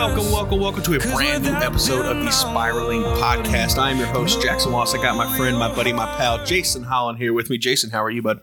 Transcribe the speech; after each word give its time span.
Welcome, 0.00 0.32
welcome, 0.32 0.60
welcome 0.60 0.82
to 0.84 0.94
a 0.94 0.98
brand 1.14 1.44
new 1.44 1.52
episode 1.52 2.06
of 2.06 2.24
the 2.24 2.30
Spiraling 2.30 3.02
Podcast. 3.02 3.76
I 3.76 3.90
am 3.90 3.98
your 3.98 4.06
host, 4.06 4.40
Jackson 4.40 4.72
Wallace. 4.72 4.94
I 4.94 4.96
got 4.96 5.14
my 5.14 5.36
friend, 5.36 5.58
my 5.58 5.72
buddy, 5.74 5.92
my 5.92 6.06
pal, 6.16 6.42
Jason 6.42 6.82
Holland 6.82 7.18
here 7.18 7.34
with 7.34 7.50
me. 7.50 7.58
Jason, 7.58 7.90
how 7.90 8.02
are 8.02 8.08
you, 8.08 8.22
bud? 8.22 8.40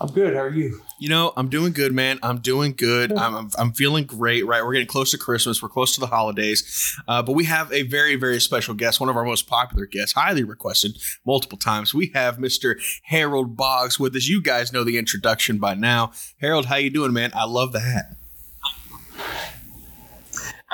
I'm 0.00 0.12
good. 0.12 0.32
How 0.32 0.42
are 0.42 0.54
you? 0.54 0.80
You 1.00 1.08
know, 1.08 1.32
I'm 1.36 1.48
doing 1.48 1.72
good, 1.72 1.92
man. 1.92 2.20
I'm 2.22 2.38
doing 2.38 2.72
good. 2.72 3.10
I'm, 3.10 3.34
I'm, 3.34 3.50
I'm 3.58 3.72
feeling 3.72 4.04
great, 4.04 4.46
right? 4.46 4.64
We're 4.64 4.74
getting 4.74 4.86
close 4.86 5.10
to 5.10 5.18
Christmas. 5.18 5.60
We're 5.60 5.70
close 5.70 5.92
to 5.94 6.00
the 6.00 6.06
holidays. 6.06 6.96
Uh, 7.08 7.20
but 7.20 7.32
we 7.32 7.46
have 7.46 7.72
a 7.72 7.82
very, 7.82 8.14
very 8.14 8.40
special 8.40 8.74
guest, 8.74 9.00
one 9.00 9.08
of 9.08 9.16
our 9.16 9.24
most 9.24 9.48
popular 9.48 9.86
guests, 9.86 10.12
highly 10.12 10.44
requested 10.44 10.98
multiple 11.26 11.58
times. 11.58 11.92
We 11.92 12.12
have 12.14 12.38
Mr. 12.38 12.80
Harold 13.02 13.56
Boggs 13.56 13.98
with 13.98 14.14
us. 14.14 14.28
You 14.28 14.40
guys 14.40 14.72
know 14.72 14.84
the 14.84 14.98
introduction 14.98 15.58
by 15.58 15.74
now. 15.74 16.12
Harold, 16.40 16.66
how 16.66 16.76
you 16.76 16.90
doing, 16.90 17.12
man? 17.12 17.32
I 17.34 17.44
love 17.44 17.72
the 17.72 17.80
hat. 17.80 18.14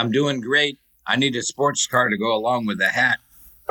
I'm 0.00 0.10
doing 0.10 0.40
great. 0.40 0.78
I 1.06 1.16
need 1.16 1.36
a 1.36 1.42
sports 1.42 1.86
car 1.86 2.08
to 2.08 2.16
go 2.16 2.34
along 2.34 2.64
with 2.64 2.78
the 2.78 2.88
hat. 2.88 3.18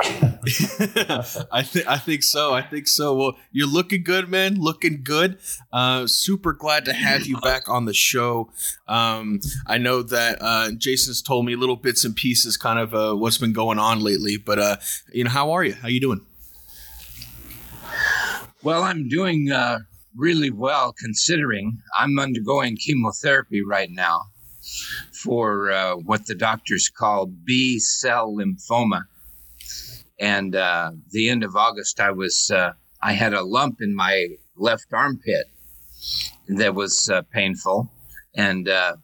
I 1.50 1.62
think 1.64 1.88
I 1.88 1.98
think 1.98 2.22
so. 2.22 2.54
I 2.54 2.62
think 2.62 2.86
so. 2.86 3.14
Well, 3.16 3.36
you're 3.50 3.66
looking 3.66 4.04
good, 4.04 4.28
man. 4.28 4.54
Looking 4.54 5.02
good. 5.02 5.38
Uh, 5.72 6.06
super 6.06 6.52
glad 6.52 6.84
to 6.84 6.92
have 6.92 7.26
you 7.26 7.36
back 7.40 7.68
on 7.68 7.84
the 7.84 7.92
show. 7.92 8.48
Um, 8.86 9.40
I 9.66 9.78
know 9.78 10.02
that 10.02 10.38
uh, 10.40 10.70
Jason's 10.70 11.20
told 11.20 11.46
me 11.46 11.56
little 11.56 11.74
bits 11.74 12.04
and 12.04 12.14
pieces, 12.14 12.56
kind 12.56 12.78
of 12.78 12.94
uh, 12.94 13.14
what's 13.14 13.38
been 13.38 13.52
going 13.52 13.80
on 13.80 13.98
lately. 13.98 14.36
But 14.36 14.60
uh, 14.60 14.76
you 15.12 15.24
know, 15.24 15.30
how 15.30 15.50
are 15.50 15.64
you? 15.64 15.74
How 15.74 15.88
you 15.88 16.00
doing? 16.00 16.20
Well, 18.62 18.84
I'm 18.84 19.08
doing 19.08 19.50
uh, 19.50 19.80
really 20.16 20.52
well 20.52 20.94
considering 20.96 21.78
I'm 21.98 22.20
undergoing 22.20 22.76
chemotherapy 22.76 23.62
right 23.62 23.90
now 23.90 24.26
for 25.22 25.70
uh, 25.70 25.94
what 25.96 26.26
the 26.26 26.34
doctors 26.34 26.88
call 26.88 27.26
B 27.26 27.78
cell 27.78 28.34
lymphoma. 28.34 29.02
And 30.18 30.54
uh, 30.54 30.92
the 31.10 31.28
end 31.28 31.44
of 31.44 31.56
August, 31.56 32.00
I 32.00 32.10
was 32.10 32.50
uh, 32.50 32.72
I 33.02 33.12
had 33.12 33.32
a 33.32 33.42
lump 33.42 33.80
in 33.80 33.94
my 33.94 34.28
left 34.56 34.92
armpit 34.92 35.46
that 36.48 36.74
was 36.74 37.08
uh, 37.08 37.22
painful, 37.32 37.90
and 38.34 38.68
uh, 38.68 38.96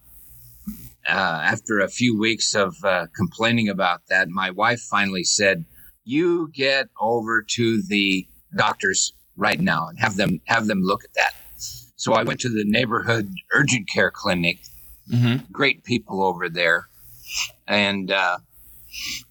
uh, 1.07 1.11
after 1.11 1.79
a 1.79 1.87
few 1.87 2.19
weeks 2.19 2.53
of 2.53 2.75
complaining 3.15 3.69
about 3.69 4.01
that, 4.09 4.29
my 4.29 4.51
wife 4.51 4.81
finally 4.81 5.23
said, 5.23 5.65
"You 6.03 6.51
get 6.53 6.89
over 6.99 7.41
to 7.41 7.81
the 7.81 8.27
doctors 8.55 9.13
right 9.35 9.59
now 9.59 9.87
and 9.87 9.99
have 9.99 10.17
them 10.17 10.41
have 10.45 10.67
them 10.67 10.81
look 10.81 11.03
at 11.03 11.13
that." 11.15 11.33
So 11.95 12.13
I 12.13 12.21
went 12.21 12.39
to 12.41 12.49
the 12.49 12.63
neighborhood 12.63 13.33
urgent 13.51 13.89
care 13.89 14.11
clinic. 14.11 14.59
Mm-hmm. 15.11 15.51
Great 15.51 15.83
people 15.83 16.21
over 16.23 16.49
there, 16.49 16.87
and 17.67 18.11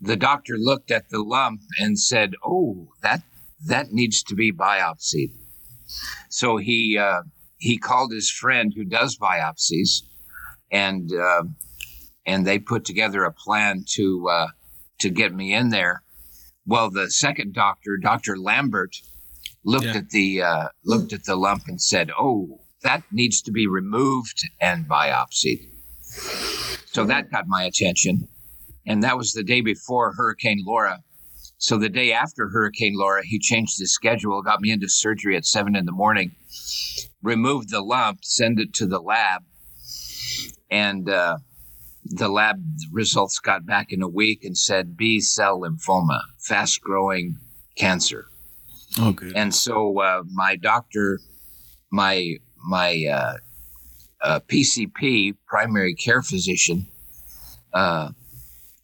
the 0.01 0.17
doctor 0.17 0.57
looked 0.57 0.91
at 0.91 1.09
the 1.11 1.23
lump 1.23 1.61
and 1.79 1.99
said, 1.99 2.35
"Oh, 2.45 2.89
that 3.03 3.23
that 3.67 3.93
needs 3.93 4.23
to 4.25 4.35
be 4.35 4.53
biopsied." 4.53 5.33
So 6.29 6.57
he 6.57 6.99
uh, 6.99 7.23
he 7.59 7.79
called 7.79 8.13
his 8.13 8.31
friend 8.31 8.73
who 8.75 8.85
does 8.85 9.17
biopsies, 9.17 10.03
and 10.71 11.13
uh, 11.13 11.45
and 12.25 12.47
they 12.47 12.59
put 12.59 12.85
together 12.85 13.25
a 13.25 13.33
plan 13.33 13.85
to 13.95 14.29
uh, 14.29 14.49
to 14.99 15.11
get 15.11 15.35
me 15.35 15.55
in 15.55 15.71
there. 15.71 16.03
Well, 16.67 16.91
the 16.91 17.11
second 17.11 17.55
doctor, 17.55 17.97
Doctor 17.97 18.37
Lambert, 18.37 18.97
looked 19.65 19.87
yeah. 19.87 19.99
at 19.99 20.11
the 20.11 20.43
uh, 20.43 20.69
looked 20.85 21.13
at 21.13 21.25
the 21.25 21.37
lump 21.37 21.65
and 21.69 21.81
said, 21.81 22.11
"Oh, 22.19 22.61
that 22.87 23.03
needs 23.13 23.43
to 23.43 23.53
be 23.53 23.67
removed 23.67 24.49
and 24.61 24.89
biopsied." 24.89 25.69
So 26.87 27.05
that 27.05 27.31
got 27.31 27.45
my 27.47 27.65
attention 27.65 28.29
and 28.87 29.03
that 29.03 29.19
was 29.19 29.33
the 29.33 29.43
day 29.43 29.61
before 29.61 30.13
Hurricane 30.13 30.63
Laura. 30.65 31.03
So 31.59 31.79
the 31.79 31.89
day 31.89 32.13
after 32.13 32.49
Hurricane 32.49 32.95
Laura, 32.97 33.23
he 33.25 33.39
changed 33.39 33.79
his 33.79 33.93
schedule, 33.93 34.43
got 34.43 34.61
me 34.61 34.71
into 34.71 34.89
surgery 34.89 35.37
at 35.37 35.45
seven 35.45 35.75
in 35.75 35.87
the 35.87 35.93
morning, 35.93 36.33
removed 37.23 37.71
the 37.71 37.81
lump, 37.81 38.21
send 38.23 38.61
it 38.61 38.73
to 38.75 38.87
the 38.87 39.01
lab, 39.01 39.43
and 40.71 41.09
uh, 41.09 41.39
the 42.05 42.29
lab 42.29 42.63
results 42.93 43.39
got 43.39 43.67
back 43.67 43.91
in 43.91 44.03
a 44.03 44.09
week 44.09 44.45
and 44.45 44.57
said 44.57 44.97
B 44.97 45.21
cell 45.21 45.61
lymphoma, 45.61 46.21
fast 46.39 46.81
growing 46.81 47.39
cancer. 47.77 48.27
Okay. 48.99 49.33
And 49.35 49.55
so 49.55 49.99
uh, 50.01 50.23
my 50.31 50.57
doctor, 50.57 51.21
my 51.91 52.37
my 52.67 53.07
uh, 53.11 53.37
uh 54.21 54.41
PCP, 54.41 55.37
primary 55.47 55.95
care 55.95 56.23
physician, 56.23 56.87
uh, 57.73 58.11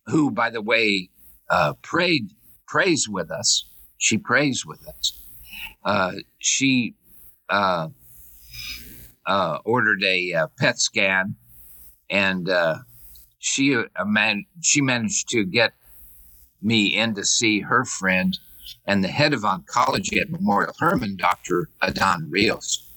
who, 0.06 0.30
by 0.30 0.50
the 0.50 0.62
way, 0.62 1.10
uh, 1.50 1.74
prayed 1.82 2.30
prays 2.66 3.08
with 3.08 3.30
us. 3.30 3.64
She 3.98 4.18
prays 4.18 4.64
with 4.64 4.86
us. 4.88 5.20
Uh, 5.84 6.12
she 6.38 6.94
uh, 7.48 7.88
ordered 9.64 10.02
a, 10.04 10.46
PET 10.58 10.78
scan, 10.78 11.36
and 12.08 12.48
she 13.38 13.76
man 14.06 14.46
she 14.60 14.80
managed 14.80 15.28
to 15.30 15.44
get 15.44 15.72
me 16.62 16.86
in 16.86 17.14
to 17.14 17.24
see 17.24 17.60
her 17.60 17.84
friend 17.84 18.38
and 18.86 19.02
the 19.02 19.08
head 19.08 19.32
of 19.32 19.42
oncology 19.42 20.20
at 20.20 20.30
Memorial 20.30 20.74
Hermann, 20.78 21.16
Dr. 21.16 21.68
Adan 21.82 22.28
Rios. 22.30 22.91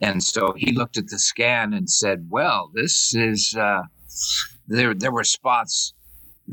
And 0.00 0.22
so 0.22 0.54
he 0.56 0.72
looked 0.72 0.96
at 0.96 1.08
the 1.08 1.18
scan 1.18 1.74
and 1.74 1.90
said, 1.90 2.28
"Well, 2.30 2.70
this 2.74 3.14
is 3.14 3.54
uh, 3.54 3.82
there. 4.66 4.94
There 4.94 5.12
were 5.12 5.24
spots 5.24 5.92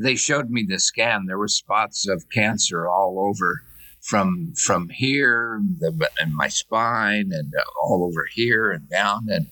they 0.00 0.14
showed 0.14 0.50
me 0.50 0.64
the 0.68 0.78
scan. 0.78 1.26
There 1.26 1.38
were 1.38 1.48
spots 1.48 2.06
of 2.08 2.28
cancer 2.30 2.88
all 2.88 3.18
over 3.18 3.62
from 4.00 4.52
from 4.54 4.88
here 4.88 5.60
the, 5.78 6.08
and 6.20 6.32
my 6.34 6.48
spine 6.48 7.30
and 7.32 7.52
all 7.82 8.04
over 8.04 8.26
here 8.32 8.70
and 8.70 8.88
down 8.88 9.26
and 9.28 9.48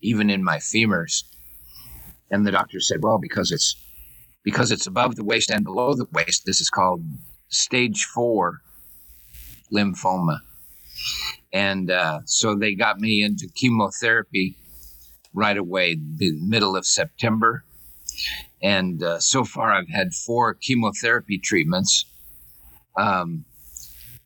even 0.00 0.30
in 0.30 0.44
my 0.44 0.58
femurs. 0.58 1.24
And 2.30 2.46
the 2.46 2.52
doctor 2.52 2.80
said, 2.80 3.02
"Well, 3.02 3.18
because 3.18 3.50
it's 3.50 3.74
because 4.44 4.70
it's 4.70 4.86
above 4.86 5.16
the 5.16 5.24
waist 5.24 5.50
and 5.50 5.64
below 5.64 5.94
the 5.94 6.06
waist, 6.12 6.44
this 6.46 6.60
is 6.60 6.70
called 6.70 7.02
stage 7.48 8.04
four 8.04 8.60
lymphoma." 9.72 10.40
And 11.52 11.90
uh, 11.90 12.20
so 12.26 12.54
they 12.54 12.74
got 12.74 13.00
me 13.00 13.22
into 13.22 13.48
chemotherapy 13.54 14.56
right 15.32 15.56
away, 15.56 15.94
the 15.94 16.32
middle 16.40 16.76
of 16.76 16.86
September 16.86 17.64
and 18.62 19.02
uh, 19.02 19.20
so 19.20 19.44
far, 19.44 19.72
I've 19.72 19.88
had 19.88 20.14
four 20.14 20.54
chemotherapy 20.54 21.38
treatments. 21.38 22.04
Um, 22.96 23.44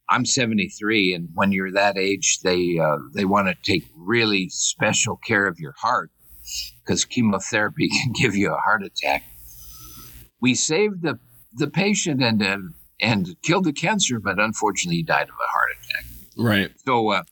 I'm 0.09 0.25
73, 0.25 1.15
and 1.15 1.29
when 1.35 1.53
you're 1.53 1.73
that 1.73 1.97
age, 1.97 2.41
they 2.43 2.79
uh, 2.79 2.99
they 3.15 3.25
want 3.25 3.49
to 3.49 3.57
take 3.63 3.85
really 3.97 4.49
special 4.49 5.17
care 5.17 5.47
of 5.47 5.59
your 5.59 5.75
heart 5.79 6.11
because 6.85 7.05
chemotherapy 7.05 7.89
can 8.03 8.13
give 8.13 8.35
you 8.35 8.53
a 8.53 8.59
heart 8.59 8.83
attack. 8.83 9.25
We 10.41 10.55
saved 10.55 11.03
the 11.03 11.19
the 11.55 11.69
patient 11.69 12.23
and 12.23 12.43
uh, 12.43 12.59
and 13.01 13.37
killed 13.43 13.65
the 13.65 13.73
cancer, 13.73 14.19
but 14.19 14.39
unfortunately, 14.39 14.97
he 14.97 15.03
died 15.03 15.29
of 15.29 15.35
a 15.35 15.51
heart 15.51 15.69
attack. 15.73 15.82
Right. 16.37 16.71
So 16.87 17.11
uh, 17.11 17.23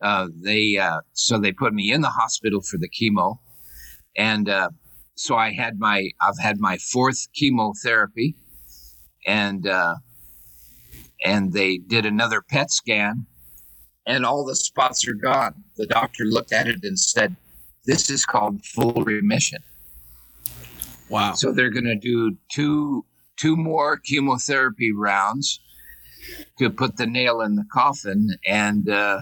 uh, 0.00 0.28
they 0.34 0.76
uh, 0.78 1.00
so 1.12 1.38
they 1.38 1.52
put 1.52 1.72
me 1.72 1.92
in 1.92 2.00
the 2.00 2.08
hospital 2.08 2.60
for 2.60 2.78
the 2.78 2.88
chemo, 2.88 3.38
and 4.16 4.48
uh, 4.48 4.70
so 5.14 5.36
I 5.36 5.52
had 5.52 5.78
my 5.78 6.10
I've 6.20 6.38
had 6.38 6.58
my 6.58 6.78
fourth 6.78 7.28
chemotherapy, 7.32 8.34
and 9.26 9.66
uh, 9.66 9.94
and 11.24 11.52
they 11.52 11.78
did 11.78 12.04
another 12.04 12.42
PET 12.42 12.70
scan, 12.70 13.26
and 14.06 14.26
all 14.26 14.44
the 14.44 14.56
spots 14.56 15.06
are 15.08 15.14
gone. 15.14 15.64
The 15.76 15.86
doctor 15.86 16.24
looked 16.24 16.52
at 16.52 16.68
it 16.68 16.80
and 16.82 16.98
said, 16.98 17.36
"This 17.86 18.10
is 18.10 18.26
called 18.26 18.64
full 18.64 19.04
remission." 19.04 19.62
Wow! 21.08 21.34
So 21.34 21.52
they're 21.52 21.70
going 21.70 21.84
to 21.84 21.94
do 21.94 22.36
two 22.50 23.06
two 23.36 23.56
more 23.56 23.96
chemotherapy 23.96 24.92
rounds 24.92 25.60
to 26.58 26.70
put 26.70 26.96
the 26.96 27.06
nail 27.06 27.40
in 27.40 27.56
the 27.56 27.66
coffin, 27.72 28.36
and 28.46 28.88
uh, 28.88 29.20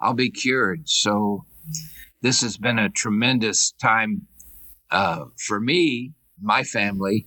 I'll 0.00 0.14
be 0.14 0.30
cured. 0.30 0.88
So 0.88 1.44
this 2.22 2.42
has 2.42 2.56
been 2.56 2.78
a 2.78 2.88
tremendous 2.90 3.72
time 3.72 4.26
uh, 4.90 5.26
for 5.38 5.60
me, 5.60 6.12
my 6.40 6.62
family, 6.64 7.26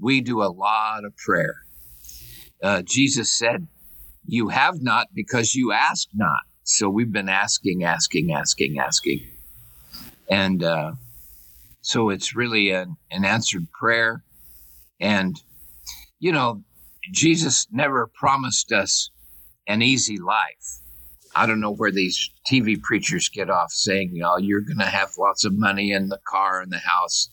we 0.00 0.20
do 0.20 0.42
a 0.42 0.50
lot 0.50 1.04
of 1.04 1.16
prayer. 1.16 1.56
Uh, 2.62 2.82
Jesus 2.82 3.36
said, 3.36 3.66
You 4.24 4.48
have 4.48 4.82
not 4.82 5.08
because 5.14 5.54
you 5.54 5.72
ask 5.72 6.08
not. 6.14 6.42
So 6.64 6.88
we've 6.88 7.12
been 7.12 7.28
asking, 7.28 7.84
asking, 7.84 8.32
asking, 8.32 8.78
asking. 8.78 9.20
And 10.30 10.62
uh, 10.62 10.92
so 11.82 12.08
it's 12.08 12.34
really 12.34 12.70
an, 12.70 12.96
an 13.10 13.24
answered 13.24 13.66
prayer. 13.72 14.24
And, 15.00 15.36
you 16.18 16.32
know, 16.32 16.62
Jesus 17.10 17.66
never 17.72 18.08
promised 18.14 18.72
us 18.72 19.10
an 19.66 19.82
easy 19.82 20.18
life. 20.18 20.80
I 21.34 21.46
don't 21.46 21.60
know 21.60 21.74
where 21.74 21.92
these 21.92 22.30
TV 22.50 22.80
preachers 22.80 23.28
get 23.28 23.50
off 23.50 23.72
saying, 23.72 24.10
you 24.14 24.22
know, 24.22 24.36
you're 24.38 24.60
going 24.60 24.78
to 24.78 24.84
have 24.86 25.10
lots 25.18 25.44
of 25.44 25.52
money 25.58 25.92
in 25.92 26.08
the 26.08 26.20
car 26.28 26.60
and 26.60 26.72
the 26.72 26.78
house. 26.78 27.28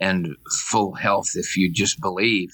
and 0.00 0.36
full 0.70 0.94
health 0.94 1.30
if 1.34 1.56
you 1.56 1.72
just 1.72 2.00
believe. 2.00 2.50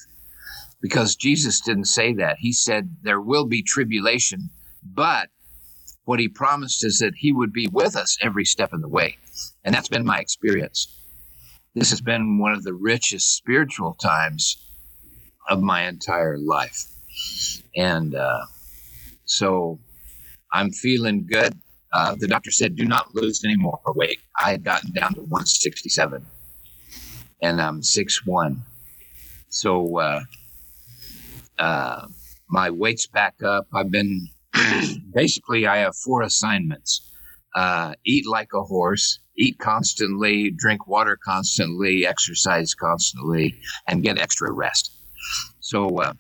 Because 0.83 1.17
Jesus 1.17 1.61
didn't 1.61 1.87
say 1.87 2.15
that. 2.15 2.39
He 2.41 2.53
said 2.53 2.97
there 3.03 3.21
will 3.21 3.47
be 3.47 3.63
tribulation, 3.63 4.51
but 4.85 5.29
what 6.05 6.21
he 6.21 6.29
promised 6.29 6.85
is 6.85 6.99
that 6.99 7.15
he 7.17 7.33
would 7.33 7.53
be 7.53 7.69
with 7.73 7.97
us 7.97 8.17
every 8.23 8.45
step 8.45 8.73
of 8.73 8.81
the 8.81 8.89
way. 8.89 9.17
And 9.65 9.75
that's 9.75 9.89
been 9.89 10.07
my 10.07 10.19
experience. 10.19 10.97
This 11.75 11.91
has 11.91 12.01
been 12.01 12.39
one 12.39 12.53
of 12.53 12.65
the 12.65 12.75
richest 12.75 13.37
spiritual 13.37 13.95
times 13.95 14.57
of 15.51 15.61
my 15.61 15.87
entire 15.87 16.39
life. 16.39 16.87
And 17.77 18.15
uh, 18.15 18.47
so 19.27 19.79
I'm 20.53 20.71
feeling 20.71 21.27
good. 21.31 21.53
Uh, 21.93 22.15
the 22.19 22.29
doctor 22.29 22.53
said, 22.53 22.77
do 22.77 22.85
not 22.85 23.15
lose 23.15 23.45
any 23.45 23.57
more 23.57 23.81
weight. 23.89 24.21
I 24.41 24.53
had 24.53 24.65
gotten 24.65 24.93
down 24.93 25.15
to 25.15 25.21
167 25.21 26.25
and 27.43 27.61
I'm 27.61 27.81
6'1. 27.81 28.59
So 29.49 29.99
uh, 29.99 30.21
uh, 31.59 32.07
my 32.49 32.71
weight's 32.71 33.09
back 33.09 33.43
up. 33.43 33.67
I've 33.75 33.91
been 33.91 34.29
basically, 35.13 35.67
I 35.67 35.79
have 35.79 35.97
four 35.97 36.23
assignments 36.23 37.11
uh, 37.55 37.95
eat 38.05 38.27
like 38.27 38.51
a 38.55 38.63
horse, 38.63 39.19
eat 39.37 39.59
constantly, 39.59 40.51
drink 40.51 40.87
water 40.87 41.19
constantly, 41.23 42.07
exercise 42.07 42.75
constantly, 42.75 43.59
and 43.89 44.03
get 44.03 44.19
extra 44.19 44.53
rest. 44.53 45.00
So 45.61 45.99
uh, 45.99 46.13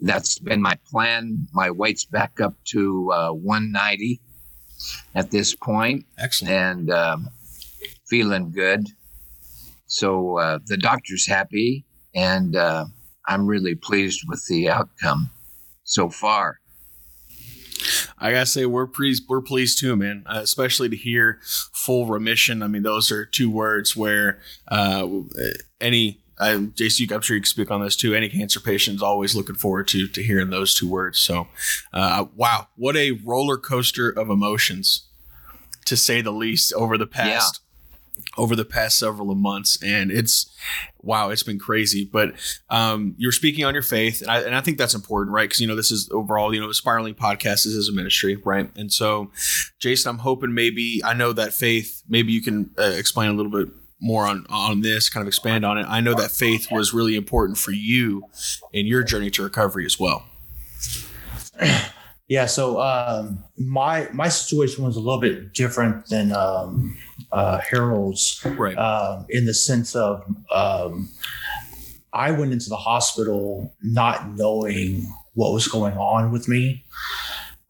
that's 0.00 0.38
been 0.38 0.60
my 0.60 0.78
plan. 0.90 1.46
My 1.52 1.70
weight's 1.70 2.04
back 2.04 2.40
up 2.40 2.54
to 2.72 3.12
uh, 3.12 3.32
190 3.32 4.20
at 5.14 5.30
this 5.30 5.54
point. 5.54 6.04
Excellent. 6.18 6.52
And 6.52 6.90
um, 6.90 7.28
feeling 8.08 8.50
good. 8.50 8.88
So 9.86 10.38
uh, 10.38 10.58
the 10.66 10.78
doctor's 10.78 11.26
happy, 11.26 11.84
and 12.14 12.56
uh, 12.56 12.86
I'm 13.26 13.46
really 13.46 13.74
pleased 13.74 14.22
with 14.26 14.42
the 14.48 14.70
outcome 14.70 15.30
so 15.84 16.08
far. 16.08 16.60
I 18.18 18.30
gotta 18.30 18.46
say 18.46 18.64
we're 18.64 18.86
pleased. 18.86 19.24
We're 19.28 19.42
pleased 19.42 19.78
too, 19.78 19.96
man. 19.96 20.24
Uh, 20.26 20.40
especially 20.42 20.88
to 20.88 20.96
hear 20.96 21.40
full 21.72 22.06
remission. 22.06 22.62
I 22.62 22.68
mean, 22.68 22.84
those 22.84 23.12
are 23.12 23.26
two 23.26 23.50
words 23.50 23.96
where 23.96 24.40
uh, 24.68 25.06
any 25.80 26.21
I, 26.42 26.54
JC, 26.56 27.10
I'm 27.12 27.20
sure 27.20 27.36
you 27.36 27.42
can 27.42 27.48
speak 27.48 27.70
on 27.70 27.82
this 27.82 27.96
too. 27.96 28.14
Any 28.14 28.28
cancer 28.28 28.60
patient 28.60 28.96
is 28.96 29.02
always 29.02 29.34
looking 29.34 29.54
forward 29.54 29.88
to 29.88 30.08
to 30.08 30.22
hearing 30.22 30.50
those 30.50 30.74
two 30.74 30.88
words. 30.88 31.18
So, 31.18 31.48
uh, 31.92 32.26
wow, 32.34 32.68
what 32.76 32.96
a 32.96 33.12
roller 33.12 33.56
coaster 33.56 34.10
of 34.10 34.28
emotions, 34.28 35.08
to 35.84 35.96
say 35.96 36.20
the 36.20 36.32
least, 36.32 36.72
over 36.74 36.98
the 36.98 37.06
past 37.06 37.60
over 38.38 38.54
the 38.54 38.64
past 38.64 38.98
several 38.98 39.34
months. 39.34 39.82
And 39.82 40.10
it's 40.10 40.54
wow 41.00 41.30
it's 41.30 41.42
been 41.42 41.58
crazy. 41.58 42.08
But 42.10 42.34
um, 42.70 43.14
you're 43.18 43.32
speaking 43.32 43.64
on 43.64 43.74
your 43.74 43.82
faith 43.82 44.20
and 44.22 44.30
I, 44.30 44.40
and 44.40 44.54
I 44.54 44.60
think 44.60 44.78
that's 44.78 44.94
important 44.94 45.34
right? 45.34 45.48
Because 45.48 45.60
you 45.60 45.66
know 45.66 45.76
this 45.76 45.90
is 45.90 46.08
overall 46.12 46.54
you 46.54 46.60
know 46.60 46.70
spiraling 46.72 47.14
podcast. 47.14 47.66
Is, 47.66 47.74
is 47.74 47.88
a 47.88 47.92
ministry 47.92 48.36
right? 48.36 48.70
And 48.76 48.92
so 48.92 49.30
jason 49.78 50.10
i'm 50.10 50.18
hoping 50.18 50.54
maybe 50.54 51.00
i 51.04 51.12
know 51.12 51.32
that 51.32 51.52
faith 51.52 52.02
maybe 52.08 52.32
you 52.32 52.40
can 52.40 52.70
uh, 52.78 52.82
explain 52.82 53.28
a 53.28 53.32
little 53.32 53.50
bit 53.50 53.68
more 54.02 54.26
on 54.26 54.44
on 54.50 54.80
this 54.80 55.08
kind 55.08 55.22
of 55.22 55.28
expand 55.28 55.64
on 55.64 55.78
it 55.78 55.86
i 55.88 56.00
know 56.00 56.14
that 56.14 56.30
faith 56.30 56.70
was 56.70 56.92
really 56.92 57.16
important 57.16 57.56
for 57.56 57.70
you 57.70 58.22
in 58.72 58.86
your 58.86 59.02
journey 59.02 59.30
to 59.30 59.42
recovery 59.42 59.86
as 59.86 59.98
well 59.98 60.24
yeah 62.28 62.46
so 62.46 62.80
um, 62.80 63.42
my 63.56 64.08
my 64.12 64.28
situation 64.28 64.84
was 64.84 64.96
a 64.96 65.00
little 65.00 65.20
bit 65.20 65.54
different 65.54 66.06
than 66.06 66.32
um, 66.32 66.96
uh, 67.32 67.58
Harold's, 67.58 68.40
right? 68.44 68.76
Um, 68.76 69.26
in 69.28 69.46
the 69.46 69.54
sense 69.54 69.96
of 69.96 70.22
um, 70.52 71.08
I 72.12 72.30
went 72.30 72.52
into 72.52 72.68
the 72.68 72.76
hospital 72.76 73.74
not 73.82 74.28
knowing 74.30 75.12
what 75.34 75.52
was 75.52 75.66
going 75.66 75.96
on 75.96 76.30
with 76.30 76.46
me. 76.46 76.84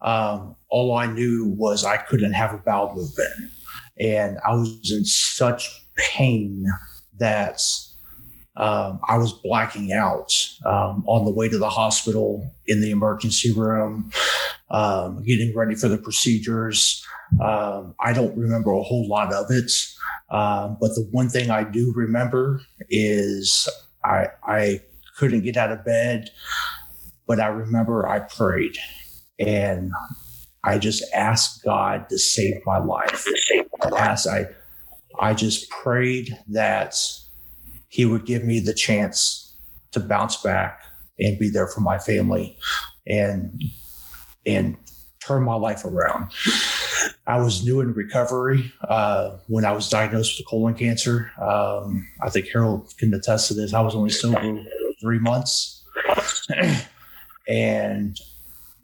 Um, 0.00 0.56
all 0.68 0.96
I 0.96 1.06
knew 1.06 1.54
was 1.56 1.84
I 1.84 1.96
couldn't 1.96 2.32
have 2.32 2.52
a 2.52 2.58
bowel 2.58 2.94
movement, 2.94 3.52
and 3.98 4.38
I 4.46 4.54
was 4.54 4.90
in 4.92 5.04
such 5.04 5.81
pain 5.96 6.66
that 7.18 7.60
um, 8.56 9.00
I 9.08 9.16
was 9.16 9.32
blacking 9.32 9.92
out 9.92 10.32
um, 10.66 11.04
on 11.06 11.24
the 11.24 11.32
way 11.32 11.48
to 11.48 11.58
the 11.58 11.70
hospital 11.70 12.50
in 12.66 12.80
the 12.80 12.90
emergency 12.90 13.52
room, 13.52 14.10
um, 14.70 15.22
getting 15.22 15.56
ready 15.56 15.74
for 15.74 15.88
the 15.88 15.98
procedures. 15.98 17.04
Um, 17.42 17.94
I 17.98 18.12
don't 18.12 18.36
remember 18.36 18.72
a 18.72 18.82
whole 18.82 19.08
lot 19.08 19.32
of 19.32 19.50
it, 19.50 19.72
um, 20.30 20.76
but 20.80 20.94
the 20.94 21.08
one 21.12 21.30
thing 21.30 21.50
I 21.50 21.64
do 21.64 21.92
remember 21.96 22.60
is 22.90 23.68
I, 24.04 24.26
I 24.46 24.80
couldn't 25.16 25.42
get 25.42 25.56
out 25.56 25.72
of 25.72 25.84
bed, 25.84 26.28
but 27.26 27.40
I 27.40 27.46
remember 27.46 28.06
I 28.06 28.20
prayed 28.20 28.76
and 29.38 29.92
I 30.64 30.78
just 30.78 31.02
asked 31.14 31.64
God 31.64 32.08
to 32.10 32.18
save 32.18 32.60
my 32.66 32.78
life. 32.78 33.26
As 33.96 34.26
I, 34.26 34.46
I 35.22 35.34
just 35.34 35.70
prayed 35.70 36.36
that 36.48 36.96
He 37.88 38.04
would 38.04 38.26
give 38.26 38.44
me 38.44 38.58
the 38.58 38.74
chance 38.74 39.54
to 39.92 40.00
bounce 40.00 40.36
back 40.42 40.82
and 41.18 41.38
be 41.38 41.48
there 41.48 41.68
for 41.68 41.80
my 41.80 41.98
family, 41.98 42.58
and 43.06 43.62
and 44.44 44.76
turn 45.24 45.44
my 45.44 45.54
life 45.54 45.84
around. 45.84 46.32
I 47.28 47.40
was 47.40 47.64
new 47.64 47.80
in 47.80 47.92
recovery 47.94 48.72
uh, 48.88 49.36
when 49.46 49.64
I 49.64 49.70
was 49.72 49.88
diagnosed 49.88 50.38
with 50.38 50.48
colon 50.48 50.74
cancer. 50.74 51.30
Um, 51.40 52.08
I 52.20 52.28
think 52.28 52.48
Harold 52.52 52.92
can 52.98 53.14
attest 53.14 53.48
to 53.48 53.54
this. 53.54 53.72
I 53.72 53.80
was 53.80 53.94
only 53.94 54.10
sober 54.10 54.64
three 55.00 55.20
months. 55.20 55.84
and 57.48 58.18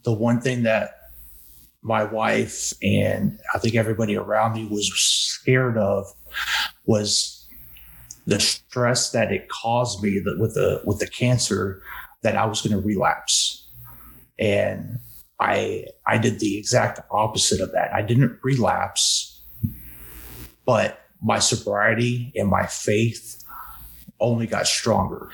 the 0.05 0.13
one 0.13 0.41
thing 0.41 0.63
that 0.63 0.95
my 1.83 2.05
wife 2.05 2.73
and 2.83 3.41
I 3.55 3.59
think 3.59 3.75
everybody 3.75 4.17
around 4.17 4.55
me 4.55 4.67
was 4.67 4.93
scared 4.93 5.77
of 5.77 6.13
was 6.87 7.47
the 8.27 8.41
stress 8.41 9.11
that 9.13 9.33
it 9.33 9.49
caused 9.49 10.03
me 10.03 10.19
that 10.21 10.39
with 10.39 10.55
the 10.55 10.83
with 10.85 10.99
the 10.99 11.07
cancer 11.07 11.83
that 12.23 12.37
I 12.37 12.45
was 12.47 12.61
going 12.61 12.79
to 12.79 12.87
relapse. 12.87 13.67
And 14.39 14.99
I 15.41 15.87
I 16.07 16.19
did 16.19 16.41
the 16.41 16.59
exact 16.59 17.01
opposite 17.11 17.61
of 17.61 17.73
that. 17.73 17.93
I 17.93 18.03
didn't 18.03 18.39
relapse, 18.43 19.43
but 20.65 21.01
my 21.23 21.39
sobriety 21.39 22.33
and 22.37 22.49
my 22.49 22.67
faith 22.67 23.45
only 24.21 24.47
got 24.47 24.67
stronger. 24.67 25.31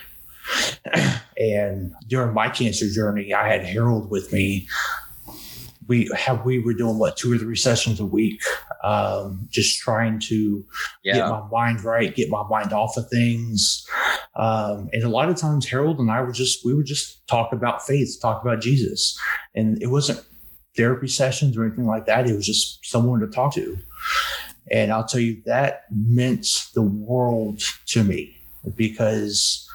and 1.38 1.94
during 2.06 2.34
my 2.34 2.48
cancer 2.48 2.88
journey, 2.88 3.32
I 3.32 3.48
had 3.48 3.64
Harold 3.64 4.10
with 4.10 4.32
me 4.32 4.68
we 5.86 6.08
have 6.16 6.44
we 6.44 6.58
were 6.58 6.74
doing 6.74 6.98
what 6.98 7.16
two 7.16 7.32
or 7.32 7.38
three 7.38 7.56
sessions 7.56 8.00
a 8.00 8.06
week 8.06 8.40
um, 8.84 9.48
just 9.50 9.80
trying 9.80 10.18
to 10.18 10.62
yeah. 11.02 11.14
get 11.14 11.28
my 11.30 11.42
mind 11.50 11.82
right 11.82 12.14
get 12.14 12.28
my 12.28 12.46
mind 12.48 12.72
off 12.72 12.96
of 12.98 13.08
things. 13.08 13.88
Um, 14.36 14.90
and 14.92 15.02
a 15.02 15.08
lot 15.08 15.30
of 15.30 15.36
times 15.36 15.66
harold 15.66 15.98
and 16.00 16.10
i 16.10 16.20
were 16.20 16.32
just 16.32 16.64
we 16.64 16.74
would 16.74 16.86
just 16.86 17.26
talk 17.26 17.52
about 17.52 17.86
faith 17.86 18.18
talk 18.20 18.42
about 18.42 18.60
jesus. 18.60 19.18
And 19.54 19.82
it 19.82 19.86
wasn't 19.86 20.22
therapy 20.76 21.08
sessions 21.08 21.56
or 21.56 21.64
anything 21.64 21.86
like 21.86 22.06
that. 22.06 22.28
It 22.28 22.34
was 22.34 22.46
just 22.46 22.84
someone 22.84 23.20
to 23.20 23.26
talk 23.26 23.54
to. 23.54 23.78
And 24.70 24.92
i'll 24.92 25.04
tell 25.04 25.20
you 25.20 25.42
that 25.46 25.84
meant 25.90 26.46
the 26.74 26.82
world 26.82 27.62
to 27.86 28.04
me 28.04 28.36
because 28.76 29.68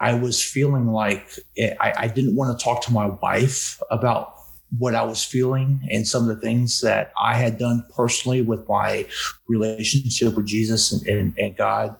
I 0.00 0.14
was 0.14 0.42
feeling 0.42 0.88
like 0.88 1.38
I, 1.80 1.92
I, 1.96 2.08
didn't 2.08 2.34
want 2.34 2.58
to 2.58 2.62
talk 2.62 2.82
to 2.86 2.92
my 2.92 3.06
wife 3.06 3.80
about 3.88 4.34
what 4.78 4.94
I 4.94 5.02
was 5.02 5.22
feeling 5.22 5.86
and 5.90 6.06
some 6.06 6.28
of 6.28 6.34
the 6.34 6.40
things 6.40 6.80
that 6.80 7.12
I 7.18 7.34
had 7.34 7.58
done 7.58 7.84
personally 7.94 8.42
with 8.42 8.66
my 8.68 9.06
relationship 9.48 10.34
with 10.34 10.46
Jesus 10.46 10.92
and, 10.92 11.06
and, 11.06 11.38
and 11.38 11.56
God. 11.56 11.96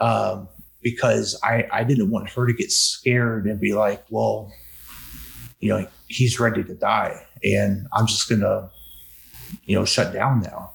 Um, 0.00 0.48
because 0.82 1.38
I, 1.42 1.66
I 1.72 1.84
didn't 1.84 2.10
want 2.10 2.30
her 2.30 2.46
to 2.46 2.52
get 2.52 2.70
scared 2.70 3.46
and 3.46 3.58
be 3.58 3.72
like, 3.72 4.04
well, 4.10 4.52
you 5.58 5.70
know, 5.70 5.88
he's 6.06 6.38
ready 6.38 6.62
to 6.62 6.74
die 6.74 7.26
and 7.42 7.86
I'm 7.92 8.06
just 8.06 8.28
going 8.28 8.42
to, 8.42 8.70
you 9.64 9.76
know, 9.76 9.84
shut 9.84 10.12
down 10.12 10.42
now. 10.42 10.72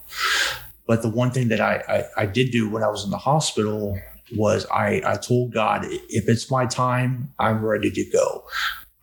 But 0.88 1.02
the 1.02 1.10
one 1.10 1.32
thing 1.32 1.48
that 1.50 1.62
I, 1.62 2.06
I, 2.18 2.24
I 2.24 2.26
did 2.26 2.52
do 2.52 2.70
when 2.70 2.84
I 2.84 2.88
was 2.88 3.06
in 3.06 3.12
the 3.12 3.18
hospital 3.18 3.98
was 4.36 4.66
I, 4.66 5.02
I 5.06 5.16
told 5.16 5.54
God, 5.54 5.86
if 5.86 6.28
it's 6.28 6.50
my 6.52 6.66
time, 6.66 7.32
I'm 7.40 7.64
ready 7.64 7.92
to 7.92 8.06
go. 8.12 8.44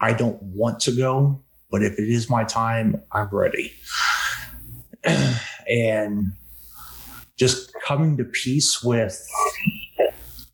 I 0.01 0.13
don't 0.13 0.43
want 0.43 0.81
to 0.81 0.93
go, 0.93 1.41
but 1.71 1.83
if 1.83 1.99
it 1.99 2.09
is 2.09 2.31
my 2.31 2.45
time, 2.45 3.03
I'm 3.13 3.29
ready. 3.31 3.73
and 5.69 6.33
just 7.37 7.73
coming 7.85 8.17
to 8.17 8.25
peace 8.25 8.83
with, 8.83 9.27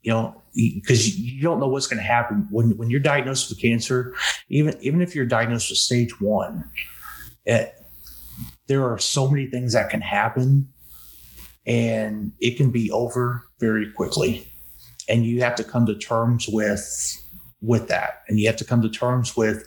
you 0.03 0.13
know, 0.13 0.41
because 0.55 1.19
you 1.19 1.43
don't 1.43 1.59
know 1.59 1.67
what's 1.67 1.87
going 1.87 1.99
to 1.99 2.07
happen 2.07 2.47
when 2.51 2.77
when 2.77 2.91
you're 2.91 3.01
diagnosed 3.01 3.49
with 3.49 3.61
cancer. 3.61 4.15
Even 4.49 4.77
even 4.81 5.01
if 5.01 5.15
you're 5.15 5.27
diagnosed 5.27 5.71
with 5.71 5.79
stage 5.79 6.21
one, 6.21 6.69
it, 7.45 7.75
there 8.67 8.85
are 8.85 8.99
so 8.99 9.29
many 9.29 9.47
things 9.47 9.73
that 9.73 9.91
can 9.91 10.01
happen 10.01 10.69
and 11.67 12.33
it 12.41 12.57
can 12.57 12.71
be 12.71 12.91
over 12.91 13.43
very 13.59 13.91
quickly. 13.93 14.47
And 15.09 15.25
you 15.25 15.41
have 15.43 15.55
to 15.57 15.65
come 15.65 15.87
to 15.87 15.95
terms 15.95 16.49
with 16.49 17.21
with 17.61 17.89
that, 17.89 18.23
and 18.29 18.39
you 18.39 18.47
have 18.47 18.57
to 18.57 18.65
come 18.65 18.83
to 18.83 18.91
terms 18.91 19.37
with 19.37 19.67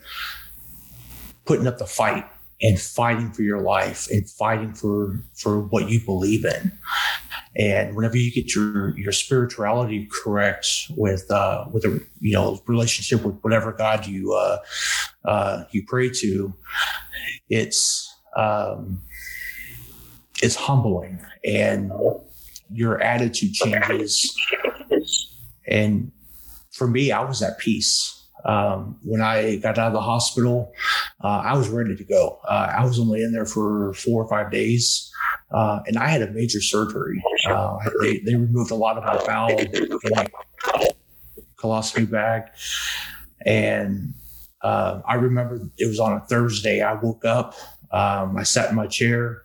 putting 1.47 1.65
up 1.67 1.77
the 1.77 1.85
fight 1.87 2.25
and 2.61 2.79
fighting 2.79 3.31
for 3.31 3.43
your 3.43 3.61
life 3.61 4.09
and 4.11 4.29
fighting 4.29 4.73
for 4.73 5.23
for 5.35 5.61
what 5.61 5.89
you 5.89 5.99
believe 5.99 6.45
in. 6.45 6.71
And 7.55 7.95
whenever 7.95 8.17
you 8.17 8.31
get 8.31 8.53
your 8.53 8.97
your 8.97 9.11
spirituality 9.11 10.07
correct 10.11 10.67
with 10.95 11.29
uh, 11.31 11.65
with 11.71 11.85
a 11.85 11.99
you 12.19 12.33
know 12.33 12.61
relationship 12.67 13.23
with 13.23 13.39
whatever 13.41 13.71
God 13.71 14.05
you 14.05 14.33
uh, 14.33 14.57
uh, 15.25 15.63
you 15.71 15.83
pray 15.87 16.09
to, 16.09 16.53
it's 17.49 18.13
um, 18.35 19.01
it's 20.41 20.55
humbling 20.55 21.19
and 21.43 21.91
your 22.71 23.01
attitude 23.01 23.53
changes. 23.53 24.35
And 25.67 26.11
for 26.71 26.87
me, 26.87 27.11
I 27.11 27.23
was 27.23 27.41
at 27.41 27.57
peace. 27.57 28.16
Um, 28.45 28.97
when 29.03 29.21
I 29.21 29.57
got 29.57 29.77
out 29.77 29.87
of 29.87 29.93
the 29.93 30.01
hospital, 30.01 30.71
uh, 31.23 31.41
I 31.43 31.57
was 31.57 31.69
ready 31.69 31.95
to 31.95 32.03
go. 32.03 32.39
Uh, 32.47 32.73
I 32.77 32.85
was 32.85 32.99
only 32.99 33.23
in 33.23 33.33
there 33.33 33.45
for 33.45 33.93
four 33.93 34.23
or 34.23 34.29
five 34.29 34.51
days, 34.51 35.11
uh, 35.51 35.79
and 35.87 35.97
I 35.97 36.07
had 36.07 36.21
a 36.21 36.31
major 36.31 36.61
surgery. 36.61 37.21
Uh, 37.49 37.77
they, 38.01 38.19
they 38.19 38.35
removed 38.35 38.71
a 38.71 38.75
lot 38.75 38.97
of 38.97 39.03
my 39.03 39.25
bowel 39.25 39.57
in 39.57 39.99
my 40.15 40.27
colostomy 41.57 42.09
bag, 42.09 42.43
and 43.45 44.13
uh, 44.61 45.01
I 45.07 45.15
remember 45.15 45.59
it 45.77 45.87
was 45.87 45.99
on 45.99 46.13
a 46.13 46.19
Thursday. 46.21 46.81
I 46.81 46.93
woke 46.93 47.25
up, 47.25 47.55
um, 47.91 48.37
I 48.37 48.43
sat 48.43 48.69
in 48.69 48.75
my 48.75 48.87
chair. 48.87 49.41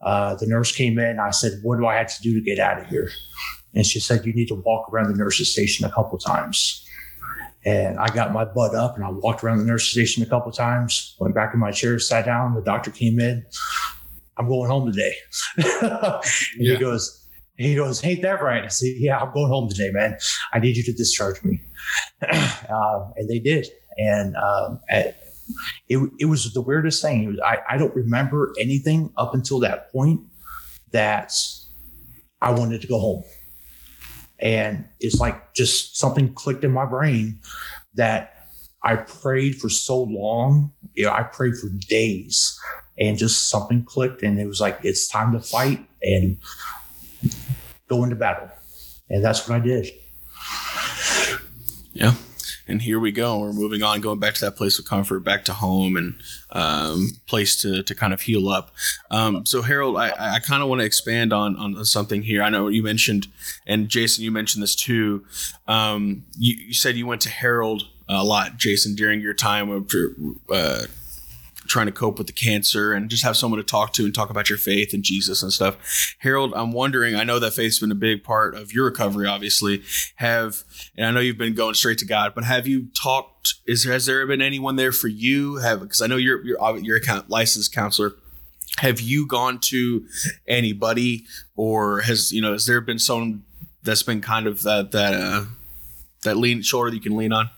Uh, 0.00 0.34
the 0.34 0.46
nurse 0.46 0.74
came 0.74 0.98
in. 0.98 1.20
I 1.20 1.30
said, 1.30 1.60
"What 1.62 1.78
do 1.78 1.86
I 1.86 1.96
have 1.96 2.14
to 2.16 2.22
do 2.22 2.34
to 2.34 2.40
get 2.40 2.58
out 2.58 2.80
of 2.80 2.86
here?" 2.88 3.10
And 3.74 3.86
she 3.86 4.00
said, 4.00 4.26
"You 4.26 4.32
need 4.32 4.48
to 4.48 4.56
walk 4.56 4.92
around 4.92 5.10
the 5.10 5.16
nurse's 5.16 5.52
station 5.52 5.86
a 5.86 5.92
couple 5.92 6.18
times." 6.18 6.81
And 7.64 7.98
I 7.98 8.08
got 8.08 8.32
my 8.32 8.44
butt 8.44 8.74
up 8.74 8.96
and 8.96 9.04
I 9.04 9.10
walked 9.10 9.44
around 9.44 9.58
the 9.58 9.64
nurse 9.64 9.88
station 9.88 10.22
a 10.22 10.26
couple 10.26 10.50
times, 10.50 11.16
went 11.20 11.34
back 11.34 11.54
in 11.54 11.60
my 11.60 11.70
chair, 11.70 11.98
sat 11.98 12.24
down. 12.24 12.54
The 12.54 12.62
doctor 12.62 12.90
came 12.90 13.20
in. 13.20 13.44
I'm 14.36 14.48
going 14.48 14.68
home 14.68 14.90
today. 14.90 15.14
and 15.56 16.22
yeah. 16.56 16.74
he 16.74 16.76
goes, 16.76 17.24
he 17.56 17.74
goes, 17.74 18.04
ain't 18.04 18.22
that 18.22 18.42
right? 18.42 18.64
I 18.64 18.68
said, 18.68 18.94
yeah, 18.96 19.18
I'm 19.18 19.32
going 19.32 19.48
home 19.48 19.68
today, 19.68 19.90
man. 19.90 20.18
I 20.52 20.58
need 20.58 20.76
you 20.76 20.82
to 20.84 20.92
discharge 20.92 21.42
me. 21.44 21.60
uh, 22.22 23.10
and 23.16 23.28
they 23.28 23.38
did. 23.38 23.68
And 23.98 24.34
um, 24.36 24.80
at, 24.88 25.22
it, 25.88 25.98
it 26.18 26.24
was 26.24 26.52
the 26.52 26.62
weirdest 26.62 27.02
thing. 27.02 27.26
Was, 27.26 27.38
I, 27.44 27.58
I 27.68 27.76
don't 27.76 27.94
remember 27.94 28.52
anything 28.58 29.12
up 29.16 29.34
until 29.34 29.60
that 29.60 29.92
point 29.92 30.20
that 30.92 31.32
I 32.40 32.50
wanted 32.50 32.80
to 32.80 32.86
go 32.86 32.98
home. 32.98 33.22
And 34.42 34.84
it's 35.00 35.20
like 35.20 35.54
just 35.54 35.96
something 35.96 36.34
clicked 36.34 36.64
in 36.64 36.72
my 36.72 36.84
brain 36.84 37.40
that 37.94 38.48
I 38.82 38.96
prayed 38.96 39.60
for 39.60 39.68
so 39.68 40.02
long. 40.02 40.72
You 40.94 41.04
know, 41.04 41.12
I 41.12 41.22
prayed 41.22 41.56
for 41.56 41.68
days 41.88 42.58
and 42.98 43.16
just 43.16 43.48
something 43.48 43.84
clicked 43.84 44.22
and 44.22 44.38
it 44.38 44.46
was 44.46 44.60
like, 44.60 44.80
it's 44.82 45.08
time 45.08 45.32
to 45.32 45.40
fight 45.40 45.86
and 46.02 46.36
go 47.88 48.02
into 48.02 48.16
battle. 48.16 48.50
And 49.08 49.24
that's 49.24 49.48
what 49.48 49.56
I 49.56 49.64
did. 49.64 49.88
Yeah 51.92 52.14
and 52.68 52.82
here 52.82 52.98
we 52.98 53.12
go. 53.12 53.38
We're 53.38 53.52
moving 53.52 53.82
on, 53.82 54.00
going 54.00 54.18
back 54.18 54.34
to 54.34 54.40
that 54.44 54.56
place 54.56 54.78
of 54.78 54.84
comfort, 54.84 55.20
back 55.20 55.44
to 55.46 55.52
home, 55.52 55.96
and 55.96 56.14
um, 56.50 57.10
place 57.26 57.56
to, 57.62 57.82
to 57.82 57.94
kind 57.94 58.12
of 58.12 58.22
heal 58.22 58.48
up. 58.48 58.72
Um, 59.10 59.44
so, 59.46 59.62
Harold, 59.62 59.96
I, 59.96 60.12
I 60.36 60.38
kind 60.38 60.62
of 60.62 60.68
want 60.68 60.80
to 60.80 60.84
expand 60.84 61.32
on 61.32 61.56
on 61.56 61.84
something 61.84 62.22
here. 62.22 62.42
I 62.42 62.50
know 62.50 62.68
you 62.68 62.82
mentioned, 62.82 63.28
and 63.66 63.88
Jason, 63.88 64.24
you 64.24 64.30
mentioned 64.30 64.62
this 64.62 64.74
too. 64.74 65.24
Um, 65.66 66.24
you, 66.36 66.56
you, 66.68 66.74
said 66.74 66.96
you 66.96 67.06
went 67.06 67.20
to 67.22 67.30
Harold 67.30 67.88
a 68.08 68.24
lot, 68.24 68.56
Jason, 68.56 68.94
during 68.94 69.20
your 69.20 69.34
time 69.34 69.70
of 69.70 69.90
uh, 70.50 70.84
trying 71.72 71.86
to 71.86 71.92
cope 71.92 72.18
with 72.18 72.26
the 72.26 72.32
cancer 72.32 72.92
and 72.92 73.08
just 73.08 73.24
have 73.24 73.36
someone 73.36 73.56
to 73.56 73.64
talk 73.64 73.94
to 73.94 74.04
and 74.04 74.14
talk 74.14 74.28
about 74.28 74.50
your 74.50 74.58
faith 74.58 74.92
and 74.92 75.02
Jesus 75.02 75.42
and 75.42 75.52
stuff. 75.52 76.14
Harold, 76.18 76.52
I'm 76.54 76.70
wondering, 76.70 77.16
I 77.16 77.24
know 77.24 77.38
that 77.38 77.54
faith's 77.54 77.78
been 77.78 77.90
a 77.90 77.96
big 77.96 78.22
part 78.22 78.54
of 78.54 78.72
your 78.72 78.84
recovery, 78.84 79.26
obviously. 79.26 79.82
Have, 80.16 80.64
and 80.96 81.06
I 81.06 81.10
know 81.10 81.20
you've 81.20 81.38
been 81.38 81.54
going 81.54 81.74
straight 81.74 81.98
to 81.98 82.04
God, 82.04 82.34
but 82.34 82.44
have 82.44 82.66
you 82.66 82.88
talked, 82.94 83.54
is 83.66 83.84
has 83.84 84.04
there 84.04 84.26
been 84.26 84.42
anyone 84.42 84.76
there 84.76 84.92
for 84.92 85.08
you? 85.08 85.56
Have, 85.56 85.80
because 85.80 86.02
I 86.02 86.06
know 86.06 86.16
you're, 86.16 86.44
you're, 86.44 86.78
you're 86.78 86.98
a 86.98 87.24
licensed 87.28 87.74
counselor. 87.74 88.12
Have 88.78 89.00
you 89.00 89.26
gone 89.26 89.58
to 89.60 90.06
anybody 90.46 91.24
or 91.56 92.02
has, 92.02 92.32
you 92.32 92.42
know, 92.42 92.52
has 92.52 92.66
there 92.66 92.82
been 92.82 92.98
someone 92.98 93.44
that's 93.82 94.02
been 94.02 94.20
kind 94.20 94.46
of 94.46 94.62
that, 94.62 94.92
that, 94.92 95.14
uh, 95.14 95.44
that 96.24 96.36
lean 96.36 96.60
shoulder 96.62 96.90
that 96.90 96.96
you 96.96 97.02
can 97.02 97.16
lean 97.16 97.32
on? 97.32 97.48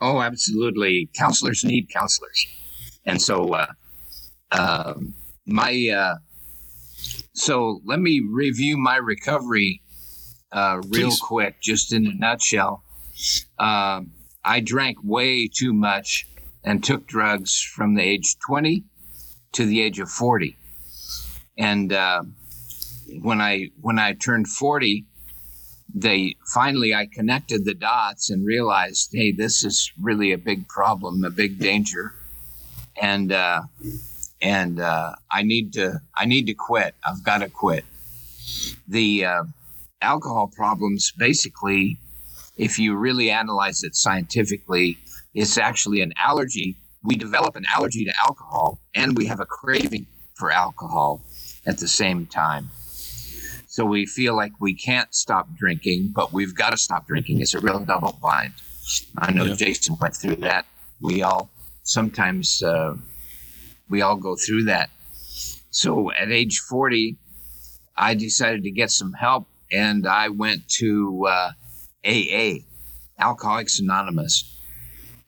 Oh, 0.00 0.20
absolutely. 0.20 1.10
Counselors 1.14 1.64
need 1.64 1.88
counselors. 1.90 2.46
And 3.04 3.20
so, 3.20 3.54
uh, 3.54 3.66
uh, 4.52 4.94
my, 5.46 5.88
uh, 5.94 6.16
so 7.32 7.80
let 7.84 8.00
me 8.00 8.20
review 8.20 8.76
my 8.78 8.96
recovery 8.96 9.82
uh, 10.52 10.80
real 10.88 11.08
Please. 11.08 11.20
quick, 11.20 11.60
just 11.60 11.92
in 11.92 12.06
a 12.06 12.14
nutshell. 12.14 12.82
Um, 13.58 14.12
I 14.44 14.60
drank 14.60 14.98
way 15.02 15.48
too 15.48 15.72
much 15.72 16.26
and 16.64 16.82
took 16.82 17.06
drugs 17.06 17.60
from 17.60 17.94
the 17.94 18.02
age 18.02 18.36
20 18.46 18.84
to 19.52 19.66
the 19.66 19.80
age 19.80 20.00
of 20.00 20.10
40. 20.10 20.56
And 21.58 21.92
uh, 21.92 22.22
when 23.20 23.40
I 23.40 23.70
when 23.80 23.98
I 23.98 24.14
turned 24.14 24.48
40, 24.48 25.04
they 25.94 26.36
finally 26.46 26.94
I 26.94 27.06
connected 27.06 27.64
the 27.64 27.74
dots 27.74 28.30
and 28.30 28.44
realized, 28.44 29.10
hey, 29.12 29.32
this 29.32 29.64
is 29.64 29.92
really 30.00 30.32
a 30.32 30.38
big 30.38 30.68
problem, 30.68 31.24
a 31.24 31.30
big 31.30 31.58
danger, 31.58 32.14
and 33.00 33.32
uh, 33.32 33.62
and 34.40 34.80
uh, 34.80 35.14
I 35.30 35.42
need 35.42 35.72
to 35.74 36.00
I 36.16 36.26
need 36.26 36.46
to 36.46 36.54
quit. 36.54 36.94
I've 37.04 37.24
got 37.24 37.38
to 37.38 37.48
quit. 37.48 37.84
The 38.88 39.24
uh, 39.24 39.44
alcohol 40.02 40.48
problems, 40.48 41.12
basically, 41.12 41.98
if 42.56 42.78
you 42.78 42.96
really 42.96 43.30
analyze 43.30 43.82
it 43.82 43.96
scientifically, 43.96 44.98
it's 45.34 45.58
actually 45.58 46.00
an 46.00 46.12
allergy. 46.18 46.76
We 47.02 47.16
develop 47.16 47.56
an 47.56 47.64
allergy 47.74 48.04
to 48.04 48.12
alcohol, 48.22 48.78
and 48.94 49.16
we 49.16 49.26
have 49.26 49.40
a 49.40 49.46
craving 49.46 50.06
for 50.34 50.50
alcohol 50.50 51.22
at 51.66 51.78
the 51.78 51.88
same 51.88 52.26
time. 52.26 52.70
So 53.70 53.84
we 53.84 54.04
feel 54.04 54.34
like 54.34 54.50
we 54.58 54.74
can't 54.74 55.14
stop 55.14 55.46
drinking, 55.54 56.10
but 56.12 56.32
we've 56.32 56.56
got 56.56 56.70
to 56.70 56.76
stop 56.76 57.06
drinking. 57.06 57.40
It's 57.40 57.54
a 57.54 57.60
real 57.60 57.78
double 57.78 58.18
bind. 58.20 58.52
I 59.16 59.30
know 59.30 59.44
yeah. 59.44 59.54
Jason 59.54 59.96
went 60.00 60.16
through 60.16 60.36
that. 60.36 60.66
We 61.00 61.22
all 61.22 61.50
sometimes 61.84 62.64
uh, 62.64 62.96
we 63.88 64.02
all 64.02 64.16
go 64.16 64.34
through 64.34 64.64
that. 64.64 64.90
So 65.70 66.10
at 66.10 66.32
age 66.32 66.58
40, 66.58 67.14
I 67.96 68.14
decided 68.14 68.64
to 68.64 68.72
get 68.72 68.90
some 68.90 69.12
help 69.12 69.46
and 69.70 70.04
I 70.04 70.30
went 70.30 70.68
to 70.80 71.26
uh, 71.28 71.52
AA, 72.04 72.64
Alcoholics 73.20 73.78
Anonymous. 73.78 74.58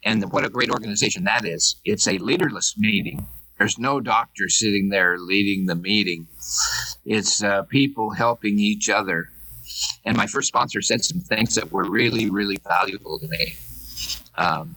And 0.03 0.33
what 0.33 0.45
a 0.45 0.49
great 0.49 0.71
organization 0.71 1.23
that 1.25 1.45
is. 1.45 1.77
It's 1.85 2.09
a 2.09 2.19
leaderless 2.19 2.75
meeting. 2.77 3.25
There's 3.63 3.79
no 3.79 4.01
doctor 4.01 4.49
sitting 4.49 4.89
there 4.89 5.19
leading 5.19 5.67
the 5.67 5.77
meeting. 5.77 6.27
It's 7.05 7.45
uh, 7.45 7.63
people 7.63 8.11
helping 8.11 8.59
each 8.59 8.89
other. 8.89 9.29
And 10.05 10.17
my 10.17 10.27
first 10.27 10.49
sponsor 10.49 10.83
said 10.83 11.05
some 11.05 11.21
things 11.21 11.55
that 11.55 11.71
were 11.71 11.89
really, 11.89 12.29
really 12.29 12.59
valuable 12.67 13.21
to 13.21 13.29
me. 13.29 13.55
Um, 14.37 14.75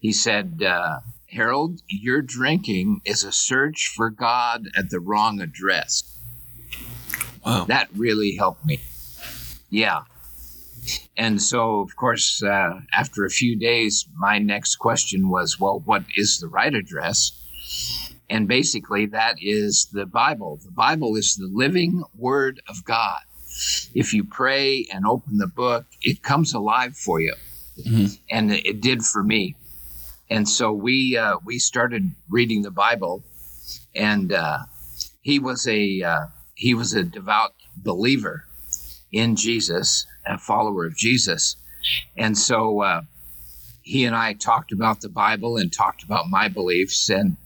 he 0.00 0.12
said, 0.12 0.62
uh, 0.62 0.98
Harold, 1.30 1.80
your 1.88 2.20
drinking 2.20 3.00
is 3.06 3.24
a 3.24 3.32
search 3.32 3.90
for 3.96 4.10
God 4.10 4.68
at 4.76 4.90
the 4.90 5.00
wrong 5.00 5.40
address. 5.40 6.04
Wow. 7.46 7.64
That 7.64 7.88
really 7.96 8.36
helped 8.36 8.66
me. 8.66 8.80
Yeah. 9.70 10.02
And 11.16 11.40
so, 11.40 11.80
of 11.80 11.96
course, 11.96 12.42
uh, 12.42 12.80
after 12.92 13.24
a 13.24 13.30
few 13.30 13.56
days, 13.56 14.06
my 14.14 14.38
next 14.38 14.76
question 14.76 15.30
was, 15.30 15.58
well, 15.58 15.80
what 15.86 16.04
is 16.16 16.38
the 16.38 16.48
right 16.48 16.74
address? 16.74 17.32
And 18.30 18.46
basically, 18.46 19.06
that 19.06 19.36
is 19.42 19.88
the 19.92 20.06
Bible. 20.06 20.60
The 20.64 20.70
Bible 20.70 21.16
is 21.16 21.34
the 21.34 21.50
living 21.52 22.04
Word 22.16 22.62
of 22.68 22.84
God. 22.84 23.20
If 23.92 24.14
you 24.14 24.22
pray 24.22 24.86
and 24.92 25.04
open 25.04 25.38
the 25.38 25.48
book, 25.48 25.84
it 26.00 26.22
comes 26.22 26.54
alive 26.54 26.96
for 26.96 27.20
you. 27.20 27.34
Mm-hmm. 27.84 28.06
And 28.30 28.52
it 28.52 28.80
did 28.80 29.02
for 29.02 29.24
me. 29.24 29.56
And 30.30 30.48
so 30.48 30.72
we 30.72 31.16
uh, 31.16 31.38
we 31.44 31.58
started 31.58 32.12
reading 32.28 32.62
the 32.62 32.70
Bible, 32.70 33.24
and 33.96 34.32
uh, 34.32 34.58
he 35.22 35.40
was 35.40 35.66
a 35.66 36.00
uh, 36.02 36.26
he 36.54 36.72
was 36.72 36.94
a 36.94 37.02
devout 37.02 37.54
believer 37.76 38.44
in 39.10 39.34
Jesus, 39.34 40.06
a 40.24 40.38
follower 40.38 40.86
of 40.86 40.96
Jesus, 40.96 41.56
and 42.16 42.38
so 42.38 42.80
uh, 42.80 43.02
he 43.82 44.04
and 44.04 44.14
I 44.14 44.34
talked 44.34 44.70
about 44.70 45.00
the 45.00 45.08
Bible 45.08 45.56
and 45.56 45.72
talked 45.72 46.04
about 46.04 46.28
my 46.28 46.46
beliefs, 46.46 47.10
and 47.10 47.36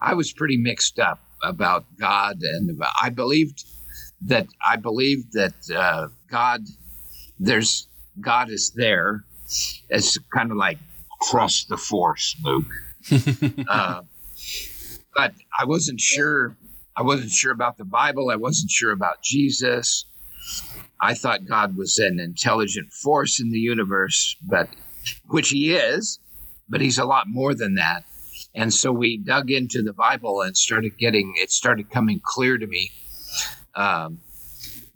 I 0.00 0.14
was 0.14 0.32
pretty 0.32 0.56
mixed 0.56 0.98
up. 0.98 1.20
about 1.42 1.84
God, 1.98 2.38
and 2.40 2.70
about, 2.70 2.92
I 3.02 3.10
believed 3.10 3.64
that 4.26 4.46
I 4.64 4.76
believed 4.76 5.32
that 5.32 5.54
uh, 5.74 6.08
God, 6.30 6.62
there's 7.38 7.88
God 8.20 8.50
is 8.50 8.70
there. 8.76 9.24
It's 9.88 10.18
kind 10.34 10.50
of 10.50 10.56
like 10.56 10.78
trust 11.30 11.68
the 11.68 11.76
force, 11.76 12.36
Luke. 12.44 12.66
uh, 13.68 14.02
but 15.14 15.34
I 15.58 15.64
wasn't 15.64 16.00
sure. 16.00 16.56
I 16.96 17.02
wasn't 17.02 17.30
sure 17.30 17.52
about 17.52 17.78
the 17.78 17.84
Bible. 17.84 18.30
I 18.30 18.36
wasn't 18.36 18.70
sure 18.70 18.92
about 18.92 19.22
Jesus. 19.22 20.04
I 21.00 21.14
thought 21.14 21.46
God 21.46 21.76
was 21.76 21.98
an 21.98 22.20
intelligent 22.20 22.92
force 22.92 23.40
in 23.40 23.50
the 23.50 23.58
universe, 23.58 24.36
but 24.42 24.68
which 25.28 25.48
he 25.48 25.74
is, 25.74 26.20
but 26.68 26.80
he's 26.80 26.98
a 26.98 27.04
lot 27.04 27.26
more 27.28 27.54
than 27.54 27.74
that. 27.74 28.04
And 28.54 28.72
so 28.72 28.92
we 28.92 29.16
dug 29.16 29.50
into 29.50 29.82
the 29.82 29.94
Bible 29.94 30.42
and 30.42 30.56
started 30.56 30.98
getting 30.98 31.34
it 31.36 31.50
started 31.50 31.90
coming 31.90 32.20
clear 32.22 32.58
to 32.58 32.66
me. 32.66 32.90
Um, 33.74 34.20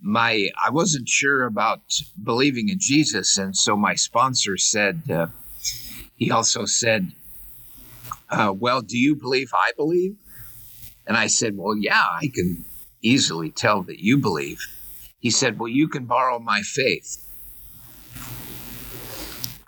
my 0.00 0.50
I 0.62 0.70
wasn't 0.70 1.08
sure 1.08 1.44
about 1.44 1.80
believing 2.22 2.68
in 2.68 2.78
Jesus, 2.78 3.38
and 3.38 3.56
so 3.56 3.76
my 3.76 3.94
sponsor 3.94 4.58
said 4.58 5.02
uh, 5.10 5.28
he 6.16 6.30
also 6.30 6.66
said, 6.66 7.12
uh, 8.30 8.52
"Well, 8.56 8.82
do 8.82 8.98
you 8.98 9.16
believe 9.16 9.50
I 9.54 9.72
believe?" 9.76 10.16
And 11.06 11.16
I 11.16 11.28
said, 11.28 11.56
"Well, 11.56 11.76
yeah, 11.76 12.04
I 12.04 12.28
can 12.32 12.64
easily 13.00 13.50
tell 13.50 13.82
that 13.84 14.00
you 14.00 14.18
believe." 14.18 14.60
He 15.18 15.30
said, 15.30 15.58
"Well, 15.58 15.68
you 15.68 15.88
can 15.88 16.04
borrow 16.04 16.38
my 16.38 16.60
faith." 16.60 17.24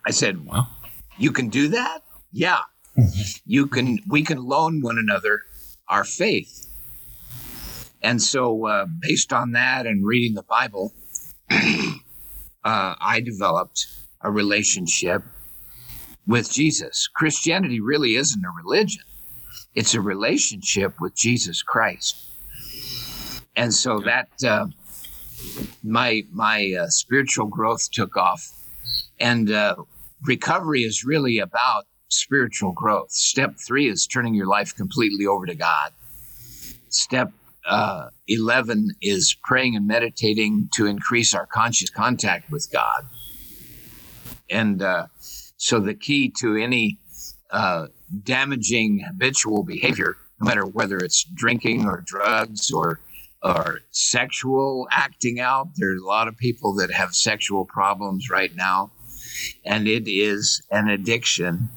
I 0.07 0.11
said, 0.11 0.47
"Well, 0.47 0.69
you 1.17 1.33
can 1.33 1.49
do 1.49 1.69
that?" 1.69 2.03
Yeah, 2.33 2.61
you 3.45 3.67
can. 3.67 3.99
We 4.09 4.23
can 4.23 4.39
loan 4.39 4.81
one 4.81 4.99
another 4.99 5.43
our 5.89 6.05
faith. 6.05 6.67
And 8.03 8.23
so, 8.23 8.67
uh, 8.67 8.87
based 9.01 9.33
on 9.33 9.53
that 9.53 9.87
and 9.87 10.07
reading 10.07 10.35
the 10.35 10.43
Bible, 10.43 10.95
uh, 11.51 11.95
I 12.65 13.21
developed 13.25 13.87
a 14.21 14.31
relationship 14.31 15.23
with 16.27 16.53
Jesus. 16.53 17.09
Christianity 17.09 17.81
really 17.81 18.15
isn't 18.15 18.45
a 18.45 18.51
religion, 18.63 19.03
it's 19.75 19.95
a 19.95 20.01
relationship 20.01 21.01
with 21.01 21.17
Jesus 21.17 21.63
Christ. 21.63 22.25
And 23.57 23.75
so 23.75 24.01
that 24.01 24.29
uh, 24.47 24.67
my 25.83 26.23
my 26.33 26.77
uh, 26.81 26.87
spiritual 26.89 27.47
growth 27.47 27.91
took 27.91 28.17
off, 28.17 28.53
and 29.19 29.51
uh, 29.51 29.77
recovery 30.23 30.83
is 30.83 31.05
really 31.05 31.39
about 31.39 31.87
spiritual 32.09 32.73
growth. 32.73 33.11
Step 33.11 33.57
three 33.59 33.89
is 33.89 34.07
turning 34.07 34.35
your 34.35 34.47
life 34.47 34.75
completely 34.75 35.27
over 35.27 35.47
to 35.47 35.55
God. 35.55 35.93
Step 36.89 37.33
uh, 37.67 38.09
11 38.29 38.93
is 39.03 39.37
praying 39.45 39.77
and 39.77 39.87
meditating 39.87 40.71
to 40.75 40.87
increase 40.87 41.35
our 41.35 41.47
conscious 41.47 41.91
contact 41.91 42.51
with 42.51 42.69
God. 42.73 43.07
And 44.51 44.83
uh, 44.83 45.07
so 45.59 45.79
the 45.79 45.95
key 45.95 46.33
to 46.41 46.57
any 46.57 46.99
uh, 47.51 47.89
damaging 48.23 49.01
habitual 49.07 49.63
behavior, 49.63 50.17
no 50.41 50.47
matter 50.47 50.65
whether 50.65 50.97
it's 50.97 51.25
drinking 51.25 51.87
or 51.87 52.03
drugs 52.07 52.71
or 52.71 53.01
or 53.41 53.81
sexual 53.93 54.89
acting 54.91 55.39
out, 55.39 55.69
there's 55.77 56.01
a 56.03 56.05
lot 56.05 56.27
of 56.27 56.37
people 56.37 56.75
that 56.75 56.91
have 56.91 57.15
sexual 57.15 57.65
problems 57.65 58.29
right 58.29 58.55
now, 58.57 58.91
and 59.65 59.87
it 59.87 60.09
is 60.09 60.61
an 60.73 60.89
addiction. 60.89 61.69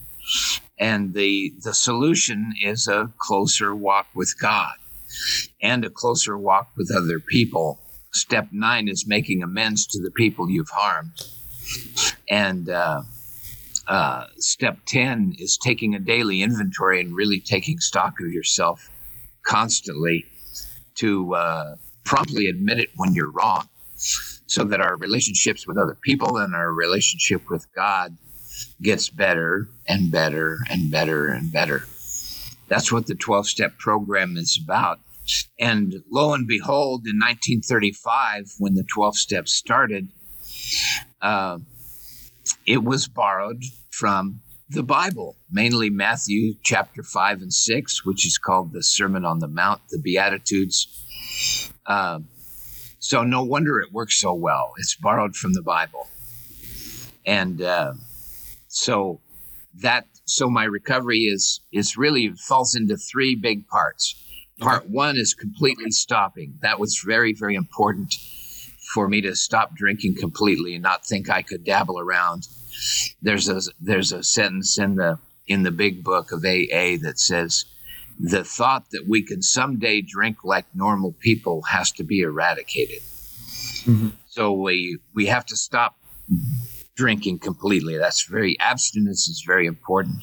And 0.77 1.13
the 1.13 1.53
the 1.63 1.73
solution 1.73 2.53
is 2.63 2.87
a 2.87 3.11
closer 3.19 3.75
walk 3.75 4.07
with 4.15 4.33
God 4.39 4.73
and 5.61 5.85
a 5.85 5.89
closer 5.89 6.37
walk 6.37 6.71
with 6.75 6.91
other 6.95 7.19
people. 7.19 7.79
Step 8.13 8.49
nine 8.51 8.87
is 8.87 9.05
making 9.07 9.43
amends 9.43 9.85
to 9.87 10.01
the 10.01 10.11
people 10.11 10.49
you've 10.49 10.69
harmed. 10.69 11.11
And 12.29 12.69
uh, 12.69 13.03
uh, 13.87 14.25
step 14.37 14.79
10 14.85 15.35
is 15.37 15.57
taking 15.57 15.95
a 15.95 15.99
daily 15.99 16.41
inventory 16.41 16.99
and 17.01 17.15
really 17.15 17.39
taking 17.39 17.79
stock 17.79 18.13
of 18.19 18.31
yourself 18.31 18.89
constantly 19.43 20.25
to 20.95 21.35
uh, 21.35 21.75
promptly 22.03 22.47
admit 22.47 22.79
it 22.79 22.89
when 22.95 23.13
you're 23.13 23.31
wrong 23.31 23.67
so 24.47 24.63
that 24.63 24.81
our 24.81 24.97
relationships 24.97 25.65
with 25.67 25.77
other 25.77 25.97
people 26.01 26.37
and 26.37 26.53
our 26.53 26.71
relationship 26.71 27.49
with 27.49 27.65
God 27.73 28.17
gets 28.81 29.09
better 29.09 29.67
and 29.87 30.11
better 30.11 30.59
and 30.69 30.91
better 30.91 31.27
and 31.27 31.51
better. 31.51 31.83
That's 32.67 32.91
what 32.91 33.07
the 33.07 33.15
12 33.15 33.47
step 33.47 33.77
program 33.77 34.37
is 34.37 34.59
about. 34.63 34.99
And 35.59 36.03
lo 36.09 36.33
and 36.33 36.47
behold, 36.47 37.05
in 37.05 37.17
1935, 37.17 38.53
when 38.59 38.73
the 38.73 38.83
12 38.83 39.17
steps 39.17 39.53
started, 39.53 40.09
uh, 41.21 41.59
it 42.65 42.83
was 42.83 43.07
borrowed 43.07 43.63
from 43.91 44.41
the 44.69 44.83
Bible, 44.83 45.35
mainly 45.51 45.89
Matthew 45.89 46.55
chapter 46.63 47.03
5 47.03 47.41
and 47.41 47.53
6, 47.53 48.05
which 48.05 48.25
is 48.25 48.37
called 48.37 48.71
the 48.71 48.81
Sermon 48.81 49.25
on 49.25 49.39
the 49.39 49.47
Mount, 49.47 49.81
the 49.89 49.99
Beatitudes. 49.99 51.71
Uh, 51.85 52.21
so 52.99 53.23
no 53.23 53.43
wonder 53.43 53.79
it 53.79 53.91
works 53.91 54.19
so 54.19 54.33
well. 54.33 54.71
It's 54.77 54.95
borrowed 54.95 55.35
from 55.35 55.53
the 55.53 55.61
Bible. 55.61 56.07
And 57.25 57.61
uh, 57.61 57.93
so 58.71 59.19
that 59.81 60.07
so 60.25 60.49
my 60.49 60.63
recovery 60.63 61.19
is 61.19 61.59
is 61.71 61.97
really 61.97 62.33
falls 62.47 62.73
into 62.75 62.97
three 62.97 63.35
big 63.35 63.67
parts. 63.67 64.15
Part 64.59 64.89
one 64.89 65.17
is 65.17 65.33
completely 65.33 65.91
stopping. 65.91 66.57
That 66.61 66.79
was 66.79 67.03
very 67.05 67.33
very 67.33 67.55
important 67.55 68.15
for 68.93 69.07
me 69.07 69.21
to 69.21 69.35
stop 69.35 69.75
drinking 69.75 70.15
completely 70.15 70.73
and 70.73 70.83
not 70.83 71.05
think 71.05 71.29
I 71.29 71.41
could 71.41 71.63
dabble 71.63 71.99
around. 71.99 72.47
There's 73.21 73.49
a 73.49 73.61
there's 73.79 74.13
a 74.13 74.23
sentence 74.23 74.79
in 74.79 74.95
the 74.95 75.19
in 75.47 75.63
the 75.63 75.71
big 75.71 76.03
book 76.03 76.31
of 76.31 76.39
AA 76.45 76.95
that 77.03 77.15
says 77.17 77.65
the 78.19 78.43
thought 78.43 78.91
that 78.91 79.05
we 79.07 79.21
can 79.21 79.41
someday 79.41 80.01
drink 80.01 80.43
like 80.43 80.65
normal 80.73 81.13
people 81.19 81.63
has 81.63 81.91
to 81.93 82.03
be 82.03 82.21
eradicated. 82.21 83.01
Mm-hmm. 83.83 84.09
So 84.27 84.53
we 84.53 84.99
we 85.13 85.25
have 85.25 85.45
to 85.47 85.57
stop 85.57 85.97
drinking 87.01 87.39
completely. 87.39 87.97
That's 87.97 88.27
very 88.27 88.55
abstinence 88.59 89.27
is 89.27 89.43
very 89.43 89.65
important. 89.65 90.17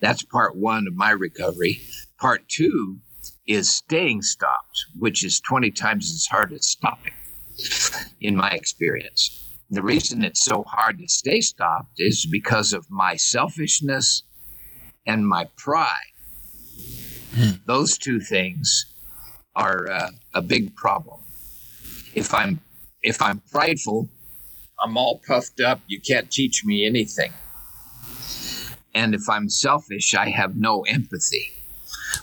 That's 0.00 0.24
part 0.24 0.56
one 0.56 0.88
of 0.88 0.96
my 0.96 1.10
recovery. 1.10 1.80
Part 2.18 2.48
two 2.48 2.98
is 3.46 3.70
staying 3.72 4.22
stopped, 4.22 4.86
which 4.98 5.24
is 5.24 5.38
20 5.38 5.70
times 5.70 6.10
as 6.12 6.26
hard 6.26 6.52
as 6.52 6.66
stopping, 6.66 7.12
in 8.20 8.34
my 8.34 8.50
experience. 8.50 9.56
The 9.70 9.84
reason 9.84 10.24
it's 10.24 10.42
so 10.42 10.64
hard 10.66 10.98
to 10.98 11.06
stay 11.06 11.40
stopped 11.40 11.92
is 11.98 12.26
because 12.26 12.72
of 12.72 12.90
my 12.90 13.14
selfishness 13.14 14.24
and 15.06 15.28
my 15.28 15.44
pride. 15.56 15.94
Those 17.66 17.96
two 17.98 18.18
things 18.18 18.96
are 19.54 19.88
uh, 19.88 20.10
a 20.34 20.42
big 20.42 20.74
problem. 20.74 21.20
If 22.16 22.34
I'm 22.34 22.58
if 23.00 23.22
I'm 23.22 23.40
prideful, 23.52 24.08
I'm 24.82 24.96
all 24.96 25.20
puffed 25.26 25.60
up. 25.60 25.80
You 25.86 26.00
can't 26.00 26.30
teach 26.30 26.64
me 26.64 26.86
anything. 26.86 27.32
And 28.94 29.14
if 29.14 29.28
I'm 29.28 29.48
selfish, 29.48 30.14
I 30.14 30.30
have 30.30 30.56
no 30.56 30.82
empathy. 30.82 31.52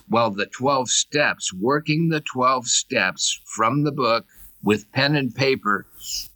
Well, 0.09 0.31
the 0.31 0.47
12 0.47 0.89
steps, 0.89 1.53
working 1.53 2.09
the 2.09 2.21
12 2.21 2.67
steps 2.67 3.39
from 3.45 3.83
the 3.83 3.91
book 3.91 4.25
with 4.63 4.91
pen 4.91 5.15
and 5.15 5.33
paper 5.33 5.85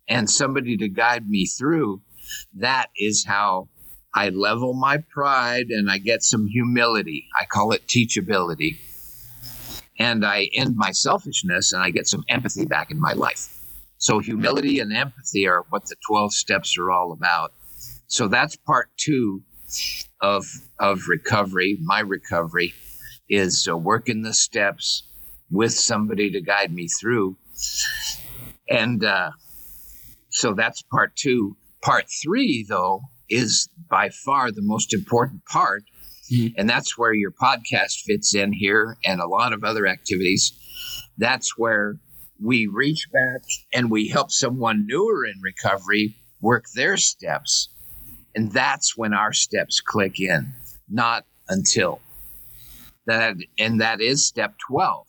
and 0.08 0.30
somebody 0.30 0.78
to 0.78 0.88
guide 0.88 1.28
me 1.28 1.46
through, 1.46 2.02
that 2.56 2.88
is 2.98 3.26
how 3.26 3.70
I 4.14 4.30
level 4.30 4.74
my 4.74 4.98
pride 4.98 5.68
and 5.70 5.90
I 5.90 5.98
get 5.98 6.24
some 6.24 6.48
humility. 6.48 7.28
I 7.40 7.46
call 7.46 7.72
it 7.72 7.88
teachability. 7.88 8.78
And 9.98 10.26
I 10.26 10.50
end 10.54 10.76
my 10.76 10.92
selfishness 10.92 11.74
and 11.74 11.84
I 11.84 11.92
get 11.92 12.08
some 12.08 12.24
empathy 12.28 12.66
back 12.66 12.92
in 12.92 13.00
my 13.00 13.14
life. 13.14 13.61
So 14.02 14.18
humility 14.18 14.80
and 14.80 14.92
empathy 14.92 15.48
are 15.48 15.64
what 15.70 15.86
the 15.86 15.96
12 16.08 16.34
steps 16.34 16.76
are 16.80 16.90
all 16.90 17.12
about. 17.12 17.54
So 18.08 18.28
that's 18.28 18.56
part 18.56 18.90
two 18.98 19.44
of, 20.20 20.48
of 20.80 21.08
recovery. 21.08 21.78
My 21.84 22.00
recovery 22.00 22.74
is 23.30 23.68
uh, 23.70 23.78
working 23.78 24.24
the 24.24 24.34
steps 24.34 25.04
with 25.52 25.74
somebody 25.74 26.32
to 26.32 26.42
guide 26.42 26.74
me 26.74 26.88
through. 26.88 27.38
And 28.68 29.06
uh, 29.06 29.30
so 30.30 30.56
that's 30.56 30.82
part 30.82 31.16
two. 31.16 31.56
Part 31.84 32.06
three, 32.24 32.66
though, 32.68 33.02
is 33.30 33.70
by 33.88 34.10
far 34.10 34.52
the 34.52 34.64
most 34.64 34.96
important 34.96 35.46
part. 35.46 35.84
Mm-hmm. 36.34 36.56
And 36.58 36.68
that's 36.68 36.98
where 36.98 37.14
your 37.14 37.32
podcast 37.32 38.02
fits 38.04 38.34
in 38.34 38.52
here 38.52 38.98
and 39.06 39.22
a 39.22 39.28
lot 39.28 39.54
of 39.54 39.64
other 39.64 39.86
activities. 39.86 40.54
That's 41.20 41.56
where 41.56 41.98
we 42.42 42.68
reach 42.68 43.08
back 43.14 43.44
and 43.74 43.92
we 43.92 44.08
help 44.10 44.32
someone 44.32 44.88
newer 44.88 45.26
in 45.26 45.36
recovery 45.42 46.16
work 46.42 46.66
their 46.76 46.98
steps. 46.98 47.70
And 48.36 48.52
that's 48.52 48.98
when 48.98 49.14
our 49.14 49.34
steps 49.34 49.82
click 49.82 50.20
in, 50.20 50.54
not 50.90 51.26
until 51.50 52.02
that. 53.06 53.36
And 53.60 53.82
that 53.82 54.02
is 54.02 54.26
step 54.26 54.56
12. 54.68 55.08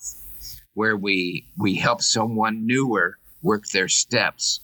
where 0.74 0.96
we 0.96 1.46
we 1.58 1.74
help 1.76 2.02
someone 2.02 2.66
newer 2.66 3.18
work 3.42 3.66
their 3.68 3.88
steps, 3.88 4.60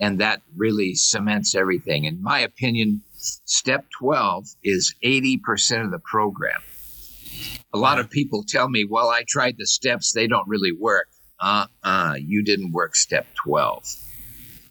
and 0.00 0.20
that 0.20 0.42
really 0.56 0.94
cements 0.94 1.54
everything. 1.54 2.04
In 2.04 2.22
my 2.22 2.40
opinion, 2.40 3.02
step 3.14 3.86
twelve 3.98 4.46
is 4.62 4.94
eighty 5.02 5.38
percent 5.38 5.84
of 5.84 5.90
the 5.90 5.98
program. 5.98 6.60
A 7.72 7.78
lot 7.78 7.98
of 7.98 8.10
people 8.10 8.44
tell 8.44 8.68
me, 8.68 8.84
"Well, 8.84 9.08
I 9.08 9.24
tried 9.26 9.56
the 9.58 9.66
steps; 9.66 10.12
they 10.12 10.26
don't 10.26 10.48
really 10.48 10.72
work." 10.72 11.08
Uh, 11.38 11.66
uh 11.82 12.14
you 12.18 12.42
didn't 12.42 12.72
work 12.72 12.96
step 12.96 13.26
twelve. 13.34 13.84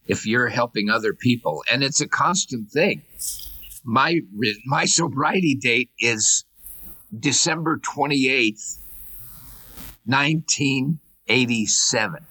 If 0.07 0.25
you're 0.25 0.49
helping 0.49 0.89
other 0.89 1.13
people, 1.13 1.63
and 1.71 1.83
it's 1.83 2.01
a 2.01 2.07
constant 2.07 2.71
thing. 2.71 3.03
My 3.83 4.21
my 4.65 4.85
sobriety 4.85 5.53
date 5.55 5.91
is 5.99 6.43
December 7.17 7.77
twenty 7.77 8.27
eighth, 8.29 8.79
1987. 10.05 12.25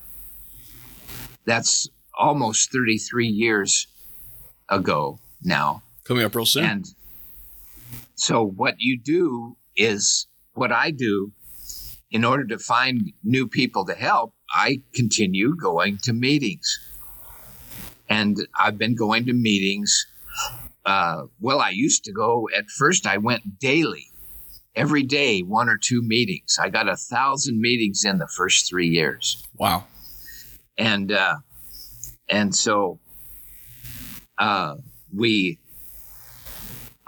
That's 1.47 1.89
almost 2.17 2.73
33 2.73 3.29
years 3.29 3.87
ago 4.69 5.19
now. 5.43 5.83
Coming 6.05 6.25
up 6.25 6.35
real 6.35 6.47
soon. 6.47 6.65
And 6.65 6.87
so, 8.15 8.43
what 8.45 8.77
you 8.79 8.99
do 8.99 9.57
is 9.77 10.27
what 10.55 10.73
I 10.73 10.91
do 10.91 11.33
in 12.15 12.25
order 12.25 12.45
to 12.45 12.59
find 12.61 13.13
new 13.25 13.49
people 13.49 13.85
to 13.85 13.93
help, 13.93 14.33
I 14.49 14.81
continue 14.95 15.57
going 15.57 15.99
to 16.05 16.13
meetings. 16.13 16.79
And 18.09 18.47
I've 18.57 18.79
been 18.79 18.95
going 18.95 19.27
to 19.27 19.33
meetings. 19.33 20.07
Uh, 20.87 21.23
well, 21.41 21.59
I 21.59 21.71
used 21.71 22.05
to 22.05 22.13
go, 22.13 22.49
at 22.57 22.67
first, 22.71 23.05
I 23.05 23.17
went 23.17 23.59
daily 23.59 24.13
every 24.77 25.03
day, 25.03 25.41
one 25.41 25.69
or 25.69 25.77
two 25.77 26.03
meetings. 26.03 26.57
I 26.63 26.69
got 26.69 26.89
a 26.89 26.97
thousand 26.97 27.61
meetings 27.61 28.05
in 28.05 28.19
the 28.19 28.29
first 28.29 28.69
three 28.69 28.89
years. 28.89 29.45
Wow. 29.57 29.85
And, 30.79 31.11
uh, 31.11 31.39
and 32.29 32.55
so, 32.55 33.01
uh, 34.39 34.77
we, 35.13 35.59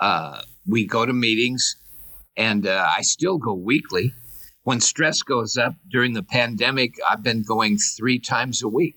uh, 0.00 0.42
we 0.66 0.84
go 0.84 1.06
to 1.06 1.12
meetings 1.12 1.76
and, 2.36 2.66
uh, 2.66 2.88
I 2.90 3.02
still 3.02 3.38
go 3.38 3.54
weekly. 3.54 4.12
When 4.66 4.80
stress 4.80 5.22
goes 5.22 5.56
up 5.56 5.76
during 5.92 6.14
the 6.14 6.24
pandemic, 6.24 6.96
I've 7.08 7.22
been 7.22 7.44
going 7.44 7.78
three 7.78 8.18
times 8.18 8.64
a 8.64 8.68
week. 8.68 8.96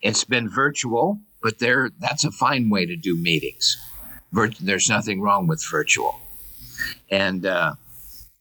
It's 0.00 0.22
been 0.22 0.48
virtual, 0.48 1.18
but 1.42 1.58
there, 1.58 1.90
that's 1.98 2.22
a 2.22 2.30
fine 2.30 2.70
way 2.70 2.86
to 2.86 2.94
do 2.94 3.16
meetings. 3.16 3.76
Vir- 4.30 4.52
there's 4.60 4.88
nothing 4.88 5.22
wrong 5.22 5.48
with 5.48 5.60
virtual. 5.68 6.20
And 7.10 7.44
uh, 7.46 7.74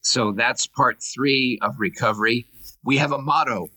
so 0.01 0.31
that's 0.31 0.67
part 0.67 1.01
three 1.01 1.57
of 1.63 1.79
recovery. 1.79 2.45
We 2.83 2.97
have 2.97 3.11
a 3.11 3.17
motto 3.17 3.71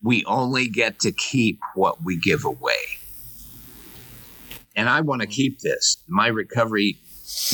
we 0.00 0.24
only 0.26 0.68
get 0.68 1.00
to 1.00 1.10
keep 1.10 1.58
what 1.74 2.00
we 2.04 2.16
give 2.16 2.44
away. 2.44 2.78
And 4.76 4.88
I 4.88 5.00
want 5.00 5.22
to 5.22 5.26
keep 5.26 5.62
this. 5.62 5.96
My 6.06 6.28
recovery 6.28 6.96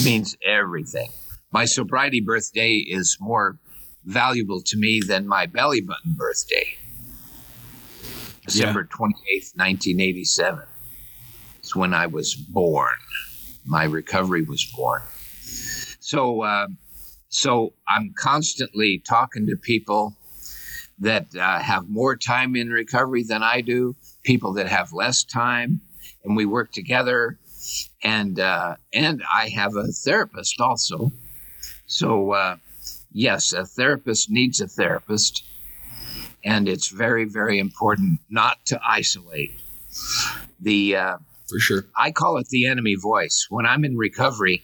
means 0.05 0.37
everything. 0.45 1.09
My 1.51 1.65
sobriety 1.65 2.21
birthday 2.21 2.75
is 2.77 3.17
more 3.19 3.59
valuable 4.05 4.61
to 4.63 4.77
me 4.77 5.01
than 5.01 5.27
my 5.27 5.47
belly 5.47 5.81
button 5.81 6.15
birthday. 6.17 6.77
December 8.47 8.89
yeah. 8.91 8.97
28th, 8.97 9.57
1987 9.57 10.65
is 11.63 11.77
when 11.77 11.95
I 11.95 12.07
was 12.07 12.35
born. 12.35 12.95
My 13.65 13.85
recovery 13.85 14.43
was 14.43 14.65
born. 14.77 15.03
So, 16.01 16.43
uh, 16.43 16.67
so 17.29 17.73
I'm 17.87 18.13
constantly 18.17 18.99
talking 18.99 19.47
to 19.47 19.57
people 19.57 20.17
that 20.99 21.35
uh, 21.35 21.59
have 21.61 21.89
more 21.89 22.17
time 22.17 22.57
in 22.57 22.71
recovery 22.71 23.23
than 23.23 23.43
I 23.43 23.61
do, 23.61 23.95
people 24.23 24.53
that 24.55 24.67
have 24.69 24.93
less 24.93 25.25
time, 25.25 25.81
and 26.25 26.37
we 26.37 26.47
work 26.47 26.73
together. 26.73 27.39
And 28.03 28.41
uh, 28.41 28.77
and 28.93 29.23
I 29.33 29.49
have 29.51 29.77
a 29.77 29.87
therapist 29.87 30.61
also. 30.61 31.13
So 31.87 32.33
uh, 32.33 32.57
yes, 33.13 33.53
a 33.53 33.65
therapist 33.65 34.31
needs 34.31 34.61
a 34.61 34.69
therapist, 34.69 35.45
and 36.45 36.69
it's 36.69 36.89
very 36.89 37.25
very 37.25 37.59
important 37.59 38.21
not 38.31 38.65
to 38.67 38.81
isolate. 38.87 39.53
The 40.61 40.97
uh, 40.97 41.17
for 41.49 41.59
sure, 41.59 41.85
I 41.97 42.13
call 42.13 42.39
it 42.39 42.49
the 42.49 42.67
enemy 42.67 42.95
voice. 42.95 43.47
When 43.51 43.67
I'm 43.67 43.85
in 43.85 43.97
recovery, 43.97 44.63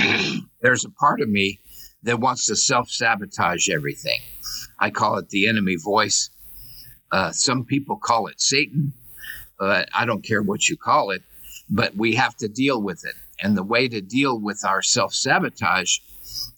there's 0.60 0.84
a 0.84 0.90
part 0.90 1.20
of 1.20 1.28
me 1.28 1.60
that 2.02 2.20
wants 2.20 2.46
to 2.46 2.56
self 2.56 2.90
sabotage 2.90 3.68
everything. 3.68 4.20
I 4.78 4.90
call 4.90 5.18
it 5.18 5.30
the 5.30 5.46
enemy 5.46 5.76
voice. 5.76 6.30
Uh, 7.10 7.30
some 7.30 7.64
people 7.64 7.96
call 7.96 8.26
it 8.26 8.40
Satan, 8.40 8.92
but 9.58 9.88
I 9.94 10.04
don't 10.04 10.24
care 10.24 10.42
what 10.42 10.68
you 10.68 10.76
call 10.76 11.10
it. 11.10 11.22
But 11.70 11.96
we 11.96 12.14
have 12.16 12.36
to 12.38 12.48
deal 12.48 12.82
with 12.82 13.04
it. 13.04 13.14
And 13.42 13.56
the 13.56 13.62
way 13.62 13.88
to 13.88 14.00
deal 14.00 14.38
with 14.38 14.64
our 14.64 14.82
self 14.82 15.14
sabotage 15.14 15.98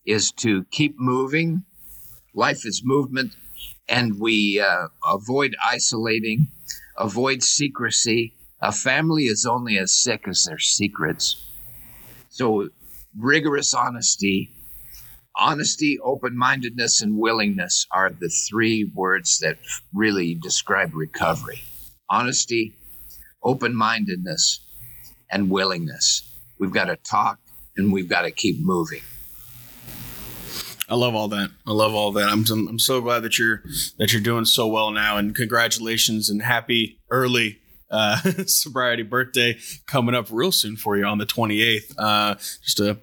is 0.05 0.33
to 0.33 0.65
keep 0.71 0.95
moving. 0.99 1.65
Life 2.35 2.67
is 2.67 2.83
movement, 2.85 3.33
and 3.89 4.21
we 4.21 4.61
uh, 4.61 4.89
avoid 5.07 5.57
isolating, 5.65 6.49
avoid 6.97 7.43
secrecy. 7.43 8.35
A 8.61 8.73
family 8.73 9.25
is 9.25 9.47
only 9.47 9.79
as 9.79 9.93
sick 9.93 10.27
as 10.29 10.45
their 10.45 10.59
secrets. 10.59 11.37
So 12.31 12.69
rigorous 13.19 13.75
honesty. 13.75 14.53
Honesty, 15.39 15.99
open 16.03 16.37
mindedness, 16.37 17.03
and 17.03 17.19
willingness 17.19 17.87
are 17.91 18.11
the 18.11 18.31
three 18.49 18.91
words 18.95 19.39
that 19.41 19.59
really 19.93 20.35
describe 20.35 20.95
recovery. 20.95 21.61
Honesty, 22.09 22.75
open 23.43 23.75
mindedness, 23.77 24.61
and 25.31 25.51
willingness. 25.51 26.23
We've 26.59 26.73
got 26.73 26.87
to 26.87 26.97
talk 26.97 27.39
and 27.77 27.93
we've 27.93 28.09
got 28.09 28.23
to 28.23 28.31
keep 28.31 28.57
moving. 28.61 29.03
I 30.89 30.95
love 30.95 31.15
all 31.15 31.29
that. 31.29 31.51
I 31.67 31.73
love 31.73 31.95
all 31.95 32.13
that. 32.13 32.29
I'm, 32.29 32.45
I'm 32.51 32.79
so 32.79 33.01
glad 33.01 33.21
that 33.21 33.39
you're 33.39 33.63
that 33.99 34.13
you're 34.13 34.23
doing 34.23 34.45
so 34.45 34.67
well 34.67 34.91
now, 34.91 35.17
and 35.17 35.35
congratulations 35.35 36.31
and 36.31 36.43
happy 36.43 36.99
early 37.11 37.59
uh, 37.91 38.19
sobriety 38.47 39.03
birthday 39.03 39.59
coming 39.87 40.15
up 40.15 40.29
real 40.31 40.53
soon 40.53 40.77
for 40.77 40.97
you 40.97 41.05
on 41.05 41.19
the 41.19 41.27
28th. 41.27 41.93
Uh, 41.99 42.35
just 42.35 42.81
a 42.81 42.99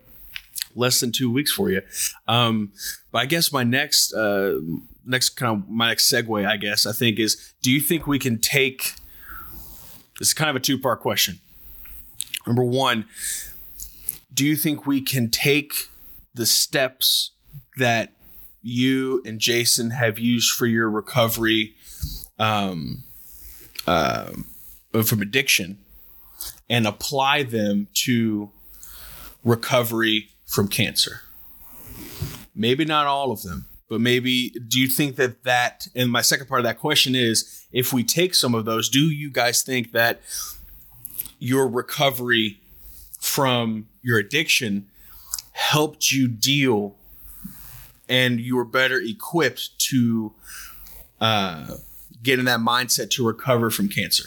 less 0.75 0.99
than 0.99 1.11
two 1.11 1.31
weeks 1.31 1.51
for 1.51 1.69
you. 1.69 1.81
Um, 2.27 2.71
but 3.11 3.19
I 3.19 3.25
guess 3.25 3.51
my 3.51 3.63
next 3.63 4.13
uh, 4.13 4.59
next 5.05 5.31
kind 5.31 5.61
of 5.63 5.69
my 5.69 5.89
next 5.89 6.11
segue, 6.11 6.47
I 6.47 6.57
guess, 6.57 6.85
I 6.85 6.93
think 6.93 7.19
is: 7.19 7.53
Do 7.61 7.71
you 7.71 7.81
think 7.81 8.07
we 8.07 8.19
can 8.19 8.39
take? 8.39 8.93
This 10.19 10.29
is 10.29 10.33
kind 10.33 10.49
of 10.49 10.55
a 10.55 10.59
two 10.59 10.79
part 10.79 11.01
question. 11.01 11.39
Number 12.47 12.63
one, 12.63 13.05
do 14.33 14.45
you 14.45 14.55
think 14.55 14.85
we 14.85 15.01
can 15.01 15.29
take 15.29 15.73
the 16.33 16.45
steps 16.45 17.31
that 17.77 18.13
you 18.61 19.21
and 19.25 19.39
Jason 19.39 19.91
have 19.91 20.17
used 20.17 20.51
for 20.53 20.65
your 20.65 20.89
recovery 20.89 21.75
um, 22.39 23.03
uh, 23.85 24.31
from 25.03 25.21
addiction 25.21 25.77
and 26.69 26.87
apply 26.87 27.43
them 27.43 27.87
to 27.93 28.51
recovery 29.43 30.29
from 30.45 30.67
cancer. 30.67 31.21
Maybe 32.55 32.85
not 32.85 33.07
all 33.07 33.31
of 33.31 33.41
them, 33.41 33.67
but 33.89 33.99
maybe 33.99 34.51
do 34.67 34.79
you 34.79 34.87
think 34.87 35.15
that 35.17 35.43
that 35.43 35.87
and 35.95 36.11
my 36.11 36.21
second 36.21 36.47
part 36.47 36.59
of 36.59 36.65
that 36.65 36.79
question 36.79 37.15
is 37.15 37.65
if 37.71 37.91
we 37.91 38.03
take 38.03 38.35
some 38.35 38.55
of 38.55 38.65
those, 38.65 38.89
do 38.89 39.09
you 39.09 39.29
guys 39.29 39.63
think 39.63 39.91
that 39.91 40.21
your 41.39 41.67
recovery 41.67 42.59
from 43.19 43.87
your 44.01 44.17
addiction 44.17 44.87
helped 45.51 46.11
you 46.11 46.27
deal 46.27 46.95
and 48.13 48.39
you 48.39 48.55
were 48.55 48.63
better 48.63 49.01
equipped 49.01 49.79
to 49.79 50.31
uh, 51.19 51.77
get 52.21 52.37
in 52.37 52.45
that 52.45 52.59
mindset 52.59 53.09
to 53.09 53.25
recover 53.25 53.71
from 53.71 53.89
cancer? 53.89 54.25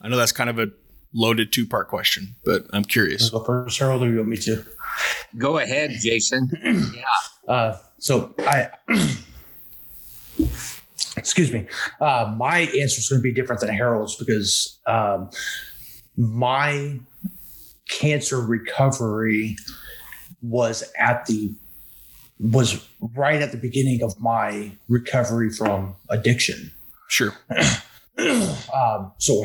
I 0.00 0.06
know 0.08 0.16
that's 0.16 0.30
kind 0.30 0.48
of 0.48 0.60
a 0.60 0.70
loaded 1.12 1.52
two 1.52 1.66
part 1.66 1.88
question, 1.88 2.36
but 2.44 2.64
I'm 2.72 2.84
curious. 2.84 3.28
Go 3.28 3.42
first, 3.42 3.76
Harold, 3.80 4.04
or 4.04 4.08
you 4.08 4.18
want 4.18 4.28
me 4.28 4.36
to? 4.36 4.64
Go 5.36 5.58
ahead, 5.58 5.90
Jason. 6.00 6.48
yeah. 6.94 7.52
Uh, 7.52 7.76
so 7.98 8.32
I, 8.38 8.68
excuse 11.16 11.52
me, 11.52 11.66
uh, 12.00 12.32
my 12.36 12.60
answer 12.60 13.00
is 13.00 13.08
going 13.08 13.20
to 13.20 13.22
be 13.22 13.32
different 13.32 13.60
than 13.62 13.74
Harold's 13.74 14.14
because 14.14 14.78
um, 14.86 15.30
my 16.16 17.00
cancer 17.88 18.40
recovery 18.40 19.56
was 20.40 20.84
at 21.00 21.26
the 21.26 21.52
was 22.38 22.86
right 23.14 23.40
at 23.40 23.50
the 23.52 23.58
beginning 23.58 24.02
of 24.02 24.20
my 24.20 24.72
recovery 24.88 25.50
from 25.50 25.94
addiction. 26.10 26.72
Sure. 27.08 27.32
um, 28.18 29.12
so 29.18 29.44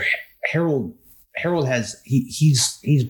Harold 0.52 0.94
Harold 1.36 1.68
has 1.68 2.02
he 2.04 2.22
he's 2.24 2.80
he's 2.82 3.06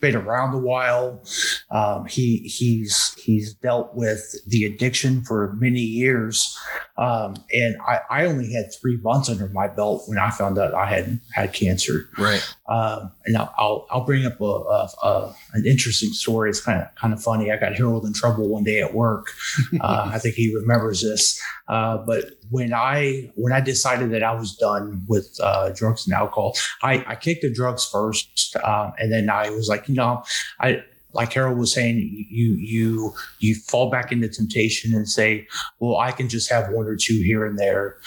been 0.00 0.16
around 0.16 0.54
a 0.54 0.58
while. 0.58 1.22
Um, 1.70 2.06
he 2.06 2.38
he's 2.38 3.14
he's 3.14 3.54
dealt 3.54 3.94
with 3.94 4.36
the 4.46 4.64
addiction 4.64 5.22
for 5.22 5.52
many 5.54 5.80
years, 5.80 6.56
um, 6.96 7.36
and 7.52 7.76
I, 7.86 8.00
I 8.10 8.26
only 8.26 8.52
had 8.52 8.72
three 8.80 8.96
months 8.98 9.28
under 9.28 9.48
my 9.48 9.68
belt 9.68 10.04
when 10.06 10.18
I 10.18 10.30
found 10.30 10.58
out 10.58 10.74
I 10.74 10.86
had 10.86 11.20
had 11.32 11.52
cancer. 11.52 12.08
Right. 12.16 12.46
Um, 12.68 13.12
and 13.26 13.36
I'll, 13.36 13.54
I'll 13.58 13.86
I'll 13.90 14.04
bring 14.04 14.24
up 14.24 14.40
a, 14.40 14.44
a, 14.44 14.90
a 15.02 15.34
an 15.54 15.66
interesting 15.66 16.10
story. 16.10 16.50
It's 16.50 16.60
kind 16.60 16.80
of 16.80 16.94
kind 16.94 17.12
of 17.12 17.22
funny. 17.22 17.50
I 17.50 17.56
got 17.56 17.74
Harold 17.74 18.04
in 18.06 18.12
trouble 18.12 18.48
one 18.48 18.64
day 18.64 18.80
at 18.80 18.94
work. 18.94 19.32
Uh, 19.80 20.10
I 20.12 20.18
think 20.18 20.34
he 20.34 20.54
remembers 20.54 21.02
this. 21.02 21.40
Uh, 21.68 21.98
but 21.98 22.24
when 22.50 22.72
I 22.72 23.30
when 23.34 23.52
I 23.52 23.60
decided 23.60 24.10
that 24.12 24.22
I 24.22 24.34
was 24.34 24.56
done 24.56 25.04
with 25.06 25.36
uh, 25.42 25.70
drugs 25.70 26.06
and 26.06 26.14
alcohol, 26.14 26.56
I, 26.82 27.04
I 27.06 27.14
kicked 27.16 27.42
the 27.42 27.52
drugs 27.52 27.84
first, 27.86 28.56
uh, 28.62 28.90
and 28.98 29.12
then 29.12 29.30
I 29.30 29.50
was 29.50 29.68
like, 29.68 29.88
you 29.88 29.94
know, 29.94 30.22
I 30.60 30.82
like 31.12 31.32
Harold 31.32 31.58
was 31.58 31.72
saying, 31.72 31.98
you 32.30 32.54
you 32.54 33.14
you 33.38 33.54
fall 33.54 33.90
back 33.90 34.12
into 34.12 34.28
temptation 34.28 34.94
and 34.94 35.08
say, 35.08 35.46
well, 35.80 35.98
I 35.98 36.12
can 36.12 36.28
just 36.28 36.50
have 36.50 36.70
one 36.70 36.86
or 36.86 36.96
two 36.96 37.20
here 37.24 37.44
and 37.44 37.58
there, 37.58 37.98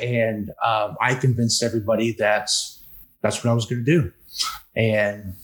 and 0.00 0.50
um, 0.64 0.96
I 1.00 1.14
convinced 1.14 1.62
everybody 1.62 2.12
that's 2.12 2.82
that's 3.20 3.42
what 3.42 3.50
I 3.50 3.54
was 3.54 3.66
going 3.66 3.84
to 3.84 4.00
do, 4.00 4.12
and 4.76 5.34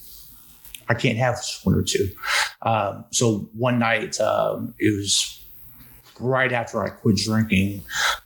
I 0.89 0.95
can't 0.95 1.19
have 1.19 1.39
one 1.65 1.75
or 1.75 1.83
two. 1.83 2.09
Um, 2.63 3.05
so 3.11 3.49
one 3.55 3.79
night, 3.79 4.21
um, 4.21 4.75
it 4.79 4.97
was 4.97 5.38
right 6.21 6.53
after 6.53 6.85
I 6.85 6.91
quit 6.91 7.17
drinking. 7.17 7.83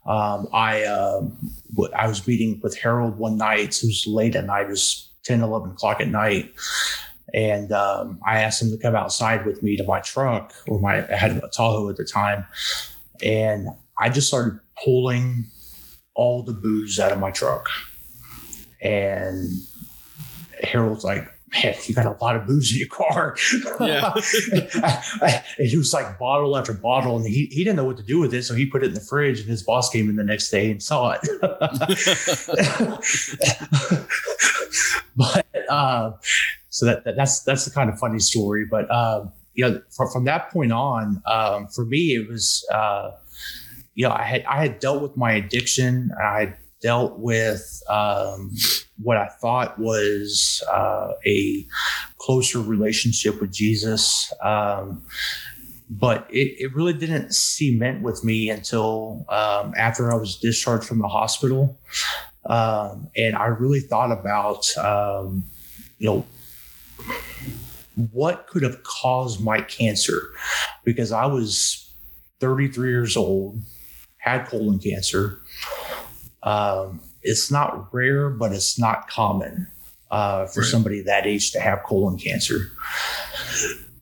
Um, 0.07 0.49
I 0.53 0.85
I 1.95 2.09
was 2.09 2.27
meeting 2.27 2.61
with 2.63 2.79
Harold 2.79 3.19
one 3.19 3.37
night. 3.37 3.83
It 3.83 3.87
was 3.87 4.07
late 4.07 4.37
at 4.37 4.47
night. 4.47 4.67
It 4.67 4.71
was 4.71 5.11
10, 5.25 5.43
11 5.43 5.73
o'clock 5.73 6.01
at 6.01 6.09
night. 6.09 6.53
And 7.35 7.73
um, 7.73 8.21
I 8.27 8.43
asked 8.43 8.61
him 8.61 8.71
to 8.71 8.77
come 8.77 8.95
outside 8.95 9.47
with 9.47 9.63
me 9.63 9.77
to 9.77 9.85
my 9.85 10.01
truck, 10.01 10.53
or 10.67 10.81
my 10.81 11.07
I 11.09 11.17
had 11.17 11.31
a 11.33 11.49
Tahoe 11.49 11.89
at 11.89 11.97
the 11.97 12.05
time, 12.05 12.45
and 13.23 13.69
I 13.99 14.11
just 14.11 14.29
started 14.29 14.61
pulling 14.85 15.47
all 16.15 16.43
the 16.43 16.53
booze 16.53 16.99
out 17.01 17.13
of 17.13 17.19
my 17.19 17.31
truck. 17.31 17.69
And 18.83 19.49
Harold's 20.63 21.05
like, 21.05 21.27
man, 21.53 21.75
you 21.85 21.95
got 21.95 22.07
a 22.07 22.25
lot 22.25 22.37
of 22.37 22.47
booze 22.47 22.73
in 22.73 22.79
your 22.79 22.89
car. 22.89 23.37
Yeah. 23.81 24.13
and 25.23 25.43
it 25.59 25.77
was 25.77 25.93
like 25.93 26.19
bottle 26.19 26.57
after 26.57 26.73
bottle, 26.73 27.17
and 27.17 27.27
he, 27.27 27.47
he 27.47 27.65
didn't 27.65 27.77
know 27.77 27.85
what 27.85 27.97
to 27.99 28.03
do 28.03 28.19
with 28.19 28.33
it. 28.35 28.45
So 28.45 28.55
he 28.55 28.67
put 28.67 28.83
it 28.83 28.87
in 28.87 28.95
the 28.95 29.01
fridge, 29.01 29.41
and 29.41 29.49
his 29.49 29.63
boss 29.63 29.91
came 29.91 30.09
in 30.09 30.17
the 30.17 30.25
next 30.25 30.51
day 30.51 30.71
and 30.71 30.83
saw 30.83 31.13
it. 31.13 31.21
but 35.17 35.47
uh, 35.69 36.13
so 36.71 36.87
that, 36.87 37.05
that, 37.05 37.17
that's 37.17 37.43
that's 37.43 37.65
the 37.65 37.71
kind 37.71 37.91
of 37.91 37.99
funny 37.99 38.19
story. 38.19 38.65
But 38.65 38.91
um, 38.91 39.33
you 39.55 39.69
know, 39.69 39.83
from, 39.91 40.11
from 40.11 40.25
that 40.25 40.51
point 40.51 40.73
on, 40.73 41.23
um, 41.27 41.69
for 41.69 41.85
me, 41.85 42.15
it 42.15 42.29
was 42.29 42.67
uh, 42.73 43.11
you 43.95 44.09
know, 44.09 44.15
I 44.15 44.23
had 44.23 44.45
I 44.45 44.63
had 44.63 44.81
dealt 44.81 45.03
with 45.03 45.17
my 45.17 45.33
addiction. 45.33 46.11
I 46.23 46.41
had 46.41 46.57
dealt 46.83 47.19
with 47.19 47.83
um, 47.89 48.51
what 49.01 49.17
I 49.17 49.29
thought 49.41 49.79
was 49.79 50.63
uh, 50.71 51.13
a 51.25 51.67
closer 52.19 52.61
relationship 52.61 53.41
with 53.41 53.53
Jesus. 53.53 54.33
Um, 54.43 55.03
but 55.89 56.27
it, 56.31 56.57
it 56.59 56.75
really 56.75 56.95
didn't 56.95 57.35
cement 57.35 58.03
with 58.03 58.25
me 58.25 58.49
until 58.51 59.27
um, 59.29 59.75
after 59.77 60.11
I 60.11 60.17
was 60.17 60.37
discharged 60.37 60.87
from 60.87 60.99
the 60.99 61.09
hospital. 61.09 61.79
Um, 62.47 63.09
and 63.15 63.37
I 63.37 63.47
really 63.47 63.81
thought 63.81 64.11
about, 64.11 64.77
um, 64.79 65.45
you 65.99 66.07
know, 66.07 66.27
what 68.11 68.47
could 68.47 68.63
have 68.63 68.83
caused 68.85 69.45
my 69.45 69.61
cancer 69.61 70.31
because 70.83 71.13
I 71.13 71.27
was 71.27 71.93
33 72.41 72.89
years 72.89 73.17
old, 73.17 73.61
had 74.17 74.47
colon 74.47 74.79
cancer. 74.79 75.42
Um, 76.43 77.01
it's 77.23 77.51
not 77.51 77.93
rare, 77.95 78.31
but 78.31 78.53
it's 78.53 78.79
not 78.79 79.09
common 79.09 79.69
uh, 80.11 80.47
for 80.47 80.61
Right. 80.61 80.71
somebody 80.71 81.03
that 81.03 81.27
age 81.27 81.53
to 81.53 81.61
have 81.61 81.83
colon 81.85 82.19
cancer. 82.19 82.71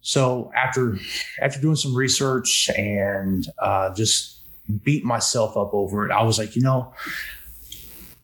So 0.02 0.50
after 0.56 0.98
after 1.40 1.60
doing 1.60 1.76
some 1.76 1.94
research 1.94 2.70
and 2.76 3.46
uh, 3.58 3.94
just 3.94 4.38
beat 4.82 5.04
myself 5.04 5.56
up 5.56 5.74
over 5.74 6.06
it, 6.06 6.12
I 6.12 6.22
was 6.22 6.38
like, 6.38 6.56
you 6.56 6.62
know, 6.62 6.92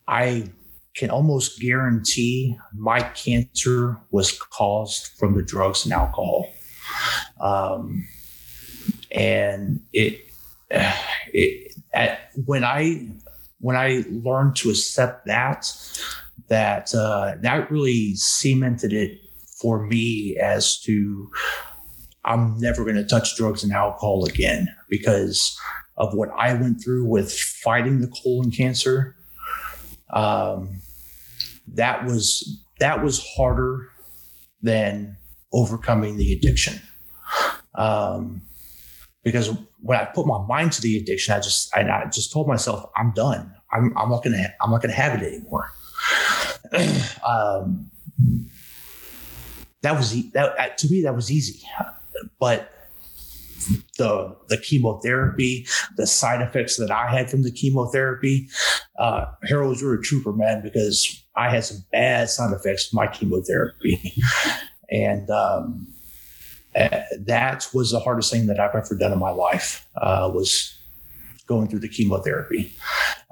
I 0.08 0.50
can 0.94 1.10
almost 1.10 1.60
guarantee 1.60 2.56
my 2.72 3.00
cancer 3.00 3.98
was 4.10 4.32
caused 4.32 5.08
from 5.18 5.34
the 5.34 5.42
drugs 5.42 5.84
and 5.84 5.92
alcohol. 5.92 6.48
Um, 7.38 8.06
and 9.10 9.82
it, 9.92 10.20
it 10.70 11.74
at, 11.92 12.30
when 12.46 12.64
I 12.64 13.08
when 13.58 13.76
I 13.76 14.04
learned 14.10 14.56
to 14.56 14.70
accept 14.70 15.26
that, 15.26 15.70
that 16.48 16.94
uh, 16.94 17.34
that 17.40 17.70
really 17.70 18.14
cemented 18.14 18.92
it 18.92 19.20
for 19.60 19.84
me 19.84 20.36
as 20.36 20.78
to 20.80 21.30
I'm 22.24 22.58
never 22.58 22.84
going 22.84 22.96
to 22.96 23.04
touch 23.04 23.36
drugs 23.36 23.62
and 23.64 23.72
alcohol 23.72 24.24
again 24.24 24.68
because 24.90 25.58
of 25.96 26.12
what 26.12 26.28
I 26.36 26.52
went 26.54 26.82
through 26.82 27.06
with 27.06 27.32
fighting 27.32 28.00
the 28.00 28.08
colon 28.22 28.50
cancer. 28.50 29.16
Um, 30.10 30.82
that 31.68 32.04
was 32.04 32.62
that 32.80 33.02
was 33.02 33.26
harder 33.36 33.88
than 34.62 35.16
overcoming 35.52 36.16
the 36.16 36.32
addiction. 36.32 36.80
Um, 37.74 38.42
because 39.22 39.56
when 39.86 39.98
I 39.98 40.04
put 40.04 40.26
my 40.26 40.44
mind 40.46 40.72
to 40.72 40.82
the 40.82 40.98
addiction, 40.98 41.34
I 41.34 41.38
just 41.38 41.74
I, 41.74 41.82
I 41.82 42.06
just 42.06 42.32
told 42.32 42.48
myself 42.48 42.90
I'm 42.96 43.12
done. 43.12 43.54
I'm, 43.72 43.96
I'm 43.96 44.10
not 44.10 44.24
gonna 44.24 44.52
I'm 44.60 44.70
not 44.70 44.82
gonna 44.82 44.94
have 44.94 45.20
it 45.20 45.26
anymore. 45.26 45.70
um, 47.26 47.90
that 49.82 49.96
was 49.96 50.30
that 50.32 50.58
uh, 50.58 50.68
to 50.76 50.90
me 50.90 51.02
that 51.02 51.14
was 51.14 51.30
easy, 51.30 51.62
but 52.40 52.72
the 53.98 54.36
the 54.48 54.58
chemotherapy, 54.58 55.66
the 55.96 56.06
side 56.06 56.42
effects 56.42 56.76
that 56.76 56.90
I 56.90 57.08
had 57.08 57.30
from 57.30 57.42
the 57.42 57.52
chemotherapy, 57.52 58.48
uh, 58.98 59.26
Harold, 59.44 59.80
you're 59.80 59.94
a 59.94 60.02
trooper, 60.02 60.32
man, 60.32 60.62
because 60.62 61.24
I 61.36 61.50
had 61.50 61.64
some 61.64 61.84
bad 61.92 62.28
side 62.28 62.52
effects 62.52 62.88
from 62.88 62.96
my 62.96 63.06
chemotherapy, 63.06 64.14
and 64.90 65.30
um, 65.30 65.86
that 66.76 67.68
was 67.72 67.90
the 67.90 68.00
hardest 68.00 68.30
thing 68.30 68.46
that 68.46 68.60
I've 68.60 68.74
ever 68.74 68.94
done 68.94 69.12
in 69.12 69.18
my 69.18 69.30
life. 69.30 69.86
Uh, 69.96 70.30
was 70.32 70.78
going 71.46 71.68
through 71.68 71.78
the 71.78 71.88
chemotherapy, 71.88 72.72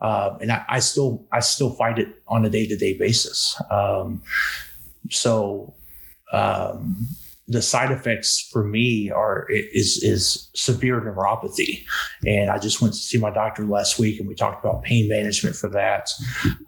um, 0.00 0.38
and 0.40 0.52
I, 0.52 0.64
I 0.68 0.78
still 0.80 1.26
I 1.32 1.40
still 1.40 1.70
fight 1.70 1.98
it 1.98 2.22
on 2.28 2.44
a 2.44 2.50
day 2.50 2.66
to 2.66 2.76
day 2.76 2.96
basis. 2.96 3.60
Um, 3.70 4.22
so 5.10 5.74
um, 6.32 7.06
the 7.46 7.60
side 7.60 7.90
effects 7.90 8.40
for 8.40 8.64
me 8.64 9.10
are 9.10 9.46
is 9.50 10.02
is 10.02 10.48
severe 10.54 11.00
neuropathy, 11.00 11.84
and 12.26 12.50
I 12.50 12.58
just 12.58 12.80
went 12.80 12.94
to 12.94 13.00
see 13.00 13.18
my 13.18 13.30
doctor 13.30 13.64
last 13.64 13.98
week, 13.98 14.18
and 14.18 14.28
we 14.28 14.34
talked 14.34 14.64
about 14.64 14.82
pain 14.82 15.08
management 15.08 15.54
for 15.54 15.68
that. 15.70 16.08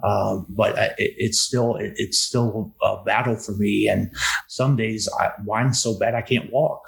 Um, 0.05 0.47
but 0.51 0.79
I, 0.79 0.85
it, 0.99 1.15
it's 1.17 1.41
still 1.41 1.77
it, 1.77 1.95
it's 1.97 2.19
still 2.19 2.75
a 2.83 3.03
battle 3.05 3.37
for 3.37 3.53
me, 3.53 3.89
and 3.89 4.13
some 4.49 4.77
days 4.77 5.09
I 5.19 5.31
whine 5.45 5.73
so 5.73 5.99
bad 5.99 6.15
I 6.15 6.23
can't 6.23 6.53
walk, 6.53 6.83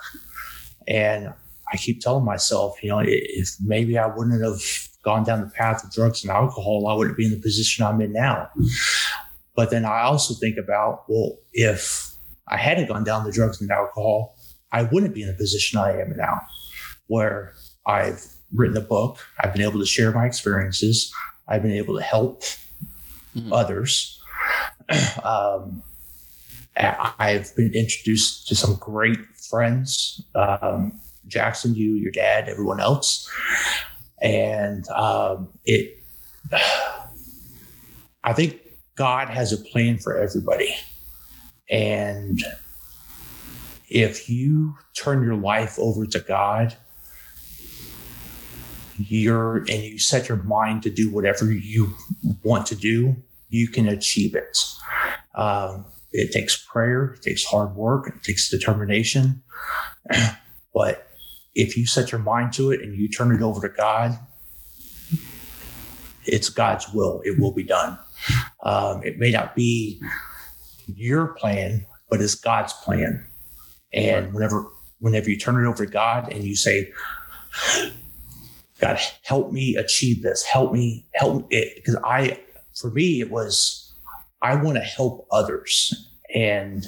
and 0.86 1.32
I 1.72 1.76
keep 1.76 2.00
telling 2.00 2.24
myself, 2.24 2.82
you 2.82 2.90
know, 2.90 3.02
if 3.04 3.56
maybe 3.64 3.98
I 3.98 4.06
wouldn't 4.06 4.42
have 4.42 4.60
gone 5.02 5.24
down 5.24 5.40
the 5.40 5.50
path 5.50 5.82
of 5.84 5.92
drugs 5.92 6.22
and 6.22 6.30
alcohol, 6.30 6.86
I 6.88 6.94
wouldn't 6.94 7.16
be 7.16 7.24
in 7.24 7.30
the 7.30 7.40
position 7.40 7.84
I'm 7.84 8.00
in 8.00 8.12
now. 8.12 8.50
But 9.54 9.70
then 9.70 9.84
I 9.84 10.02
also 10.02 10.34
think 10.34 10.56
about, 10.56 11.04
well, 11.08 11.38
if 11.52 12.17
I 12.48 12.56
hadn't 12.56 12.88
gone 12.88 13.04
down 13.04 13.24
the 13.24 13.32
drugs 13.32 13.60
and 13.60 13.70
alcohol, 13.70 14.36
I 14.72 14.82
wouldn't 14.82 15.14
be 15.14 15.22
in 15.22 15.28
the 15.28 15.34
position 15.34 15.78
I 15.78 16.00
am 16.00 16.14
now, 16.16 16.40
where 17.06 17.54
I've 17.86 18.24
written 18.54 18.76
a 18.76 18.80
book, 18.82 19.18
I've 19.40 19.52
been 19.52 19.62
able 19.62 19.80
to 19.80 19.86
share 19.86 20.12
my 20.12 20.26
experiences, 20.26 21.12
I've 21.46 21.62
been 21.62 21.72
able 21.72 21.96
to 21.96 22.02
help 22.02 22.42
Mhm. 23.36 23.50
others. 23.52 24.20
um, 25.22 25.82
I've 26.76 27.54
been 27.56 27.72
introduced 27.74 28.46
to 28.48 28.54
some 28.54 28.76
great 28.76 29.18
friends, 29.50 30.22
um, 30.34 31.00
Jackson, 31.26 31.74
you, 31.74 31.94
your 31.94 32.12
dad, 32.12 32.48
everyone 32.48 32.80
else, 32.80 33.28
and 34.22 34.88
um, 34.90 35.48
it. 35.64 35.98
I 38.24 38.32
think 38.32 38.60
God 38.96 39.28
has 39.28 39.52
a 39.52 39.56
plan 39.56 39.98
for 39.98 40.16
everybody. 40.16 40.74
And 41.70 42.42
if 43.88 44.28
you 44.28 44.76
turn 44.94 45.22
your 45.22 45.36
life 45.36 45.78
over 45.78 46.06
to 46.06 46.20
God, 46.20 46.76
you're 48.98 49.58
and 49.58 49.82
you 49.82 49.98
set 49.98 50.28
your 50.28 50.38
mind 50.38 50.82
to 50.82 50.90
do 50.90 51.10
whatever 51.10 51.50
you 51.52 51.94
want 52.42 52.66
to 52.66 52.74
do, 52.74 53.16
you 53.48 53.68
can 53.68 53.88
achieve 53.88 54.34
it. 54.34 54.58
Um, 55.34 55.84
it 56.12 56.32
takes 56.32 56.56
prayer, 56.56 57.12
it 57.14 57.22
takes 57.22 57.44
hard 57.44 57.76
work, 57.76 58.08
it 58.08 58.22
takes 58.22 58.50
determination. 58.50 59.42
but 60.74 61.08
if 61.54 61.76
you 61.76 61.86
set 61.86 62.12
your 62.12 62.20
mind 62.20 62.52
to 62.54 62.70
it 62.70 62.80
and 62.82 62.94
you 62.94 63.08
turn 63.08 63.34
it 63.34 63.42
over 63.42 63.66
to 63.66 63.74
God, 63.74 64.18
it's 66.24 66.48
God's 66.48 66.92
will. 66.92 67.22
It 67.24 67.38
will 67.38 67.52
be 67.52 67.62
done. 67.62 67.98
Um, 68.62 69.02
it 69.02 69.18
may 69.18 69.30
not 69.30 69.54
be 69.54 70.00
your 70.88 71.28
plan, 71.28 71.84
but 72.10 72.20
it's 72.20 72.34
God's 72.34 72.72
plan. 72.72 73.24
And 73.92 74.32
whenever 74.34 74.66
whenever 75.00 75.30
you 75.30 75.36
turn 75.38 75.64
it 75.64 75.68
over 75.68 75.84
to 75.86 75.90
God 75.90 76.32
and 76.32 76.44
you 76.44 76.56
say, 76.56 76.92
God, 78.80 78.98
help 79.22 79.52
me 79.52 79.76
achieve 79.76 80.22
this. 80.22 80.42
Help 80.44 80.72
me, 80.72 81.04
help 81.14 81.48
me. 81.50 81.72
Because 81.76 81.96
I, 82.04 82.40
for 82.74 82.90
me, 82.90 83.20
it 83.20 83.30
was, 83.30 83.92
I 84.42 84.54
want 84.56 84.76
to 84.76 84.82
help 84.82 85.26
others. 85.30 86.08
And 86.34 86.86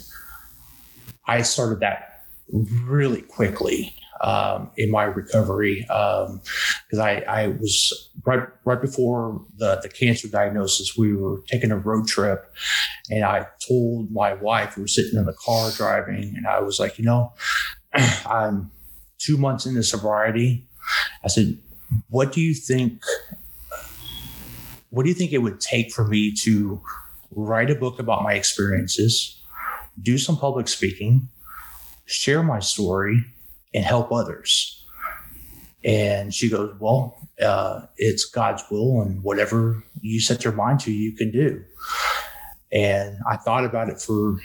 I 1.26 1.42
started 1.42 1.80
that 1.80 2.24
really 2.52 3.22
quickly 3.22 3.94
um, 4.22 4.70
in 4.76 4.90
my 4.90 5.04
recovery 5.04 5.80
because 5.82 6.30
um, 6.92 7.00
I, 7.00 7.22
I 7.22 7.48
was 7.48 8.10
right 8.26 8.40
right 8.64 8.80
before 8.80 9.42
the, 9.56 9.80
the 9.82 9.88
cancer 9.88 10.28
diagnosis. 10.28 10.96
We 10.96 11.14
were 11.14 11.42
taking 11.46 11.70
a 11.70 11.78
road 11.78 12.06
trip, 12.06 12.52
and 13.10 13.24
I 13.24 13.46
told 13.66 14.10
my 14.10 14.34
wife 14.34 14.76
we 14.76 14.82
were 14.82 14.88
sitting 14.88 15.18
in 15.18 15.26
the 15.26 15.32
car 15.32 15.70
driving, 15.72 16.34
and 16.36 16.46
I 16.46 16.60
was 16.60 16.78
like, 16.78 16.98
you 16.98 17.04
know, 17.04 17.32
I'm 18.26 18.70
two 19.18 19.36
months 19.36 19.66
into 19.66 19.82
sobriety. 19.82 20.66
I 21.24 21.28
said, 21.28 21.58
what 22.08 22.32
do 22.32 22.40
you 22.40 22.54
think? 22.54 23.02
What 24.90 25.04
do 25.04 25.08
you 25.08 25.14
think 25.14 25.32
it 25.32 25.38
would 25.38 25.60
take 25.60 25.92
for 25.92 26.04
me 26.04 26.34
to 26.42 26.80
write 27.30 27.70
a 27.70 27.74
book 27.74 28.00
about 28.00 28.22
my 28.22 28.34
experiences, 28.34 29.40
do 30.02 30.18
some 30.18 30.36
public 30.36 30.66
speaking, 30.66 31.28
share 32.06 32.42
my 32.42 32.58
story, 32.58 33.24
and 33.74 33.84
help 33.84 34.12
others? 34.12 34.84
And 35.82 36.34
she 36.34 36.50
goes, 36.50 36.74
Well, 36.78 37.16
uh, 37.42 37.82
it's 37.96 38.24
God's 38.24 38.62
will, 38.70 39.00
and 39.00 39.22
whatever 39.22 39.82
you 40.00 40.20
set 40.20 40.44
your 40.44 40.52
mind 40.52 40.80
to, 40.80 40.92
you 40.92 41.12
can 41.12 41.30
do. 41.30 41.64
And 42.72 43.18
I 43.28 43.36
thought 43.36 43.64
about 43.64 43.88
it 43.88 44.00
for 44.00 44.38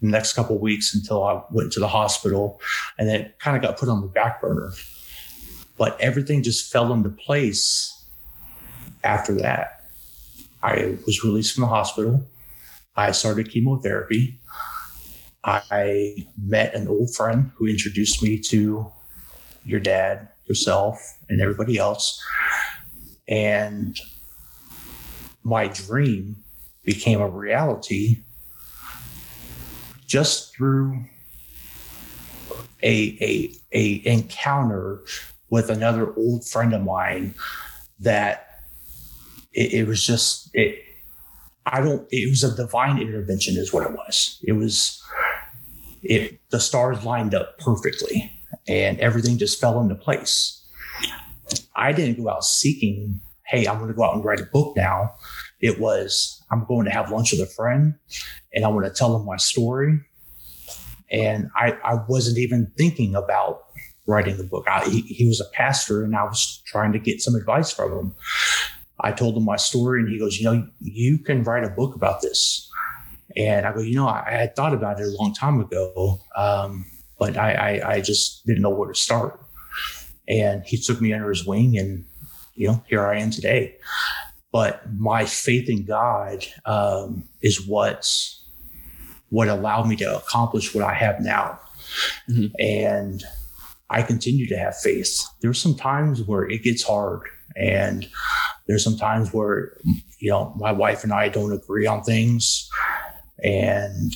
the 0.00 0.08
next 0.08 0.34
couple 0.34 0.58
weeks 0.58 0.94
until 0.94 1.24
I 1.24 1.42
went 1.50 1.72
to 1.72 1.80
the 1.80 1.88
hospital, 1.88 2.60
and 2.98 3.08
then 3.08 3.32
kind 3.38 3.56
of 3.56 3.62
got 3.62 3.78
put 3.78 3.88
on 3.88 4.00
the 4.00 4.08
back 4.08 4.40
burner. 4.40 4.72
But 5.76 5.98
everything 6.00 6.42
just 6.42 6.70
fell 6.70 6.92
into 6.92 7.08
place 7.08 8.04
after 9.04 9.32
that. 9.34 9.84
I 10.62 10.96
was 11.06 11.22
released 11.24 11.54
from 11.54 11.62
the 11.62 11.68
hospital. 11.68 12.26
I 12.96 13.12
started 13.12 13.50
chemotherapy. 13.50 14.38
I 15.44 16.26
met 16.42 16.74
an 16.74 16.88
old 16.88 17.14
friend 17.14 17.50
who 17.56 17.66
introduced 17.66 18.22
me 18.22 18.38
to 18.40 18.90
your 19.64 19.80
dad, 19.80 20.28
yourself, 20.46 21.18
and 21.28 21.40
everybody 21.40 21.78
else. 21.78 22.22
And 23.28 23.98
my 25.44 25.68
dream 25.68 26.36
became 26.84 27.20
a 27.20 27.28
reality 27.28 28.24
just 30.06 30.54
through 30.56 31.04
a, 32.82 33.18
a, 33.20 33.52
a 33.72 34.06
encounter 34.06 35.02
with 35.50 35.70
another 35.70 36.14
old 36.16 36.46
friend 36.46 36.74
of 36.74 36.82
mine 36.82 37.34
that 38.00 38.62
it, 39.52 39.72
it 39.74 39.86
was 39.86 40.04
just 40.04 40.50
it 40.54 40.82
I 41.66 41.80
don't 41.80 42.06
it 42.10 42.28
was 42.30 42.44
a 42.44 42.54
divine 42.54 42.98
intervention 42.98 43.56
is 43.56 43.72
what 43.72 43.84
it 43.84 43.92
was. 43.92 44.42
It 44.46 44.52
was 44.52 45.02
it 46.02 46.40
the 46.50 46.60
stars 46.60 47.04
lined 47.04 47.34
up 47.34 47.58
perfectly 47.58 48.32
and 48.66 48.98
everything 49.00 49.38
just 49.38 49.60
fell 49.60 49.80
into 49.80 49.94
place. 49.94 50.64
I 51.74 51.92
didn't 51.92 52.22
go 52.22 52.28
out 52.28 52.44
seeking, 52.44 53.20
hey, 53.46 53.66
I'm 53.66 53.78
going 53.78 53.88
to 53.88 53.94
go 53.94 54.04
out 54.04 54.14
and 54.14 54.24
write 54.24 54.40
a 54.40 54.44
book 54.44 54.76
now. 54.76 55.14
It 55.60 55.80
was, 55.80 56.42
I'm 56.50 56.64
going 56.66 56.84
to 56.84 56.90
have 56.90 57.10
lunch 57.10 57.32
with 57.32 57.40
a 57.40 57.46
friend 57.46 57.94
and 58.52 58.64
I 58.64 58.68
want 58.68 58.86
to 58.86 58.92
tell 58.92 59.16
them 59.16 59.26
my 59.26 59.36
story. 59.36 60.00
And 61.10 61.50
I, 61.56 61.72
I 61.84 61.94
wasn't 62.06 62.38
even 62.38 62.70
thinking 62.76 63.14
about 63.14 63.64
writing 64.06 64.36
the 64.36 64.44
book. 64.44 64.66
I, 64.68 64.84
he, 64.84 65.00
he 65.02 65.26
was 65.26 65.40
a 65.40 65.48
pastor 65.52 66.04
and 66.04 66.14
I 66.14 66.24
was 66.24 66.62
trying 66.66 66.92
to 66.92 66.98
get 66.98 67.22
some 67.22 67.34
advice 67.34 67.72
from 67.72 67.92
him. 67.92 68.14
I 69.00 69.12
told 69.12 69.36
him 69.36 69.44
my 69.44 69.56
story 69.56 70.00
and 70.00 70.08
he 70.08 70.18
goes, 70.18 70.38
you 70.38 70.44
know, 70.44 70.66
you 70.80 71.18
can 71.18 71.44
write 71.44 71.64
a 71.64 71.70
book 71.70 71.94
about 71.94 72.20
this. 72.20 72.67
And 73.38 73.66
I 73.66 73.72
go, 73.72 73.80
you 73.80 73.94
know, 73.94 74.08
I, 74.08 74.24
I 74.26 74.32
had 74.32 74.56
thought 74.56 74.74
about 74.74 75.00
it 75.00 75.04
a 75.04 75.16
long 75.22 75.32
time 75.32 75.60
ago, 75.60 76.20
um, 76.36 76.84
but 77.18 77.36
I, 77.36 77.52
I, 77.52 77.92
I, 77.92 78.00
just 78.00 78.44
didn't 78.46 78.62
know 78.62 78.70
where 78.70 78.88
to 78.88 78.98
start. 78.98 79.40
And 80.28 80.62
he 80.64 80.76
took 80.76 81.00
me 81.00 81.12
under 81.12 81.28
his 81.28 81.46
wing 81.46 81.78
and, 81.78 82.04
you 82.54 82.68
know, 82.68 82.82
here 82.88 83.06
I 83.06 83.18
am 83.18 83.30
today. 83.30 83.76
But 84.50 84.82
my 84.92 85.24
faith 85.24 85.68
in 85.68 85.84
God 85.84 86.44
um, 86.64 87.24
is 87.40 87.66
what's 87.66 88.44
what 89.30 89.48
allowed 89.48 89.86
me 89.86 89.96
to 89.96 90.16
accomplish 90.16 90.74
what 90.74 90.84
I 90.84 90.94
have 90.94 91.20
now. 91.20 91.60
Mm-hmm. 92.30 92.46
And 92.58 93.24
I 93.90 94.02
continue 94.02 94.46
to 94.48 94.58
have 94.58 94.76
faith. 94.76 95.24
There's 95.40 95.60
some 95.60 95.74
times 95.74 96.22
where 96.22 96.44
it 96.44 96.62
gets 96.62 96.82
hard, 96.82 97.22
and 97.56 98.08
there's 98.66 98.84
some 98.84 98.96
times 98.96 99.32
where 99.32 99.78
you 100.18 100.30
know 100.30 100.54
my 100.58 100.72
wife 100.72 101.04
and 101.04 101.12
I 101.12 101.28
don't 101.28 101.52
agree 101.52 101.86
on 101.86 102.02
things, 102.02 102.68
and 103.42 104.14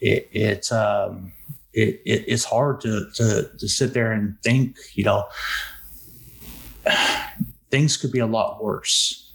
it 0.00 0.28
it 0.32 0.72
um, 0.72 1.32
it, 1.72 2.00
it 2.04 2.24
it's 2.26 2.44
hard 2.44 2.80
to, 2.82 3.08
to 3.14 3.50
to 3.58 3.68
sit 3.68 3.94
there 3.94 4.12
and 4.12 4.36
think. 4.42 4.76
You 4.94 5.04
know, 5.04 5.24
things 7.70 7.96
could 7.96 8.12
be 8.12 8.20
a 8.20 8.26
lot 8.26 8.62
worse. 8.62 9.32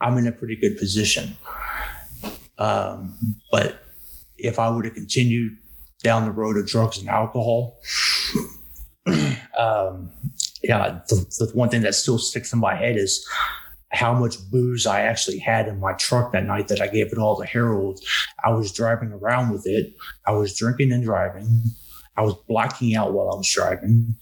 I'm 0.00 0.16
in 0.16 0.26
a 0.26 0.32
pretty 0.32 0.56
good 0.56 0.78
position, 0.78 1.36
um, 2.58 3.16
but 3.50 3.84
if 4.38 4.58
I 4.58 4.70
were 4.70 4.82
to 4.82 4.90
continue 4.90 5.50
down 6.02 6.24
the 6.24 6.30
road 6.30 6.56
of 6.56 6.66
drugs 6.66 6.98
and 6.98 7.10
alcohol 7.10 7.78
um, 9.58 10.10
yeah, 10.62 11.00
the, 11.08 11.14
the 11.38 11.50
one 11.54 11.68
thing 11.68 11.82
that 11.82 11.94
still 11.94 12.18
sticks 12.18 12.52
in 12.52 12.58
my 12.58 12.74
head 12.74 12.96
is 12.96 13.26
how 13.92 14.14
much 14.14 14.36
booze 14.50 14.86
I 14.86 15.00
actually 15.00 15.38
had 15.38 15.66
in 15.66 15.80
my 15.80 15.92
truck 15.94 16.32
that 16.32 16.44
night 16.44 16.68
that 16.68 16.80
I 16.80 16.86
gave 16.86 17.12
it 17.12 17.18
all 17.18 17.38
to 17.38 17.46
Harold. 17.46 18.00
I 18.44 18.50
was 18.50 18.72
driving 18.72 19.12
around 19.12 19.50
with 19.50 19.66
it. 19.66 19.94
I 20.26 20.32
was 20.32 20.56
drinking 20.56 20.92
and 20.92 21.02
driving. 21.02 21.64
I 22.16 22.22
was 22.22 22.34
blacking 22.48 22.94
out 22.94 23.12
while 23.12 23.30
I 23.30 23.36
was 23.36 23.50
driving. 23.50 24.14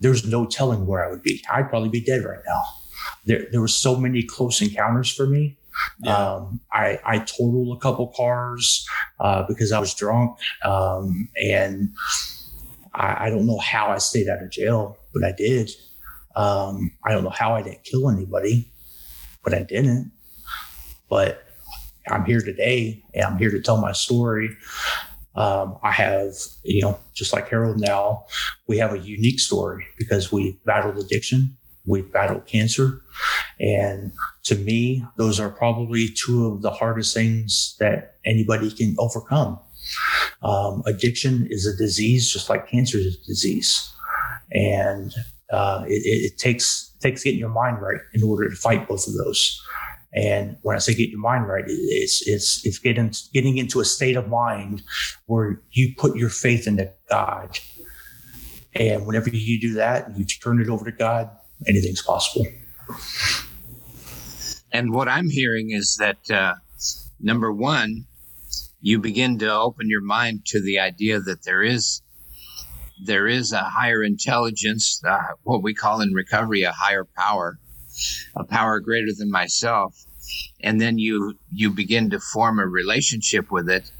There's 0.00 0.26
no 0.26 0.46
telling 0.46 0.86
where 0.86 1.04
I 1.04 1.10
would 1.10 1.22
be. 1.22 1.42
I'd 1.50 1.70
probably 1.70 1.88
be 1.88 2.00
dead 2.00 2.24
right 2.24 2.42
now. 2.46 2.62
There, 3.24 3.46
there 3.50 3.60
were 3.60 3.68
so 3.68 3.96
many 3.96 4.22
close 4.22 4.60
encounters 4.60 5.12
for 5.12 5.26
me. 5.26 5.56
Yeah. 6.00 6.16
Um, 6.16 6.60
I, 6.72 6.98
I 7.04 7.18
totaled 7.18 7.76
a 7.76 7.80
couple 7.80 8.08
cars 8.08 8.86
uh, 9.20 9.44
because 9.48 9.72
I 9.72 9.78
was 9.78 9.94
drunk. 9.94 10.36
Um, 10.64 11.28
and 11.42 11.90
I, 12.94 13.26
I, 13.26 13.30
don't 13.30 13.46
know 13.46 13.58
how 13.58 13.88
I 13.88 13.98
stayed 13.98 14.28
out 14.28 14.42
of 14.42 14.50
jail, 14.50 14.98
but 15.14 15.24
I 15.24 15.32
did. 15.32 15.70
Um, 16.34 16.92
I 17.04 17.12
don't 17.12 17.24
know 17.24 17.30
how 17.30 17.54
I 17.54 17.62
didn't 17.62 17.84
kill 17.84 18.10
anybody, 18.10 18.70
but 19.48 19.58
I 19.58 19.62
didn't. 19.62 20.12
But 21.08 21.42
I'm 22.10 22.26
here 22.26 22.42
today 22.42 23.02
and 23.14 23.24
I'm 23.24 23.38
here 23.38 23.50
to 23.50 23.62
tell 23.62 23.78
my 23.78 23.92
story. 23.92 24.50
Um, 25.36 25.78
I 25.82 25.90
have, 25.92 26.34
you 26.64 26.82
know, 26.82 26.98
just 27.14 27.32
like 27.32 27.48
Harold 27.48 27.80
now, 27.80 28.26
we 28.66 28.76
have 28.76 28.92
a 28.92 28.98
unique 28.98 29.40
story 29.40 29.86
because 29.96 30.30
we 30.30 30.58
battled 30.66 30.98
addiction, 30.98 31.56
we 31.86 32.02
battled 32.02 32.44
cancer. 32.44 33.00
And 33.58 34.12
to 34.44 34.54
me, 34.54 35.02
those 35.16 35.40
are 35.40 35.48
probably 35.48 36.08
two 36.08 36.46
of 36.48 36.60
the 36.60 36.70
hardest 36.70 37.14
things 37.14 37.74
that 37.78 38.16
anybody 38.26 38.70
can 38.70 38.96
overcome. 38.98 39.58
Um, 40.42 40.82
addiction 40.84 41.46
is 41.50 41.66
a 41.66 41.74
disease, 41.74 42.30
just 42.30 42.50
like 42.50 42.68
cancer 42.68 42.98
is 42.98 43.16
a 43.16 43.26
disease, 43.26 43.94
and 44.52 45.14
uh, 45.50 45.84
it, 45.86 46.02
it, 46.04 46.38
takes 46.38 46.94
takes 47.00 47.22
getting 47.22 47.38
your 47.38 47.48
mind 47.48 47.80
right 47.80 48.00
in 48.12 48.22
order 48.22 48.48
to 48.48 48.56
fight 48.56 48.88
both 48.88 49.06
of 49.06 49.14
those. 49.14 49.62
And 50.14 50.56
when 50.62 50.76
I 50.76 50.78
say 50.78 50.94
get 50.94 51.10
your 51.10 51.20
mind 51.20 51.48
right, 51.48 51.64
it's 51.66 52.26
it's 52.26 52.64
it's 52.66 52.78
getting 52.78 53.12
getting 53.32 53.58
into 53.58 53.80
a 53.80 53.84
state 53.84 54.16
of 54.16 54.28
mind 54.28 54.82
where 55.26 55.60
you 55.72 55.94
put 55.96 56.16
your 56.16 56.30
faith 56.30 56.66
into 56.66 56.92
God. 57.10 57.58
And 58.74 59.06
whenever 59.06 59.30
you 59.30 59.60
do 59.60 59.74
that, 59.74 60.16
you 60.16 60.24
turn 60.24 60.60
it 60.60 60.68
over 60.68 60.84
to 60.84 60.92
God, 60.92 61.30
anything's 61.66 62.02
possible. 62.02 62.46
And 64.72 64.92
what 64.92 65.08
I'm 65.08 65.30
hearing 65.30 65.70
is 65.70 65.96
that 65.98 66.30
uh, 66.30 66.54
number 67.20 67.52
one, 67.52 68.04
you 68.80 68.98
begin 68.98 69.38
to 69.38 69.52
open 69.52 69.88
your 69.88 70.02
mind 70.02 70.44
to 70.46 70.60
the 70.60 70.78
idea 70.78 71.20
that 71.20 71.44
there 71.44 71.62
is 71.62 72.02
there 73.02 73.26
is 73.26 73.52
a 73.52 73.62
higher 73.62 74.02
intelligence, 74.02 75.02
uh, 75.06 75.18
what 75.42 75.62
we 75.62 75.74
call 75.74 76.00
in 76.00 76.12
recovery 76.12 76.62
a 76.62 76.72
higher 76.72 77.04
power, 77.16 77.58
a 78.36 78.44
power 78.44 78.80
greater 78.80 79.12
than 79.16 79.30
myself, 79.30 79.94
and 80.60 80.80
then 80.80 80.98
you 80.98 81.34
you 81.52 81.70
begin 81.70 82.10
to 82.10 82.20
form 82.20 82.58
a 82.58 82.66
relationship 82.66 83.50
with 83.50 83.68
it 83.68 83.90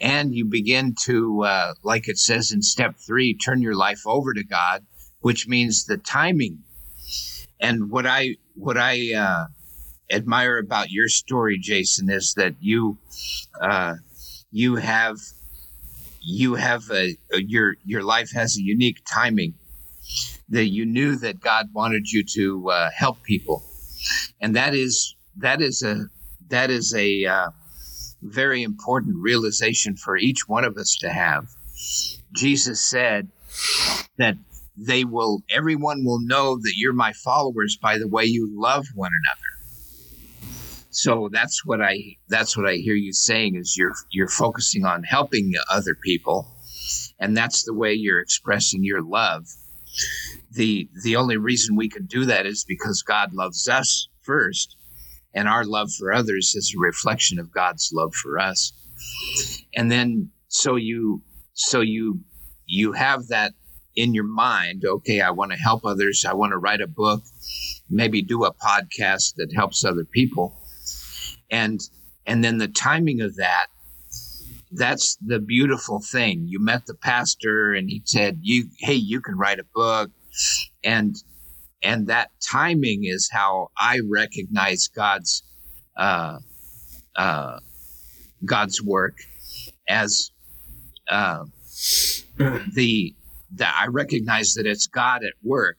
and 0.00 0.34
you 0.34 0.44
begin 0.44 0.94
to, 1.04 1.44
uh, 1.44 1.74
like 1.82 2.08
it 2.08 2.18
says 2.18 2.52
in 2.52 2.62
step 2.62 2.96
three, 2.96 3.34
turn 3.34 3.60
your 3.60 3.74
life 3.74 4.06
over 4.06 4.32
to 4.32 4.42
God, 4.42 4.84
which 5.20 5.46
means 5.46 5.84
the 5.84 5.98
timing. 5.98 6.60
And 7.60 7.90
what 7.90 8.06
I 8.06 8.36
what 8.54 8.78
I 8.78 9.12
uh, 9.14 9.46
admire 10.10 10.58
about 10.58 10.90
your 10.90 11.08
story, 11.08 11.58
Jason, 11.58 12.08
is 12.08 12.34
that 12.34 12.54
you 12.60 12.98
uh, 13.60 13.96
you 14.50 14.76
have 14.76 15.18
you 16.20 16.54
have 16.54 16.82
a, 16.90 17.16
a, 17.32 17.42
your 17.42 17.76
your 17.84 18.02
life 18.02 18.30
has 18.32 18.56
a 18.56 18.62
unique 18.62 18.98
timing 19.10 19.54
that 20.48 20.66
you 20.66 20.84
knew 20.84 21.16
that 21.16 21.40
God 21.40 21.68
wanted 21.72 22.08
you 22.10 22.24
to 22.34 22.70
uh, 22.70 22.90
help 22.94 23.22
people, 23.22 23.62
and 24.40 24.54
that 24.56 24.74
is 24.74 25.14
that 25.36 25.60
is 25.60 25.82
a 25.82 26.06
that 26.48 26.70
is 26.70 26.94
a 26.94 27.24
uh, 27.24 27.50
very 28.22 28.62
important 28.62 29.16
realization 29.16 29.96
for 29.96 30.16
each 30.16 30.48
one 30.48 30.64
of 30.64 30.76
us 30.76 30.96
to 31.00 31.10
have. 31.10 31.46
Jesus 32.32 32.84
said 32.84 33.28
that 34.18 34.36
they 34.76 35.04
will 35.04 35.42
everyone 35.50 36.04
will 36.04 36.20
know 36.20 36.56
that 36.56 36.74
you're 36.76 36.92
my 36.92 37.12
followers 37.12 37.76
by 37.80 37.98
the 37.98 38.08
way 38.08 38.24
you 38.24 38.50
love 38.52 38.86
one 38.94 39.10
another. 39.24 39.59
So 40.90 41.28
that's 41.32 41.64
what 41.64 41.80
I 41.80 42.16
that's 42.28 42.56
what 42.56 42.68
I 42.68 42.74
hear 42.74 42.94
you 42.94 43.12
saying 43.12 43.56
is 43.56 43.76
you're 43.76 43.94
you're 44.10 44.28
focusing 44.28 44.84
on 44.84 45.04
helping 45.04 45.52
other 45.70 45.94
people 45.94 46.46
and 47.18 47.36
that's 47.36 47.64
the 47.64 47.74
way 47.74 47.92
you're 47.92 48.20
expressing 48.20 48.82
your 48.82 49.02
love. 49.02 49.46
The 50.52 50.88
the 51.04 51.16
only 51.16 51.36
reason 51.36 51.76
we 51.76 51.88
can 51.88 52.06
do 52.06 52.24
that 52.24 52.46
is 52.46 52.64
because 52.64 53.02
God 53.02 53.32
loves 53.32 53.68
us 53.68 54.08
first 54.22 54.76
and 55.34 55.48
our 55.48 55.64
love 55.64 55.92
for 55.92 56.12
others 56.12 56.54
is 56.56 56.74
a 56.74 56.80
reflection 56.80 57.38
of 57.38 57.52
God's 57.52 57.90
love 57.92 58.14
for 58.14 58.38
us. 58.38 58.72
And 59.74 59.90
then 59.90 60.30
so 60.48 60.76
you 60.76 61.22
so 61.52 61.80
you 61.80 62.20
you 62.66 62.92
have 62.92 63.28
that 63.28 63.52
in 63.96 64.14
your 64.14 64.24
mind, 64.24 64.84
okay, 64.84 65.20
I 65.20 65.30
want 65.30 65.52
to 65.52 65.58
help 65.58 65.84
others, 65.84 66.24
I 66.26 66.34
want 66.34 66.52
to 66.52 66.58
write 66.58 66.80
a 66.80 66.86
book, 66.86 67.22
maybe 67.88 68.22
do 68.22 68.44
a 68.44 68.54
podcast 68.54 69.34
that 69.36 69.52
helps 69.54 69.84
other 69.84 70.04
people. 70.04 70.59
And 71.50 71.80
and 72.26 72.44
then 72.44 72.58
the 72.58 72.68
timing 72.68 73.20
of 73.20 73.36
that 73.36 73.66
that's 74.72 75.16
the 75.16 75.40
beautiful 75.40 76.00
thing. 76.00 76.46
You 76.46 76.60
met 76.60 76.86
the 76.86 76.94
pastor 76.94 77.74
and 77.74 77.88
he 77.88 78.02
said, 78.04 78.38
"You 78.42 78.68
hey, 78.78 78.94
you 78.94 79.20
can 79.20 79.36
write 79.36 79.58
a 79.58 79.64
book." 79.74 80.10
And 80.84 81.16
and 81.82 82.06
that 82.06 82.30
timing 82.40 83.04
is 83.04 83.28
how 83.32 83.70
I 83.76 84.00
recognize 84.08 84.88
God's 84.88 85.42
uh, 85.96 86.38
uh, 87.16 87.58
God's 88.44 88.82
work 88.82 89.16
as 89.88 90.30
uh, 91.08 91.44
the 92.38 93.14
that 93.56 93.76
I 93.76 93.86
recognize 93.88 94.54
that 94.54 94.66
it's 94.66 94.86
God 94.86 95.24
at 95.24 95.34
work 95.42 95.78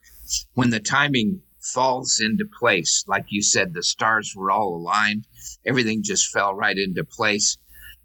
when 0.54 0.70
the 0.70 0.80
timing 0.80 1.40
falls 1.60 2.20
into 2.22 2.44
place. 2.58 3.04
Like 3.06 3.26
you 3.28 3.42
said, 3.42 3.72
the 3.72 3.82
stars 3.82 4.34
were 4.36 4.50
all 4.50 4.76
aligned, 4.76 5.26
everything 5.66 6.02
just 6.02 6.30
fell 6.32 6.54
right 6.54 6.76
into 6.76 7.04
place. 7.04 7.58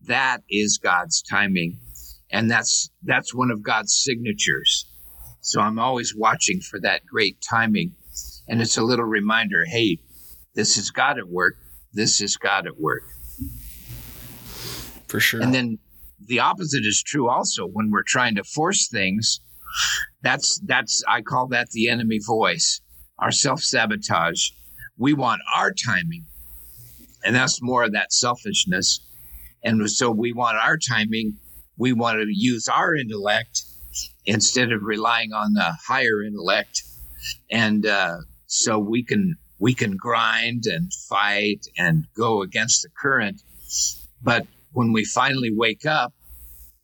That 0.03 0.43
is 0.49 0.80
God's 0.82 1.22
timing, 1.22 1.80
and 2.32 2.49
that's 2.49 2.89
that's 3.03 3.34
one 3.34 3.51
of 3.51 3.64
God's 3.64 3.95
signatures. 3.95 4.86
So 5.41 5.62
I'm 5.62 5.80
always 5.80 6.14
watching 6.16 6.60
for 6.60 6.80
that 6.82 7.05
great 7.05 7.38
timing. 7.47 7.95
And 8.49 8.62
it's 8.62 8.78
a 8.78 8.84
little 8.84 9.05
reminder 9.05 9.66
hey, 9.66 9.99
this 10.55 10.78
is 10.78 10.91
God 10.91 11.18
at 11.18 11.30
work. 11.30 11.55
This 11.93 12.22
is 12.22 12.38
God 12.38 12.68
at 12.68 12.80
work. 12.80 13.03
For 15.08 15.20
sure. 15.20 15.41
And 15.41 15.53
then 15.53 15.80
the 16.20 16.39
opposite 16.39 16.84
is 16.84 17.01
true 17.05 17.30
also 17.30 17.66
when 17.66 17.91
we're 17.91 18.03
trying 18.03 18.36
to 18.36 18.43
force 18.43 18.89
things. 18.89 19.39
That's 20.22 20.60
that's 20.66 21.03
I 21.08 21.22
call 21.22 21.47
that 21.47 21.70
the 21.72 21.89
enemy 21.89 22.20
voice, 22.26 22.82
our 23.20 23.32
self-sabotage. 23.32 24.49
We 24.97 25.14
want 25.14 25.41
our 25.55 25.72
timing. 25.72 26.26
And 27.28 27.36
that's 27.36 27.61
more 27.61 27.84
of 27.84 27.91
that 27.91 28.13
selfishness. 28.13 29.01
And 29.61 29.91
so 29.91 30.09
we 30.09 30.32
want 30.32 30.55
our 30.55 30.78
timing. 30.78 31.34
We 31.75 31.91
want 31.91 32.19
to 32.19 32.25
use 32.30 32.69
our 32.69 32.95
intellect 32.95 33.63
instead 34.25 34.71
of 34.71 34.82
relying 34.82 35.34
on 35.34 35.51
the 35.51 35.73
higher 35.86 36.23
intellect. 36.25 36.84
And 37.51 37.86
uh, 37.86 38.19
so 38.45 38.80
we 38.80 39.03
can 39.03 39.36
we 39.59 39.73
can 39.73 39.97
grind 39.97 40.63
and 40.67 40.89
fight 41.09 41.67
and 41.78 42.05
go 42.15 42.43
against 42.43 42.84
the 42.84 42.89
current. 42.97 43.41
But 44.23 44.47
when 44.71 44.93
we 44.93 45.03
finally 45.03 45.51
wake 45.53 45.86
up, 45.86 46.13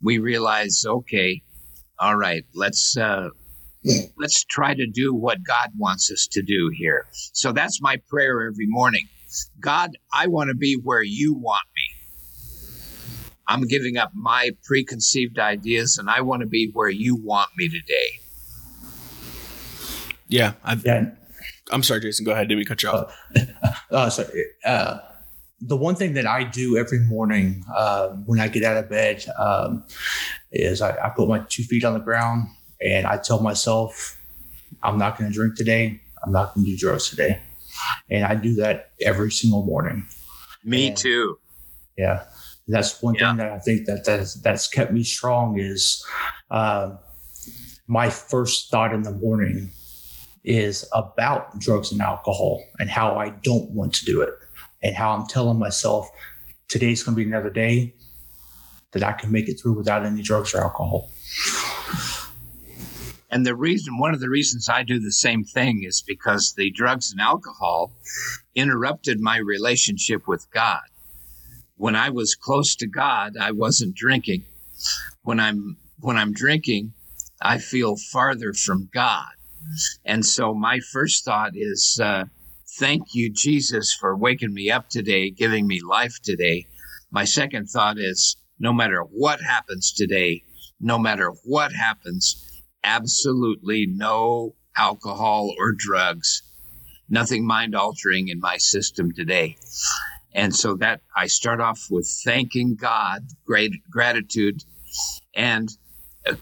we 0.02 0.18
realize, 0.18 0.84
okay, 0.86 1.42
all 2.00 2.18
right, 2.18 2.44
let's 2.54 2.98
uh, 2.98 3.30
let's 4.18 4.44
try 4.44 4.74
to 4.74 4.88
do 4.88 5.14
what 5.14 5.38
God 5.48 5.70
wants 5.78 6.12
us 6.12 6.28
to 6.34 6.42
do 6.42 6.70
here. 6.76 7.06
So 7.32 7.54
that's 7.54 7.82
my 7.82 7.96
prayer 8.10 8.46
every 8.46 8.68
morning. 8.68 9.08
God, 9.60 9.98
I 10.14 10.28
want 10.28 10.50
to 10.50 10.56
be 10.56 10.76
where 10.76 11.02
you 11.02 11.34
want 11.34 11.66
me. 11.76 12.04
I'm 13.48 13.68
giving 13.68 13.98
up 13.98 14.12
my 14.14 14.52
preconceived 14.64 15.38
ideas 15.38 15.98
and 15.98 16.10
I 16.10 16.22
want 16.22 16.42
to 16.42 16.48
be 16.48 16.70
where 16.74 16.90
you 16.90 17.16
want 17.16 17.50
me 17.58 17.70
today. 17.70 18.20
Yeah. 20.28 20.54
i 20.64 20.74
yeah. 20.84 21.12
I'm 21.72 21.84
sorry, 21.84 22.02
Jason. 22.02 22.26
Go 22.26 22.32
ahead. 22.32 22.48
Did 22.48 22.56
we 22.56 22.66
cut 22.66 22.84
you 22.84 22.90
off? 22.90 23.16
Uh, 23.36 23.72
uh, 23.92 24.10
sorry. 24.10 24.46
Uh, 24.66 25.00
the 25.62 25.78
one 25.78 25.96
thing 25.96 26.14
that 26.14 26.28
I 26.28 26.44
do 26.44 26.78
every 26.78 27.00
morning 27.00 27.64
uh, 27.74 28.10
when 28.10 28.40
I 28.40 28.48
get 28.48 28.64
out 28.64 28.78
of 28.78 28.90
bed 28.90 29.26
um, 29.38 29.86
is 30.52 30.82
I, 30.82 30.98
I, 31.06 31.10
put 31.10 31.30
my 31.30 31.40
two 31.48 31.64
feet 31.64 31.86
on 31.86 31.94
the 31.94 32.00
ground 32.00 32.48
and 32.82 33.08
I 33.08 33.18
tell 33.18 33.40
myself, 33.40 34.20
I'm 34.82 34.98
not 34.98 35.18
going 35.18 35.30
to 35.30 35.34
drink 35.34 35.56
today. 35.56 36.02
I'm 36.24 36.34
not 36.34 36.54
going 36.54 36.66
to 36.66 36.72
do 36.72 36.78
drugs 36.78 37.10
today. 37.10 37.40
And 38.10 38.26
I 38.26 38.36
do 38.36 38.56
that 38.56 38.92
every 39.02 39.32
single 39.32 39.66
morning. 39.66 40.06
Me 40.64 40.88
and, 40.88 40.98
too. 40.98 41.38
Yeah 41.98 42.26
that's 42.68 43.02
one 43.02 43.16
yeah. 43.16 43.30
thing 43.30 43.38
that 43.38 43.52
I 43.52 43.60
think 43.60 43.86
that 43.88 44.06
that's, 44.06 44.36
that's 44.36 44.68
kept 44.68 44.92
me 44.92 45.04
strong 45.04 45.60
is 45.60 46.06
uh, 46.52 46.96
my 47.88 48.10
first 48.10 48.72
thought 48.72 48.94
in 48.94 49.04
the 49.04 49.12
morning 49.12 49.72
is 50.44 50.88
about 50.94 51.60
drugs 51.60 51.92
and 51.92 52.02
alcohol 52.02 52.64
and 52.80 52.90
how 52.90 53.16
I 53.16 53.30
don't 53.30 53.70
want 53.72 53.94
to 53.96 54.06
do 54.06 54.22
it 54.22 54.34
and 54.82 54.96
how 54.96 55.14
I'm 55.14 55.28
telling 55.28 55.60
myself 55.60 56.10
today's 56.68 57.04
going 57.04 57.16
to 57.16 57.22
be 57.22 57.28
another 57.28 57.50
day 57.50 57.94
that 58.92 59.04
I 59.04 59.14
can 59.14 59.32
make 59.32 59.50
it 59.50 59.60
through 59.60 59.74
without 59.74 60.06
any 60.06 60.22
drugs 60.22 60.54
or 60.54 60.62
alcohol. 60.62 61.10
And 63.34 63.46
the 63.46 63.56
reason, 63.56 63.98
one 63.98 64.14
of 64.14 64.20
the 64.20 64.30
reasons 64.30 64.70
I 64.70 64.84
do 64.84 65.00
the 65.00 65.12
same 65.12 65.44
thing 65.44 65.84
is 65.84 66.04
because 66.06 66.54
the 66.54 66.72
drugs 66.72 67.12
and 67.12 67.20
alcohol 67.20 67.92
interrupted 68.54 69.20
my 69.20 69.38
relationship 69.38 70.28
with 70.28 70.46
God 70.52 70.82
when 71.84 71.96
I 71.98 72.10
was 72.10 72.36
close 72.36 72.76
to 72.78 72.88
God, 72.88 73.36
I 73.38 73.52
wasn't 73.52 73.96
drinking. 73.96 74.46
When 75.24 75.40
I'm 75.40 75.76
when 76.00 76.18
I'm 76.18 76.32
drinking, 76.32 76.94
I 77.42 77.58
feel 77.58 77.98
farther 77.98 78.54
from 78.54 78.90
God. 78.94 79.32
And 80.06 80.26
so 80.26 80.54
my 80.54 80.80
first 80.80 81.26
thought 81.26 81.52
is, 81.56 82.00
uh, 82.02 82.26
thank 82.80 83.14
you, 83.14 83.30
Jesus, 83.30 83.94
for 83.94 84.16
waking 84.16 84.54
me 84.54 84.72
up 84.72 84.90
today, 84.90 85.30
giving 85.30 85.68
me 85.68 85.82
life 85.82 86.20
today. 86.24 86.68
My 87.12 87.26
second 87.26 87.68
thought 87.68 87.98
is, 87.98 88.38
no 88.60 88.74
matter 88.74 89.02
what 89.02 89.42
happens 89.42 89.92
today, 89.92 90.44
no 90.80 91.00
matter 91.00 91.32
what 91.44 91.74
happens, 91.74 92.53
absolutely 92.84 93.86
no 93.86 94.56
alcohol 94.76 95.54
or 95.58 95.74
drugs, 95.78 96.42
nothing 97.10 97.46
mind 97.46 97.76
altering 97.76 98.28
in 98.28 98.40
my 98.40 98.58
system 98.58 99.12
today. 99.12 99.58
And 100.34 100.56
so 100.56 100.76
that 100.78 101.02
I 101.16 101.28
start 101.28 101.62
off 101.62 101.88
with 101.92 102.08
thanking 102.26 102.76
God, 102.76 103.22
great 103.46 103.72
gratitude, 103.90 104.64
and 105.36 105.70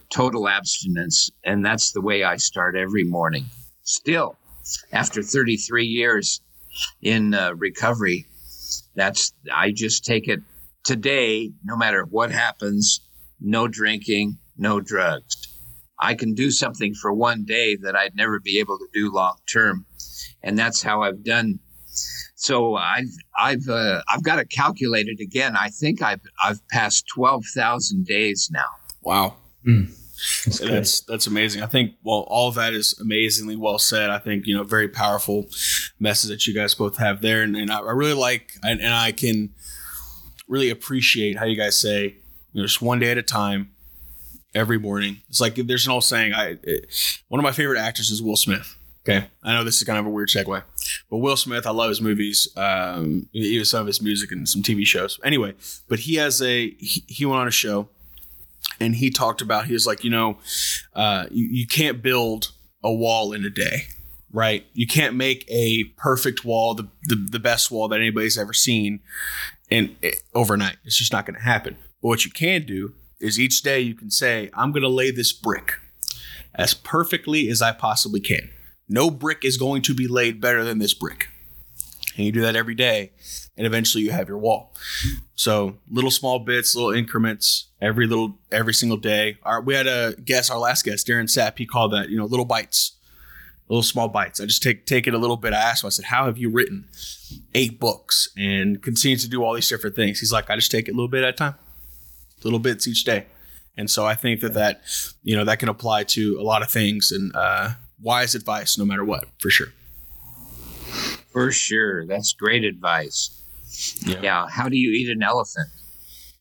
total 0.10 0.48
abstinence. 0.48 1.30
And 1.44 1.66
that's 1.66 1.92
the 1.92 2.02
way 2.02 2.24
I 2.24 2.38
start 2.38 2.76
every 2.76 3.04
morning. 3.04 3.46
Still, 3.84 4.38
after 4.94 5.22
33 5.24 5.86
years 5.86 6.42
in 7.02 7.34
uh, 7.34 7.54
recovery, 7.56 8.26
that's 8.96 9.34
I 9.52 9.72
just 9.72 10.06
take 10.06 10.28
it 10.28 10.42
today, 10.84 11.52
no 11.64 11.76
matter 11.76 12.06
what 12.06 12.32
happens, 12.32 13.02
no 13.40 13.68
drinking, 13.68 14.38
no 14.58 14.80
drugs. 14.80 15.51
I 16.02 16.16
can 16.16 16.34
do 16.34 16.52
something 16.52 16.94
for 16.96 17.14
one 17.14 17.46
day 17.46 17.78
that 17.78 17.96
I'd 17.96 18.16
never 18.16 18.40
be 18.40 18.60
able 18.60 18.78
to 18.80 18.88
do 18.94 19.12
long 19.12 19.38
term. 19.52 19.86
And 20.44 20.58
that's 20.58 20.82
how 20.82 21.04
I've 21.04 21.24
done 21.24 21.60
so 22.42 22.76
I've 22.76 23.16
I've 23.38 23.70
uh, 23.70 24.02
I've 24.12 24.24
got 24.24 24.38
to 24.38 24.46
calculate 24.46 25.08
it 25.08 25.22
again. 25.22 25.56
I 25.56 25.70
think 25.70 26.02
I've 26.02 26.22
I've 26.44 26.68
passed 26.70 27.06
twelve 27.08 27.46
thousand 27.54 28.08
days 28.08 28.50
now. 28.52 28.66
Wow, 29.04 29.36
mm. 29.64 29.90
that's, 30.46 30.60
that's, 30.60 31.02
that's 31.02 31.28
amazing. 31.28 31.62
I 31.62 31.68
think 31.68 31.94
well, 32.04 32.26
all 32.28 32.48
of 32.48 32.56
that 32.56 32.74
is 32.74 32.98
amazingly 33.00 33.56
well 33.56 33.78
said. 33.78 34.10
I 34.10 34.18
think 34.18 34.48
you 34.48 34.58
know 34.58 34.64
very 34.64 34.88
powerful 34.88 35.50
message 36.00 36.32
that 36.32 36.48
you 36.48 36.56
guys 36.56 36.74
both 36.74 36.98
have 36.98 37.22
there, 37.22 37.44
and, 37.44 37.56
and 37.56 37.72
I, 37.72 37.78
I 37.78 37.92
really 37.92 38.14
like 38.14 38.54
and, 38.64 38.82
and 38.82 38.94
I 38.94 39.12
can 39.12 39.54
really 40.48 40.72
appreciate 40.72 41.38
how 41.38 41.46
you 41.46 41.56
guys 41.56 41.80
say 41.80 42.16
you 42.54 42.62
know, 42.62 42.64
just 42.64 42.82
one 42.82 42.98
day 42.98 43.12
at 43.12 43.20
a 43.20 43.24
time, 43.24 43.71
every 44.54 44.78
morning. 44.78 45.22
It's 45.30 45.42
like 45.42 45.56
there's 45.56 45.86
an 45.86 45.92
old 45.92 46.04
saying. 46.04 46.34
I 46.34 46.58
it, 46.64 47.22
one 47.28 47.40
of 47.40 47.44
my 47.44 47.52
favorite 47.52 47.80
actors 47.80 48.10
is 48.10 48.22
Will 48.22 48.36
Smith. 48.36 48.78
Okay, 49.04 49.28
I 49.44 49.54
know 49.54 49.64
this 49.64 49.78
is 49.78 49.84
kind 49.84 49.98
of 49.98 50.06
a 50.06 50.10
weird 50.10 50.30
segue, 50.30 50.64
but 51.10 51.18
Will 51.18 51.36
Smith, 51.36 51.66
I 51.66 51.72
love 51.72 51.90
his 51.90 52.02
movies, 52.02 52.48
um, 52.56 53.28
even 53.34 53.66
some 53.66 53.82
of 53.82 53.88
his 53.88 54.00
music 54.00 54.32
and 54.32 54.48
some 54.48 54.62
TV 54.62 54.86
shows. 54.86 55.20
Anyway, 55.24 55.56
but 55.88 56.00
he 56.00 56.16
has 56.16 56.42
a 56.42 56.70
he, 56.78 57.04
he 57.08 57.26
went 57.26 57.42
on 57.42 57.48
a 57.48 57.52
show, 57.52 57.90
and 58.80 58.96
he 58.96 59.10
talked 59.10 59.42
about 59.42 59.66
he 59.66 59.74
was 59.74 59.88
like, 59.88 60.04
you 60.04 60.12
know, 60.12 60.38
uh, 60.96 61.26
you, 61.32 61.48
you 61.50 61.68
can't 61.68 62.04
build 62.04 62.52
a 62.84 62.94
wall 62.94 63.34
in 63.34 63.44
a 63.44 63.50
day, 63.50 63.88
right? 64.32 64.66
You 64.74 64.86
can't 64.86 65.16
make 65.16 65.50
a 65.50 65.86
perfect 65.98 66.46
wall, 66.46 66.76
the 66.76 66.88
the, 67.06 67.16
the 67.16 67.40
best 67.40 67.72
wall 67.72 67.88
that 67.88 68.00
anybody's 68.00 68.38
ever 68.38 68.54
seen, 68.54 69.00
in 69.72 69.96
overnight. 70.36 70.78
It's 70.86 70.98
just 70.98 71.12
not 71.12 71.26
going 71.26 71.38
to 71.38 71.42
happen. 71.42 71.76
But 72.04 72.08
what 72.08 72.26
you 72.26 72.30
can 72.30 72.66
do 72.66 72.94
is 73.22 73.40
each 73.40 73.62
day 73.62 73.80
you 73.80 73.96
can 73.96 74.12
say, 74.12 74.50
I'm 74.54 74.72
going 74.72 74.84
to 74.84 74.90
lay 74.90 75.12
this 75.12 75.32
brick 75.32 75.74
as 76.56 76.74
perfectly 76.74 77.48
as 77.50 77.62
I 77.62 77.72
possibly 77.72 78.20
can 78.20 78.50
no 78.92 79.10
brick 79.10 79.46
is 79.46 79.58
going 79.58 79.82
to 79.84 79.96
be 79.96 80.08
laid 80.08 80.42
better 80.42 80.64
than 80.64 80.80
this 80.80 80.94
brick. 80.94 81.30
And 82.18 82.26
you 82.26 82.32
do 82.34 82.42
that 82.42 82.58
every 82.58 82.76
day, 82.76 83.12
and 83.56 83.66
eventually 83.66 84.04
you 84.04 84.12
have 84.12 84.28
your 84.28 84.38
wall. 84.38 84.76
So 85.36 85.78
little 85.90 86.12
small 86.12 86.40
bits, 86.40 86.76
little 86.76 86.92
increments, 86.92 87.68
every 87.82 88.06
little 88.06 88.38
every 88.52 88.74
single 88.74 88.98
day. 88.98 89.38
Our, 89.44 89.62
we 89.62 89.74
had 89.74 89.88
a 89.88 90.14
guest, 90.24 90.52
our 90.52 90.60
last 90.60 90.84
guest, 90.84 91.08
Darren 91.08 91.24
Sapp. 91.24 91.58
He 91.58 91.66
called 91.66 91.94
that 91.94 92.10
you 92.10 92.18
know 92.18 92.26
little 92.26 92.46
bites, 92.46 92.98
little 93.70 93.82
small 93.82 94.10
bites. 94.10 94.42
I 94.42 94.46
just 94.46 94.62
take 94.62 94.86
take 94.86 95.08
it 95.08 95.14
a 95.14 95.18
little 95.18 95.38
bit. 95.38 95.54
I 95.54 95.58
asked 95.58 95.84
him. 95.84 95.88
I 95.88 95.92
said, 95.92 96.06
"How 96.06 96.26
have 96.26 96.38
you 96.38 96.50
written 96.50 96.90
eight 97.56 97.80
books 97.80 98.28
and 98.38 98.84
continue 98.84 99.18
to 99.18 99.30
do 99.30 99.42
all 99.42 99.54
these 99.54 99.70
different 99.70 99.96
things?" 99.96 100.20
He's 100.20 100.34
like, 100.34 100.50
"I 100.50 100.56
just 100.58 100.70
take 100.70 100.90
it 100.90 100.92
a 100.92 100.96
little 100.96 101.08
bit 101.08 101.24
at 101.24 101.30
a 101.30 101.34
time, 101.34 101.56
little 102.44 102.60
bits 102.60 102.88
each 102.88 103.04
day." 103.04 103.26
And 103.78 103.90
so 103.90 104.06
I 104.06 104.16
think 104.16 104.42
that 104.42 104.54
that 104.54 104.82
you 105.24 105.36
know 105.36 105.46
that 105.46 105.60
can 105.60 105.70
apply 105.70 106.04
to 106.06 106.38
a 106.40 106.44
lot 106.44 106.62
of 106.62 106.70
things, 106.70 107.12
and 107.12 107.36
uh, 107.36 107.72
wise 108.02 108.36
advice 108.36 108.78
no 108.78 108.86
matter 108.86 109.06
what, 109.06 109.26
for 109.40 109.50
sure. 109.50 109.68
For 111.32 111.52
sure. 111.52 112.06
That's 112.06 112.34
great 112.34 112.64
advice. 112.64 113.42
Yeah. 114.06 114.20
yeah. 114.22 114.48
How 114.50 114.68
do 114.68 114.78
you 114.78 114.92
eat 114.92 115.10
an 115.10 115.24
elephant? 115.24 115.70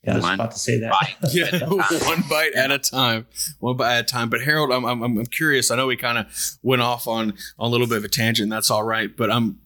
Yeah, 0.02 0.12
I 0.12 0.16
was 0.16 0.24
one 0.24 0.34
about 0.34 0.50
to 0.52 0.58
say 0.58 0.80
that. 0.80 0.90
Bite 0.90 1.16
yeah, 1.32 1.58
one 2.08 2.22
bite 2.28 2.54
at 2.54 2.70
a 2.70 2.78
time, 2.78 3.26
one 3.58 3.76
bite 3.76 3.98
at 3.98 4.04
a 4.04 4.06
time. 4.06 4.30
But 4.30 4.40
Harold, 4.40 4.72
I'm, 4.72 4.84
I'm, 4.84 5.02
I'm 5.02 5.26
curious. 5.26 5.70
I 5.70 5.76
know 5.76 5.86
we 5.86 5.96
kind 5.96 6.18
of 6.18 6.26
went 6.62 6.80
off 6.80 7.06
on, 7.06 7.34
on 7.58 7.66
a 7.66 7.68
little 7.68 7.86
bit 7.86 7.98
of 7.98 8.04
a 8.04 8.08
tangent. 8.08 8.50
That's 8.50 8.70
all 8.70 8.82
right. 8.82 9.14
But 9.14 9.30
I'm, 9.30 9.60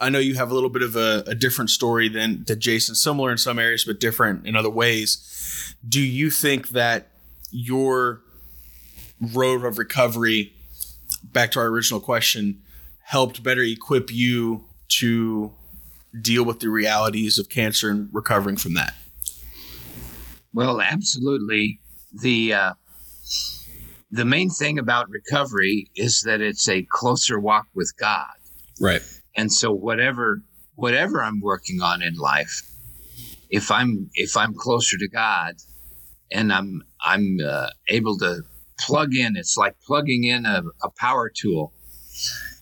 I 0.00 0.10
know 0.10 0.18
you 0.18 0.34
have 0.34 0.50
a 0.50 0.54
little 0.54 0.70
bit 0.70 0.82
of 0.82 0.96
a, 0.96 1.22
a 1.26 1.36
different 1.36 1.70
story 1.70 2.08
than, 2.08 2.44
than 2.44 2.58
Jason, 2.58 2.96
similar 2.96 3.30
in 3.30 3.38
some 3.38 3.60
areas, 3.60 3.84
but 3.84 4.00
different 4.00 4.44
in 4.44 4.56
other 4.56 4.70
ways. 4.70 5.39
Do 5.88 6.00
you 6.00 6.30
think 6.30 6.70
that 6.70 7.08
your 7.50 8.22
road 9.20 9.64
of 9.64 9.78
recovery 9.78 10.52
back 11.22 11.50
to 11.52 11.60
our 11.60 11.66
original 11.66 12.00
question, 12.00 12.62
helped 13.02 13.42
better 13.42 13.62
equip 13.62 14.12
you 14.12 14.64
to 14.88 15.52
deal 16.20 16.44
with 16.44 16.60
the 16.60 16.68
realities 16.68 17.38
of 17.38 17.48
cancer 17.48 17.90
and 17.90 18.08
recovering 18.12 18.56
from 18.56 18.74
that? 18.74 18.94
Well, 20.52 20.80
absolutely. 20.80 21.80
The 22.12 22.54
uh, 22.54 22.74
the 24.10 24.24
main 24.24 24.50
thing 24.50 24.78
about 24.78 25.08
recovery 25.08 25.90
is 25.94 26.22
that 26.22 26.40
it's 26.40 26.68
a 26.68 26.82
closer 26.90 27.38
walk 27.38 27.66
with 27.74 27.92
God. 27.98 28.26
Right. 28.80 29.02
And 29.36 29.52
so 29.52 29.72
whatever 29.72 30.42
whatever 30.74 31.22
I'm 31.22 31.40
working 31.40 31.80
on 31.80 32.02
in 32.02 32.14
life, 32.14 32.62
if 33.48 33.70
I'm 33.70 34.10
if 34.14 34.36
I'm 34.36 34.54
closer 34.54 34.98
to 34.98 35.08
God, 35.08 35.54
and 36.32 36.52
I'm 36.52 36.82
I'm 37.04 37.38
uh, 37.44 37.70
able 37.88 38.18
to 38.18 38.42
plug 38.78 39.14
in. 39.14 39.36
It's 39.36 39.56
like 39.56 39.76
plugging 39.86 40.24
in 40.24 40.46
a, 40.46 40.62
a 40.82 40.90
power 40.98 41.30
tool. 41.34 41.72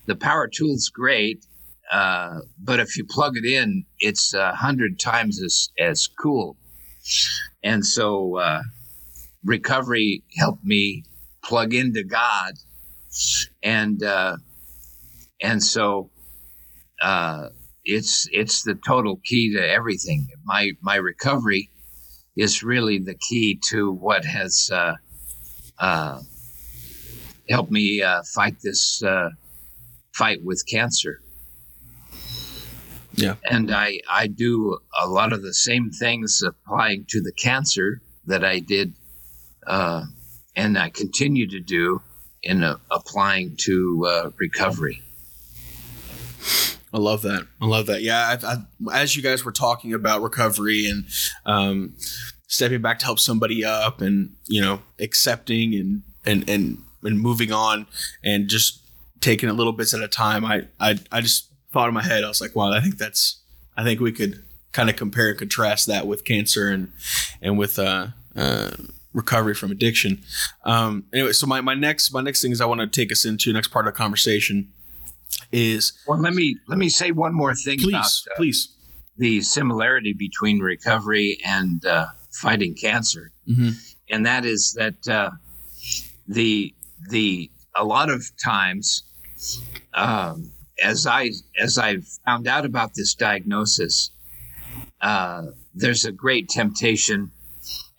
The 0.06 0.16
power 0.16 0.48
tool's 0.48 0.88
great, 0.88 1.44
uh, 1.90 2.40
but 2.58 2.80
if 2.80 2.96
you 2.96 3.04
plug 3.04 3.36
it 3.36 3.44
in, 3.44 3.84
it's 3.98 4.34
a 4.34 4.52
hundred 4.54 4.98
times 4.98 5.42
as 5.42 5.70
as 5.78 6.06
cool. 6.06 6.56
And 7.62 7.84
so 7.84 8.38
uh, 8.38 8.62
recovery 9.44 10.22
helped 10.36 10.64
me 10.64 11.04
plug 11.42 11.74
into 11.74 12.04
God, 12.04 12.54
and 13.62 14.02
uh, 14.02 14.36
and 15.42 15.62
so 15.62 16.10
uh, 17.02 17.48
it's 17.84 18.28
it's 18.32 18.62
the 18.62 18.74
total 18.74 19.20
key 19.24 19.54
to 19.54 19.68
everything. 19.68 20.28
My 20.44 20.72
my 20.80 20.96
recovery 20.96 21.70
is 22.38 22.62
really 22.62 22.98
the 22.98 23.14
key 23.14 23.60
to 23.68 23.90
what 23.90 24.24
has 24.24 24.70
uh, 24.72 24.94
uh, 25.78 26.20
helped 27.50 27.70
me 27.70 28.00
uh, 28.00 28.22
fight 28.34 28.56
this 28.62 29.02
uh, 29.02 29.30
fight 30.14 30.42
with 30.44 30.64
cancer. 30.70 31.20
Yeah, 33.14 33.34
and 33.50 33.74
I 33.74 33.98
I 34.08 34.28
do 34.28 34.78
a 35.02 35.08
lot 35.08 35.32
of 35.32 35.42
the 35.42 35.52
same 35.52 35.90
things 35.90 36.40
applying 36.46 37.06
to 37.08 37.20
the 37.20 37.32
cancer 37.32 38.00
that 38.26 38.44
I 38.44 38.60
did, 38.60 38.94
uh, 39.66 40.04
and 40.54 40.78
I 40.78 40.90
continue 40.90 41.48
to 41.48 41.58
do 41.58 42.00
in 42.44 42.62
uh, 42.62 42.76
applying 42.92 43.56
to 43.64 44.06
uh, 44.06 44.30
recovery. 44.38 45.02
I 46.92 46.98
love 46.98 47.22
that. 47.22 47.46
I 47.60 47.66
love 47.66 47.86
that. 47.86 48.02
Yeah, 48.02 48.36
I, 48.42 48.54
I, 48.54 49.00
as 49.00 49.16
you 49.16 49.22
guys 49.22 49.44
were 49.44 49.52
talking 49.52 49.92
about 49.92 50.22
recovery 50.22 50.88
and 50.88 51.04
um, 51.44 51.94
stepping 52.48 52.80
back 52.80 52.98
to 52.98 53.04
help 53.04 53.20
somebody 53.20 53.64
up 53.64 54.00
and 54.00 54.34
you 54.46 54.60
know 54.60 54.80
accepting 54.98 55.74
and 55.74 56.02
and 56.26 56.48
and, 56.48 56.78
and 57.04 57.20
moving 57.20 57.52
on 57.52 57.86
and 58.24 58.48
just 58.48 58.80
taking 59.20 59.48
it 59.48 59.52
little 59.52 59.72
bits 59.72 59.94
at 59.94 60.00
a 60.00 60.08
time 60.08 60.44
i 60.44 60.66
i, 60.80 60.98
I 61.12 61.20
just 61.20 61.52
thought 61.72 61.88
in 61.88 61.94
my 61.94 62.02
head 62.02 62.24
i 62.24 62.28
was 62.28 62.40
like 62.40 62.56
wow 62.56 62.72
i 62.72 62.80
think 62.80 62.98
that's 62.98 63.40
i 63.76 63.84
think 63.84 64.00
we 64.00 64.12
could 64.12 64.42
kind 64.72 64.90
of 64.90 64.96
compare 64.96 65.28
and 65.28 65.38
contrast 65.38 65.86
that 65.86 66.06
with 66.06 66.24
cancer 66.24 66.68
and 66.68 66.92
and 67.40 67.58
with 67.58 67.78
uh, 67.78 68.08
uh 68.34 68.70
recovery 69.12 69.54
from 69.54 69.70
addiction 69.70 70.22
um 70.64 71.04
anyway 71.12 71.32
so 71.32 71.46
my, 71.46 71.60
my 71.60 71.74
next 71.74 72.12
my 72.12 72.20
next 72.20 72.40
thing 72.40 72.52
is 72.52 72.60
i 72.60 72.66
want 72.66 72.80
to 72.80 72.86
take 72.86 73.12
us 73.12 73.24
into 73.24 73.52
next 73.52 73.68
part 73.68 73.86
of 73.86 73.92
the 73.92 73.96
conversation 73.96 74.72
is 75.52 75.92
well 76.06 76.20
let 76.20 76.34
me 76.34 76.56
let 76.68 76.78
me 76.78 76.88
say 76.88 77.10
one 77.10 77.34
more 77.34 77.54
thing 77.54 77.78
please 77.78 77.88
about, 77.88 78.32
uh, 78.32 78.36
please 78.36 78.74
the 79.18 79.40
similarity 79.40 80.12
between 80.12 80.60
recovery 80.60 81.38
and 81.44 81.84
uh, 81.84 82.06
fighting 82.30 82.74
cancer, 82.74 83.32
mm-hmm. 83.48 83.70
and 84.10 84.24
that 84.24 84.44
is 84.44 84.74
that 84.78 85.08
uh, 85.08 85.30
the 86.26 86.72
the 87.10 87.50
a 87.74 87.84
lot 87.84 88.10
of 88.10 88.24
times 88.42 89.02
um, 89.92 90.52
as 90.82 91.06
I 91.06 91.30
as 91.60 91.76
I 91.76 91.98
found 92.24 92.46
out 92.46 92.64
about 92.64 92.94
this 92.94 93.14
diagnosis, 93.14 94.10
uh, 95.00 95.46
there's 95.74 96.04
a 96.04 96.12
great 96.12 96.48
temptation, 96.48 97.32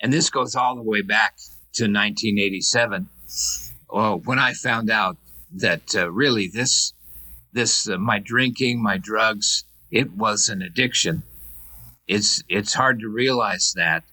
and 0.01 0.11
this 0.11 0.29
goes 0.29 0.55
all 0.55 0.75
the 0.75 0.81
way 0.81 1.01
back 1.01 1.35
to 1.73 1.83
1987. 1.83 3.09
Well, 3.89 4.19
when 4.19 4.39
I 4.39 4.53
found 4.53 4.89
out 4.89 5.17
that 5.51 5.95
uh, 5.95 6.11
really 6.11 6.47
this 6.47 6.93
this 7.53 7.89
uh, 7.89 7.97
my 7.97 8.19
drinking, 8.19 8.81
my 8.81 8.97
drugs, 8.97 9.63
it 9.91 10.11
was 10.11 10.49
an 10.49 10.61
addiction. 10.61 11.23
It's 12.07 12.43
it's 12.49 12.73
hard 12.73 12.99
to 12.99 13.07
realize 13.07 13.73
that, 13.75 14.03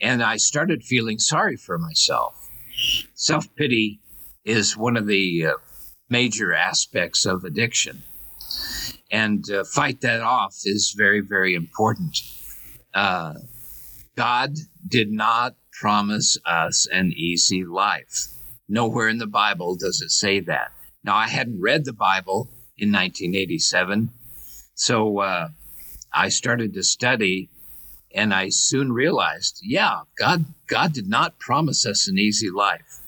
and 0.00 0.22
I 0.22 0.36
started 0.36 0.84
feeling 0.84 1.18
sorry 1.18 1.56
for 1.56 1.78
myself. 1.78 2.34
Self 3.14 3.54
pity 3.56 4.00
is 4.44 4.76
one 4.76 4.96
of 4.96 5.06
the 5.06 5.46
uh, 5.46 5.52
major 6.08 6.54
aspects 6.54 7.26
of 7.26 7.44
addiction. 7.44 8.02
And 9.10 9.48
uh, 9.50 9.64
fight 9.64 10.00
that 10.00 10.20
off 10.20 10.54
is 10.64 10.94
very, 10.96 11.20
very 11.20 11.54
important. 11.54 12.18
Uh, 12.94 13.34
God 14.16 14.54
did 14.88 15.10
not 15.10 15.56
promise 15.72 16.38
us 16.44 16.86
an 16.90 17.12
easy 17.14 17.64
life. 17.64 18.28
Nowhere 18.68 19.08
in 19.08 19.18
the 19.18 19.26
Bible 19.26 19.76
does 19.76 20.00
it 20.00 20.10
say 20.10 20.40
that. 20.40 20.72
Now, 21.04 21.16
I 21.16 21.28
hadn't 21.28 21.60
read 21.60 21.84
the 21.84 21.92
Bible 21.92 22.50
in 22.78 22.92
1987, 22.92 24.10
so 24.74 25.20
uh, 25.20 25.48
I 26.12 26.28
started 26.28 26.74
to 26.74 26.82
study 26.82 27.48
and 28.14 28.32
I 28.32 28.48
soon 28.48 28.92
realized, 28.92 29.60
yeah, 29.62 30.00
God 30.18 30.44
God 30.66 30.92
did 30.92 31.08
not 31.08 31.38
promise 31.38 31.86
us 31.86 32.08
an 32.08 32.18
easy 32.18 32.50
life. 32.50 33.00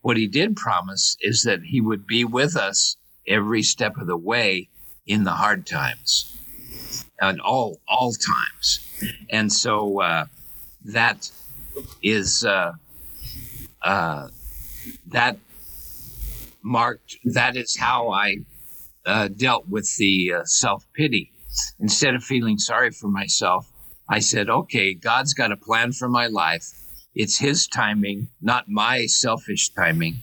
What 0.00 0.16
he 0.16 0.26
did 0.26 0.56
promise 0.56 1.16
is 1.20 1.42
that 1.42 1.62
he 1.62 1.80
would 1.80 2.06
be 2.06 2.24
with 2.24 2.56
us 2.56 2.96
every 3.28 3.62
step 3.62 3.96
of 3.98 4.06
the 4.06 4.16
way 4.16 4.68
in 5.06 5.24
the 5.24 5.32
hard 5.32 5.66
times 5.66 6.36
and 7.20 7.40
all 7.40 7.80
all 7.86 8.12
times. 8.12 8.80
And 9.30 9.52
so 9.52 10.00
uh, 10.00 10.26
that 10.86 11.30
is 12.02 12.44
uh, 12.44 12.72
uh, 13.82 14.28
that 15.08 15.38
marked 16.62 17.16
that 17.24 17.56
is 17.56 17.76
how 17.76 18.10
I 18.10 18.36
uh, 19.06 19.28
dealt 19.28 19.68
with 19.68 19.96
the 19.96 20.34
uh, 20.34 20.44
self 20.44 20.86
pity. 20.94 21.32
Instead 21.80 22.14
of 22.14 22.24
feeling 22.24 22.58
sorry 22.58 22.90
for 22.90 23.08
myself, 23.08 23.70
I 24.08 24.20
said, 24.20 24.48
okay, 24.48 24.94
God's 24.94 25.34
got 25.34 25.52
a 25.52 25.56
plan 25.56 25.92
for 25.92 26.08
my 26.08 26.26
life. 26.26 26.64
It's 27.14 27.38
His 27.38 27.66
timing, 27.66 28.28
not 28.40 28.68
my 28.68 29.06
selfish 29.06 29.70
timing. 29.70 30.16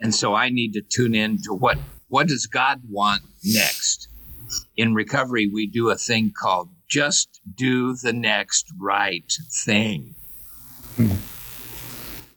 And 0.00 0.14
so 0.14 0.34
I 0.34 0.50
need 0.50 0.72
to 0.74 0.82
tune 0.82 1.14
in 1.14 1.38
to 1.44 1.54
what 1.54 1.78
what 2.08 2.28
does 2.28 2.46
God 2.46 2.82
want 2.90 3.22
next? 3.44 4.08
In 4.76 4.94
recovery, 4.94 5.46
we 5.46 5.66
do 5.66 5.90
a 5.90 5.96
thing 5.96 6.32
called 6.38 6.68
just 6.88 7.40
do 7.54 7.96
the 7.96 8.12
next 8.12 8.66
right 8.78 9.32
thing. 9.64 10.14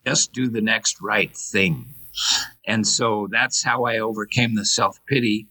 Just 0.06 0.32
do 0.32 0.50
the 0.50 0.62
next 0.62 1.02
right 1.02 1.36
thing. 1.36 1.88
And 2.66 2.88
so 2.88 3.28
that's 3.30 3.64
how 3.64 3.84
I 3.84 4.00
overcame 4.00 4.56
the 4.56 4.66
self 4.66 5.00
pity. 5.08 5.48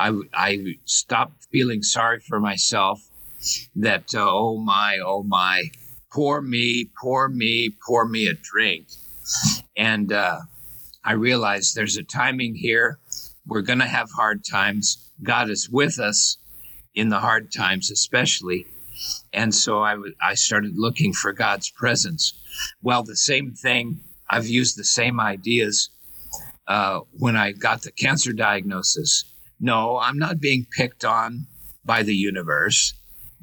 I, 0.00 0.12
I 0.32 0.76
stopped 0.86 1.46
feeling 1.52 1.82
sorry 1.82 2.20
for 2.20 2.40
myself 2.40 3.00
that, 3.76 4.14
uh, 4.14 4.26
oh 4.26 4.56
my, 4.58 4.98
oh 5.04 5.22
my, 5.22 5.64
pour 6.10 6.40
me, 6.40 6.90
pour 7.00 7.28
me, 7.28 7.76
pour 7.86 8.06
me 8.06 8.26
a 8.26 8.32
drink. 8.32 8.86
And 9.76 10.10
uh, 10.10 10.38
I 11.04 11.12
realized 11.12 11.74
there's 11.74 11.98
a 11.98 12.02
timing 12.02 12.54
here. 12.54 12.98
We're 13.46 13.60
going 13.60 13.80
to 13.80 13.86
have 13.86 14.08
hard 14.10 14.42
times. 14.44 15.10
God 15.22 15.50
is 15.50 15.68
with 15.68 15.98
us 15.98 16.38
in 16.94 17.10
the 17.10 17.20
hard 17.20 17.52
times, 17.52 17.90
especially. 17.90 18.66
And 19.34 19.54
so 19.54 19.82
I, 19.82 19.92
w- 19.92 20.14
I 20.20 20.34
started 20.34 20.72
looking 20.76 21.12
for 21.12 21.32
God's 21.32 21.70
presence. 21.70 22.40
Well, 22.82 23.02
the 23.02 23.16
same 23.16 23.52
thing, 23.52 24.00
I've 24.30 24.46
used 24.46 24.78
the 24.78 24.84
same 24.84 25.20
ideas 25.20 25.90
uh, 26.66 27.00
when 27.18 27.36
I 27.36 27.52
got 27.52 27.82
the 27.82 27.92
cancer 27.92 28.32
diagnosis. 28.32 29.29
No, 29.60 29.98
I'm 29.98 30.18
not 30.18 30.40
being 30.40 30.66
picked 30.70 31.04
on 31.04 31.46
by 31.84 32.02
the 32.02 32.14
universe. 32.14 32.94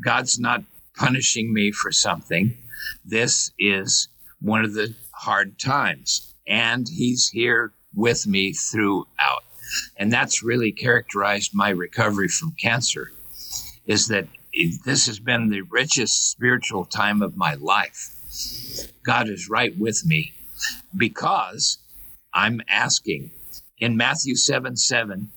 God's 0.04 0.40
not 0.40 0.64
punishing 0.96 1.54
me 1.54 1.72
for 1.72 1.92
something. 1.92 2.58
This 3.06 3.52
is 3.60 4.08
one 4.42 4.66
of 4.66 4.74
the 4.74 4.96
hard 5.12 5.60
times, 5.60 6.34
and 6.48 6.88
He's 6.88 7.30
here 7.30 7.74
with 7.94 8.26
me 8.26 8.54
throughout. 8.54 9.44
And 9.98 10.12
that's 10.12 10.44
really 10.44 10.72
characterized 10.72 11.54
my 11.54 11.70
recovery 11.70 12.30
from 12.30 12.52
cancer 12.52 13.12
is 13.86 14.08
that 14.08 14.28
this 14.86 15.06
has 15.06 15.20
been 15.20 15.50
the 15.50 15.62
richest 15.62 16.32
spiritual 16.32 16.86
time 16.86 17.22
of 17.22 17.38
my 17.38 17.56
life. 17.56 18.12
God 19.04 19.30
is 19.30 19.50
right 19.50 19.78
with 19.78 20.06
me 20.06 20.34
because 20.96 21.78
I'm 22.34 22.62
asking. 22.68 23.32
In 23.80 23.96
Matthew 23.96 24.36
7 24.36 24.76
7, 24.76 25.30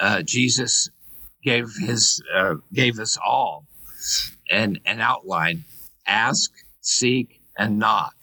uh, 0.00 0.22
Jesus 0.22 0.88
gave 1.42 1.68
his 1.80 2.22
uh, 2.34 2.54
gave 2.72 2.98
us 2.98 3.18
all 3.24 3.66
an, 4.50 4.78
an 4.86 5.00
outline 5.00 5.64
ask, 6.06 6.50
seek, 6.80 7.40
and 7.58 7.78
knock. 7.78 8.14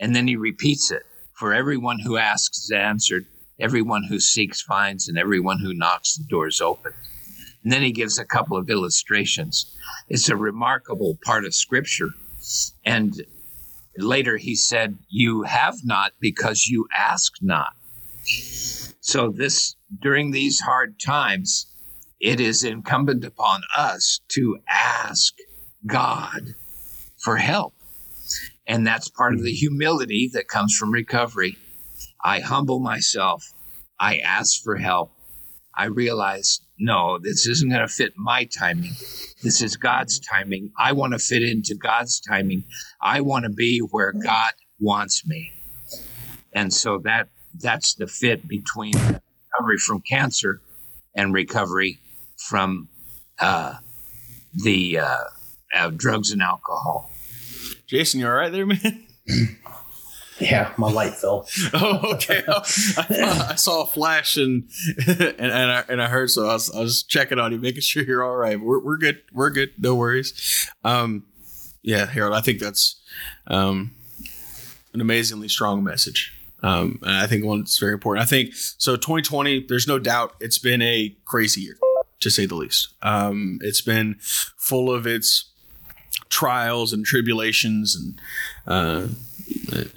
And 0.00 0.14
then 0.14 0.26
he 0.26 0.36
repeats 0.36 0.90
it 0.90 1.02
for 1.34 1.52
everyone 1.52 1.98
who 1.98 2.16
asks 2.16 2.64
is 2.64 2.70
answered, 2.70 3.26
everyone 3.58 4.04
who 4.04 4.20
seeks 4.20 4.62
finds, 4.62 5.08
and 5.08 5.18
everyone 5.18 5.58
who 5.58 5.74
knocks 5.74 6.16
the 6.16 6.24
door 6.24 6.48
is 6.48 6.60
open. 6.60 6.92
And 7.62 7.72
then 7.72 7.82
he 7.82 7.92
gives 7.92 8.18
a 8.18 8.24
couple 8.24 8.56
of 8.56 8.70
illustrations. 8.70 9.76
It's 10.08 10.30
a 10.30 10.36
remarkable 10.36 11.18
part 11.24 11.44
of 11.44 11.54
scripture. 11.54 12.08
And 12.86 13.22
later 13.98 14.38
he 14.38 14.54
said, 14.54 14.96
You 15.10 15.42
have 15.42 15.76
not 15.84 16.12
because 16.20 16.66
you 16.66 16.86
ask 16.96 17.34
not. 17.42 17.74
So, 19.02 19.30
this 19.30 19.76
during 19.98 20.30
these 20.30 20.60
hard 20.60 21.00
times, 21.00 21.66
it 22.20 22.40
is 22.40 22.64
incumbent 22.64 23.24
upon 23.24 23.62
us 23.76 24.20
to 24.28 24.58
ask 24.68 25.34
God 25.86 26.54
for 27.18 27.36
help. 27.36 27.74
And 28.66 28.86
that's 28.86 29.08
part 29.08 29.34
of 29.34 29.42
the 29.42 29.50
mm-hmm. 29.50 29.56
humility 29.56 30.30
that 30.34 30.48
comes 30.48 30.76
from 30.76 30.92
recovery. 30.92 31.56
I 32.22 32.40
humble 32.40 32.80
myself, 32.80 33.44
I 33.98 34.18
ask 34.18 34.62
for 34.62 34.76
help, 34.76 35.12
I 35.74 35.86
realize, 35.86 36.60
no, 36.78 37.18
this 37.18 37.46
isn't 37.46 37.70
going 37.70 37.80
to 37.80 37.88
fit 37.88 38.12
my 38.16 38.44
timing. 38.44 38.92
This 39.42 39.62
is 39.62 39.76
God's 39.76 40.20
timing. 40.20 40.72
I 40.78 40.92
want 40.92 41.14
to 41.14 41.18
fit 41.18 41.42
into 41.42 41.74
God's 41.74 42.20
timing. 42.20 42.64
I 43.00 43.22
want 43.22 43.44
to 43.44 43.50
be 43.50 43.78
where 43.78 44.12
God 44.12 44.52
wants 44.78 45.26
me. 45.26 45.52
And 46.52 46.72
so 46.74 46.98
that 47.04 47.28
that's 47.58 47.94
the 47.94 48.06
fit 48.06 48.46
between 48.46 48.94
recovery 49.52 49.78
from 49.78 50.00
cancer 50.00 50.60
and 51.14 51.34
recovery 51.34 52.00
from 52.36 52.88
uh, 53.38 53.74
the 54.54 54.98
uh, 54.98 55.24
uh, 55.74 55.90
drugs 55.90 56.30
and 56.30 56.42
alcohol. 56.42 57.10
Jason, 57.86 58.20
you 58.20 58.26
all 58.26 58.32
right 58.32 58.52
there, 58.52 58.66
man? 58.66 59.06
Yeah, 60.40 60.72
my 60.78 60.90
light 60.90 61.14
fell. 61.14 61.46
oh, 61.74 62.14
okay. 62.14 62.42
I, 62.48 63.48
I, 63.50 63.54
saw 63.56 63.82
a 63.82 63.86
flash 63.86 64.38
and 64.38 64.70
and 65.06 65.38
and 65.38 65.70
I, 65.70 65.84
and 65.86 66.02
I 66.02 66.08
heard 66.08 66.30
so 66.30 66.48
I 66.48 66.54
was, 66.54 66.74
I 66.74 66.80
was 66.80 67.02
checking 67.02 67.38
on 67.38 67.52
you, 67.52 67.58
making 67.58 67.82
sure 67.82 68.02
you're 68.02 68.24
all 68.24 68.36
right. 68.36 68.58
We're, 68.58 68.80
we're 68.82 68.96
good. 68.96 69.20
We're 69.34 69.50
good. 69.50 69.72
No 69.76 69.94
worries. 69.94 70.66
Um, 70.82 71.24
yeah, 71.82 72.06
Harold, 72.06 72.34
I 72.34 72.40
think 72.40 72.58
that's 72.58 73.02
um, 73.46 73.94
an 74.94 75.02
amazingly 75.02 75.48
strong 75.48 75.84
message. 75.84 76.32
Um, 76.62 76.98
and 77.02 77.16
I 77.16 77.26
think 77.26 77.44
one 77.44 77.64
very 77.78 77.92
important. 77.92 78.22
I 78.22 78.26
think 78.26 78.54
so. 78.54 78.96
2020, 78.96 79.66
there's 79.68 79.88
no 79.88 79.98
doubt 79.98 80.34
it's 80.40 80.58
been 80.58 80.82
a 80.82 81.16
crazy 81.24 81.62
year, 81.62 81.76
to 82.20 82.30
say 82.30 82.46
the 82.46 82.54
least. 82.54 82.94
Um, 83.02 83.58
it's 83.62 83.80
been 83.80 84.16
full 84.20 84.92
of 84.92 85.06
its 85.06 85.50
trials 86.28 86.92
and 86.92 87.04
tribulations 87.04 87.96
and 87.96 88.20
uh, 88.66 89.08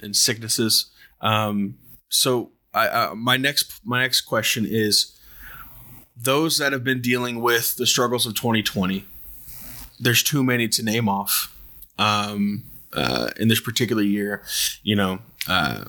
and 0.02 0.16
sicknesses. 0.16 0.90
Um, 1.20 1.78
so 2.08 2.52
I, 2.72 2.86
uh, 2.88 3.14
my 3.14 3.36
next 3.36 3.80
my 3.84 4.02
next 4.02 4.22
question 4.22 4.66
is 4.68 5.18
those 6.16 6.58
that 6.58 6.72
have 6.72 6.84
been 6.84 7.00
dealing 7.00 7.40
with 7.40 7.76
the 7.76 7.86
struggles 7.86 8.26
of 8.26 8.34
2020. 8.34 9.04
There's 10.00 10.22
too 10.22 10.42
many 10.42 10.68
to 10.68 10.82
name 10.82 11.08
off 11.08 11.56
um, 11.98 12.64
uh, 12.92 13.30
in 13.38 13.48
this 13.48 13.60
particular 13.60 14.02
year. 14.02 14.42
You 14.82 14.96
know, 14.96 15.18
uh, 15.48 15.84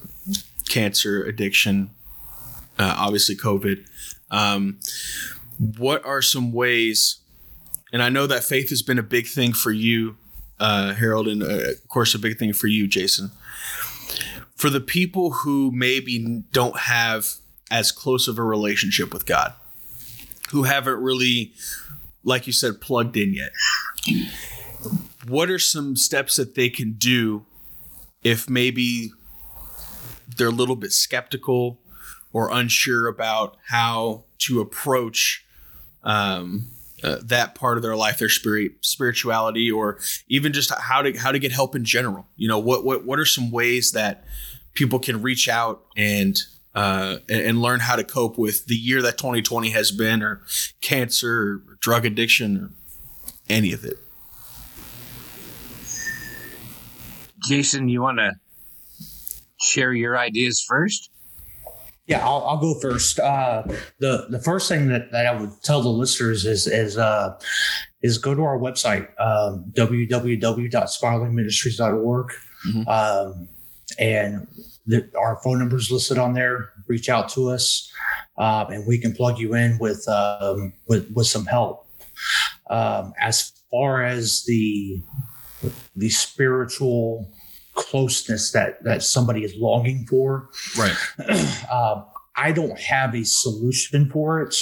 cancer, 0.70 1.24
addiction, 1.24 1.92
uh, 2.78 2.96
obviously 2.98 3.36
COVID. 3.36 3.86
Um, 4.32 4.80
what 5.78 6.06
are 6.06 6.22
some 6.22 6.52
ways? 6.52 7.18
And 7.94 8.02
I 8.04 8.10
know 8.10 8.28
that 8.28 8.44
faith 8.44 8.70
has 8.70 8.82
been 8.82 9.00
a 9.00 9.04
big 9.04 9.28
thing 9.28 9.54
for 9.54 9.72
you, 9.72 10.18
uh, 10.60 10.94
Harold, 10.94 11.28
and 11.28 11.44
uh, 11.44 11.72
of 11.72 11.88
course 11.88 12.14
a 12.14 12.20
big 12.20 12.38
thing 12.38 12.54
for 12.54 12.68
you, 12.68 12.88
Jason 12.88 13.32
for 14.56 14.70
the 14.70 14.82
people 14.82 15.32
who 15.32 15.72
maybe 15.74 16.44
don't 16.52 16.80
have 16.80 17.28
as 17.70 17.92
close 17.92 18.28
of 18.28 18.40
a 18.40 18.44
relationship 18.44 19.14
with 19.14 19.26
God, 19.26 19.54
who 20.52 20.64
haven't 20.64 21.02
really, 21.02 21.54
like 22.24 22.48
you 22.48 22.54
said, 22.54 22.82
plugged 22.82 23.18
in 23.18 23.34
yet, 23.34 23.52
what 25.28 25.50
are 25.50 25.60
some 25.60 25.96
steps 25.96 26.38
that 26.38 26.56
they 26.56 26.70
can 26.70 26.94
do 26.94 27.46
if 28.24 28.50
maybe 28.50 29.12
they're 30.28 30.48
a 30.48 30.52
little 30.52 30.76
bit 30.76 30.92
skeptical 30.92 31.80
or 32.34 32.52
unsure 32.52 33.08
about 33.08 33.58
how 33.70 34.26
to 34.40 34.60
approach 34.60 35.46
um, 36.04 36.68
uh, 37.04 37.18
that 37.24 37.56
part 37.56 37.78
of 37.78 37.84
their 37.84 37.96
life, 37.96 38.20
their 38.20 38.30
spirit, 38.30 38.74
spirituality, 38.82 39.72
or 39.72 40.00
even 40.28 40.54
just 40.54 40.72
how 40.74 41.02
to 41.02 41.18
how 41.18 41.32
to 41.32 41.40
get 41.40 41.52
help 41.52 41.76
in 41.76 41.86
general. 41.86 42.28
You 42.36 42.48
know, 42.48 42.60
what 42.60 42.84
what 42.84 43.06
what 43.06 43.20
are 43.20 43.26
some 43.26 43.52
ways 43.52 43.92
that 43.92 44.26
people 44.74 45.00
can 45.00 45.22
reach 45.22 45.48
out 45.48 45.86
and 45.96 46.38
uh, 46.74 47.20
and 47.30 47.62
learn 47.62 47.80
how 47.80 47.96
to 47.96 48.04
cope 48.04 48.38
with 48.38 48.66
the 48.66 48.76
year 48.76 49.02
that 49.02 49.18
2020 49.18 49.70
has 49.70 49.92
been, 49.92 50.22
or 50.22 50.42
cancer, 50.82 51.62
or 51.70 51.78
drug 51.80 52.06
addiction, 52.06 52.58
or 52.58 52.72
any 53.48 53.72
of 53.72 53.86
it. 53.86 53.98
Jason, 57.48 57.88
you 57.88 58.02
want 58.02 58.18
to 58.18 58.34
share 59.62 59.94
your 59.94 60.18
ideas 60.18 60.66
first? 60.68 61.12
Yeah, 62.08 62.26
I'll, 62.26 62.44
I'll 62.44 62.58
go 62.58 62.74
first. 62.80 63.20
Uh, 63.20 63.64
the 64.00 64.28
the 64.30 64.40
first 64.40 64.70
thing 64.70 64.88
that, 64.90 65.12
that 65.12 65.26
I 65.26 65.34
would 65.40 65.50
tell 65.64 65.82
the 65.82 65.90
listeners 65.90 66.46
is 66.46 66.68
is 66.68 67.00
uh, 67.00 67.36
is 68.04 68.20
go 68.20 68.36
to 68.36 68.44
our 68.44 68.60
website 68.60 69.08
um, 69.20 69.74
www.spiralingministries.org, 69.76 72.28
mm-hmm. 72.68 72.88
um, 72.88 73.50
and 73.98 74.48
the, 74.86 75.10
our 75.18 75.42
phone 75.44 75.58
number 75.58 75.78
is 75.78 75.90
listed 75.90 76.20
on 76.20 76.34
there. 76.34 76.74
Reach 76.88 77.10
out 77.10 77.28
to 77.30 77.50
us, 77.50 77.92
uh, 78.38 78.66
and 78.70 78.86
we 78.86 79.00
can 79.00 79.16
plug 79.16 79.40
you 79.40 79.56
in 79.56 79.80
with 79.80 80.08
um, 80.08 80.74
with 80.88 81.10
with 81.16 81.26
some 81.26 81.48
help. 81.48 81.88
Um, 82.70 83.14
as 83.20 83.52
far 83.72 84.04
as 84.04 84.46
the 84.46 85.02
the 85.96 86.10
spiritual 86.10 87.32
closeness 87.76 88.52
that 88.52 88.84
that 88.84 89.04
somebody 89.04 89.44
is 89.44 89.56
longing 89.56 90.06
for. 90.08 90.50
Right. 90.78 90.96
Uh, 91.70 92.04
I 92.38 92.52
don't 92.52 92.78
have 92.80 93.16
a 93.16 93.24
solution 93.24 94.10
for 94.10 94.42
it 94.42 94.56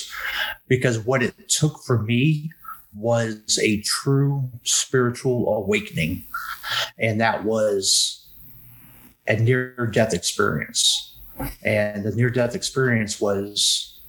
because 0.68 1.00
what 1.00 1.24
it 1.24 1.50
took 1.50 1.82
for 1.84 2.04
me 2.04 2.52
was 2.96 3.60
a 3.62 3.82
true 3.82 4.48
spiritual 4.64 5.56
awakening, 5.56 6.24
and 7.00 7.20
that 7.20 7.44
was 7.44 8.28
a 9.28 9.36
near 9.38 9.88
death 9.92 10.14
experience. 10.14 11.18
And 11.64 12.04
the 12.04 12.12
near 12.12 12.30
death 12.30 12.54
experience 12.54 13.20
was, 13.20 14.00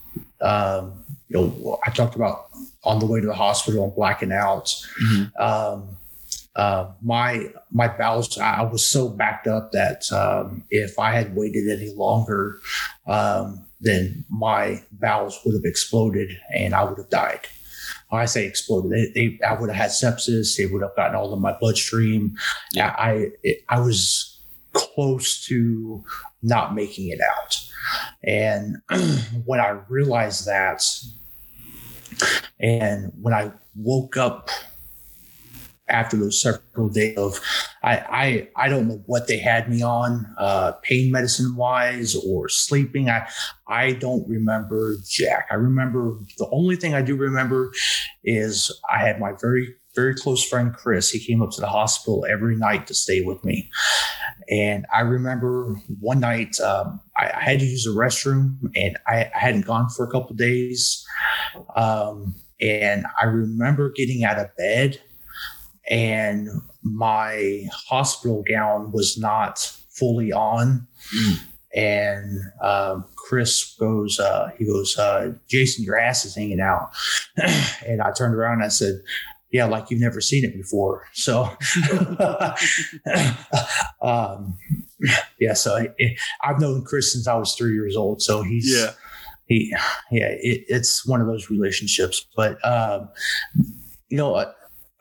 um, 0.42 1.02
you 1.28 1.38
know, 1.38 1.78
I 1.86 1.90
talked 1.90 2.16
about 2.16 2.48
on 2.84 2.98
the 2.98 3.06
way 3.06 3.20
to 3.20 3.26
the 3.26 3.34
hospital 3.34 3.84
and 3.84 3.94
blacking 3.94 4.32
out. 4.32 4.74
Mhm. 5.02 5.40
Um, 5.40 5.96
uh, 6.56 6.92
my 7.02 7.52
my 7.72 7.88
bowels, 7.88 8.38
I 8.38 8.62
was 8.62 8.86
so 8.86 9.08
backed 9.08 9.46
up 9.46 9.72
that 9.72 10.10
um, 10.12 10.62
if 10.70 10.98
I 10.98 11.12
had 11.12 11.34
waited 11.34 11.68
any 11.68 11.92
longer, 11.92 12.60
um, 13.06 13.66
then 13.80 14.24
my 14.28 14.82
bowels 14.92 15.40
would 15.44 15.54
have 15.54 15.64
exploded 15.64 16.38
and 16.54 16.74
I 16.74 16.84
would 16.84 16.98
have 16.98 17.10
died. 17.10 17.40
When 18.08 18.22
I 18.22 18.26
say 18.26 18.46
exploded, 18.46 18.92
they, 18.92 19.10
they, 19.14 19.40
I 19.44 19.54
would 19.54 19.68
have 19.68 19.76
had 19.76 19.90
sepsis. 19.90 20.56
They 20.56 20.66
would 20.66 20.82
have 20.82 20.94
gotten 20.94 21.16
all 21.16 21.32
of 21.32 21.40
my 21.40 21.56
bloodstream. 21.58 22.36
Yeah. 22.72 22.94
I 22.96 23.30
it, 23.42 23.64
I 23.68 23.80
was 23.80 24.40
close 24.72 25.44
to 25.46 26.04
not 26.42 26.74
making 26.74 27.08
it 27.08 27.20
out, 27.20 27.70
and 28.22 28.76
when 29.44 29.58
I 29.58 29.80
realized 29.88 30.46
that, 30.46 30.84
and 32.60 33.12
when 33.20 33.34
I 33.34 33.50
woke 33.74 34.16
up 34.16 34.50
after 35.88 36.16
those 36.16 36.40
several 36.40 36.88
days 36.88 37.16
of 37.18 37.40
I, 37.82 37.96
I 37.96 38.48
I 38.56 38.68
don't 38.68 38.88
know 38.88 39.02
what 39.06 39.28
they 39.28 39.38
had 39.38 39.68
me 39.68 39.82
on 39.82 40.26
uh 40.38 40.72
pain 40.82 41.10
medicine 41.12 41.56
wise 41.56 42.16
or 42.16 42.48
sleeping. 42.48 43.10
I 43.10 43.28
I 43.68 43.92
don't 43.92 44.26
remember 44.28 44.96
jack. 45.06 45.46
I 45.50 45.54
remember 45.54 46.18
the 46.38 46.48
only 46.50 46.76
thing 46.76 46.94
I 46.94 47.02
do 47.02 47.16
remember 47.16 47.72
is 48.24 48.70
I 48.90 48.98
had 48.98 49.20
my 49.20 49.32
very 49.40 49.74
very 49.94 50.14
close 50.14 50.44
friend 50.44 50.74
Chris. 50.74 51.10
He 51.10 51.24
came 51.24 51.42
up 51.42 51.50
to 51.52 51.60
the 51.60 51.68
hospital 51.68 52.26
every 52.28 52.56
night 52.56 52.86
to 52.88 52.94
stay 52.94 53.20
with 53.20 53.44
me. 53.44 53.70
And 54.50 54.86
I 54.92 55.00
remember 55.00 55.76
one 56.00 56.20
night 56.20 56.58
um, 56.60 57.00
I, 57.16 57.30
I 57.30 57.40
had 57.40 57.60
to 57.60 57.64
use 57.66 57.84
the 57.84 57.90
restroom 57.90 58.58
and 58.74 58.98
I, 59.06 59.30
I 59.34 59.38
hadn't 59.38 59.66
gone 59.66 59.88
for 59.88 60.04
a 60.04 60.10
couple 60.10 60.34
days. 60.34 61.06
Um, 61.76 62.34
and 62.60 63.06
I 63.20 63.26
remember 63.26 63.90
getting 63.90 64.24
out 64.24 64.38
of 64.38 64.54
bed 64.56 65.00
and 65.90 66.48
my 66.82 67.66
hospital 67.88 68.44
gown 68.48 68.92
was 68.92 69.18
not 69.18 69.58
fully 69.90 70.32
on. 70.32 70.86
Mm. 71.14 71.36
And 71.76 72.40
um, 72.62 73.04
Chris 73.16 73.74
goes, 73.80 74.20
uh, 74.20 74.50
he 74.58 74.64
goes, 74.64 74.96
uh, 74.96 75.32
Jason, 75.48 75.84
your 75.84 75.98
ass 75.98 76.24
is 76.24 76.34
hanging 76.34 76.60
out. 76.60 76.90
and 77.86 78.00
I 78.00 78.12
turned 78.12 78.34
around 78.34 78.54
and 78.54 78.64
I 78.64 78.68
said, 78.68 79.00
yeah, 79.50 79.64
like 79.66 79.90
you've 79.90 80.00
never 80.00 80.20
seen 80.20 80.44
it 80.44 80.52
before. 80.54 81.06
So, 81.12 81.44
um, 84.02 84.56
yeah, 85.38 85.54
so 85.54 85.76
I, 85.76 86.16
I've 86.42 86.60
known 86.60 86.84
Chris 86.84 87.12
since 87.12 87.26
I 87.28 87.34
was 87.36 87.54
three 87.54 87.74
years 87.74 87.96
old. 87.96 88.22
So 88.22 88.42
he's, 88.42 88.72
Yeah. 88.72 88.90
he, 89.46 89.70
yeah, 90.10 90.28
it, 90.28 90.64
it's 90.68 91.06
one 91.06 91.20
of 91.20 91.26
those 91.26 91.50
relationships. 91.50 92.26
But, 92.36 92.64
um, 92.66 93.08
you 94.08 94.16
know, 94.16 94.34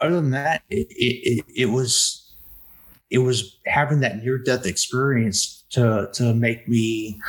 other 0.04 0.16
than 0.16 0.32
that, 0.32 0.64
it, 0.70 0.88
it, 0.89 1.45
it, 1.56 1.66
was 1.68 2.32
it 3.10 3.20
was 3.20 3.58
having 3.66 4.01
that 4.01 4.24
near 4.24 4.38
death 4.38 4.66
experience 4.66 5.64
to 5.70 6.10
to 6.14 6.34
make 6.34 6.68
me 6.68 7.20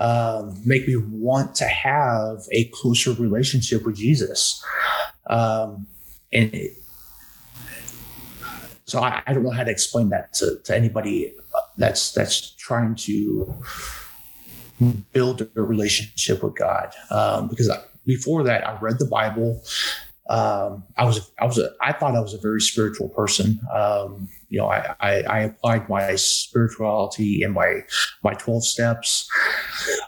um, 0.00 0.56
make 0.64 0.86
me 0.86 0.96
want 0.96 1.54
to 1.56 1.64
have 1.64 2.38
a 2.52 2.64
closer 2.72 3.12
relationship 3.12 3.84
with 3.84 3.96
Jesus, 3.96 4.64
um, 5.28 5.86
and 6.32 6.54
it, 6.54 6.72
so 8.84 9.00
I, 9.00 9.22
I 9.26 9.32
don't 9.32 9.42
know 9.42 9.50
how 9.50 9.64
to 9.64 9.70
explain 9.70 10.10
that 10.10 10.34
to, 10.34 10.58
to 10.64 10.76
anybody 10.76 11.34
that's 11.76 12.12
that's 12.12 12.50
trying 12.52 12.94
to 12.96 13.54
build 15.12 15.48
a 15.56 15.62
relationship 15.62 16.42
with 16.42 16.56
God. 16.56 16.92
Um, 17.10 17.48
because 17.48 17.70
I, 17.70 17.78
before 18.06 18.42
that 18.44 18.66
I 18.66 18.78
read 18.80 18.98
the 18.98 19.06
Bible 19.06 19.62
um, 20.32 20.84
I 20.96 21.04
was 21.04 21.30
I 21.38 21.44
was 21.44 21.58
a, 21.58 21.72
I 21.82 21.92
thought 21.92 22.16
I 22.16 22.20
was 22.20 22.32
a 22.32 22.38
very 22.38 22.62
spiritual 22.62 23.10
person. 23.10 23.60
Um, 23.70 24.30
you 24.48 24.58
know, 24.60 24.66
I, 24.66 24.94
I, 24.98 25.22
I 25.24 25.38
applied 25.40 25.90
my 25.90 26.14
spirituality 26.14 27.42
in 27.42 27.52
my 27.52 27.82
my 28.24 28.32
twelve 28.32 28.64
steps, 28.64 29.28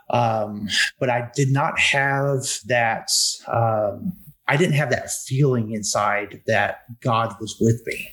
um, 0.09 0.67
but 0.99 1.11
I 1.11 1.29
did 1.35 1.53
not 1.53 1.79
have 1.79 2.41
that. 2.69 3.11
Um, 3.49 4.15
I 4.49 4.57
didn't 4.57 4.77
have 4.77 4.89
that 4.91 5.11
feeling 5.27 5.73
inside 5.73 6.41
that 6.47 6.85
God 7.03 7.35
was 7.39 7.59
with 7.61 7.83
me. 7.85 8.09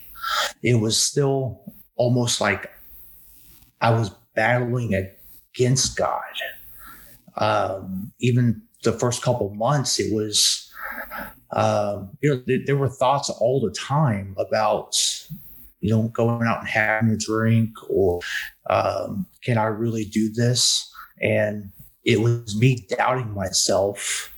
It 0.62 0.82
was 0.82 1.02
still 1.02 1.62
almost 1.96 2.42
like 2.42 2.70
I 3.80 3.92
was 3.92 4.10
battling 4.36 4.96
against 5.56 5.96
God. 5.96 6.22
Um, 7.38 8.12
even 8.20 8.64
the 8.84 8.92
first 8.92 9.22
couple 9.22 9.54
months, 9.56 9.98
it 9.98 10.14
was 10.14 10.72
um, 11.54 12.10
you 12.22 12.30
know, 12.30 12.42
th- 12.42 12.66
there 12.66 12.78
were 12.78 12.90
thoughts 12.90 13.30
all 13.30 13.60
the 13.60 13.72
time 13.72 14.36
about, 14.38 14.96
you 15.82 15.90
know, 15.90 16.04
going 16.10 16.48
out 16.48 16.60
and 16.60 16.70
having 16.70 17.10
a 17.10 17.18
drink 17.18 17.72
or 17.90 18.22
um, 18.70 19.26
can 19.44 19.58
I 19.58 19.66
really 19.66 20.06
do 20.06 20.32
this? 20.32 20.90
And 21.22 21.72
it 22.06 22.22
was 22.22 22.56
me 22.58 22.86
doubting 22.98 23.34
myself 23.34 24.34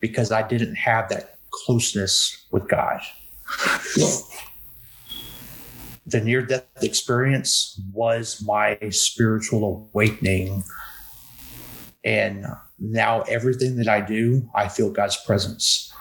because 0.00 0.32
I 0.32 0.46
didn't 0.46 0.74
have 0.74 1.08
that 1.10 1.38
closeness 1.50 2.46
with 2.50 2.68
God. 2.68 3.00
The 6.06 6.20
near 6.20 6.42
death 6.42 6.66
experience 6.82 7.80
was 7.92 8.42
my 8.44 8.78
spiritual 8.90 9.88
awakening. 9.92 10.64
And 12.04 12.44
now 12.78 13.22
everything 13.22 13.76
that 13.76 13.88
I 13.88 14.02
do, 14.02 14.46
I 14.54 14.68
feel 14.68 14.90
God's 14.90 15.16
presence 15.24 15.93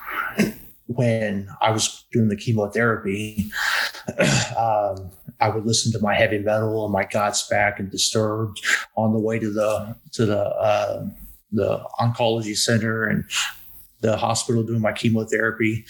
when 0.88 1.50
I 1.62 1.72
was 1.72 2.06
doing 2.12 2.30
the 2.30 2.36
chemotherapy, 2.36 3.52
um, 4.58 5.10
I 5.40 5.50
would 5.50 5.66
listen 5.66 5.92
to 5.94 6.00
my 6.00 6.16
heavy 6.16 6.40
metal 6.40 6.86
and 6.86 6.94
my 6.94 7.06
Godsmack 7.06 7.80
and 7.80 7.90
Disturbed 7.90 8.64
on 8.96 9.14
the 9.14 9.20
way 9.20 9.40
to 9.40 9.52
the 9.52 9.96
to 10.14 10.26
the 10.26 10.40
uh, 10.40 11.06
the 11.52 11.84
oncology 12.00 12.56
center 12.56 13.06
and 13.06 13.24
the 14.02 14.18
hospital 14.18 14.64
doing 14.64 14.82
my 14.82 14.92
chemotherapy. 14.92 15.86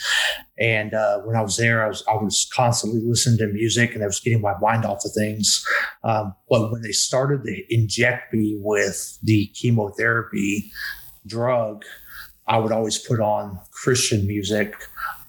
And 0.60 0.94
uh, 0.94 1.20
when 1.22 1.36
I 1.36 1.42
was 1.42 1.58
there, 1.58 1.84
I 1.84 1.88
was 1.88 2.04
I 2.08 2.14
was 2.14 2.50
constantly 2.54 3.02
listening 3.02 3.40
to 3.40 3.48
music 3.48 3.96
and 3.96 4.04
I 4.04 4.08
was 4.08 4.20
getting 4.20 4.42
my 4.42 4.58
mind 4.60 4.86
off 4.86 5.04
of 5.04 5.12
things. 5.14 5.66
Um, 6.04 6.36
but 6.50 6.72
when 6.72 6.82
they 6.84 6.92
started 6.92 7.44
to 7.44 7.74
inject 7.74 8.34
me 8.34 8.56
with 8.60 9.18
the 9.24 9.48
chemotherapy 9.48 10.72
drug, 11.26 11.84
I 12.48 12.58
would 12.58 12.72
always 12.72 12.98
put 12.98 13.20
on 13.20 13.60
Christian 13.72 14.28
music 14.28 14.76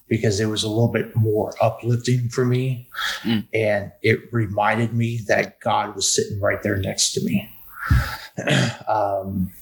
because 0.08 0.40
it 0.40 0.46
was 0.46 0.62
a 0.62 0.68
little 0.68 0.92
bit 0.92 1.14
more 1.16 1.52
uplifting 1.60 2.28
for 2.28 2.44
me. 2.44 2.88
Mm. 3.22 3.46
And 3.54 3.92
it 4.02 4.20
reminded 4.32 4.92
me 4.92 5.20
that 5.28 5.60
God 5.60 5.94
was 5.94 6.12
sitting 6.12 6.40
right 6.40 6.62
there 6.62 6.76
next 6.76 7.12
to 7.14 7.24
me. 7.24 7.48
um, 8.88 9.52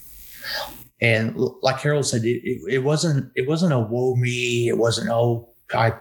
and 1.01 1.35
like 1.61 1.79
Harold 1.79 2.05
said, 2.05 2.23
it, 2.23 2.41
it, 2.43 2.61
it 2.75 2.79
wasn't 2.79 3.31
it 3.35 3.47
wasn't 3.47 3.73
a 3.73 3.79
woe 3.79 4.15
me. 4.15 4.69
It 4.69 4.77
wasn't 4.77 5.09
oh 5.09 5.49
I 5.73 5.93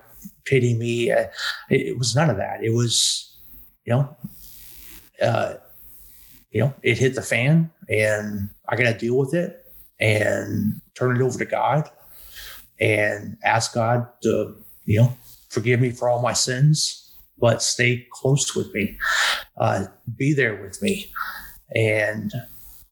pity 0.44 0.74
me. 0.74 1.11
Uh, 1.11 1.26
It, 1.70 1.88
it 1.88 1.98
was 1.98 2.14
none 2.14 2.30
of 2.30 2.36
that. 2.36 2.62
It 2.62 2.70
was 2.70 3.36
you 3.84 3.94
know, 3.94 4.16
uh, 5.20 5.55
you 6.53 6.61
know, 6.61 6.74
it 6.82 6.98
hit 6.98 7.16
the 7.16 7.22
fan, 7.22 7.70
and 7.88 8.50
I 8.68 8.76
got 8.76 8.84
to 8.84 8.98
deal 8.98 9.18
with 9.18 9.34
it 9.34 9.61
and 10.03 10.80
turn 10.94 11.16
it 11.16 11.22
over 11.22 11.38
to 11.38 11.44
God 11.44 11.88
and 12.80 13.38
ask 13.44 13.72
God 13.72 14.09
to, 14.24 14.57
you 14.84 15.00
know, 15.00 15.16
forgive 15.48 15.80
me 15.80 15.92
for 15.92 16.09
all 16.09 16.20
my 16.20 16.32
sins, 16.32 17.14
but 17.38 17.62
stay 17.62 18.07
close 18.11 18.55
with 18.57 18.74
me, 18.74 18.98
uh, 19.59 19.84
be 20.16 20.34
there 20.34 20.61
with 20.61 20.82
me. 20.82 21.07
And 21.76 22.32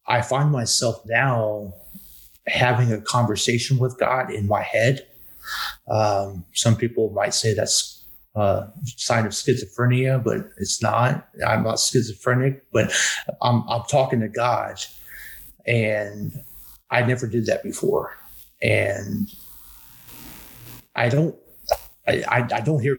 I 0.07 0.23
find 0.23 0.53
myself 0.53 1.03
now 1.05 1.75
having 2.47 2.93
a 2.93 3.01
conversation 3.01 3.79
with 3.79 3.99
God 3.99 4.33
in 4.33 4.47
my 4.47 4.63
head. 4.63 5.05
Um, 5.91 6.45
some 6.53 6.77
people 6.77 7.11
might 7.11 7.35
say 7.35 7.55
that's 7.55 8.05
a 8.37 8.69
sign 8.85 9.27
of 9.27 9.33
schizophrenia, 9.33 10.23
but 10.23 10.49
it's 10.59 10.81
not. 10.81 11.29
I'm 11.45 11.65
not 11.65 11.81
schizophrenic, 11.81 12.65
but 12.73 12.93
I'm, 13.43 13.69
I'm 13.69 13.83
talking 13.89 14.21
to 14.21 14.29
God. 14.29 14.81
And 15.67 16.45
I 16.91 17.03
never 17.03 17.27
did 17.27 17.47
that 17.47 17.63
before. 17.63 18.17
And 18.63 19.29
I 20.97 21.09
don't, 21.09 21.37
I, 22.07 22.23
I, 22.29 22.49
I 22.57 22.61
don't 22.61 22.81
hear 22.81 22.99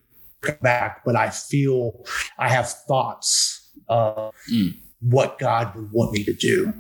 back, 0.62 1.04
but 1.06 1.16
I 1.16 1.30
feel 1.30 2.04
I 2.40 2.50
have 2.50 2.70
thoughts 2.88 3.70
of 3.90 4.34
Mm. 4.52 4.78
what 5.02 5.38
God 5.40 5.76
would 5.76 5.92
want 5.92 6.12
me 6.14 6.24
to 6.24 6.34
do. 6.34 6.74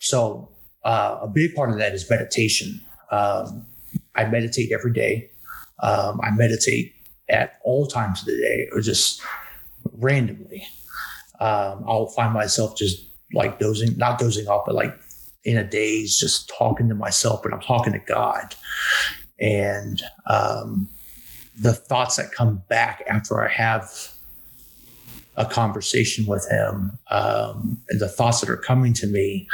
so 0.00 0.50
uh, 0.84 1.18
a 1.22 1.28
big 1.28 1.54
part 1.54 1.70
of 1.70 1.78
that 1.78 1.94
is 1.94 2.08
meditation. 2.10 2.80
Um, 3.10 3.66
I 4.14 4.24
meditate 4.26 4.72
every 4.72 4.92
day. 4.92 5.30
Um, 5.80 6.20
I 6.22 6.30
meditate 6.30 6.94
at 7.28 7.58
all 7.64 7.86
times 7.86 8.20
of 8.20 8.26
the 8.26 8.36
day 8.36 8.68
or 8.72 8.80
just 8.80 9.22
randomly. 9.92 10.66
Um, 11.40 11.84
I'll 11.86 12.06
find 12.08 12.32
myself 12.32 12.76
just 12.76 13.06
like 13.32 13.58
dozing, 13.58 13.96
not 13.98 14.18
dozing 14.18 14.46
off, 14.48 14.64
but 14.66 14.74
like 14.74 14.94
in 15.44 15.56
a 15.56 15.64
daze, 15.64 16.18
just 16.18 16.48
talking 16.48 16.88
to 16.88 16.94
myself, 16.94 17.42
but 17.42 17.52
I'm 17.52 17.60
talking 17.60 17.92
to 17.92 17.98
God. 17.98 18.54
And 19.40 20.02
um, 20.26 20.88
the 21.60 21.74
thoughts 21.74 22.16
that 22.16 22.32
come 22.32 22.62
back 22.68 23.02
after 23.06 23.44
I 23.44 23.48
have 23.48 23.90
a 25.36 25.44
conversation 25.44 26.26
with 26.26 26.48
Him, 26.50 26.98
um, 27.10 27.80
and 27.88 28.00
the 28.00 28.08
thoughts 28.08 28.40
that 28.40 28.50
are 28.50 28.56
coming 28.56 28.92
to 28.94 29.06
me 29.06 29.48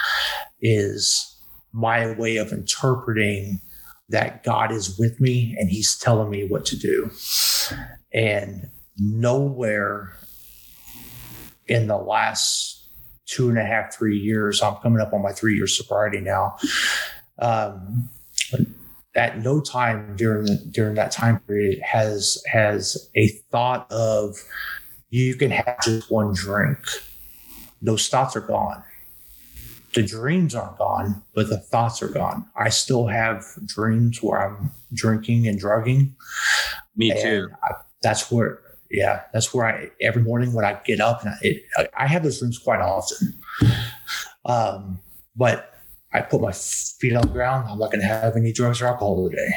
is 0.61 1.37
my 1.73 2.13
way 2.13 2.37
of 2.37 2.53
interpreting 2.53 3.61
that 4.09 4.43
God 4.43 4.73
is 4.73 4.99
with 4.99 5.21
me 5.21 5.57
and 5.59 5.71
He's 5.71 5.97
telling 5.97 6.31
me 6.31 6.47
what 6.47 6.65
to 6.67 6.77
do. 6.77 7.11
And 8.13 8.69
nowhere 8.99 10.17
in 11.67 11.87
the 11.87 11.97
last 11.97 12.80
two 13.31 13.49
and 13.49 13.59
a 13.59 13.65
half, 13.65 13.95
three 13.95 14.19
years, 14.19 14.63
I'm 14.63 14.77
coming 14.77 15.01
up 15.01 15.13
on 15.13 15.23
my 15.23 15.33
three 15.33 15.57
year 15.57 15.67
sobriety 15.67 16.21
now. 16.21 16.57
Um, 17.39 18.09
at 19.17 19.39
no 19.39 19.61
time 19.61 20.15
during 20.17 20.47
the, 20.47 20.57
during 20.71 20.95
that 20.95 21.11
time 21.11 21.41
period 21.41 21.81
has 21.83 22.43
has 22.47 23.11
a 23.17 23.29
thought 23.51 23.91
of 23.91 24.37
you 25.09 25.35
can 25.35 25.51
have 25.51 25.81
just 25.83 26.11
one 26.11 26.33
drink. 26.33 26.79
Those 27.83 28.09
thoughts 28.09 28.37
are 28.37 28.41
gone 28.41 28.85
the 29.95 30.03
dreams 30.03 30.55
aren't 30.55 30.79
gone, 30.79 31.23
but 31.35 31.49
the 31.49 31.59
thoughts 31.59 32.03
are 32.03 32.09
gone. 32.09 32.47
I 32.57 32.69
still 32.69 33.07
have 33.09 33.45
dreams 33.67 34.23
where 34.23 34.41
I'm 34.41 34.71
drinking 34.93 35.49
and 35.49 35.59
drugging. 35.59 36.15
Me 36.97 37.13
too. 37.21 37.49
I, 37.63 37.73
that's 38.03 38.31
where, 38.31 38.61
yeah, 38.91 39.23
that's 39.33 39.53
where 39.55 39.67
I 39.67 39.91
every 40.01 40.23
morning 40.23 40.53
when 40.53 40.65
I 40.65 40.81
get 40.85 41.01
up 41.01 41.23
and 41.23 41.31
I, 41.31 41.37
it, 41.43 41.65
I 41.97 42.07
have 42.07 42.23
those 42.23 42.41
dreams 42.41 42.59
quite 42.59 42.81
often. 42.81 43.35
Um, 44.45 45.01
but 45.37 45.75
I 46.13 46.23
put 46.23 46.41
my 46.41 46.53
feet 46.53 47.15
on 47.15 47.23
the 47.23 47.33
ground. 47.33 47.69
I'm 47.69 47.79
not 47.79 47.91
going 47.91 48.01
to 48.01 48.07
have 48.07 48.37
any 48.37 48.53
drugs 48.53 48.83
or 48.83 48.87
alcohol 48.87 49.31
today. 49.31 49.53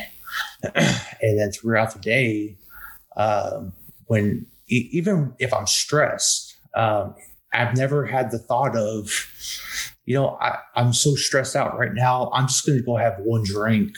and 1.22 1.40
then 1.40 1.52
throughout 1.52 1.94
the 1.94 2.00
day, 2.00 2.58
um, 3.18 3.74
when 4.06 4.46
even 4.68 5.34
if 5.40 5.54
I'm 5.54 5.68
stressed, 5.68 6.56
um, 6.76 7.16
I've 7.54 7.76
never 7.76 8.06
had 8.06 8.32
the 8.32 8.40
thought 8.40 8.76
of 8.76 9.10
you 10.06 10.16
know, 10.16 10.38
I, 10.42 10.58
I'm 10.76 10.94
so 10.94 11.16
stressed 11.16 11.56
out 11.56 11.78
right 11.78 11.94
now. 11.94 12.30
I'm 12.34 12.48
just 12.48 12.66
going 12.66 12.78
to 12.78 12.84
go 12.84 12.98
have 12.98 13.20
one 13.20 13.44
drink 13.44 13.96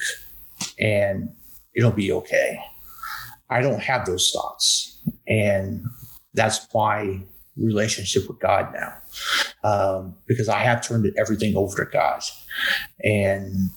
and 0.80 1.30
it'll 1.74 1.92
be 1.92 2.12
okay. 2.12 2.60
I 3.50 3.62
don't 3.62 3.82
have 3.82 4.06
those 4.06 4.32
thoughts. 4.32 4.95
And 5.28 5.86
that's 6.34 6.68
my 6.74 7.22
relationship 7.58 8.28
with 8.28 8.40
God 8.40 8.74
now 8.74 8.94
um, 9.64 10.16
because 10.28 10.50
I 10.50 10.60
have 10.60 10.86
turned 10.86 11.12
everything 11.18 11.56
over 11.56 11.86
to 11.86 11.92
God. 11.92 12.22
And 13.04 13.70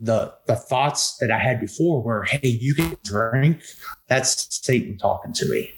the, 0.00 0.34
the 0.46 0.56
thoughts 0.56 1.16
that 1.18 1.30
I 1.30 1.38
had 1.38 1.60
before 1.60 2.02
were, 2.02 2.24
hey, 2.24 2.48
you 2.48 2.74
can 2.74 2.96
drink, 3.04 3.62
that's 4.08 4.64
Satan 4.64 4.98
talking 4.98 5.32
to 5.34 5.48
me. 5.48 5.70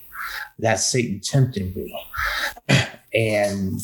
That's 0.58 0.84
Satan 0.84 1.20
tempting 1.20 1.74
me. 1.74 1.96
And 3.14 3.80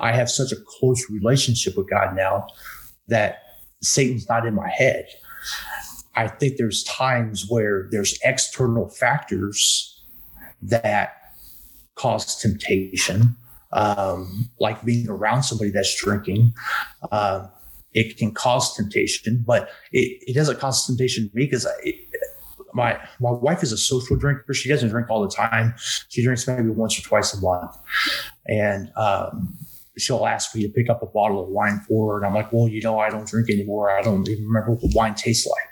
I 0.00 0.10
have 0.10 0.28
such 0.28 0.50
a 0.50 0.56
close 0.66 1.08
relationship 1.08 1.76
with 1.76 1.88
God 1.88 2.16
now 2.16 2.48
that 3.06 3.42
Satan's 3.82 4.28
not 4.28 4.46
in 4.46 4.54
my 4.54 4.68
head. 4.68 5.06
I 6.16 6.26
think 6.26 6.56
there's 6.56 6.82
times 6.84 7.46
where 7.48 7.88
there's 7.92 8.18
external 8.24 8.88
factors 8.88 9.99
that 10.62 11.34
cause 11.94 12.40
temptation, 12.40 13.36
um, 13.72 14.48
like 14.58 14.84
being 14.84 15.08
around 15.08 15.42
somebody 15.42 15.70
that's 15.70 15.94
drinking. 16.00 16.54
Uh, 17.10 17.46
it 17.92 18.16
can 18.16 18.32
cause 18.32 18.76
temptation, 18.76 19.42
but 19.46 19.70
it, 19.92 20.22
it 20.26 20.34
doesn't 20.34 20.60
cause 20.60 20.86
temptation 20.86 21.28
to 21.28 21.36
me 21.36 21.44
because 21.44 21.66
my 22.72 22.98
my 23.18 23.30
wife 23.30 23.62
is 23.62 23.72
a 23.72 23.76
social 23.76 24.16
drinker. 24.16 24.54
She 24.54 24.68
doesn't 24.68 24.90
drink 24.90 25.10
all 25.10 25.22
the 25.22 25.34
time. 25.34 25.74
She 26.08 26.22
drinks 26.22 26.46
maybe 26.46 26.68
once 26.68 26.98
or 26.98 27.02
twice 27.02 27.34
a 27.34 27.40
month, 27.40 27.76
and 28.46 28.92
um, 28.96 29.56
she'll 29.98 30.26
ask 30.26 30.54
me 30.54 30.62
to 30.62 30.68
pick 30.68 30.88
up 30.88 31.02
a 31.02 31.06
bottle 31.06 31.42
of 31.42 31.48
wine 31.48 31.80
for 31.88 32.12
her. 32.12 32.18
And 32.18 32.26
I'm 32.26 32.34
like, 32.34 32.52
well, 32.52 32.68
you 32.68 32.80
know, 32.80 32.98
I 32.98 33.10
don't 33.10 33.26
drink 33.26 33.50
anymore. 33.50 33.90
I 33.90 34.02
don't 34.02 34.28
even 34.28 34.46
remember 34.46 34.72
what 34.72 34.94
wine 34.94 35.14
tastes 35.14 35.46
like. 35.46 35.68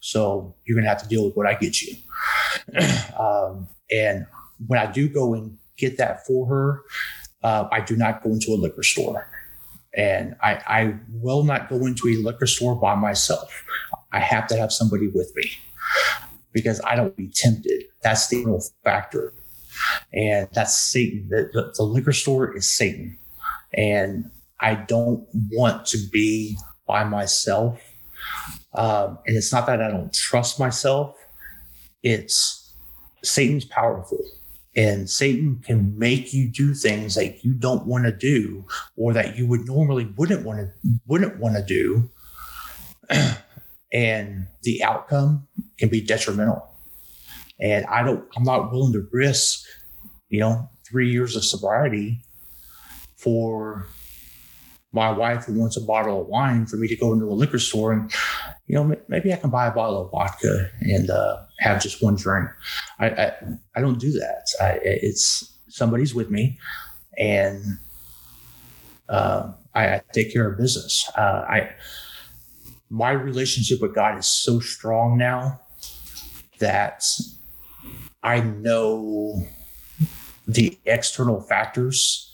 So 0.00 0.54
you're 0.64 0.80
to 0.80 0.86
have 0.86 1.02
to 1.02 1.08
deal 1.08 1.24
with 1.24 1.34
what 1.36 1.46
I 1.46 1.54
get 1.54 1.80
you. 1.80 1.96
um, 3.18 3.68
and 3.94 4.26
when 4.66 4.78
I 4.78 4.90
do 4.90 5.08
go 5.08 5.34
and 5.34 5.58
get 5.76 5.98
that 5.98 6.26
for 6.26 6.46
her, 6.46 6.82
uh, 7.42 7.68
I 7.70 7.80
do 7.80 7.96
not 7.96 8.22
go 8.22 8.30
into 8.30 8.52
a 8.52 8.56
liquor 8.56 8.82
store. 8.82 9.28
And 9.94 10.36
I, 10.42 10.54
I 10.66 10.94
will 11.10 11.42
not 11.42 11.68
go 11.68 11.84
into 11.84 12.08
a 12.08 12.16
liquor 12.16 12.46
store 12.46 12.74
by 12.74 12.94
myself. 12.94 13.64
I 14.12 14.20
have 14.20 14.46
to 14.48 14.56
have 14.56 14.72
somebody 14.72 15.08
with 15.08 15.34
me 15.36 15.50
because 16.52 16.80
I 16.84 16.96
don't 16.96 17.16
be 17.16 17.28
tempted. 17.28 17.84
That's 18.02 18.28
the 18.28 18.44
real 18.44 18.62
factor. 18.84 19.34
And 20.12 20.48
that's 20.52 20.76
Satan. 20.76 21.28
The, 21.28 21.50
the, 21.52 21.74
the 21.76 21.82
liquor 21.82 22.12
store 22.12 22.56
is 22.56 22.70
Satan 22.70 23.18
and 23.74 24.30
I 24.60 24.74
don't 24.74 25.26
want 25.50 25.86
to 25.86 25.98
be 26.12 26.56
by 26.86 27.04
myself. 27.04 27.80
Um, 28.74 29.18
and 29.26 29.36
it's 29.36 29.52
not 29.52 29.66
that 29.66 29.82
I 29.82 29.90
don't 29.90 30.12
trust 30.12 30.58
myself, 30.58 31.16
it's 32.02 32.61
Satan's 33.22 33.64
powerful. 33.64 34.18
And 34.74 35.08
Satan 35.08 35.60
can 35.64 35.98
make 35.98 36.32
you 36.32 36.48
do 36.48 36.72
things 36.72 37.14
that 37.14 37.44
you 37.44 37.52
don't 37.52 37.86
want 37.86 38.04
to 38.04 38.12
do 38.12 38.64
or 38.96 39.12
that 39.12 39.36
you 39.36 39.46
would 39.46 39.66
normally 39.66 40.06
wouldn't 40.16 40.46
want 40.46 40.60
to 40.60 40.72
wouldn't 41.06 41.38
want 41.38 41.56
to 41.56 41.62
do. 41.62 42.10
and 43.92 44.46
the 44.62 44.82
outcome 44.82 45.46
can 45.78 45.90
be 45.90 46.00
detrimental. 46.00 46.68
And 47.60 47.84
I 47.86 48.02
don't 48.02 48.24
I'm 48.34 48.44
not 48.44 48.72
willing 48.72 48.94
to 48.94 49.06
risk, 49.12 49.66
you 50.30 50.40
know, 50.40 50.70
three 50.88 51.10
years 51.10 51.36
of 51.36 51.44
sobriety 51.44 52.24
for 53.16 53.86
my 54.92 55.10
wife 55.10 55.44
who 55.44 55.58
wants 55.58 55.76
a 55.76 55.80
bottle 55.80 56.20
of 56.20 56.28
wine 56.28 56.66
for 56.66 56.76
me 56.76 56.88
to 56.88 56.96
go 56.96 57.12
into 57.12 57.26
a 57.26 57.32
liquor 57.32 57.58
store 57.58 57.92
and 57.92 58.12
you 58.66 58.74
know 58.74 58.96
maybe 59.08 59.32
i 59.32 59.36
can 59.36 59.50
buy 59.50 59.66
a 59.66 59.72
bottle 59.72 60.04
of 60.04 60.10
vodka 60.10 60.70
and 60.80 61.10
uh, 61.10 61.36
have 61.62 61.80
just 61.80 62.02
one 62.02 62.16
drink. 62.16 62.48
I, 62.98 63.08
I, 63.10 63.32
I 63.76 63.80
don't 63.80 63.98
do 63.98 64.12
that. 64.12 64.46
I, 64.60 64.80
it's 64.82 65.56
somebody's 65.68 66.14
with 66.14 66.30
me 66.30 66.58
and 67.16 67.78
uh, 69.08 69.52
I, 69.74 69.94
I, 69.94 70.02
take 70.12 70.32
care 70.32 70.50
of 70.50 70.58
business. 70.58 71.10
Uh, 71.16 71.44
i 71.48 71.70
my 72.90 73.10
relationship 73.10 73.80
with 73.80 73.94
god 73.94 74.18
is 74.18 74.26
so 74.26 74.60
strong 74.60 75.16
now 75.16 75.58
that 76.58 77.02
i 78.22 78.38
know 78.40 79.42
the 80.46 80.78
external 80.84 81.40
factors 81.40 82.31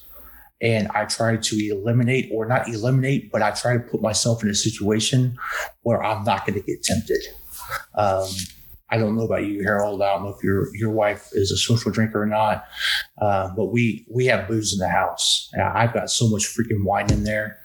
and 0.61 0.89
I 0.89 1.05
try 1.05 1.37
to 1.37 1.57
eliminate 1.57 2.31
or 2.33 2.47
not 2.47 2.69
eliminate, 2.69 3.31
but 3.31 3.43
I 3.43 3.53
try 3.53 3.75
to 3.75 3.81
put 3.81 4.03
myself 4.03 4.43
in 4.43 4.51
a 4.51 4.55
situation 4.55 5.37
where 5.83 6.03
I'm 6.03 6.25
not 6.25 6.47
going 6.47 6.61
to 6.61 6.67
get 6.67 6.83
tempted. 6.83 7.23
Um, 7.95 8.29
I 8.91 8.97
don't 8.97 9.17
know 9.17 9.25
about 9.25 9.45
you, 9.45 9.63
Harold. 9.63 10.03
I 10.03 10.15
don't 10.15 10.25
know 10.25 10.35
if 10.35 10.43
your 10.43 10.75
your 10.75 10.91
wife 10.91 11.29
is 11.33 11.51
a 11.51 11.57
social 11.57 11.91
drinker 11.93 12.23
or 12.23 12.27
not, 12.27 12.65
uh, 13.21 13.51
but 13.55 13.67
we 13.67 14.07
we 14.11 14.27
have 14.27 14.49
booze 14.49 14.73
in 14.73 14.79
the 14.79 14.89
house. 14.89 15.51
I've 15.63 15.93
got 15.93 16.11
so 16.11 16.29
much 16.29 16.45
freaking 16.45 16.85
wine 16.85 17.13
in 17.13 17.25
there, 17.25 17.59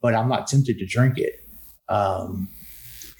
but 0.00 0.14
I'm 0.14 0.28
not 0.28 0.46
tempted 0.46 0.78
to 0.78 0.86
drink 0.86 1.18
it. 1.18 1.44
Um, 1.88 2.48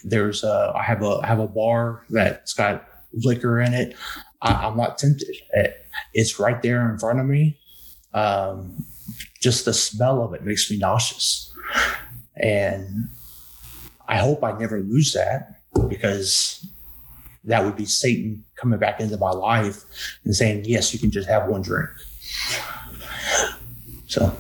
there's 0.05 0.45
a, 0.45 0.73
I 0.77 0.83
have 0.83 1.03
a 1.03 1.21
I 1.23 1.27
have 1.27 1.41
a 1.41 1.49
bar 1.49 2.05
that's 2.09 2.55
got 2.55 2.87
liquor 3.13 3.61
in 3.61 3.75
it. 3.75 3.97
I, 4.43 4.69
am 4.69 4.77
not 4.77 4.97
tempted. 4.97 5.37
It, 5.53 5.77
it's 6.15 6.39
right 6.39 6.63
there 6.63 6.89
in 6.91 6.99
front 6.99 7.19
of 7.19 7.27
me. 7.27 7.59
Um, 8.15 8.85
just 9.41 9.65
the 9.65 9.75
smell 9.75 10.23
of 10.23 10.35
it 10.35 10.45
makes 10.45 10.71
me 10.71 10.79
nauseous. 10.79 11.53
And 12.37 13.09
I 14.09 14.17
hope 14.17 14.43
I 14.43 14.59
never 14.59 14.81
lose 14.81 15.13
that 15.13 15.63
because 15.89 16.67
that 17.45 17.65
would 17.65 17.77
be 17.77 17.87
Satan 17.87 18.45
coming 18.57 18.79
back 18.79 19.01
into 19.01 19.17
my 19.17 19.31
life 19.31 19.85
and 20.25 20.35
saying, 20.35 20.65
yes, 20.65 20.93
you 20.93 20.99
can 20.99 21.11
just 21.11 21.29
have 21.29 21.49
one 21.49 21.63
drink. 21.63 21.89
So. 24.07 24.37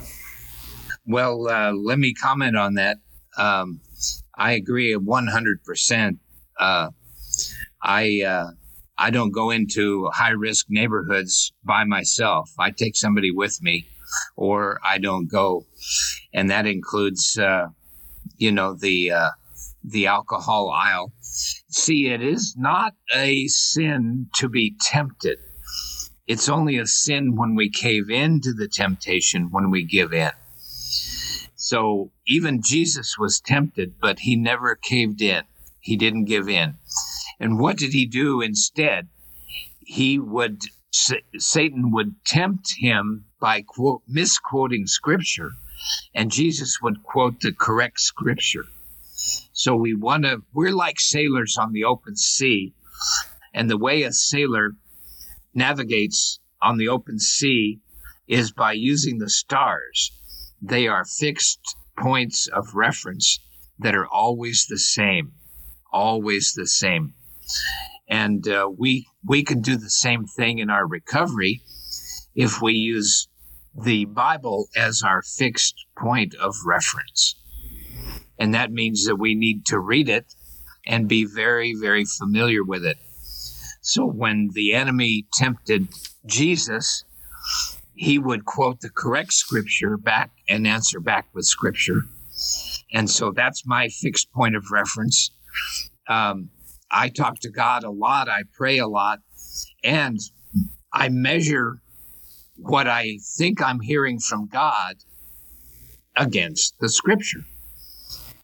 Well, 1.06 1.48
uh, 1.48 1.72
let 1.72 1.98
me 1.98 2.12
comment 2.14 2.56
on 2.56 2.74
that. 2.74 2.98
Um, 3.38 3.80
I 4.36 4.52
agree 4.52 4.94
100%. 4.94 6.18
Uh, 6.58 6.90
I, 7.82 8.22
uh, 8.22 8.50
I 8.98 9.10
don't 9.10 9.30
go 9.30 9.50
into 9.50 10.08
high 10.12 10.30
risk 10.30 10.66
neighborhoods 10.68 11.52
by 11.64 11.84
myself. 11.84 12.50
I 12.58 12.70
take 12.70 12.96
somebody 12.96 13.30
with 13.30 13.62
me 13.62 13.86
or 14.36 14.80
I 14.84 14.98
don't 14.98 15.30
go. 15.30 15.66
And 16.32 16.50
that 16.50 16.66
includes, 16.66 17.38
uh, 17.38 17.68
you 18.36 18.52
know, 18.52 18.74
the, 18.74 19.12
uh, 19.12 19.30
the 19.82 20.06
alcohol 20.06 20.70
aisle. 20.70 21.12
See, 21.20 22.08
it 22.08 22.22
is 22.22 22.54
not 22.56 22.94
a 23.14 23.46
sin 23.46 24.28
to 24.36 24.48
be 24.48 24.76
tempted. 24.80 25.38
It's 26.26 26.48
only 26.48 26.78
a 26.78 26.86
sin 26.86 27.36
when 27.36 27.54
we 27.54 27.70
cave 27.70 28.11
into 28.11 28.52
the 28.52 28.68
temptation, 28.68 29.48
when 29.50 29.70
we 29.70 29.84
give 29.84 30.12
in. 30.12 30.30
So 31.56 32.11
even 32.26 32.62
Jesus 32.62 33.16
was 33.18 33.40
tempted, 33.40 33.94
but 34.00 34.20
he 34.20 34.36
never 34.36 34.74
caved 34.74 35.22
in. 35.22 35.44
He 35.80 35.96
didn't 35.96 36.24
give 36.24 36.48
in. 36.48 36.74
And 37.38 37.58
what 37.58 37.78
did 37.78 37.92
he 37.92 38.06
do 38.06 38.40
instead? 38.40 39.08
He 39.80 40.18
would, 40.18 40.62
Satan 40.92 41.90
would 41.90 42.14
tempt 42.24 42.74
him 42.78 43.26
by 43.41 43.62
quote, 43.62 44.03
misquoting 44.07 44.86
scripture, 44.86 45.53
and 46.14 46.30
Jesus 46.30 46.78
would 46.82 47.03
quote 47.03 47.41
the 47.41 47.53
correct 47.53 48.01
scripture. 48.01 48.66
So 49.53 49.74
we 49.74 49.95
want 49.95 50.24
to, 50.24 50.43
we're 50.53 50.74
like 50.74 51.01
sailors 51.01 51.57
on 51.59 51.72
the 51.72 51.84
open 51.84 52.16
sea. 52.16 52.74
And 53.53 53.68
the 53.68 53.78
way 53.78 54.03
a 54.03 54.12
sailor 54.12 54.72
navigates 55.55 56.38
on 56.62 56.78
the 56.78 56.88
open 56.88 57.18
sea 57.18 57.80
is 58.28 58.53
by 58.53 58.72
using 58.72 59.18
the 59.18 59.30
stars. 59.30 60.12
They 60.62 60.86
are 60.86 61.05
fixed 61.05 61.76
points 61.99 62.47
of 62.47 62.74
reference 62.74 63.41
that 63.78 63.95
are 63.95 64.07
always 64.07 64.66
the 64.68 64.78
same, 64.78 65.32
always 65.93 66.55
the 66.55 66.66
same. 66.66 67.14
And 68.09 68.47
uh, 68.47 68.70
we 68.76 69.07
we 69.24 69.43
can 69.43 69.61
do 69.61 69.76
the 69.76 69.91
same 69.91 70.26
thing 70.26 70.59
in 70.59 70.70
our 70.70 70.86
recovery 70.86 71.62
if 72.34 72.60
we 72.62 72.74
use 72.74 73.28
the 73.74 74.04
Bible 74.06 74.68
as 74.76 75.02
our 75.04 75.22
fixed 75.22 75.86
point 75.96 76.34
of 76.34 76.54
reference. 76.66 77.36
And 78.38 78.54
that 78.54 78.72
means 78.72 79.06
that 79.06 79.16
we 79.16 79.34
need 79.34 79.66
to 79.66 79.78
read 79.78 80.08
it 80.08 80.34
and 80.86 81.08
be 81.08 81.24
very, 81.24 81.74
very 81.78 82.04
familiar 82.04 82.64
with 82.64 82.84
it. 82.84 82.96
So 83.82 84.04
when 84.04 84.48
the 84.52 84.74
enemy 84.74 85.26
tempted 85.32 85.88
Jesus, 86.26 87.04
he 87.94 88.18
would 88.18 88.44
quote 88.44 88.80
the 88.80 88.90
correct 88.90 89.32
scripture 89.32 89.96
back 89.96 90.30
and 90.48 90.66
answer 90.66 91.00
back 91.00 91.26
with 91.34 91.44
scripture. 91.44 92.02
And 92.92 93.08
so 93.08 93.30
that's 93.30 93.66
my 93.66 93.88
fixed 93.88 94.32
point 94.32 94.56
of 94.56 94.70
reference. 94.70 95.30
Um, 96.08 96.50
I 96.90 97.08
talk 97.08 97.38
to 97.40 97.50
God 97.50 97.84
a 97.84 97.90
lot, 97.90 98.28
I 98.28 98.42
pray 98.52 98.78
a 98.78 98.88
lot, 98.88 99.20
and 99.84 100.18
I 100.92 101.08
measure 101.08 101.80
what 102.62 102.86
I 102.86 103.18
think 103.36 103.62
I'm 103.62 103.80
hearing 103.80 104.18
from 104.18 104.46
God 104.46 104.96
against 106.16 106.74
the 106.80 106.88
scripture. 106.88 107.44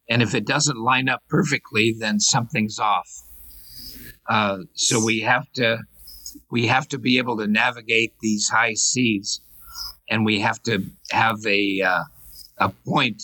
And 0.08 0.22
if 0.22 0.34
it 0.34 0.46
doesn't 0.46 0.78
line 0.78 1.08
up 1.08 1.22
perfectly, 1.28 1.94
then 1.98 2.20
something's 2.20 2.78
off. 2.78 3.08
Uh, 4.28 4.58
so 4.74 5.04
we 5.04 5.20
have 5.20 5.50
to 5.52 5.78
we 6.50 6.66
have 6.66 6.88
to 6.88 6.98
be 6.98 7.18
able 7.18 7.36
to 7.38 7.46
navigate 7.46 8.12
these 8.20 8.48
high 8.48 8.74
seas, 8.74 9.40
and 10.10 10.24
we 10.24 10.40
have 10.40 10.60
to 10.64 10.84
have 11.10 11.38
a 11.46 11.80
uh, 11.80 12.02
a 12.58 12.68
point, 12.86 13.22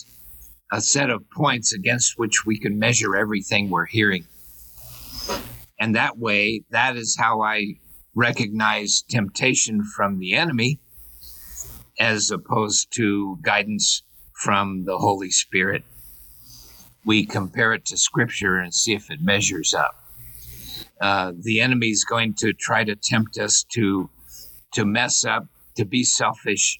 a 0.71 0.81
set 0.81 1.09
of 1.09 1.29
points 1.31 1.73
against 1.73 2.17
which 2.17 2.45
we 2.45 2.59
can 2.59 2.79
measure 2.79 3.15
everything 3.15 3.69
we're 3.69 3.85
hearing. 3.85 4.25
And 5.79 5.95
that 5.95 6.17
way, 6.17 6.63
that 6.69 6.95
is 6.95 7.17
how 7.17 7.41
I 7.41 7.75
recognize 8.15 9.03
temptation 9.09 9.83
from 9.83 10.19
the 10.19 10.33
enemy, 10.33 10.79
as 11.99 12.31
opposed 12.31 12.93
to 12.95 13.37
guidance 13.41 14.03
from 14.33 14.85
the 14.85 14.97
Holy 14.97 15.29
Spirit 15.29 15.83
we 17.05 17.25
compare 17.25 17.73
it 17.73 17.85
to 17.85 17.97
scripture 17.97 18.57
and 18.57 18.73
see 18.73 18.93
if 18.93 19.11
it 19.11 19.21
measures 19.21 19.73
up. 19.73 19.95
Uh, 21.01 21.33
the 21.41 21.59
enemy 21.59 21.87
is 21.87 22.05
going 22.05 22.33
to 22.33 22.53
try 22.53 22.83
to 22.83 22.95
tempt 22.95 23.37
us 23.37 23.65
to 23.73 24.09
to 24.73 24.85
mess 24.85 25.23
up, 25.23 25.45
to 25.75 25.85
be 25.85 26.03
selfish, 26.03 26.79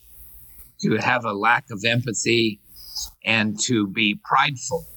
to 0.82 0.96
have 0.96 1.26
a 1.26 1.34
lack 1.34 1.66
of 1.70 1.84
empathy, 1.86 2.60
and 3.24 3.60
to 3.60 3.86
be 3.86 4.20
prideful, 4.24 4.88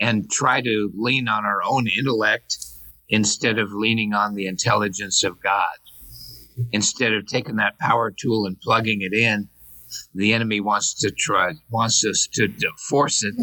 and 0.00 0.28
try 0.28 0.60
to 0.60 0.90
lean 0.96 1.28
on 1.28 1.44
our 1.44 1.60
own 1.62 1.86
intellect 1.86 2.56
instead 3.08 3.58
of 3.58 3.72
leaning 3.72 4.14
on 4.14 4.34
the 4.34 4.46
intelligence 4.46 5.22
of 5.22 5.40
God. 5.40 5.76
Instead 6.72 7.12
of 7.12 7.26
taking 7.26 7.56
that 7.56 7.78
power 7.78 8.10
tool 8.10 8.46
and 8.46 8.60
plugging 8.60 9.02
it 9.02 9.12
in, 9.12 9.48
the 10.14 10.32
enemy 10.32 10.60
wants 10.60 10.94
to 10.94 11.10
try 11.10 11.52
wants 11.70 12.04
us 12.04 12.28
to, 12.32 12.48
force 12.88 13.22
it 13.22 13.34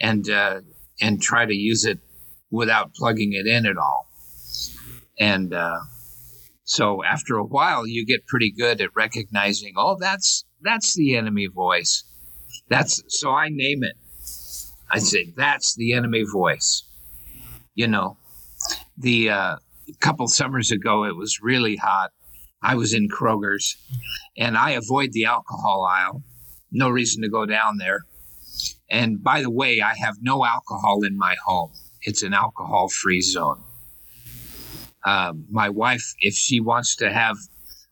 and 0.00 0.28
uh, 0.28 0.60
and 1.00 1.22
try 1.22 1.46
to 1.46 1.54
use 1.54 1.84
it 1.84 1.98
without 2.50 2.94
plugging 2.94 3.32
it 3.32 3.46
in 3.46 3.66
at 3.66 3.76
all. 3.76 4.08
And 5.18 5.54
uh, 5.54 5.80
so 6.64 7.02
after 7.04 7.36
a 7.36 7.44
while, 7.44 7.86
you 7.86 8.04
get 8.06 8.26
pretty 8.26 8.50
good 8.50 8.80
at 8.80 8.90
recognizing, 8.94 9.74
oh, 9.76 9.96
that's 9.98 10.44
that's 10.62 10.94
the 10.94 11.16
enemy 11.16 11.46
voice. 11.46 12.04
That's 12.68 13.02
so 13.08 13.30
I 13.30 13.48
name 13.48 13.82
it. 13.82 13.96
I 14.90 14.98
say 14.98 15.32
that's 15.36 15.76
the 15.76 15.92
enemy 15.94 16.24
voice. 16.30 16.84
You 17.74 17.86
know, 17.86 18.18
the 18.98 19.30
uh, 19.30 19.56
couple 20.00 20.26
summers 20.28 20.70
ago, 20.70 21.04
it 21.04 21.16
was 21.16 21.40
really 21.40 21.76
hot. 21.76 22.10
I 22.62 22.74
was 22.74 22.92
in 22.92 23.08
Kroger's, 23.08 23.76
and 24.36 24.56
I 24.56 24.70
avoid 24.70 25.12
the 25.12 25.24
alcohol 25.24 25.84
aisle. 25.84 26.22
No 26.70 26.88
reason 26.88 27.22
to 27.22 27.28
go 27.28 27.46
down 27.46 27.78
there. 27.78 28.04
And 28.90 29.22
by 29.22 29.42
the 29.42 29.50
way, 29.50 29.80
I 29.80 29.94
have 29.94 30.16
no 30.20 30.44
alcohol 30.44 31.02
in 31.04 31.16
my 31.16 31.36
home. 31.44 31.72
It's 32.02 32.22
an 32.22 32.34
alcohol 32.34 32.88
free 32.88 33.20
zone. 33.20 33.62
Uh, 35.04 35.32
my 35.50 35.68
wife, 35.68 36.14
if 36.20 36.34
she 36.34 36.60
wants 36.60 36.96
to 36.96 37.10
have 37.10 37.36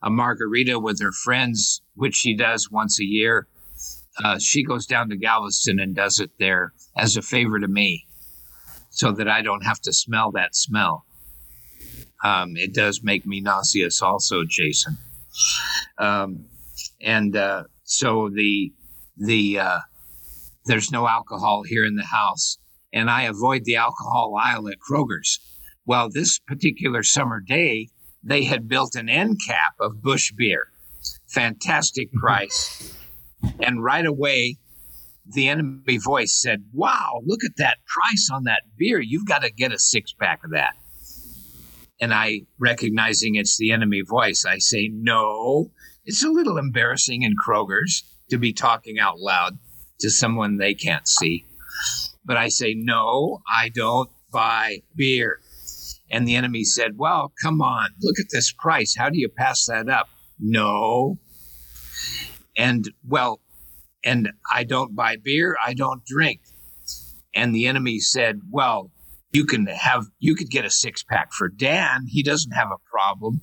a 0.03 0.09
margarita 0.09 0.79
with 0.79 1.01
her 1.01 1.11
friends, 1.11 1.81
which 1.95 2.15
she 2.15 2.35
does 2.35 2.69
once 2.69 2.99
a 2.99 3.05
year, 3.05 3.47
uh, 4.23 4.37
she 4.37 4.63
goes 4.63 4.85
down 4.85 5.09
to 5.09 5.17
Galveston 5.17 5.79
and 5.79 5.95
does 5.95 6.19
it 6.19 6.31
there 6.39 6.73
as 6.97 7.17
a 7.17 7.21
favor 7.21 7.59
to 7.59 7.67
me 7.67 8.05
so 8.89 9.11
that 9.11 9.27
I 9.27 9.41
don't 9.41 9.63
have 9.63 9.79
to 9.81 9.93
smell 9.93 10.31
that 10.31 10.55
smell. 10.55 11.05
Um, 12.23 12.57
it 12.57 12.73
does 12.73 13.01
make 13.03 13.25
me 13.25 13.41
nauseous, 13.41 14.01
also, 14.01 14.43
Jason. 14.47 14.97
Um, 15.97 16.45
and 17.01 17.35
uh, 17.35 17.63
so 17.83 18.29
the 18.29 18.73
the 19.17 19.59
uh, 19.59 19.79
there's 20.65 20.91
no 20.91 21.07
alcohol 21.07 21.63
here 21.63 21.85
in 21.85 21.95
the 21.95 22.05
house, 22.05 22.57
and 22.93 23.09
I 23.09 23.23
avoid 23.23 23.65
the 23.65 23.77
alcohol 23.77 24.35
aisle 24.39 24.67
at 24.69 24.77
Kroger's. 24.79 25.39
Well, 25.85 26.09
this 26.09 26.39
particular 26.39 27.03
summer 27.03 27.39
day, 27.39 27.89
they 28.23 28.43
had 28.43 28.67
built 28.67 28.95
an 28.95 29.09
end 29.09 29.39
cap 29.45 29.73
of 29.79 30.01
Busch 30.01 30.31
beer. 30.31 30.67
Fantastic 31.27 32.09
mm-hmm. 32.09 32.19
price. 32.19 32.93
and 33.59 33.83
right 33.83 34.05
away, 34.05 34.57
the 35.25 35.47
enemy 35.47 35.97
voice 35.97 36.39
said, 36.39 36.65
Wow, 36.73 37.21
look 37.25 37.43
at 37.43 37.57
that 37.57 37.77
price 37.85 38.29
on 38.31 38.43
that 38.43 38.63
beer. 38.77 38.99
You've 38.99 39.27
got 39.27 39.43
to 39.43 39.51
get 39.51 39.71
a 39.71 39.79
six 39.79 40.13
pack 40.13 40.43
of 40.43 40.51
that. 40.51 40.73
And 42.01 42.13
I, 42.13 42.41
recognizing 42.57 43.35
it's 43.35 43.57
the 43.57 43.71
enemy 43.71 44.01
voice, 44.01 44.45
I 44.45 44.59
say, 44.59 44.89
No, 44.91 45.71
it's 46.05 46.23
a 46.23 46.29
little 46.29 46.57
embarrassing 46.57 47.23
in 47.23 47.35
Kroger's 47.35 48.03
to 48.29 48.37
be 48.37 48.53
talking 48.53 48.99
out 48.99 49.19
loud 49.19 49.59
to 49.99 50.09
someone 50.09 50.57
they 50.57 50.73
can't 50.73 51.07
see. 51.07 51.45
But 52.25 52.37
I 52.37 52.49
say, 52.49 52.73
no, 52.75 53.41
I 53.51 53.69
don't 53.69 54.09
buy 54.31 54.83
beer. 54.95 55.39
And 56.11 56.27
the 56.27 56.35
enemy 56.35 56.63
said, 56.63 56.97
well, 56.97 57.33
come 57.41 57.61
on, 57.61 57.89
look 58.01 58.19
at 58.19 58.27
this 58.31 58.51
price. 58.51 58.95
How 58.95 59.09
do 59.09 59.19
you 59.19 59.29
pass 59.29 59.65
that 59.67 59.89
up? 59.89 60.09
No. 60.39 61.19
And 62.57 62.89
well, 63.07 63.41
and 64.03 64.31
I 64.51 64.63
don't 64.63 64.95
buy 64.95 65.17
beer, 65.17 65.55
I 65.63 65.73
don't 65.73 66.03
drink. 66.05 66.41
And 67.35 67.53
the 67.53 67.67
enemy 67.67 67.99
said, 67.99 68.41
well, 68.49 68.91
you 69.31 69.45
can 69.45 69.67
have 69.67 70.05
you 70.19 70.35
could 70.35 70.49
get 70.49 70.65
a 70.65 70.69
six 70.69 71.03
pack 71.03 71.33
for 71.33 71.49
Dan. 71.49 72.05
He 72.07 72.23
doesn't 72.23 72.51
have 72.51 72.71
a 72.71 72.89
problem. 72.89 73.41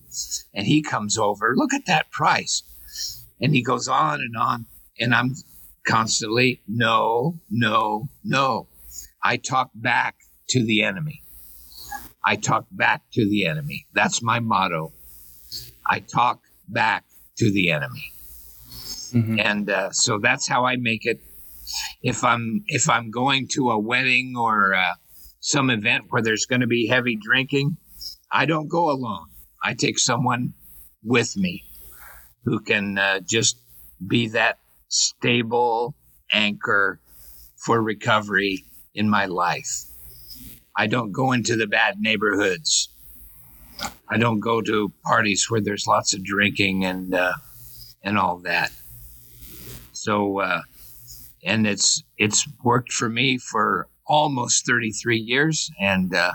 And 0.54 0.66
he 0.66 0.82
comes 0.82 1.16
over, 1.18 1.54
look 1.56 1.72
at 1.72 1.86
that 1.86 2.10
price. 2.10 2.62
And 3.40 3.54
he 3.54 3.62
goes 3.62 3.86
on 3.86 4.20
and 4.20 4.36
on. 4.36 4.66
And 4.98 5.14
I'm 5.14 5.34
constantly, 5.86 6.62
no, 6.66 7.38
no, 7.50 8.08
no. 8.24 8.68
I 9.22 9.36
talk 9.36 9.70
back 9.74 10.16
to 10.50 10.64
the 10.64 10.82
enemy. 10.82 11.22
I 12.24 12.36
talk 12.36 12.66
back 12.72 13.02
to 13.12 13.28
the 13.28 13.46
enemy. 13.46 13.86
That's 13.92 14.22
my 14.22 14.40
motto. 14.40 14.92
I 15.88 16.00
talk 16.00 16.40
back 16.68 17.04
to 17.36 17.50
the 17.52 17.70
enemy. 17.70 18.12
Mm-hmm. 19.12 19.38
And 19.38 19.70
uh, 19.70 19.90
so 19.92 20.18
that's 20.18 20.48
how 20.48 20.64
I 20.64 20.76
make 20.76 21.06
it. 21.06 21.20
If 22.02 22.24
I'm 22.24 22.64
if 22.66 22.88
I'm 22.88 23.10
going 23.10 23.48
to 23.52 23.70
a 23.70 23.78
wedding 23.78 24.34
or 24.36 24.74
uh, 24.74 24.94
some 25.46 25.70
event 25.70 26.06
where 26.08 26.22
there's 26.22 26.44
going 26.44 26.62
to 26.62 26.66
be 26.66 26.88
heavy 26.88 27.14
drinking, 27.14 27.76
I 28.32 28.46
don't 28.46 28.66
go 28.66 28.90
alone. 28.90 29.28
I 29.62 29.74
take 29.74 29.96
someone 29.96 30.54
with 31.04 31.36
me 31.36 31.62
who 32.44 32.58
can 32.58 32.98
uh, 32.98 33.20
just 33.20 33.56
be 34.04 34.26
that 34.30 34.58
stable 34.88 35.94
anchor 36.32 36.98
for 37.56 37.80
recovery 37.80 38.64
in 38.92 39.08
my 39.08 39.26
life. 39.26 39.84
I 40.76 40.88
don't 40.88 41.12
go 41.12 41.30
into 41.30 41.54
the 41.54 41.68
bad 41.68 42.00
neighborhoods. 42.00 42.88
I 44.08 44.18
don't 44.18 44.40
go 44.40 44.60
to 44.62 44.92
parties 45.04 45.48
where 45.48 45.60
there's 45.60 45.86
lots 45.86 46.12
of 46.12 46.24
drinking 46.24 46.84
and 46.84 47.14
uh, 47.14 47.34
and 48.02 48.18
all 48.18 48.38
that. 48.38 48.72
So, 49.92 50.40
uh, 50.40 50.62
and 51.44 51.68
it's 51.68 52.02
it's 52.18 52.48
worked 52.64 52.92
for 52.92 53.08
me 53.08 53.38
for 53.38 53.88
almost 54.06 54.66
33 54.66 55.18
years, 55.18 55.70
and 55.80 56.14
uh, 56.14 56.32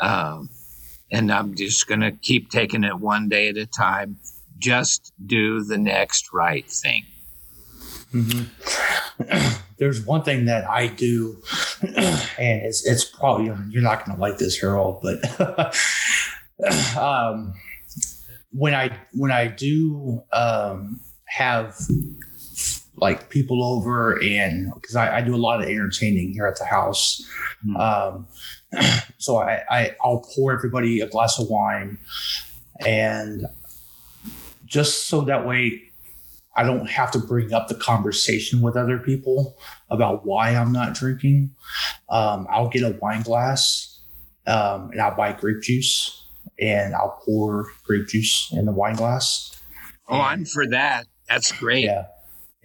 um, 0.00 0.50
and 1.10 1.32
I'm 1.32 1.54
just 1.54 1.86
gonna 1.86 2.12
keep 2.12 2.50
taking 2.50 2.84
it 2.84 2.98
one 2.98 3.28
day 3.28 3.48
at 3.48 3.56
a 3.56 3.66
time. 3.66 4.16
Just 4.58 5.12
do 5.24 5.62
the 5.62 5.78
next 5.78 6.32
right 6.32 6.68
thing. 6.68 7.04
Mm-hmm. 8.12 9.56
There's 9.78 10.04
one 10.04 10.22
thing 10.22 10.46
that 10.46 10.68
I 10.68 10.86
do, 10.86 11.36
and 11.82 12.62
it's 12.62 12.86
it's 12.86 13.04
probably 13.04 13.46
you're 13.70 13.82
not 13.82 14.06
to 14.06 14.14
like 14.16 14.38
this, 14.38 14.58
Harold, 14.58 15.02
but 15.02 15.76
um, 16.96 17.54
when 18.52 18.74
I 18.74 18.96
when 19.12 19.30
I 19.30 19.48
do 19.48 20.22
um, 20.32 21.00
have 21.26 21.76
like 22.96 23.28
people 23.28 23.62
over 23.62 24.22
and 24.22 24.72
because 24.74 24.96
I, 24.96 25.18
I, 25.18 25.20
do 25.20 25.34
a 25.34 25.36
lot 25.36 25.62
of 25.62 25.68
entertaining 25.68 26.32
here 26.32 26.46
at 26.46 26.58
the 26.58 26.64
house. 26.64 27.22
Mm-hmm. 27.66 27.76
Um, 27.76 28.26
so 29.18 29.36
I, 29.36 29.62
I 29.70 29.96
I'll 30.02 30.24
pour 30.34 30.52
everybody 30.52 31.00
a 31.00 31.06
glass 31.06 31.38
of 31.38 31.48
wine 31.48 31.98
and 32.84 33.46
just 34.64 35.06
so 35.06 35.22
that 35.22 35.46
way 35.46 35.82
I 36.56 36.64
don't 36.64 36.88
have 36.88 37.10
to 37.12 37.18
bring 37.18 37.52
up 37.52 37.68
the 37.68 37.74
conversation 37.74 38.62
with 38.62 38.76
other 38.76 38.98
people 38.98 39.56
about 39.90 40.24
why 40.24 40.50
I'm 40.50 40.72
not 40.72 40.94
drinking. 40.94 41.50
Um, 42.08 42.46
I'll 42.50 42.68
get 42.68 42.82
a 42.82 42.96
wine 43.00 43.22
glass 43.22 44.00
um, 44.46 44.90
and 44.90 45.00
I'll 45.00 45.14
buy 45.14 45.32
grape 45.32 45.62
juice 45.62 46.24
and 46.58 46.94
I'll 46.94 47.20
pour 47.24 47.66
grape 47.84 48.08
juice 48.08 48.50
in 48.52 48.64
the 48.64 48.72
wine 48.72 48.96
glass. 48.96 49.52
Oh, 50.08 50.20
I'm 50.20 50.44
for 50.44 50.66
that. 50.68 51.06
That's 51.28 51.52
great. 51.52 51.84
Yeah, 51.84 52.06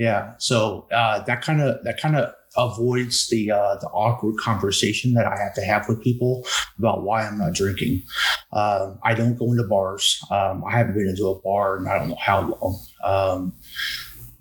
yeah. 0.02 0.34
So 0.40 0.88
uh, 0.92 1.20
that 1.26 1.44
kind 1.44 1.62
of 1.62 1.84
that 1.84 2.02
kind 2.02 2.16
of 2.16 2.34
avoids 2.58 3.30
the 3.30 3.52
uh, 3.52 3.76
the 3.76 3.88
awkward 3.90 4.38
conversation 4.38 5.14
that 5.14 5.28
I 5.28 5.38
have 5.38 5.54
to 5.54 5.62
have 5.62 5.88
with 5.88 6.02
people 6.02 6.44
about 6.80 7.04
why 7.04 7.28
I'm 7.28 7.38
not 7.38 7.54
drinking. 7.54 8.02
Um, 8.52 8.98
I 9.04 9.14
don't 9.14 9.38
go 9.38 9.52
into 9.52 9.64
bars. 9.64 10.20
Um, 10.32 10.64
I 10.66 10.72
haven't 10.72 10.96
been 10.96 11.08
into 11.08 11.28
a 11.28 11.40
bar 11.40 11.78
in 11.78 11.88
I 11.88 12.00
don't 12.00 12.10
know 12.10 12.18
how 12.20 12.42
long. 12.42 12.80
Um, 13.04 13.54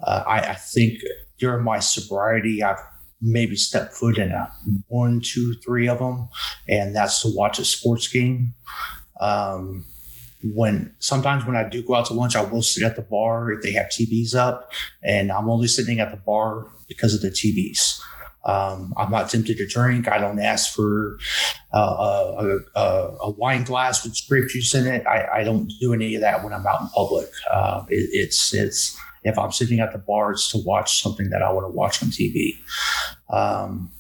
uh, 0.02 0.24
I, 0.26 0.38
I, 0.38 0.54
think 0.54 1.00
during 1.38 1.62
my 1.62 1.78
sobriety, 1.78 2.62
I've 2.62 2.80
maybe 3.20 3.54
stepped 3.54 3.92
foot 3.92 4.16
in 4.16 4.30
a 4.30 4.50
one, 4.88 5.20
two, 5.20 5.52
three 5.62 5.88
of 5.90 5.98
them, 5.98 6.30
and 6.70 6.96
that's 6.96 7.20
to 7.20 7.28
watch 7.34 7.58
a 7.58 7.66
sports 7.66 8.08
game. 8.08 8.54
Um, 9.20 9.84
when 10.42 10.94
sometimes 10.98 11.44
when 11.46 11.56
I 11.56 11.68
do 11.68 11.82
go 11.82 11.94
out 11.94 12.06
to 12.06 12.14
lunch, 12.14 12.36
I 12.36 12.42
will 12.42 12.62
sit 12.62 12.82
at 12.82 12.96
the 12.96 13.02
bar 13.02 13.50
if 13.52 13.62
they 13.62 13.72
have 13.72 13.86
TVs 13.86 14.34
up, 14.34 14.72
and 15.02 15.30
I'm 15.30 15.48
only 15.48 15.68
sitting 15.68 16.00
at 16.00 16.10
the 16.10 16.16
bar 16.16 16.66
because 16.88 17.14
of 17.14 17.20
the 17.20 17.30
TVs. 17.30 18.00
Um, 18.44 18.94
I'm 18.96 19.10
not 19.10 19.28
tempted 19.28 19.58
to 19.58 19.66
drink. 19.66 20.08
I 20.08 20.18
don't 20.18 20.40
ask 20.40 20.74
for 20.74 21.18
uh, 21.74 22.34
a, 22.38 22.58
a, 22.74 23.16
a, 23.24 23.30
wine 23.32 23.64
glass 23.64 24.02
with 24.02 24.18
grape 24.30 24.48
juice 24.48 24.74
in 24.74 24.86
it. 24.86 25.06
I, 25.06 25.40
I, 25.40 25.44
don't 25.44 25.70
do 25.78 25.92
any 25.92 26.14
of 26.14 26.22
that 26.22 26.42
when 26.42 26.54
I'm 26.54 26.66
out 26.66 26.80
in 26.80 26.88
public. 26.88 27.28
Uh, 27.52 27.84
it, 27.90 28.08
it's 28.12 28.54
it's 28.54 28.98
if 29.24 29.38
I'm 29.38 29.52
sitting 29.52 29.80
at 29.80 29.92
the 29.92 29.98
bar, 29.98 30.32
it's 30.32 30.50
to 30.52 30.58
watch 30.58 31.02
something 31.02 31.28
that 31.28 31.42
I 31.42 31.52
want 31.52 31.66
to 31.66 31.70
watch 31.70 32.02
on 32.02 32.08
TV. 32.08 32.56
Um, 33.28 33.90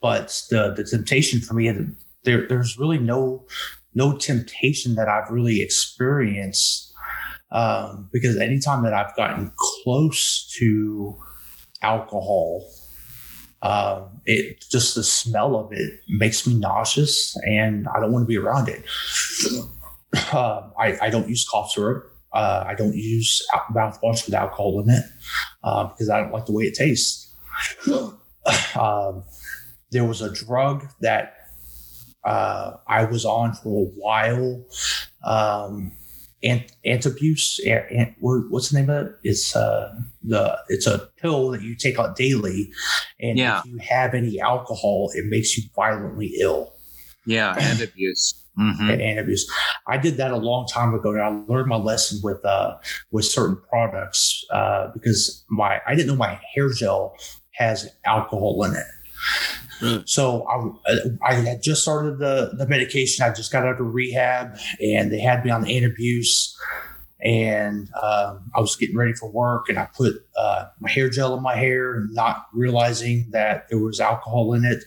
but 0.00 0.42
the 0.50 0.72
the 0.74 0.84
temptation 0.84 1.40
for 1.40 1.52
me, 1.52 1.70
there 2.24 2.48
there's 2.48 2.78
really 2.78 2.98
no 2.98 3.44
no 3.96 4.16
temptation 4.16 4.94
that 4.94 5.08
I've 5.08 5.30
really 5.30 5.62
experienced 5.62 6.92
um, 7.50 8.08
because 8.12 8.36
anytime 8.36 8.84
that 8.84 8.92
I've 8.92 9.16
gotten 9.16 9.52
close 9.56 10.52
to 10.58 11.18
alcohol, 11.82 12.68
uh, 13.62 14.02
it 14.26 14.62
just 14.70 14.94
the 14.94 15.02
smell 15.02 15.56
of 15.56 15.72
it 15.72 16.00
makes 16.08 16.46
me 16.46 16.54
nauseous, 16.54 17.34
and 17.44 17.88
I 17.88 18.00
don't 18.00 18.12
want 18.12 18.24
to 18.24 18.26
be 18.26 18.36
around 18.36 18.68
it. 18.68 18.84
Uh, 20.32 20.70
I, 20.78 20.96
I, 21.02 21.10
don't 21.10 21.28
use 21.28 21.46
cough 21.46 21.72
syrup. 21.72 22.10
Uh, 22.32 22.64
I 22.66 22.74
don't 22.74 22.94
use 22.94 23.46
mouthwash 23.74 24.24
with 24.24 24.34
alcohol 24.34 24.80
in 24.80 24.88
it 24.88 25.04
uh, 25.62 25.88
because 25.88 26.08
I 26.08 26.20
don't 26.20 26.32
like 26.32 26.46
the 26.46 26.52
way 26.52 26.64
it 26.64 26.74
tastes. 26.74 27.34
Um, 28.78 29.24
there 29.90 30.04
was 30.04 30.22
a 30.22 30.32
drug 30.32 30.86
that 31.00 31.35
uh, 32.26 32.76
I 32.86 33.04
was 33.04 33.24
on 33.24 33.54
for 33.54 33.86
a 33.86 33.90
while. 33.90 34.64
Um, 35.24 35.92
Ant- 36.42 36.76
Antabuse, 36.84 37.58
ant, 37.66 38.14
what's 38.20 38.68
the 38.68 38.78
name 38.78 38.90
of 38.90 39.06
it? 39.06 39.12
It's 39.24 39.56
uh, 39.56 39.94
the 40.22 40.58
it's 40.68 40.86
a 40.86 41.08
pill 41.16 41.50
that 41.50 41.62
you 41.62 41.74
take 41.74 41.98
out 41.98 42.14
daily, 42.14 42.70
and 43.18 43.38
yeah. 43.38 43.60
if 43.60 43.66
you 43.66 43.78
have 43.78 44.12
any 44.12 44.38
alcohol, 44.38 45.10
it 45.14 45.24
makes 45.26 45.56
you 45.56 45.64
violently 45.74 46.34
ill. 46.38 46.74
Yeah, 47.24 47.56
Antabuse. 47.56 48.44
Mm-hmm. 48.58 48.88
Antabuse. 48.90 49.42
I 49.88 49.96
did 49.96 50.18
that 50.18 50.30
a 50.30 50.36
long 50.36 50.66
time 50.66 50.94
ago, 50.94 51.10
and 51.12 51.22
I 51.22 51.28
learned 51.52 51.68
my 51.68 51.76
lesson 51.76 52.20
with 52.22 52.44
uh, 52.44 52.76
with 53.10 53.24
certain 53.24 53.56
products 53.68 54.44
uh, 54.52 54.88
because 54.92 55.44
my 55.48 55.80
I 55.86 55.94
didn't 55.94 56.08
know 56.08 56.16
my 56.16 56.38
hair 56.54 56.70
gel 56.70 57.16
has 57.52 57.88
alcohol 58.04 58.62
in 58.64 58.74
it. 58.76 58.86
So 60.06 60.46
I, 60.48 61.30
I 61.30 61.34
had 61.34 61.62
just 61.62 61.82
started 61.82 62.18
the, 62.18 62.52
the 62.56 62.66
medication. 62.66 63.24
I 63.24 63.32
just 63.32 63.52
got 63.52 63.64
out 63.64 63.80
of 63.80 63.94
rehab 63.94 64.58
and 64.80 65.12
they 65.12 65.20
had 65.20 65.44
me 65.44 65.50
on 65.50 65.62
the 65.62 65.68
Antabuse 65.68 66.54
and 67.20 67.88
um, 68.02 68.50
I 68.54 68.60
was 68.60 68.76
getting 68.76 68.96
ready 68.96 69.14
for 69.14 69.30
work 69.30 69.68
and 69.68 69.78
I 69.78 69.86
put 69.86 70.14
uh, 70.36 70.66
my 70.80 70.90
hair 70.90 71.08
gel 71.08 71.34
in 71.36 71.42
my 71.42 71.56
hair, 71.56 72.06
not 72.10 72.46
realizing 72.52 73.26
that 73.30 73.68
there 73.68 73.78
was 73.78 74.00
alcohol 74.00 74.52
in 74.52 74.64
it. 74.64 74.84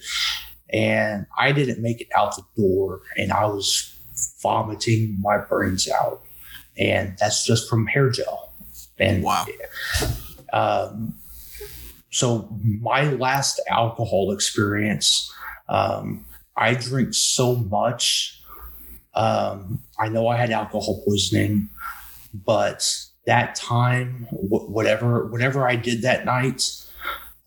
And 0.71 1.25
I 1.37 1.51
didn't 1.51 1.81
make 1.81 2.01
it 2.01 2.07
out 2.15 2.35
the 2.35 2.43
door 2.55 3.01
and 3.17 3.31
I 3.31 3.45
was 3.45 3.95
vomiting 4.41 5.17
my 5.21 5.37
brains 5.37 5.89
out. 5.89 6.21
And 6.77 7.17
that's 7.17 7.45
just 7.45 7.67
from 7.69 7.87
hair 7.87 8.09
gel. 8.09 8.53
And 8.99 9.23
wow. 9.23 9.45
Um, 10.53 11.15
so 12.11 12.49
my 12.61 13.03
last 13.11 13.59
alcohol 13.69 14.31
experience, 14.31 15.33
um, 15.67 16.25
I 16.55 16.73
drink 16.73 17.13
so 17.13 17.55
much. 17.55 18.41
Um, 19.13 19.81
I 19.99 20.09
know 20.09 20.27
I 20.27 20.37
had 20.37 20.51
alcohol 20.51 21.01
poisoning, 21.05 21.69
but 22.33 23.05
that 23.25 23.55
time, 23.55 24.27
wh- 24.31 24.69
whatever 24.69 25.25
whatever 25.27 25.67
I 25.67 25.75
did 25.75 26.01
that 26.01 26.25
night, 26.25 26.69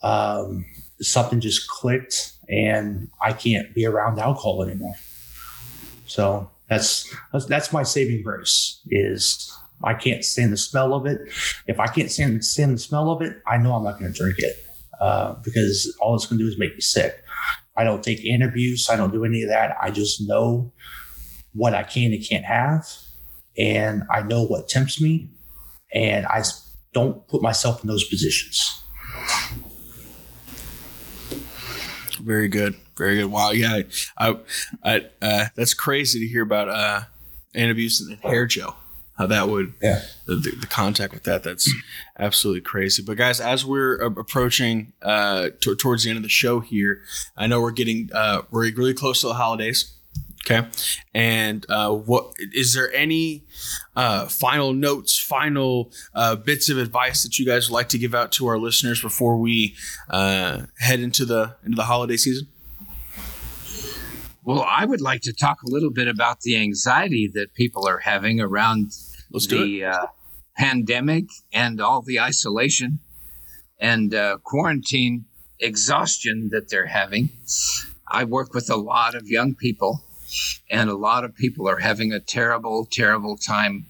um, 0.02 0.64
something 1.00 1.40
just 1.40 1.68
clicked, 1.68 2.32
and 2.48 3.10
I 3.20 3.32
can't 3.32 3.74
be 3.74 3.86
around 3.86 4.18
alcohol 4.18 4.62
anymore. 4.62 4.94
So 6.06 6.50
that's 6.68 7.12
that's, 7.32 7.46
that's 7.46 7.72
my 7.72 7.82
saving 7.82 8.22
grace 8.22 8.80
is 8.90 9.52
I 9.84 9.94
can't 9.94 10.24
stand 10.24 10.52
the 10.52 10.56
smell 10.56 10.94
of 10.94 11.06
it. 11.06 11.20
If 11.66 11.80
I 11.80 11.86
can't 11.86 12.10
stand, 12.10 12.44
stand 12.44 12.74
the 12.74 12.78
smell 12.78 13.10
of 13.10 13.22
it, 13.22 13.42
I 13.46 13.58
know 13.58 13.74
I'm 13.74 13.84
not 13.84 13.98
going 13.98 14.12
to 14.12 14.18
drink 14.18 14.38
it 14.38 14.56
uh, 15.00 15.34
because 15.42 15.96
all 16.00 16.14
it's 16.14 16.26
going 16.26 16.38
to 16.38 16.44
do 16.44 16.48
is 16.48 16.58
make 16.58 16.74
me 16.74 16.80
sick. 16.80 17.22
I 17.76 17.84
don't 17.84 18.02
take 18.02 18.22
Antabuse. 18.24 18.90
I 18.90 18.96
don't 18.96 19.12
do 19.12 19.24
any 19.24 19.42
of 19.42 19.48
that. 19.48 19.76
I 19.80 19.90
just 19.90 20.26
know 20.26 20.72
what 21.54 21.74
I 21.74 21.82
can 21.82 22.12
and 22.12 22.24
can't 22.24 22.44
have, 22.44 22.86
and 23.58 24.04
I 24.10 24.22
know 24.22 24.44
what 24.44 24.68
tempts 24.68 25.00
me, 25.00 25.30
and 25.92 26.26
I 26.26 26.42
don't 26.92 27.26
put 27.28 27.42
myself 27.42 27.82
in 27.82 27.88
those 27.88 28.04
positions. 28.04 28.82
Very 32.20 32.48
good, 32.48 32.76
very 32.96 33.16
good. 33.16 33.26
Wow, 33.26 33.50
yeah, 33.50 33.82
I, 34.16 34.36
I, 34.84 35.06
uh, 35.20 35.46
that's 35.56 35.74
crazy 35.74 36.20
to 36.20 36.26
hear 36.26 36.42
about 36.42 36.68
uh, 36.68 37.00
Antabuse 37.54 38.00
and 38.00 38.18
hair 38.18 38.46
gel 38.46 38.76
how 39.22 39.26
that 39.28 39.48
would 39.48 39.72
yeah. 39.80 40.02
the, 40.26 40.34
the, 40.34 40.66
contact 40.66 41.14
with 41.14 41.22
that 41.22 41.44
that's 41.44 41.72
absolutely 42.18 42.60
crazy. 42.60 43.02
But 43.02 43.16
guys 43.16 43.40
as 43.40 43.64
we're 43.64 43.94
approaching 43.94 44.92
uh 45.00 45.50
t- 45.60 45.76
towards 45.76 46.02
the 46.02 46.10
end 46.10 46.16
of 46.16 46.22
the 46.22 46.28
show 46.28 46.60
here 46.60 47.02
i 47.36 47.46
know 47.46 47.60
we're 47.60 47.70
getting 47.70 48.10
uh 48.12 48.42
we're 48.50 48.72
really 48.74 48.94
close 48.94 49.20
to 49.20 49.28
the 49.28 49.34
holidays 49.34 49.94
okay? 50.44 50.66
And 51.14 51.64
uh 51.68 51.92
what 51.92 52.34
is 52.38 52.74
there 52.74 52.92
any 52.92 53.44
uh 53.94 54.26
final 54.26 54.72
notes 54.72 55.16
final 55.16 55.92
uh 56.14 56.34
bits 56.34 56.68
of 56.68 56.78
advice 56.78 57.22
that 57.22 57.38
you 57.38 57.46
guys 57.46 57.68
would 57.68 57.74
like 57.74 57.88
to 57.90 57.98
give 57.98 58.14
out 58.14 58.32
to 58.32 58.48
our 58.48 58.58
listeners 58.58 59.00
before 59.00 59.36
we 59.38 59.76
uh 60.10 60.62
head 60.78 60.98
into 60.98 61.24
the 61.24 61.54
into 61.64 61.76
the 61.76 61.84
holiday 61.84 62.16
season? 62.16 62.48
Well, 64.44 64.66
I 64.68 64.84
would 64.84 65.00
like 65.00 65.20
to 65.22 65.32
talk 65.32 65.62
a 65.62 65.70
little 65.70 65.90
bit 65.90 66.08
about 66.08 66.40
the 66.40 66.56
anxiety 66.56 67.28
that 67.34 67.54
people 67.54 67.86
are 67.86 67.98
having 67.98 68.40
around 68.40 68.90
Let's 69.32 69.46
the 69.46 69.84
uh, 69.84 70.06
pandemic 70.56 71.24
and 71.52 71.80
all 71.80 72.02
the 72.02 72.20
isolation 72.20 73.00
and 73.80 74.14
uh, 74.14 74.36
quarantine 74.44 75.24
exhaustion 75.58 76.50
that 76.52 76.68
they're 76.68 76.86
having. 76.86 77.30
I 78.06 78.24
work 78.24 78.52
with 78.52 78.70
a 78.70 78.76
lot 78.76 79.14
of 79.14 79.28
young 79.28 79.54
people, 79.54 80.02
and 80.70 80.90
a 80.90 80.96
lot 80.96 81.24
of 81.24 81.34
people 81.34 81.66
are 81.68 81.78
having 81.78 82.12
a 82.12 82.20
terrible, 82.20 82.86
terrible 82.90 83.36
time 83.36 83.86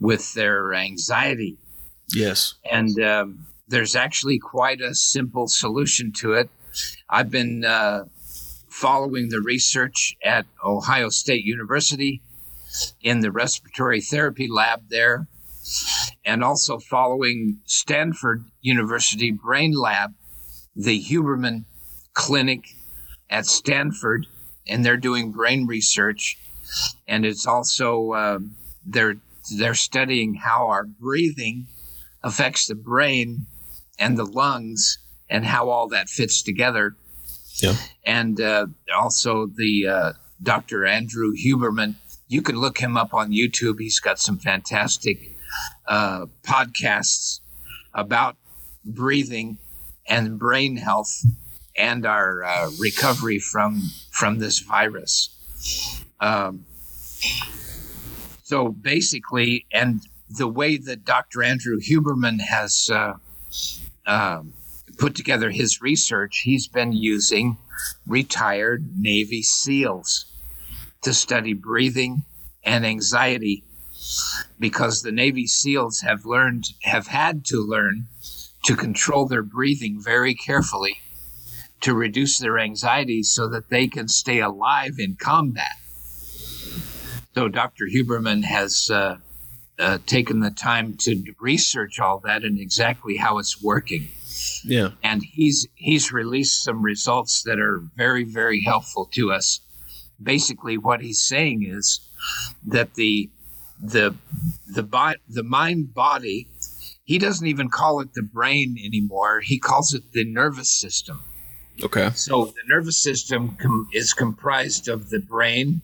with 0.00 0.32
their 0.32 0.72
anxiety. 0.72 1.58
Yes. 2.14 2.54
And 2.70 2.98
um, 3.00 3.46
there's 3.68 3.94
actually 3.94 4.38
quite 4.38 4.80
a 4.80 4.94
simple 4.94 5.46
solution 5.46 6.12
to 6.20 6.32
it. 6.32 6.48
I've 7.08 7.30
been 7.30 7.64
uh, 7.64 8.04
following 8.68 9.28
the 9.28 9.40
research 9.40 10.16
at 10.24 10.46
Ohio 10.64 11.10
State 11.10 11.44
University 11.44 12.22
in 13.00 13.20
the 13.20 13.30
respiratory 13.30 14.00
therapy 14.00 14.48
lab 14.48 14.88
there, 14.88 15.26
and 16.24 16.42
also 16.42 16.78
following 16.78 17.58
Stanford 17.64 18.44
University 18.60 19.30
Brain 19.30 19.72
Lab, 19.72 20.14
the 20.74 21.02
Huberman 21.02 21.64
Clinic 22.12 22.64
at 23.30 23.46
Stanford, 23.46 24.26
and 24.66 24.84
they're 24.84 24.96
doing 24.96 25.32
brain 25.32 25.66
research. 25.66 26.38
And 27.06 27.24
it's 27.24 27.46
also 27.46 28.14
um, 28.14 28.56
they're 28.86 29.16
they're 29.56 29.74
studying 29.74 30.34
how 30.34 30.68
our 30.68 30.84
breathing 30.84 31.66
affects 32.22 32.66
the 32.66 32.74
brain 32.74 33.46
and 33.98 34.16
the 34.16 34.24
lungs 34.24 34.98
and 35.28 35.44
how 35.44 35.68
all 35.68 35.88
that 35.88 36.08
fits 36.08 36.42
together. 36.42 36.96
Yeah. 37.56 37.76
And 38.04 38.40
uh, 38.40 38.66
also 38.94 39.46
the 39.46 39.86
uh, 39.86 40.12
Dr. 40.42 40.84
Andrew 40.86 41.32
Huberman. 41.32 41.96
You 42.28 42.42
can 42.42 42.56
look 42.56 42.78
him 42.78 42.96
up 42.96 43.12
on 43.14 43.30
YouTube. 43.30 43.78
He's 43.78 44.00
got 44.00 44.18
some 44.18 44.38
fantastic 44.38 45.30
uh, 45.86 46.26
podcasts 46.42 47.40
about 47.92 48.36
breathing 48.84 49.58
and 50.06 50.38
brain 50.38 50.76
health 50.76 51.24
and 51.76 52.06
our 52.06 52.44
uh, 52.44 52.70
recovery 52.78 53.38
from 53.38 53.82
from 54.10 54.38
this 54.38 54.60
virus. 54.60 55.30
Um, 56.20 56.64
so 58.42 58.68
basically, 58.68 59.66
and 59.72 60.00
the 60.28 60.48
way 60.48 60.76
that 60.76 61.04
Dr. 61.04 61.42
Andrew 61.42 61.78
Huberman 61.80 62.40
has 62.40 62.90
uh, 62.92 63.14
um, 64.06 64.52
put 64.98 65.14
together 65.14 65.50
his 65.50 65.80
research, 65.80 66.42
he's 66.44 66.68
been 66.68 66.92
using 66.92 67.56
retired 68.06 68.96
Navy 68.96 69.42
SEALs 69.42 70.33
to 71.04 71.14
study 71.14 71.52
breathing 71.52 72.24
and 72.62 72.84
anxiety 72.84 73.64
because 74.58 75.02
the 75.02 75.12
Navy 75.12 75.46
SEALs 75.46 76.00
have 76.00 76.24
learned, 76.24 76.64
have 76.82 77.06
had 77.06 77.44
to 77.46 77.56
learn 77.56 78.06
to 78.64 78.76
control 78.76 79.26
their 79.26 79.42
breathing 79.42 80.00
very 80.00 80.34
carefully 80.34 80.98
to 81.80 81.94
reduce 81.94 82.38
their 82.38 82.58
anxiety 82.58 83.22
so 83.22 83.48
that 83.48 83.68
they 83.68 83.86
can 83.86 84.08
stay 84.08 84.40
alive 84.40 84.94
in 84.98 85.16
combat. 85.16 85.76
So 87.34 87.48
Dr. 87.48 87.86
Huberman 87.86 88.44
has 88.44 88.88
uh, 88.90 89.16
uh, 89.78 89.98
taken 90.06 90.40
the 90.40 90.50
time 90.50 90.96
to 91.00 91.22
research 91.40 91.98
all 91.98 92.20
that 92.20 92.44
and 92.44 92.58
exactly 92.58 93.16
how 93.16 93.38
it's 93.38 93.62
working. 93.62 94.08
Yeah. 94.64 94.90
And 95.02 95.22
he's 95.22 95.66
he's 95.74 96.12
released 96.12 96.62
some 96.62 96.82
results 96.82 97.42
that 97.42 97.58
are 97.58 97.82
very 97.96 98.24
very 98.24 98.62
helpful 98.62 99.08
to 99.14 99.32
us. 99.32 99.60
Basically, 100.24 100.78
what 100.78 101.00
he's 101.00 101.22
saying 101.22 101.64
is 101.64 102.00
that 102.66 102.94
the 102.94 103.30
the 103.80 104.14
the 104.66 105.16
the 105.28 105.42
mind 105.42 105.94
body 105.94 106.48
he 107.04 107.18
doesn't 107.18 107.46
even 107.46 107.68
call 107.68 108.00
it 108.00 108.14
the 108.14 108.22
brain 108.22 108.78
anymore. 108.82 109.40
He 109.40 109.58
calls 109.58 109.92
it 109.92 110.12
the 110.12 110.24
nervous 110.24 110.70
system. 110.70 111.22
Okay. 111.82 112.10
So 112.14 112.46
the 112.46 112.62
nervous 112.66 112.98
system 112.98 113.56
com- 113.60 113.88
is 113.92 114.14
comprised 114.14 114.88
of 114.88 115.10
the 115.10 115.20
brain, 115.20 115.82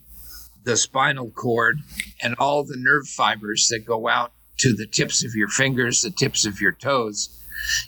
the 0.64 0.76
spinal 0.76 1.30
cord, 1.30 1.80
and 2.22 2.34
all 2.38 2.64
the 2.64 2.76
nerve 2.78 3.06
fibers 3.06 3.68
that 3.68 3.84
go 3.84 4.08
out 4.08 4.32
to 4.58 4.72
the 4.72 4.86
tips 4.86 5.24
of 5.24 5.34
your 5.34 5.48
fingers, 5.48 6.00
the 6.00 6.10
tips 6.10 6.46
of 6.46 6.60
your 6.60 6.72
toes. 6.72 7.36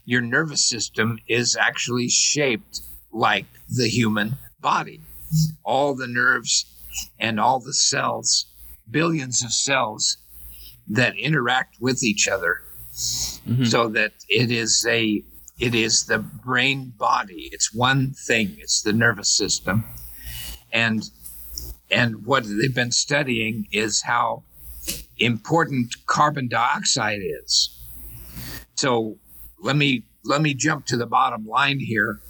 Your 0.04 0.20
nervous 0.20 0.68
system 0.68 1.18
is 1.26 1.56
actually 1.56 2.08
shaped 2.08 2.82
like 3.12 3.46
the 3.68 3.88
human 3.88 4.34
body. 4.60 5.00
All 5.64 5.94
the 5.94 6.06
nerves 6.06 6.66
and 7.18 7.40
all 7.40 7.60
the 7.60 7.72
cells, 7.72 8.46
billions 8.90 9.42
of 9.42 9.52
cells 9.52 10.18
that 10.88 11.16
interact 11.16 11.76
with 11.80 12.02
each 12.02 12.28
other. 12.28 12.62
Mhm. 13.46 13.66
so 13.66 13.88
that 13.88 14.12
it 14.28 14.50
is 14.50 14.86
a 14.88 15.24
it 15.58 15.74
is 15.74 16.04
the 16.04 16.18
brain 16.18 16.92
body. 16.98 17.48
It's 17.52 17.72
one 17.72 18.12
thing. 18.12 18.56
It's 18.58 18.82
the 18.82 18.92
nervous 18.92 19.28
system. 19.28 19.84
And 20.72 21.08
and 21.90 22.24
what 22.26 22.44
they've 22.44 22.74
been 22.74 22.92
studying 22.92 23.66
is 23.72 24.02
how 24.02 24.44
important 25.18 25.94
carbon 26.06 26.48
dioxide 26.48 27.20
is. 27.22 27.78
So 28.74 29.18
let 29.60 29.76
me 29.76 30.04
let 30.24 30.42
me 30.42 30.54
jump 30.54 30.86
to 30.86 30.96
the 30.96 31.06
bottom 31.06 31.46
line 31.46 31.78
here 31.80 32.20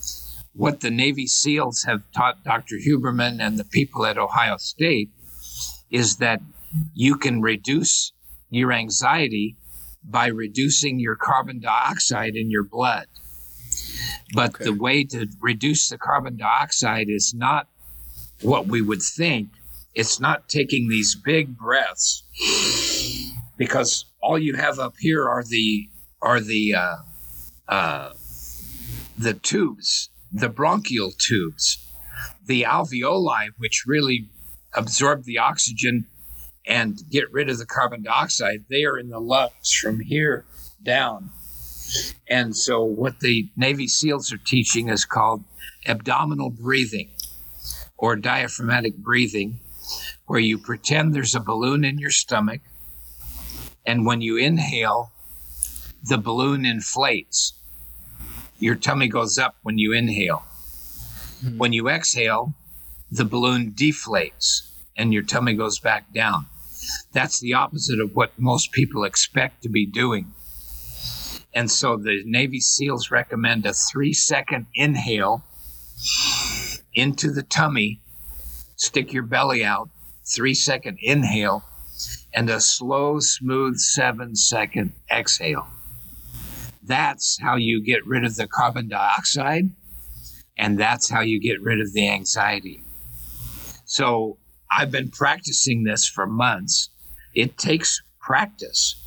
what 0.54 0.80
the 0.80 0.90
navy 0.90 1.26
seals 1.26 1.84
have 1.84 2.02
taught 2.12 2.42
dr 2.44 2.74
huberman 2.86 3.40
and 3.40 3.58
the 3.58 3.64
people 3.64 4.04
at 4.06 4.18
ohio 4.18 4.56
state 4.56 5.10
is 5.90 6.16
that 6.16 6.40
you 6.94 7.16
can 7.16 7.40
reduce 7.40 8.12
your 8.50 8.72
anxiety 8.72 9.56
by 10.04 10.26
reducing 10.26 10.98
your 10.98 11.16
carbon 11.16 11.60
dioxide 11.60 12.34
in 12.34 12.50
your 12.50 12.64
blood. 12.64 13.06
But 14.34 14.54
Okay. 14.54 14.64
the 14.64 14.74
way 14.74 15.04
to 15.04 15.28
reduce 15.40 15.88
the 15.88 15.98
carbon 15.98 16.36
dioxide 16.36 17.08
is 17.08 17.34
not 17.34 17.68
what 18.40 18.66
we 18.66 18.80
would 18.80 19.02
think. 19.02 19.50
It's 19.94 20.18
not 20.18 20.48
taking 20.48 20.88
these 20.88 21.14
big 21.14 21.56
breaths 21.56 22.24
because 23.56 24.06
all 24.22 24.38
you 24.38 24.54
have 24.54 24.78
up 24.78 24.94
here 24.98 25.28
are 25.28 25.44
the 25.44 25.88
are 26.20 26.40
the 26.40 26.74
uh, 26.74 26.96
uh, 27.68 28.12
the 29.18 29.34
tubes, 29.34 30.08
the 30.32 30.48
bronchial 30.48 31.12
tubes, 31.12 31.78
the 32.46 32.62
alveoli, 32.62 33.48
which 33.58 33.84
really 33.86 34.28
absorb 34.74 35.24
the 35.24 35.38
oxygen 35.38 36.06
and 36.66 37.02
get 37.10 37.32
rid 37.32 37.50
of 37.50 37.58
the 37.58 37.66
carbon 37.66 38.02
dioxide. 38.02 38.64
They 38.70 38.84
are 38.84 38.98
in 38.98 39.10
the 39.10 39.20
lungs 39.20 39.72
from 39.72 40.00
here 40.00 40.44
down. 40.82 41.30
And 42.28 42.56
so, 42.56 42.82
what 42.82 43.20
the 43.20 43.50
Navy 43.56 43.86
SEALs 43.86 44.32
are 44.32 44.38
teaching 44.38 44.88
is 44.88 45.04
called 45.04 45.44
abdominal 45.86 46.50
breathing 46.50 47.10
or 47.98 48.16
diaphragmatic 48.16 48.96
breathing, 48.96 49.60
where 50.26 50.40
you 50.40 50.58
pretend 50.58 51.14
there's 51.14 51.34
a 51.34 51.40
balloon 51.40 51.84
in 51.84 51.98
your 51.98 52.10
stomach. 52.10 52.62
And 53.84 54.06
when 54.06 54.20
you 54.20 54.36
inhale, 54.36 55.12
the 56.02 56.18
balloon 56.18 56.64
inflates. 56.64 57.54
Your 58.62 58.76
tummy 58.76 59.08
goes 59.08 59.38
up 59.38 59.56
when 59.64 59.76
you 59.76 59.92
inhale. 59.92 60.44
Hmm. 61.40 61.58
When 61.58 61.72
you 61.72 61.88
exhale, 61.88 62.54
the 63.10 63.24
balloon 63.24 63.72
deflates 63.72 64.70
and 64.96 65.12
your 65.12 65.24
tummy 65.24 65.54
goes 65.54 65.80
back 65.80 66.12
down. 66.14 66.46
That's 67.12 67.40
the 67.40 67.54
opposite 67.54 67.98
of 67.98 68.14
what 68.14 68.38
most 68.38 68.70
people 68.70 69.02
expect 69.02 69.64
to 69.64 69.68
be 69.68 69.84
doing. 69.84 70.32
And 71.52 71.68
so 71.68 71.96
the 71.96 72.22
Navy 72.24 72.60
SEALs 72.60 73.10
recommend 73.10 73.66
a 73.66 73.72
three 73.72 74.12
second 74.12 74.66
inhale 74.76 75.44
into 76.94 77.32
the 77.32 77.42
tummy, 77.42 77.98
stick 78.76 79.12
your 79.12 79.24
belly 79.24 79.64
out, 79.64 79.90
three 80.24 80.54
second 80.54 80.98
inhale, 81.02 81.64
and 82.32 82.48
a 82.48 82.60
slow, 82.60 83.18
smooth 83.18 83.78
seven 83.78 84.36
second 84.36 84.92
exhale. 85.10 85.66
That's 86.82 87.38
how 87.40 87.56
you 87.56 87.82
get 87.82 88.06
rid 88.06 88.24
of 88.24 88.36
the 88.36 88.46
carbon 88.46 88.88
dioxide, 88.88 89.70
and 90.56 90.78
that's 90.78 91.08
how 91.08 91.20
you 91.20 91.40
get 91.40 91.62
rid 91.62 91.80
of 91.80 91.92
the 91.92 92.08
anxiety. 92.08 92.82
So 93.84 94.38
I've 94.70 94.90
been 94.90 95.10
practicing 95.10 95.84
this 95.84 96.08
for 96.08 96.26
months. 96.26 96.88
It 97.34 97.58
takes 97.58 98.02
practice. 98.20 98.98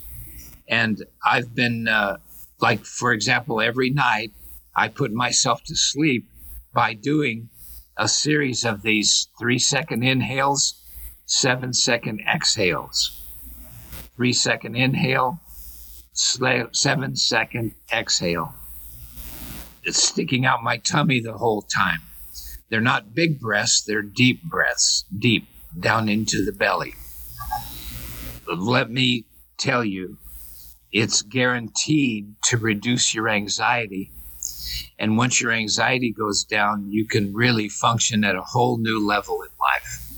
And 0.68 1.03
I've 1.26 1.53
been, 1.56 1.88
uh, 1.88 2.18
like, 2.61 2.85
for 2.85 3.11
example, 3.14 3.61
every 3.61 3.89
night 3.89 4.31
I 4.76 4.88
put 4.88 5.11
myself 5.11 5.64
to 5.65 5.76
sleep 5.76 6.27
by 6.73 6.93
doing 6.93 7.49
a 7.97 8.07
series 8.07 8.65
of 8.65 8.81
these 8.81 9.27
three 9.39 9.60
second 9.60 10.03
inhales, 10.03 10.84
seven 11.26 11.73
second 11.73 12.22
exhales. 12.22 13.22
Three 14.15 14.34
second 14.34 14.76
inhale, 14.76 15.39
seven 16.16 17.16
second 17.18 17.76
exhale. 17.94 18.56
It's 19.84 20.04
sticking 20.04 20.46
out 20.46 20.64
my 20.64 20.78
tummy 20.78 21.22
the 21.22 21.34
whole 21.38 21.64
time. 21.64 22.02
They're 22.70 22.82
not 22.82 23.16
big 23.16 23.40
breaths, 23.40 23.84
they're 23.84 24.04
deep 24.04 24.44
breaths, 24.44 25.06
deep 25.18 25.48
down 25.80 26.10
into 26.10 26.46
the 26.46 26.54
belly. 26.54 26.96
Let 28.48 28.92
me 28.92 29.26
tell 29.58 29.86
you, 29.86 30.20
it's 30.92 31.22
guaranteed 31.24 32.36
to 32.46 32.58
reduce 32.58 33.14
your 33.16 33.30
anxiety 33.30 34.12
And 35.00 35.18
once 35.18 35.42
your 35.42 35.52
anxiety 35.52 36.14
goes 36.14 36.44
down, 36.44 36.92
you 36.92 37.08
can 37.08 37.34
really 37.34 37.70
function 37.70 38.24
at 38.24 38.36
a 38.36 38.42
whole 38.42 38.78
new 38.78 39.06
level 39.06 39.42
in 39.44 39.50
life. 39.60 40.12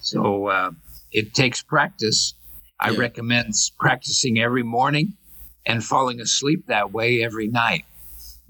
So 0.00 0.48
uh, 0.48 0.72
it 1.12 1.34
takes 1.34 1.62
practice. 1.62 2.34
I 2.80 2.90
Yeah. 2.90 2.98
recommend 2.98 3.54
practicing 3.78 4.38
every 4.38 4.62
morning 4.62 5.14
and 5.66 5.84
falling 5.84 6.20
asleep 6.20 6.66
that 6.66 6.92
way 6.92 7.22
every 7.22 7.48
night, 7.48 7.84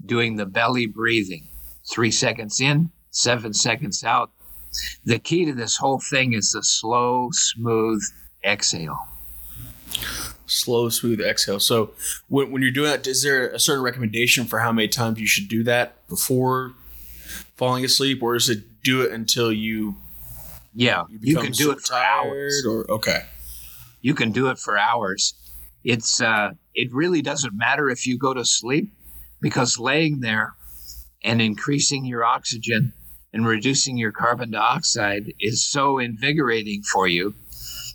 doing 0.05 0.35
the 0.35 0.45
belly 0.45 0.85
breathing 0.85 1.47
three 1.91 2.11
seconds 2.11 2.59
in, 2.61 2.91
seven 3.11 3.53
seconds 3.53 4.03
out. 4.03 4.31
The 5.03 5.17
key 5.17 5.45
to 5.45 5.53
this 5.53 5.77
whole 5.77 5.99
thing 5.99 6.33
is 6.33 6.51
the 6.51 6.63
slow, 6.63 7.29
smooth 7.31 8.01
exhale. 8.45 9.07
Slow, 10.45 10.89
smooth 10.89 11.19
exhale. 11.19 11.59
So 11.59 11.91
when, 12.27 12.51
when 12.51 12.61
you're 12.61 12.71
doing 12.71 12.91
that, 12.91 13.05
is 13.07 13.23
there 13.23 13.49
a 13.49 13.59
certain 13.59 13.83
recommendation 13.83 14.45
for 14.45 14.59
how 14.59 14.71
many 14.71 14.87
times 14.87 15.19
you 15.19 15.27
should 15.27 15.47
do 15.47 15.63
that 15.63 16.07
before 16.07 16.73
falling 17.55 17.83
asleep, 17.83 18.21
or 18.23 18.35
is 18.35 18.49
it 18.49 18.83
do 18.83 19.01
it 19.01 19.11
until 19.11 19.51
you 19.51 19.97
Yeah, 20.73 21.03
you, 21.09 21.19
you 21.21 21.35
can 21.37 21.51
do 21.51 21.71
it 21.71 21.81
for 21.81 21.87
tired, 21.87 22.27
hours. 22.27 22.65
Or 22.67 22.89
okay, 22.91 23.25
You 24.01 24.13
can 24.13 24.31
do 24.31 24.49
it 24.49 24.59
for 24.59 24.77
hours. 24.77 25.33
It's 25.83 26.21
uh, 26.21 26.51
it 26.73 26.93
really 26.93 27.21
doesn't 27.21 27.55
matter 27.55 27.89
if 27.89 28.05
you 28.05 28.17
go 28.17 28.33
to 28.33 28.45
sleep 28.45 28.93
because 29.41 29.77
laying 29.79 30.19
there 30.19 30.53
and 31.23 31.41
increasing 31.41 32.05
your 32.05 32.23
oxygen 32.23 32.93
and 33.33 33.45
reducing 33.45 33.97
your 33.97 34.11
carbon 34.11 34.51
dioxide 34.51 35.33
is 35.39 35.67
so 35.67 35.99
invigorating 35.99 36.81
for 36.81 37.07
you 37.07 37.35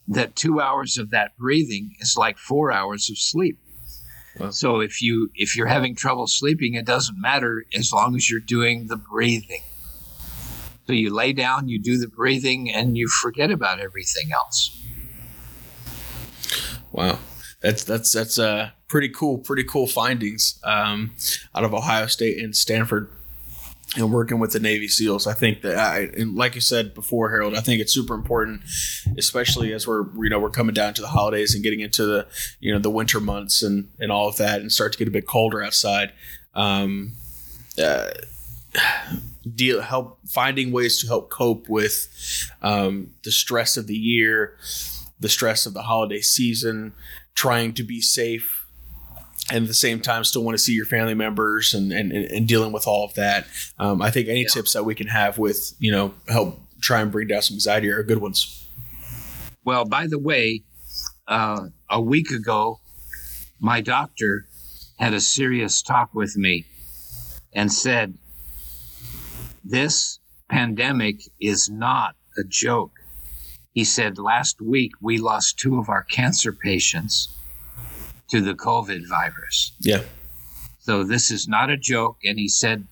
that 0.06 0.36
two 0.36 0.60
hours 0.60 0.98
of 0.98 1.10
that 1.10 1.36
breathing 1.36 1.94
is 2.00 2.16
like 2.16 2.38
four 2.38 2.70
hours 2.70 3.10
of 3.10 3.18
sleep. 3.18 3.58
Wow. 4.38 4.50
So 4.50 4.80
if 4.80 5.00
you 5.00 5.30
if 5.34 5.56
you're 5.56 5.66
having 5.66 5.94
trouble 5.94 6.26
sleeping, 6.26 6.74
it 6.74 6.86
doesn't 6.86 7.20
matter 7.20 7.64
as 7.74 7.92
long 7.92 8.14
as 8.16 8.28
you're 8.28 8.40
doing 8.40 8.88
the 8.88 8.96
breathing. 8.96 9.62
So 10.86 10.92
you 10.92 11.14
lay 11.14 11.32
down, 11.32 11.68
you 11.68 11.80
do 11.80 11.96
the 11.96 12.08
breathing, 12.08 12.70
and 12.70 12.96
you 12.96 13.08
forget 13.08 13.50
about 13.50 13.80
everything 13.80 14.32
else. 14.32 14.83
Wow, 16.94 17.18
that's 17.60 17.84
that's 17.84 18.12
that's 18.12 18.38
uh 18.38 18.70
pretty 18.88 19.08
cool, 19.08 19.38
pretty 19.38 19.64
cool 19.64 19.88
findings 19.88 20.60
um, 20.62 21.10
out 21.52 21.64
of 21.64 21.74
Ohio 21.74 22.06
State 22.06 22.38
and 22.38 22.54
Stanford. 22.54 23.10
And 23.96 24.12
working 24.12 24.38
with 24.40 24.52
the 24.52 24.60
Navy 24.60 24.88
SEALs, 24.88 25.26
I 25.26 25.34
think 25.34 25.62
that, 25.62 25.78
I, 25.78 26.08
and 26.16 26.34
like 26.34 26.56
you 26.56 26.60
said 26.60 26.94
before, 26.94 27.30
Harold, 27.30 27.54
I 27.54 27.60
think 27.60 27.80
it's 27.80 27.92
super 27.92 28.14
important, 28.14 28.62
especially 29.16 29.72
as 29.72 29.86
we're 29.86 30.06
you 30.16 30.30
know 30.30 30.40
we're 30.40 30.50
coming 30.50 30.74
down 30.74 30.94
to 30.94 31.02
the 31.02 31.08
holidays 31.08 31.54
and 31.54 31.62
getting 31.62 31.80
into 31.80 32.04
the 32.06 32.26
you 32.60 32.72
know 32.72 32.78
the 32.78 32.90
winter 32.90 33.20
months 33.20 33.62
and 33.62 33.90
and 34.00 34.10
all 34.10 34.28
of 34.28 34.36
that, 34.38 34.60
and 34.60 34.72
start 34.72 34.92
to 34.92 34.98
get 34.98 35.06
a 35.08 35.12
bit 35.12 35.26
colder 35.26 35.62
outside. 35.62 36.12
Um, 36.54 37.12
uh, 37.82 38.10
deal 39.54 39.80
help 39.80 40.18
finding 40.28 40.72
ways 40.72 41.00
to 41.00 41.06
help 41.06 41.30
cope 41.30 41.68
with 41.68 42.08
um, 42.62 43.10
the 43.22 43.30
stress 43.30 43.76
of 43.76 43.86
the 43.86 43.96
year, 43.96 44.56
the 45.24 45.28
stress 45.30 45.64
of 45.64 45.72
the 45.72 45.80
holiday 45.84 46.20
season, 46.20 46.92
trying 47.34 47.72
to 47.72 47.82
be 47.82 47.98
safe 47.98 48.66
and 49.50 49.62
at 49.64 49.68
the 49.68 49.72
same 49.74 50.00
time 50.00 50.22
still 50.22 50.44
want 50.44 50.54
to 50.54 50.62
see 50.62 50.74
your 50.74 50.84
family 50.84 51.14
members 51.14 51.72
and, 51.72 51.92
and, 51.92 52.12
and 52.12 52.46
dealing 52.46 52.72
with 52.72 52.86
all 52.86 53.06
of 53.06 53.14
that. 53.14 53.46
Um, 53.78 54.02
I 54.02 54.10
think 54.10 54.28
any 54.28 54.42
Yeah. 54.42 54.48
tips 54.48 54.74
that 54.74 54.84
we 54.84 54.94
can 54.94 55.06
have 55.06 55.38
with, 55.38 55.72
you 55.78 55.90
know, 55.90 56.12
help 56.28 56.60
try 56.82 57.00
and 57.00 57.10
bring 57.10 57.28
down 57.28 57.40
some 57.40 57.54
anxiety 57.54 57.88
are 57.88 58.02
good 58.02 58.18
ones. 58.18 58.68
Well, 59.64 59.86
by 59.86 60.06
the 60.06 60.18
way, 60.18 60.62
uh, 61.26 61.68
a 61.88 62.00
week 62.02 62.30
ago, 62.30 62.80
my 63.60 63.80
doctor 63.80 64.46
had 64.98 65.14
a 65.14 65.20
serious 65.20 65.80
talk 65.80 66.14
with 66.14 66.36
me 66.36 66.66
and 67.54 67.72
said, 67.72 68.18
This 69.64 70.18
pandemic 70.50 71.16
is 71.40 71.70
not 71.70 72.14
a 72.36 72.44
joke. 72.44 72.92
He 73.74 73.84
said, 73.84 74.18
Last 74.18 74.60
week 74.62 74.92
we 75.00 75.18
lost 75.18 75.58
two 75.58 75.78
of 75.78 75.88
our 75.88 76.04
cancer 76.04 76.52
patients 76.52 77.28
to 78.30 78.40
the 78.40 78.54
COVID 78.54 79.08
virus. 79.08 79.72
Yeah. 79.80 80.02
So 80.78 81.04
this 81.04 81.30
is 81.30 81.48
not 81.48 81.70
a 81.70 81.76
joke. 81.76 82.18
And 82.24 82.38
he 82.38 82.48
said, 82.48 82.86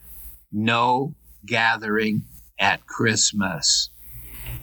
No 0.51 1.15
gathering 1.47 2.23
at 2.59 2.87
Christmas. 2.87 3.91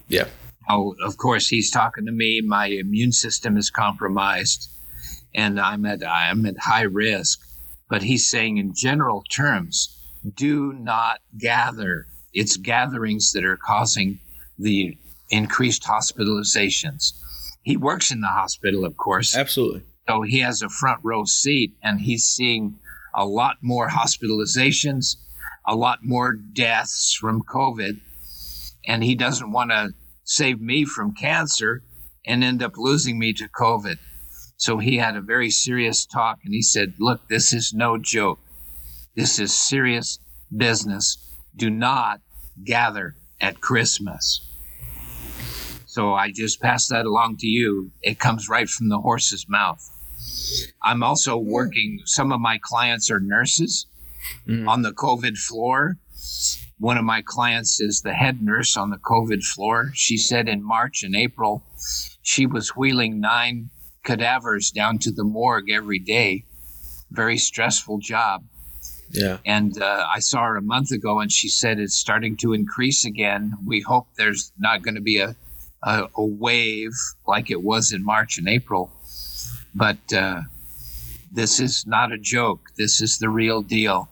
Yeah. 0.07 0.25
Oh, 0.69 0.95
of 1.03 1.17
course, 1.17 1.47
he's 1.47 1.71
talking 1.71 2.05
to 2.05 2.11
me. 2.11 2.41
My 2.41 2.67
immune 2.67 3.11
system 3.11 3.57
is 3.57 3.71
compromised, 3.71 4.69
and 5.33 5.59
I'm 5.59 5.85
at 5.85 6.05
I'm 6.05 6.45
at 6.45 6.57
high 6.59 6.83
risk. 6.83 7.39
But 7.89 8.03
he's 8.03 8.29
saying, 8.29 8.57
in 8.57 8.75
general 8.75 9.23
terms, 9.31 9.97
do 10.35 10.73
not 10.73 11.21
gather. 11.39 12.05
It's 12.33 12.57
gatherings 12.57 13.31
that 13.31 13.43
are 13.43 13.57
causing 13.57 14.19
the 14.59 14.95
increased 15.29 15.83
hospitalizations. 15.83 17.13
He 17.63 17.77
works 17.77 18.11
in 18.11 18.21
the 18.21 18.27
hospital, 18.27 18.85
of 18.85 18.97
course, 18.97 19.35
Absolutely. 19.35 19.83
so 20.07 20.21
he 20.21 20.39
has 20.39 20.61
a 20.61 20.69
front 20.69 20.99
row 21.03 21.25
seat, 21.25 21.73
and 21.83 22.01
he's 22.01 22.23
seeing 22.23 22.79
a 23.13 23.25
lot 23.25 23.57
more 23.61 23.89
hospitalizations, 23.89 25.17
a 25.65 25.75
lot 25.75 25.99
more 26.03 26.33
deaths 26.33 27.13
from 27.13 27.43
COVID, 27.43 27.99
and 28.87 29.03
he 29.03 29.15
doesn't 29.15 29.51
want 29.51 29.71
to 29.71 29.93
save 30.23 30.61
me 30.61 30.85
from 30.85 31.13
cancer 31.13 31.83
and 32.25 32.43
end 32.43 32.61
up 32.63 32.73
losing 32.77 33.19
me 33.19 33.33
to 33.33 33.47
COVID. 33.49 33.97
So 34.57 34.77
he 34.77 34.97
had 34.97 35.15
a 35.15 35.21
very 35.21 35.49
serious 35.49 36.05
talk, 36.05 36.39
and 36.43 36.53
he 36.53 36.61
said, 36.61 36.95
"Look, 36.99 37.27
this 37.27 37.53
is 37.53 37.73
no 37.73 37.97
joke. 37.97 38.39
This 39.15 39.39
is 39.39 39.53
serious 39.53 40.19
business. 40.55 41.17
Do 41.55 41.69
not 41.69 42.21
gather 42.63 43.15
at 43.39 43.61
Christmas." 43.61 44.41
So 45.89 46.13
I 46.13 46.31
just 46.31 46.61
pass 46.61 46.87
that 46.89 47.07
along 47.07 47.37
to 47.37 47.47
you. 47.47 47.89
It 48.03 48.19
comes 48.19 48.47
right 48.47 48.69
from 48.69 48.89
the 48.89 48.99
horse's 48.99 49.49
mouth. 49.49 49.83
I'm 50.83 51.01
also 51.01 51.35
working, 51.35 52.01
some 52.05 52.31
of 52.31 52.39
my 52.39 52.59
clients 52.61 53.09
are 53.09 53.19
nurses 53.19 53.87
Mhm. 54.47 54.67
on 54.69 54.83
the 54.83 54.91
COVID 54.91 55.35
floor. 55.35 55.97
One 56.77 56.99
of 56.99 57.05
my 57.05 57.23
clients 57.23 57.81
is 57.81 58.01
the 58.01 58.13
head 58.13 58.39
nurse 58.39 58.77
on 58.77 58.91
the 58.91 58.97
COVID 58.99 59.43
floor. 59.43 59.91
She 59.95 60.15
said 60.15 60.47
in 60.47 60.61
March 60.63 61.01
and 61.01 61.15
April, 61.15 61.63
she 62.21 62.45
was 62.45 62.75
wheeling 62.75 63.19
nine 63.19 63.71
cadavers 64.03 64.69
down 64.69 64.99
to 64.99 65.11
the 65.11 65.23
morgue 65.23 65.71
every 65.71 65.97
day. 65.97 66.45
Very 67.09 67.39
stressful 67.39 67.97
job. 67.97 68.43
Yeah. 69.09 69.39
And 69.43 69.81
uh, 69.81 70.05
I 70.15 70.19
saw 70.19 70.43
her 70.45 70.55
a 70.55 70.61
month 70.61 70.91
ago, 70.91 71.19
and 71.19 71.31
she 71.31 71.49
said 71.49 71.79
it's 71.79 71.95
starting 71.95 72.37
to 72.37 72.53
increase 72.53 73.05
again. 73.05 73.55
We 73.65 73.81
hope 73.81 74.05
there's 74.17 74.51
not 74.59 74.83
going 74.83 74.93
to 74.93 75.01
be 75.01 75.17
a, 75.17 75.35
a, 75.83 76.07
a 76.15 76.25
wave 76.25 76.93
like 77.27 77.51
it 77.51 77.61
was 77.61 77.91
in 77.91 78.03
March 78.03 78.37
and 78.37 78.47
April. 78.47 78.91
But 79.73 79.97
uh, 80.13 80.41
this 81.31 81.59
is 81.59 81.85
not 81.85 82.11
a 82.11 82.17
joke. 82.17 82.61
This 82.77 83.01
is 83.01 83.19
the 83.19 83.29
real 83.29 83.61
deal. 83.61 84.09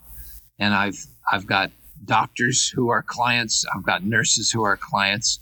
And 0.59 0.73
I've 0.73 1.05
I've 1.31 1.45
got 1.45 1.71
doctors 2.05 2.69
who 2.69 2.89
are 2.89 3.03
clients. 3.03 3.65
I've 3.75 3.83
got 3.83 4.03
nurses 4.03 4.51
who 4.51 4.63
are 4.63 4.77
clients. 4.77 5.39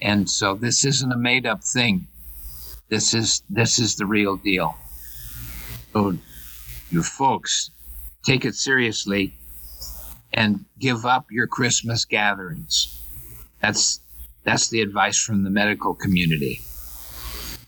And 0.00 0.28
so 0.28 0.54
this 0.54 0.84
isn't 0.84 1.12
a 1.12 1.16
made 1.16 1.46
up 1.46 1.64
thing. 1.64 2.06
This 2.88 3.14
is 3.14 3.42
this 3.50 3.78
is 3.78 3.96
the 3.96 4.06
real 4.06 4.36
deal. 4.36 4.76
So 5.92 6.16
you 6.90 7.02
folks 7.02 7.70
take 8.22 8.44
it 8.44 8.54
seriously 8.54 9.34
and 10.32 10.64
give 10.78 11.04
up 11.06 11.26
your 11.30 11.46
Christmas 11.46 12.04
gatherings. 12.04 13.02
That's 13.60 14.00
that's 14.48 14.68
the 14.68 14.80
advice 14.80 15.22
from 15.22 15.44
the 15.44 15.50
medical 15.50 15.94
community. 15.94 16.60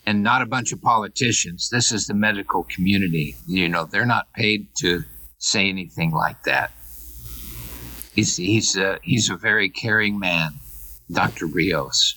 And 0.07 0.23
not 0.23 0.40
a 0.40 0.47
bunch 0.47 0.73
of 0.73 0.81
politicians. 0.81 1.69
This 1.69 1.93
is 1.93 2.07
the 2.07 2.15
medical 2.15 2.65
community. 2.65 3.36
You 3.47 3.69
know, 3.69 3.85
they're 3.85 4.07
not 4.07 4.32
paid 4.32 4.66
to 4.77 5.05
say 5.36 5.69
anything 5.69 6.11
like 6.11 6.43
that. 6.44 6.73
He's 8.15 8.36
he's 8.36 8.77
a, 8.77 8.98
he's 9.02 9.28
a 9.28 9.36
very 9.36 9.69
caring 9.69 10.19
man, 10.19 10.55
Dr. 11.12 11.47
Rios. 11.47 12.16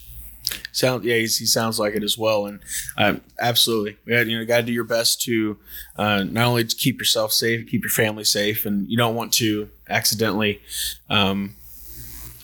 Sound 0.71 1.03
yeah, 1.03 1.17
he 1.17 1.27
sounds 1.27 1.77
like 1.77 1.93
it 1.93 2.03
as 2.03 2.17
well, 2.17 2.45
and 2.45 2.59
um, 2.97 3.21
absolutely, 3.39 3.97
you 4.05 4.37
know, 4.37 4.45
got 4.45 4.57
to 4.57 4.63
do 4.63 4.73
your 4.73 4.83
best 4.83 5.21
to 5.23 5.57
uh, 5.97 6.23
not 6.23 6.47
only 6.47 6.65
to 6.65 6.75
keep 6.75 6.99
yourself 6.99 7.31
safe, 7.31 7.67
keep 7.67 7.83
your 7.83 7.91
family 7.91 8.23
safe, 8.23 8.65
and 8.65 8.89
you 8.89 8.97
don't 8.97 9.15
want 9.15 9.33
to 9.33 9.69
accidentally 9.89 10.61
um, 11.09 11.55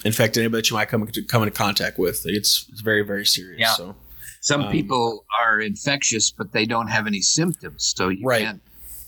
infect 0.06 0.38
anybody 0.38 0.62
that 0.62 0.70
you 0.70 0.76
might 0.76 0.88
come 0.90 1.02
into, 1.04 1.24
come 1.24 1.44
into 1.44 1.54
contact 1.56 1.98
with. 2.00 2.22
It's, 2.26 2.66
it's 2.72 2.82
very 2.82 3.02
very 3.04 3.26
serious. 3.26 3.60
Yeah. 3.60 3.74
So 3.74 3.96
Some 4.42 4.62
Um, 4.64 4.72
people 4.72 5.26
are 5.40 5.60
infectious, 5.60 6.32
but 6.32 6.54
they 6.54 6.66
don't 6.66 6.88
have 6.88 7.08
any 7.08 7.22
symptoms, 7.22 7.94
so 7.96 8.10
you 8.10 8.26
Right. 8.26 8.44
can't 8.46 8.62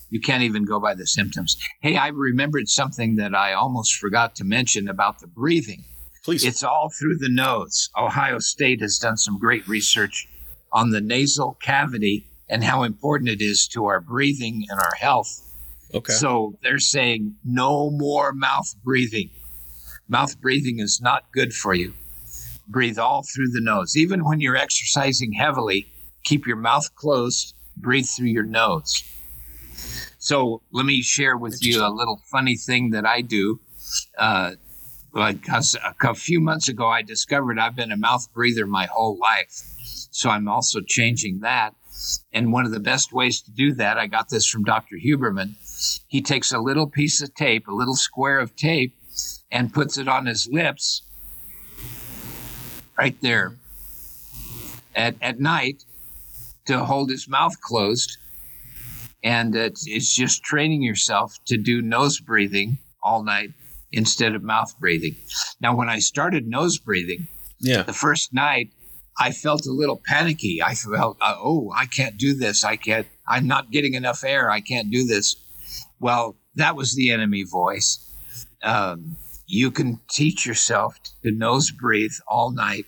you 0.10 0.20
can't 0.20 0.44
even 0.44 0.66
go 0.66 0.78
by 0.78 0.94
the 0.94 1.08
symptoms. 1.08 1.56
Hey, 1.80 1.96
I 1.96 2.10
remembered 2.10 2.68
something 2.68 3.16
that 3.16 3.34
I 3.34 3.54
almost 3.54 3.96
forgot 3.96 4.36
to 4.36 4.44
mention 4.44 4.90
about 4.90 5.20
the 5.20 5.28
breathing. 5.28 5.86
please, 6.26 6.44
It's 6.44 6.64
all 6.64 6.90
through 7.00 7.18
the 7.18 7.30
nose. 7.30 7.90
Ohio 7.98 8.38
State 8.40 8.82
has 8.82 8.98
done 9.00 9.16
some 9.16 9.40
great 9.40 9.66
research 9.70 10.28
on 10.74 10.90
the 10.92 11.00
nasal 11.00 11.58
cavity 11.62 12.28
and 12.50 12.62
how 12.64 12.84
important 12.84 13.30
it 13.30 13.42
is 13.42 13.68
to 13.70 13.86
our 13.86 14.02
breathing 14.02 14.66
and 14.70 14.80
our 14.82 14.96
health. 15.00 15.32
Okay. 15.94 16.12
So 16.14 16.58
they're 16.62 16.78
saying 16.80 17.36
no 17.46 17.90
more 17.90 18.34
mouth 18.34 18.76
breathing. 18.84 19.30
Mouth 20.12 20.42
breathing 20.42 20.80
is 20.80 21.00
not 21.02 21.32
good 21.32 21.54
for 21.54 21.74
you. 21.74 21.94
Breathe 22.68 23.00
all 23.00 23.24
through 23.24 23.50
the 23.52 23.62
nose. 23.62 23.96
Even 23.96 24.26
when 24.26 24.42
you're 24.42 24.58
exercising 24.58 25.32
heavily, 25.32 25.88
keep 26.26 26.46
your 26.46 26.58
mouth 26.58 26.94
closed, 26.96 27.56
breathe 27.78 28.06
through 28.06 28.28
your 28.28 28.44
nose. 28.44 29.06
So 30.18 30.64
let 30.74 30.86
me 30.86 31.02
share 31.02 31.38
with 31.38 31.66
you 31.66 31.82
a 31.82 31.88
little 31.88 32.22
funny 32.30 32.58
thing 32.58 32.90
that 32.90 33.06
I 33.06 33.22
do. 33.22 33.62
Uh, 34.18 34.52
like 35.14 35.48
a 35.48 35.64
a 36.04 36.14
few 36.14 36.42
months 36.42 36.68
ago, 36.68 36.88
I 36.88 37.04
discovered 37.04 37.58
I've 37.58 37.78
been 37.78 37.94
a 37.94 37.98
mouth 37.98 38.28
breather 38.34 38.68
my 38.68 38.88
whole 38.88 39.18
life. 39.18 39.64
So 40.12 40.30
I'm 40.30 40.50
also 40.50 40.82
changing 40.82 41.40
that. 41.40 41.74
And 42.34 42.52
one 42.52 42.66
of 42.66 42.72
the 42.72 42.82
best 42.82 43.14
ways 43.14 43.42
to 43.44 43.52
do 43.52 43.74
that, 43.76 43.98
I 43.98 44.08
got 44.08 44.28
this 44.28 44.46
from 44.46 44.66
Dr. 44.66 44.98
Huberman. 44.98 45.56
He 46.10 46.22
takes 46.22 46.52
a 46.52 46.60
little 46.60 46.88
piece 46.88 47.22
of 47.22 47.34
tape, 47.34 47.70
a 47.70 47.74
little 47.74 47.96
square 47.96 48.40
of 48.40 48.58
tape, 48.58 48.94
and 49.52 49.74
puts 49.74 49.98
it 49.98 50.08
on 50.08 50.26
his 50.26 50.48
lips 50.52 51.04
right 52.98 53.20
there 53.22 53.56
at, 54.96 55.16
at 55.22 55.40
night 55.40 55.84
to 56.66 56.84
hold 56.86 57.10
his 57.10 57.28
mouth 57.28 57.60
closed. 57.62 58.18
And 59.24 59.56
it's, 59.56 59.86
it's 59.88 60.14
just 60.14 60.44
training 60.44 60.82
yourself 60.82 61.38
to 61.46 61.58
do 61.58 61.82
nose 61.82 62.20
breathing 62.20 62.78
all 63.04 63.24
night 63.24 63.52
instead 63.92 64.36
of 64.36 64.44
mouth 64.44 64.74
breathing. 64.80 65.16
Now, 65.60 65.76
when 65.76 65.90
I 65.90 66.00
started 66.00 66.48
nose 66.48 66.78
breathing, 66.78 67.28
yeah. 67.60 67.84
the 67.84 67.94
first 67.94 68.34
night, 68.34 68.70
I 69.20 69.32
felt 69.32 69.66
a 69.68 69.72
little 69.72 70.02
panicky. 70.08 70.64
I 70.64 70.74
felt, 70.74 71.18
uh, 71.22 71.36
oh, 71.38 71.72
I 71.76 71.86
can't 71.86 72.18
do 72.18 72.34
this. 72.34 72.64
I 72.64 72.78
can't, 72.78 73.06
I'm 73.28 73.46
not 73.46 73.70
getting 73.70 73.94
enough 73.94 74.24
air. 74.24 74.50
I 74.50 74.62
can't 74.62 74.90
do 74.90 75.06
this. 75.06 75.36
Well, 76.00 76.36
that 76.56 76.76
was 76.76 76.96
the 76.96 77.12
enemy 77.12 77.44
voice. 77.44 78.00
Um, 78.64 79.18
you 79.52 79.70
can 79.70 80.00
teach 80.08 80.46
yourself 80.46 80.98
to 81.24 81.32
nose 81.32 81.72
breathe 81.72 82.14
all 82.26 82.52
night. 82.52 82.86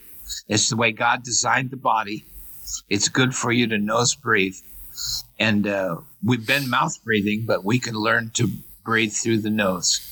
It's 0.47 0.69
the 0.69 0.77
way 0.77 0.93
God 0.93 1.21
designed 1.21 1.71
the 1.71 1.77
body. 1.77 2.25
It's 2.89 3.09
good 3.09 3.35
for 3.35 3.51
you 3.51 3.67
to 3.67 3.77
nose 3.77 4.15
breathe. 4.15 4.55
And 5.37 5.67
uh, 5.67 5.97
we've 6.23 6.47
been 6.47 6.69
mouth 6.69 7.03
breathing, 7.03 7.43
but 7.45 7.65
we 7.65 7.79
can 7.79 7.95
learn 7.95 8.31
to 8.35 8.47
breathe 8.85 9.11
through 9.11 9.39
the 9.39 9.49
nose. 9.49 10.09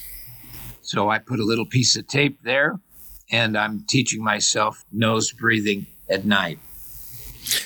So 0.82 1.10
I 1.10 1.20
put 1.20 1.40
a 1.40 1.46
little 1.46 1.66
piece 1.66 1.96
of 1.96 2.08
tape 2.08 2.40
there, 2.44 2.80
and 3.32 3.58
I'm 3.58 3.86
teaching 3.88 4.22
myself 4.22 4.84
nose 4.92 5.32
breathing 5.32 5.86
at 6.10 6.26
night. 6.26 6.60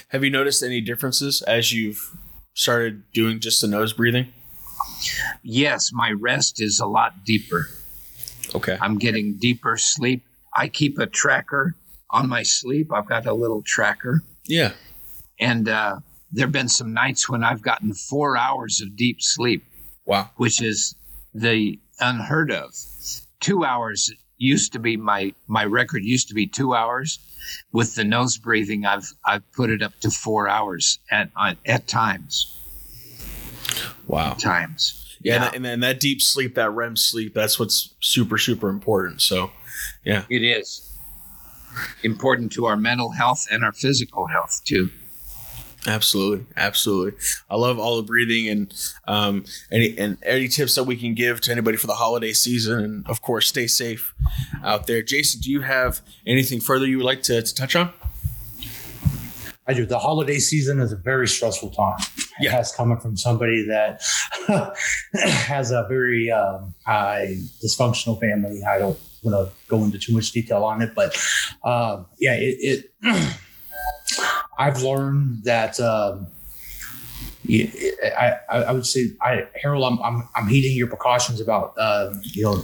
Have 0.10 0.24
you 0.24 0.30
noticed 0.30 0.62
any 0.62 0.80
differences 0.80 1.42
as 1.42 1.74
you've 1.74 2.16
started 2.54 3.12
doing 3.14 3.40
just 3.40 3.62
the 3.62 3.68
nose 3.68 3.94
breathing? 3.94 4.28
Yes, 5.42 5.92
my 5.92 6.12
rest 6.12 6.62
is 6.62 6.80
a 6.80 6.86
lot 6.86 7.26
deeper. 7.26 7.70
Okay. 8.54 8.78
I'm 8.82 8.98
getting 8.98 9.36
deeper 9.38 9.78
sleep. 9.78 10.24
I 10.56 10.68
keep 10.68 11.00
a 11.00 11.06
tracker 11.08 11.76
on 12.10 12.30
my 12.30 12.44
sleep. 12.44 12.92
I've 12.94 13.08
got 13.08 13.26
a 13.26 13.34
little 13.34 13.62
tracker. 13.64 14.24
Yeah. 14.46 14.74
And 15.40 15.68
uh, 15.68 15.98
there 16.32 16.46
have 16.46 16.52
been 16.54 16.70
some 16.70 16.94
nights 16.94 17.28
when 17.30 17.44
I've 17.44 17.62
gotten 17.62 17.94
four 17.94 18.38
hours 18.38 18.82
of 18.82 18.96
deep 18.96 19.22
sleep, 19.22 19.64
Wow. 20.06 20.30
which 20.38 20.62
is 20.62 20.96
the 21.34 21.80
unheard 22.00 22.52
of. 22.52 22.74
Two 23.40 23.66
hours 23.66 24.12
used 24.38 24.74
to 24.74 24.80
be 24.80 24.98
my 24.98 25.34
my 25.48 25.64
record 25.66 26.04
used 26.04 26.28
to 26.30 26.34
be 26.34 26.46
two 26.48 26.74
hours. 26.76 27.20
With 27.72 27.96
the 27.96 28.04
nose 28.04 28.38
breathing, 28.38 28.86
I've 28.86 29.12
I've 29.26 29.50
put 29.54 29.70
it 29.70 29.82
up 29.82 30.00
to 30.02 30.10
four 30.10 30.48
hours 30.48 31.00
at 31.12 31.30
at, 31.38 31.58
at 31.66 31.88
times. 31.88 32.52
Wow. 34.08 34.34
Times. 34.34 35.05
Yeah, 35.26 35.36
And, 35.36 35.44
that, 35.44 35.56
and 35.56 35.66
then 35.66 35.80
that 35.80 36.00
deep 36.00 36.22
sleep, 36.22 36.54
that 36.54 36.70
REM 36.70 36.96
sleep, 36.96 37.34
that's 37.34 37.60
what's 37.60 37.96
super, 38.00 38.38
super 38.38 38.70
important. 38.70 39.24
So, 39.24 39.50
yeah. 40.04 40.26
It 40.30 40.44
is 40.44 40.96
important 42.04 42.52
to 42.52 42.66
our 42.66 42.78
mental 42.78 43.10
health 43.10 43.48
and 43.52 43.64
our 43.64 43.74
physical 43.74 44.28
health 44.28 44.62
too. 44.64 44.92
Absolutely, 45.88 46.46
absolutely. 46.56 47.20
I 47.50 47.56
love 47.56 47.80
all 47.80 47.98
the 47.98 48.04
breathing 48.04 48.48
and 48.50 48.74
um, 49.08 49.46
any 49.72 49.98
and 49.98 50.18
any 50.24 50.48
tips 50.48 50.76
that 50.76 50.84
we 50.84 50.96
can 50.96 51.16
give 51.16 51.42
to 51.42 51.52
anybody 51.52 51.78
for 51.78 51.88
the 51.88 51.94
holiday 51.94 52.34
season, 52.34 52.84
and 52.84 53.08
of 53.08 53.22
course, 53.22 53.48
stay 53.48 53.68
safe 53.68 54.16
out 54.64 54.88
there. 54.88 55.04
Jason, 55.04 55.42
do 55.42 55.52
you 55.52 55.62
have 55.62 56.02
anything 56.26 56.60
further 56.60 56.88
you 56.88 56.98
would 56.98 57.06
like 57.06 57.22
to, 57.24 57.42
to 57.42 57.56
touch 57.56 57.76
on? 57.76 57.94
I 59.68 59.74
do. 59.74 59.86
The 59.86 60.00
holiday 60.00 60.40
season 60.40 60.80
is 60.80 60.92
a 60.92 60.96
very 60.96 61.28
stressful 61.28 61.72
time. 61.72 61.98
Yeah. 62.40 62.50
It 62.50 62.54
has 62.54 62.72
coming 62.72 62.98
from 62.98 63.18
somebody 63.18 63.66
that 63.68 64.02
has 65.14 65.72
a 65.72 65.86
very 65.88 66.32
um, 66.32 66.74
high 66.86 67.38
dysfunctional 67.64 68.20
family. 68.20 68.62
I 68.64 68.80
don't 68.80 69.00
want 69.24 69.48
to 69.48 69.54
go 69.68 69.84
into 69.84 69.98
too 69.98 70.14
much 70.14 70.32
detail 70.32 70.64
on 70.64 70.82
it, 70.82 70.94
but 70.96 71.18
uh, 71.64 72.04
yeah, 72.20 72.34
it. 72.34 72.90
it 73.04 73.38
I've 74.58 74.82
learned 74.82 75.44
that. 75.44 75.80
Um, 75.80 76.28
I, 77.48 78.38
I, 78.50 78.72
would 78.72 78.88
say, 78.88 79.12
I, 79.22 79.44
Harold, 79.62 79.84
I'm, 79.84 80.02
I'm, 80.02 80.28
I'm 80.36 80.48
heeding 80.48 80.76
your 80.76 80.88
precautions 80.88 81.40
about, 81.40 81.78
um, 81.78 82.20
you 82.24 82.44
know, 82.44 82.64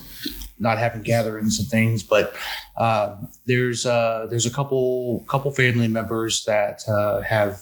not 0.62 0.78
having 0.78 1.02
gatherings 1.02 1.60
and 1.60 1.68
things, 1.68 2.04
but 2.04 2.36
uh, 2.78 3.18
there's 3.46 3.86
uh, 3.86 4.28
there's 4.30 4.46
a 4.46 4.52
couple 4.52 5.26
couple 5.28 5.52
family 5.52 5.88
members 5.88 6.46
that 6.46 6.88
uh, 6.88 7.22
have 7.22 7.60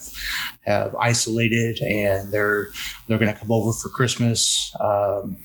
have 0.66 0.96
isolated 0.96 1.80
and 1.82 2.32
they're 2.32 2.70
they're 3.08 3.18
going 3.18 3.34
to 3.34 3.40
come 3.40 3.52
over 3.52 3.72
for 3.72 3.90
Christmas. 3.90 4.76
Um, 4.80 5.38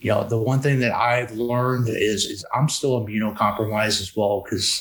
you 0.00 0.10
know, 0.10 0.24
the 0.24 0.38
one 0.38 0.60
thing 0.60 0.80
that 0.80 0.92
I've 0.92 1.32
learned 1.32 1.88
is 1.88 2.26
is 2.26 2.44
I'm 2.54 2.68
still 2.68 3.04
immunocompromised 3.04 4.00
as 4.00 4.14
well 4.14 4.42
because 4.44 4.78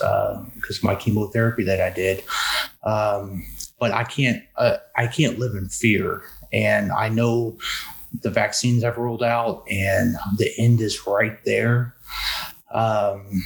because 0.56 0.84
my 0.84 0.96
chemotherapy 0.96 1.64
that 1.64 1.82
I 1.82 1.90
did. 1.90 2.24
Um, 2.84 3.44
but 3.80 3.92
I 3.92 4.04
can't 4.04 4.44
uh, 4.58 4.78
I 4.96 5.08
can't 5.08 5.40
live 5.40 5.56
in 5.56 5.70
fear, 5.70 6.22
and 6.52 6.92
I 6.92 7.10
know 7.10 7.58
the 8.22 8.30
vaccines 8.30 8.84
have 8.84 8.98
rolled 8.98 9.24
out 9.24 9.64
and 9.70 10.16
the 10.38 10.52
end 10.58 10.82
is 10.82 11.06
right 11.08 11.38
there. 11.46 11.96
Um, 12.72 13.44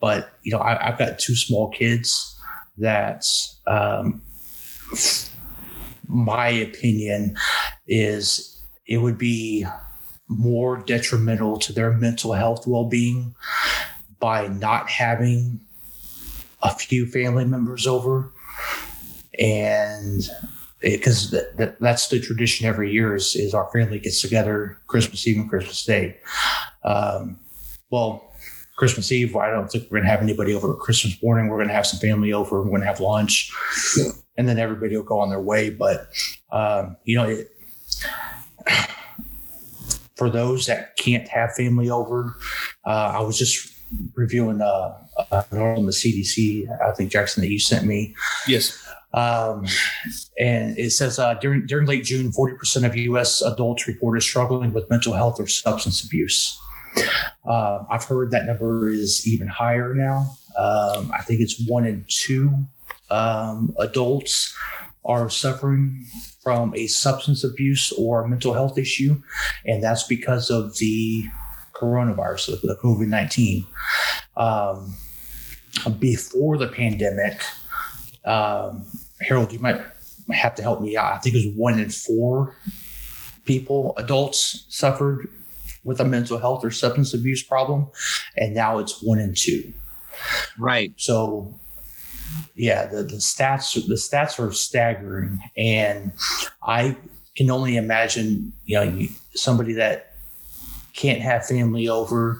but 0.00 0.32
you 0.42 0.52
know, 0.52 0.60
I, 0.60 0.90
have 0.90 0.98
got 0.98 1.18
two 1.18 1.36
small 1.36 1.70
kids 1.70 2.38
that, 2.78 3.26
um, 3.66 4.22
my 6.08 6.48
opinion 6.48 7.36
is 7.86 8.60
it 8.86 8.98
would 8.98 9.18
be 9.18 9.64
more 10.28 10.78
detrimental 10.78 11.58
to 11.58 11.72
their 11.72 11.92
mental 11.92 12.32
health 12.32 12.66
well-being 12.66 13.34
by 14.18 14.48
not 14.48 14.88
having 14.88 15.60
a 16.62 16.74
few 16.74 17.06
family 17.06 17.44
members 17.44 17.86
over 17.86 18.32
and 19.38 20.28
because 20.80 21.30
that, 21.30 21.56
that, 21.58 21.80
that's 21.80 22.08
the 22.08 22.20
tradition 22.20 22.66
every 22.66 22.92
year 22.92 23.14
is, 23.14 23.36
is 23.36 23.54
our 23.54 23.70
family 23.72 23.98
gets 23.98 24.20
together 24.20 24.78
Christmas 24.86 25.26
Eve 25.26 25.36
and 25.36 25.50
Christmas 25.50 25.84
Day. 25.84 26.18
Um, 26.84 27.38
well, 27.90 28.32
Christmas 28.76 29.12
Eve, 29.12 29.36
I 29.36 29.50
don't 29.50 29.70
think 29.70 29.84
we're 29.84 29.98
going 29.98 30.04
to 30.04 30.10
have 30.10 30.22
anybody 30.22 30.54
over. 30.54 30.72
Christmas 30.74 31.22
morning, 31.22 31.48
we're 31.48 31.58
going 31.58 31.68
to 31.68 31.74
have 31.74 31.86
some 31.86 32.00
family 32.00 32.32
over. 32.32 32.62
We're 32.62 32.70
going 32.70 32.80
to 32.80 32.86
have 32.86 32.98
lunch, 33.00 33.52
and 34.38 34.48
then 34.48 34.58
everybody 34.58 34.96
will 34.96 35.04
go 35.04 35.18
on 35.18 35.28
their 35.28 35.40
way. 35.40 35.68
But 35.68 36.08
um, 36.50 36.96
you 37.04 37.16
know, 37.16 37.28
it, 37.28 37.50
for 40.16 40.30
those 40.30 40.64
that 40.64 40.96
can't 40.96 41.28
have 41.28 41.54
family 41.54 41.90
over, 41.90 42.36
uh, 42.86 43.12
I 43.16 43.20
was 43.20 43.38
just 43.38 43.70
reviewing 44.14 44.62
uh, 44.62 44.96
article 45.30 45.62
on 45.62 45.86
the 45.86 45.92
CDC. 45.92 46.66
I 46.80 46.92
think 46.92 47.10
Jackson 47.10 47.42
that 47.42 47.50
you 47.50 47.58
sent 47.58 47.84
me. 47.84 48.14
Yes. 48.48 48.82
Um, 49.12 49.66
and 50.38 50.78
it 50.78 50.90
says 50.92 51.18
uh, 51.18 51.34
during 51.34 51.66
during 51.66 51.86
late 51.86 52.04
June, 52.04 52.30
forty 52.32 52.56
percent 52.56 52.86
of 52.86 52.96
U.S. 52.96 53.42
adults 53.42 53.88
reported 53.88 54.20
struggling 54.22 54.72
with 54.72 54.88
mental 54.88 55.12
health 55.12 55.40
or 55.40 55.46
substance 55.46 56.04
abuse. 56.04 56.60
Uh, 57.44 57.84
I've 57.90 58.04
heard 58.04 58.30
that 58.32 58.46
number 58.46 58.88
is 58.88 59.26
even 59.26 59.48
higher 59.48 59.94
now. 59.94 60.36
Um, 60.56 61.10
I 61.12 61.22
think 61.22 61.40
it's 61.40 61.64
one 61.66 61.86
in 61.86 62.04
two 62.08 62.52
um, 63.10 63.74
adults 63.78 64.56
are 65.04 65.30
suffering 65.30 66.06
from 66.42 66.74
a 66.74 66.86
substance 66.86 67.42
abuse 67.44 67.92
or 67.92 68.26
mental 68.28 68.54
health 68.54 68.78
issue, 68.78 69.20
and 69.64 69.82
that's 69.82 70.04
because 70.04 70.50
of 70.50 70.76
the 70.78 71.24
coronavirus, 71.72 72.60
the 72.60 72.78
COVID 72.82 73.08
nineteen. 73.08 73.66
Um, 74.36 74.94
before 75.98 76.58
the 76.58 76.66
pandemic, 76.66 77.40
um, 78.30 78.86
Harold, 79.20 79.52
you 79.52 79.58
might 79.58 79.80
have 80.32 80.54
to 80.54 80.62
help 80.62 80.80
me 80.80 80.96
out. 80.96 81.12
I 81.12 81.18
think 81.18 81.34
it 81.34 81.46
was 81.46 81.56
one 81.56 81.78
in 81.78 81.90
four 81.90 82.54
people, 83.44 83.94
adults, 83.96 84.64
suffered 84.68 85.28
with 85.82 86.00
a 86.00 86.04
mental 86.04 86.38
health 86.38 86.64
or 86.64 86.70
substance 86.70 87.14
abuse 87.14 87.42
problem, 87.42 87.88
and 88.36 88.54
now 88.54 88.78
it's 88.78 89.02
one 89.02 89.18
in 89.18 89.34
two. 89.34 89.72
Right. 90.58 90.92
So, 90.96 91.54
yeah, 92.54 92.86
the, 92.86 93.02
the 93.02 93.16
stats 93.16 93.74
the 93.74 93.94
stats 93.94 94.38
are 94.38 94.52
staggering, 94.52 95.40
and 95.56 96.12
I 96.62 96.96
can 97.36 97.50
only 97.50 97.76
imagine, 97.76 98.52
you 98.66 98.76
know, 98.76 99.06
somebody 99.34 99.72
that 99.74 100.14
can't 100.92 101.20
have 101.20 101.46
family 101.46 101.88
over, 101.88 102.38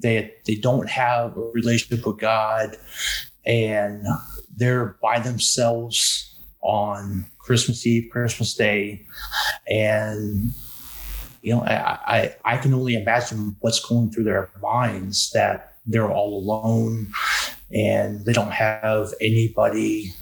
they 0.00 0.32
they 0.46 0.54
don't 0.54 0.88
have 0.88 1.36
a 1.36 1.50
relationship 1.52 2.06
with 2.06 2.18
God, 2.18 2.76
and 3.44 4.06
they're 4.60 4.96
by 5.02 5.18
themselves 5.18 6.36
on 6.60 7.26
Christmas 7.38 7.86
Eve, 7.86 8.10
Christmas 8.12 8.54
Day, 8.54 9.04
and 9.68 10.52
you 11.42 11.54
know, 11.54 11.62
I, 11.62 11.98
I, 12.06 12.36
I 12.44 12.56
can 12.58 12.74
only 12.74 12.94
imagine 12.94 13.56
what's 13.60 13.80
going 13.80 14.10
through 14.10 14.24
their 14.24 14.50
minds 14.62 15.30
that 15.32 15.74
they're 15.86 16.10
all 16.10 16.38
alone 16.38 17.08
and 17.72 18.24
they 18.24 18.32
don't 18.32 18.52
have 18.52 19.14
anybody 19.20 20.12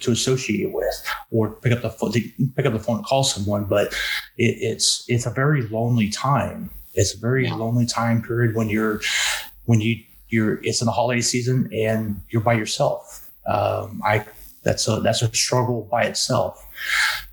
to 0.00 0.12
associate 0.12 0.72
with 0.72 1.04
or 1.30 1.50
pick 1.50 1.72
up 1.72 1.82
the 1.82 1.90
phone 1.90 2.12
pick 2.12 2.66
up 2.66 2.72
the 2.72 2.78
phone 2.78 2.96
and 2.96 3.04
call 3.04 3.24
someone. 3.24 3.64
But 3.64 3.88
it, 4.38 4.56
it's 4.60 5.04
it's 5.08 5.26
a 5.26 5.30
very 5.30 5.62
lonely 5.68 6.08
time. 6.08 6.70
It's 6.94 7.14
a 7.14 7.18
very 7.18 7.50
lonely 7.50 7.86
time 7.86 8.22
period 8.22 8.54
when 8.54 8.68
you're 8.68 9.00
when 9.66 9.80
you 9.80 9.96
you're 10.28 10.60
it's 10.62 10.80
in 10.80 10.86
the 10.86 10.92
holiday 10.92 11.20
season 11.20 11.68
and 11.72 12.20
you're 12.30 12.42
by 12.42 12.54
yourself 12.54 13.25
um, 13.48 14.00
i 14.04 14.24
that's 14.62 14.88
a 14.88 15.00
that's 15.00 15.22
a 15.22 15.34
struggle 15.34 15.88
by 15.90 16.04
itself 16.04 16.64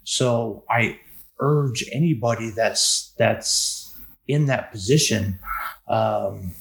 so 0.04 0.64
i 0.70 0.98
urge 1.40 1.84
anybody 1.92 2.52
that's 2.52 3.14
that's 3.18 3.96
in 4.28 4.46
that 4.46 4.72
position 4.72 5.40
um, 5.88 6.54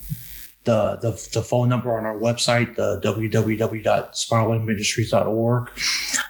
the, 0.65 0.97
the, 1.03 1.11
the 1.33 1.43
phone 1.43 1.69
number 1.69 1.99
on 1.99 2.05
our 2.05 2.17
website, 2.17 2.77
the 2.77 3.01
www.spiralingministries.org. 3.01 5.71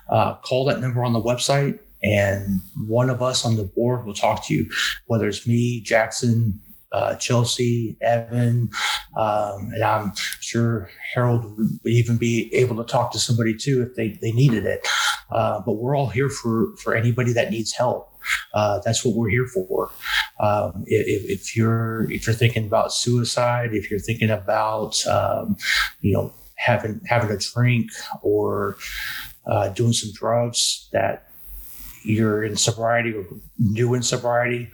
Uh, 0.08 0.36
call 0.36 0.64
that 0.64 0.80
number 0.80 1.04
on 1.04 1.12
the 1.12 1.20
website, 1.20 1.78
and 2.02 2.62
one 2.86 3.10
of 3.10 3.20
us 3.22 3.44
on 3.44 3.56
the 3.56 3.64
board 3.64 4.06
will 4.06 4.14
talk 4.14 4.46
to 4.46 4.54
you, 4.54 4.70
whether 5.06 5.28
it's 5.28 5.46
me, 5.46 5.80
Jackson, 5.80 6.58
uh, 6.92 7.14
Chelsea, 7.16 7.96
Evan, 8.00 8.70
um, 9.16 9.70
and 9.74 9.82
I'm 9.82 10.12
sure 10.40 10.90
Harold 11.14 11.56
would 11.56 11.92
even 11.92 12.16
be 12.16 12.52
able 12.54 12.76
to 12.76 12.84
talk 12.84 13.12
to 13.12 13.18
somebody 13.18 13.56
too 13.56 13.82
if 13.82 13.94
they, 13.94 14.18
they 14.20 14.32
needed 14.32 14.66
it. 14.66 14.86
Uh, 15.30 15.60
but 15.64 15.72
we're 15.72 15.96
all 15.96 16.08
here 16.08 16.28
for, 16.28 16.76
for 16.76 16.94
anybody 16.94 17.32
that 17.32 17.50
needs 17.50 17.72
help. 17.72 18.12
Uh, 18.54 18.80
that's 18.84 19.04
what 19.04 19.16
we're 19.16 19.30
here 19.30 19.46
for. 19.46 19.90
Um, 20.40 20.84
if, 20.86 21.30
if, 21.30 21.56
you're 21.56 22.10
if 22.10 22.26
you're 22.26 22.34
thinking 22.34 22.66
about 22.66 22.92
suicide, 22.92 23.74
if 23.74 23.90
you're 23.90 24.00
thinking 24.00 24.30
about 24.30 25.04
um, 25.06 25.56
you 26.00 26.12
know 26.12 26.32
having 26.54 27.00
having 27.06 27.30
a 27.30 27.38
drink 27.38 27.90
or 28.22 28.76
uh, 29.46 29.68
doing 29.70 29.92
some 29.92 30.12
drugs 30.12 30.88
that 30.92 31.28
you're 32.04 32.44
in 32.44 32.56
sobriety 32.56 33.12
or 33.12 33.24
new 33.58 33.94
in 33.94 34.02
sobriety, 34.02 34.70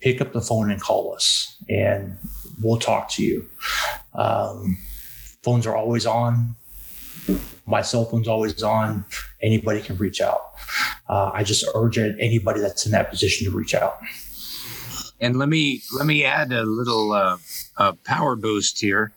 pick 0.00 0.20
up 0.20 0.32
the 0.32 0.40
phone 0.40 0.70
and 0.70 0.80
call 0.80 1.14
us, 1.14 1.56
and 1.68 2.16
we'll 2.62 2.78
talk 2.78 3.10
to 3.10 3.22
you. 3.22 3.48
Um, 4.14 4.78
phones 5.42 5.66
are 5.66 5.76
always 5.76 6.06
on. 6.06 6.56
My 7.66 7.82
cell 7.82 8.04
phone's 8.04 8.28
always 8.28 8.62
on. 8.62 9.04
Anybody 9.42 9.82
can 9.82 9.96
reach 9.96 10.20
out. 10.20 10.40
Uh, 11.08 11.30
I 11.34 11.44
just 11.44 11.64
urge 11.74 11.98
anybody 11.98 12.60
that's 12.60 12.86
in 12.86 12.92
that 12.92 13.10
position 13.10 13.50
to 13.50 13.56
reach 13.56 13.74
out. 13.74 13.98
And 15.20 15.36
let 15.36 15.48
me 15.48 15.82
let 15.96 16.06
me 16.06 16.24
add 16.24 16.52
a 16.52 16.62
little 16.62 17.12
uh, 17.12 17.92
power 18.04 18.36
boost 18.36 18.80
here. 18.80 19.12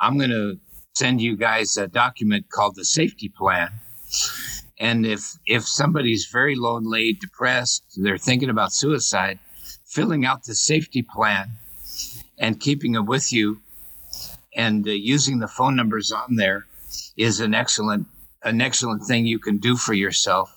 I'm 0.00 0.18
going 0.18 0.30
to 0.30 0.58
send 0.94 1.20
you 1.20 1.36
guys 1.36 1.76
a 1.76 1.86
document 1.86 2.50
called 2.50 2.74
the 2.74 2.84
safety 2.84 3.28
plan. 3.28 3.70
And 4.78 5.06
if 5.06 5.38
if 5.46 5.66
somebody's 5.66 6.26
very 6.26 6.56
lonely, 6.56 7.12
depressed, 7.12 7.84
they're 7.96 8.18
thinking 8.18 8.50
about 8.50 8.72
suicide, 8.72 9.38
filling 9.88 10.24
out 10.24 10.44
the 10.44 10.54
safety 10.54 11.02
plan 11.02 11.50
and 12.38 12.60
keeping 12.60 12.94
it 12.94 13.04
with 13.04 13.32
you 13.32 13.60
and 14.54 14.86
uh, 14.86 14.90
using 14.90 15.38
the 15.38 15.48
phone 15.48 15.74
numbers 15.74 16.12
on 16.12 16.36
there 16.36 16.66
is 17.16 17.40
an 17.40 17.54
excellent 17.54 18.06
an 18.44 18.60
excellent 18.60 19.02
thing 19.02 19.26
you 19.26 19.38
can 19.38 19.58
do 19.58 19.76
for 19.76 19.94
yourself 19.94 20.54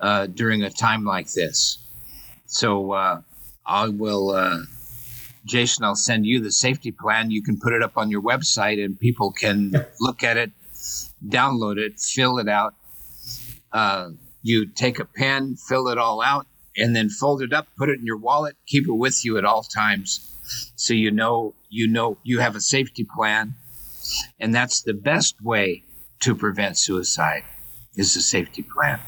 uh, 0.00 0.26
during 0.26 0.62
a 0.62 0.70
time 0.70 1.04
like 1.04 1.32
this. 1.32 1.78
So 2.46 2.92
uh, 2.92 3.22
I 3.66 3.88
will, 3.88 4.30
uh, 4.30 4.58
Jason. 5.44 5.84
I'll 5.84 5.96
send 5.96 6.26
you 6.26 6.40
the 6.40 6.52
safety 6.52 6.92
plan. 6.92 7.30
You 7.30 7.42
can 7.42 7.58
put 7.58 7.72
it 7.72 7.82
up 7.82 7.96
on 7.96 8.10
your 8.10 8.22
website, 8.22 8.82
and 8.82 8.98
people 8.98 9.32
can 9.32 9.72
look 10.00 10.22
at 10.22 10.36
it, 10.36 10.52
download 11.26 11.78
it, 11.78 11.98
fill 11.98 12.38
it 12.38 12.48
out. 12.48 12.74
Uh, 13.72 14.10
you 14.42 14.66
take 14.66 14.98
a 15.00 15.04
pen, 15.04 15.56
fill 15.56 15.88
it 15.88 15.98
all 15.98 16.22
out, 16.22 16.46
and 16.76 16.94
then 16.94 17.08
fold 17.08 17.42
it 17.42 17.52
up, 17.52 17.68
put 17.76 17.88
it 17.88 17.98
in 17.98 18.06
your 18.06 18.16
wallet, 18.16 18.56
keep 18.66 18.86
it 18.88 18.92
with 18.92 19.24
you 19.24 19.38
at 19.38 19.44
all 19.44 19.62
times, 19.62 20.32
so 20.76 20.94
you 20.94 21.10
know 21.10 21.54
you 21.70 21.86
know 21.86 22.18
you 22.22 22.40
have 22.40 22.56
a 22.56 22.60
safety 22.60 23.04
plan, 23.04 23.54
and 24.40 24.54
that's 24.54 24.82
the 24.82 24.94
best 24.94 25.40
way 25.42 25.82
to 26.20 26.34
prevent 26.34 26.78
suicide 26.78 27.44
is 27.96 28.16
a 28.16 28.22
safety 28.22 28.62
plan. 28.62 28.98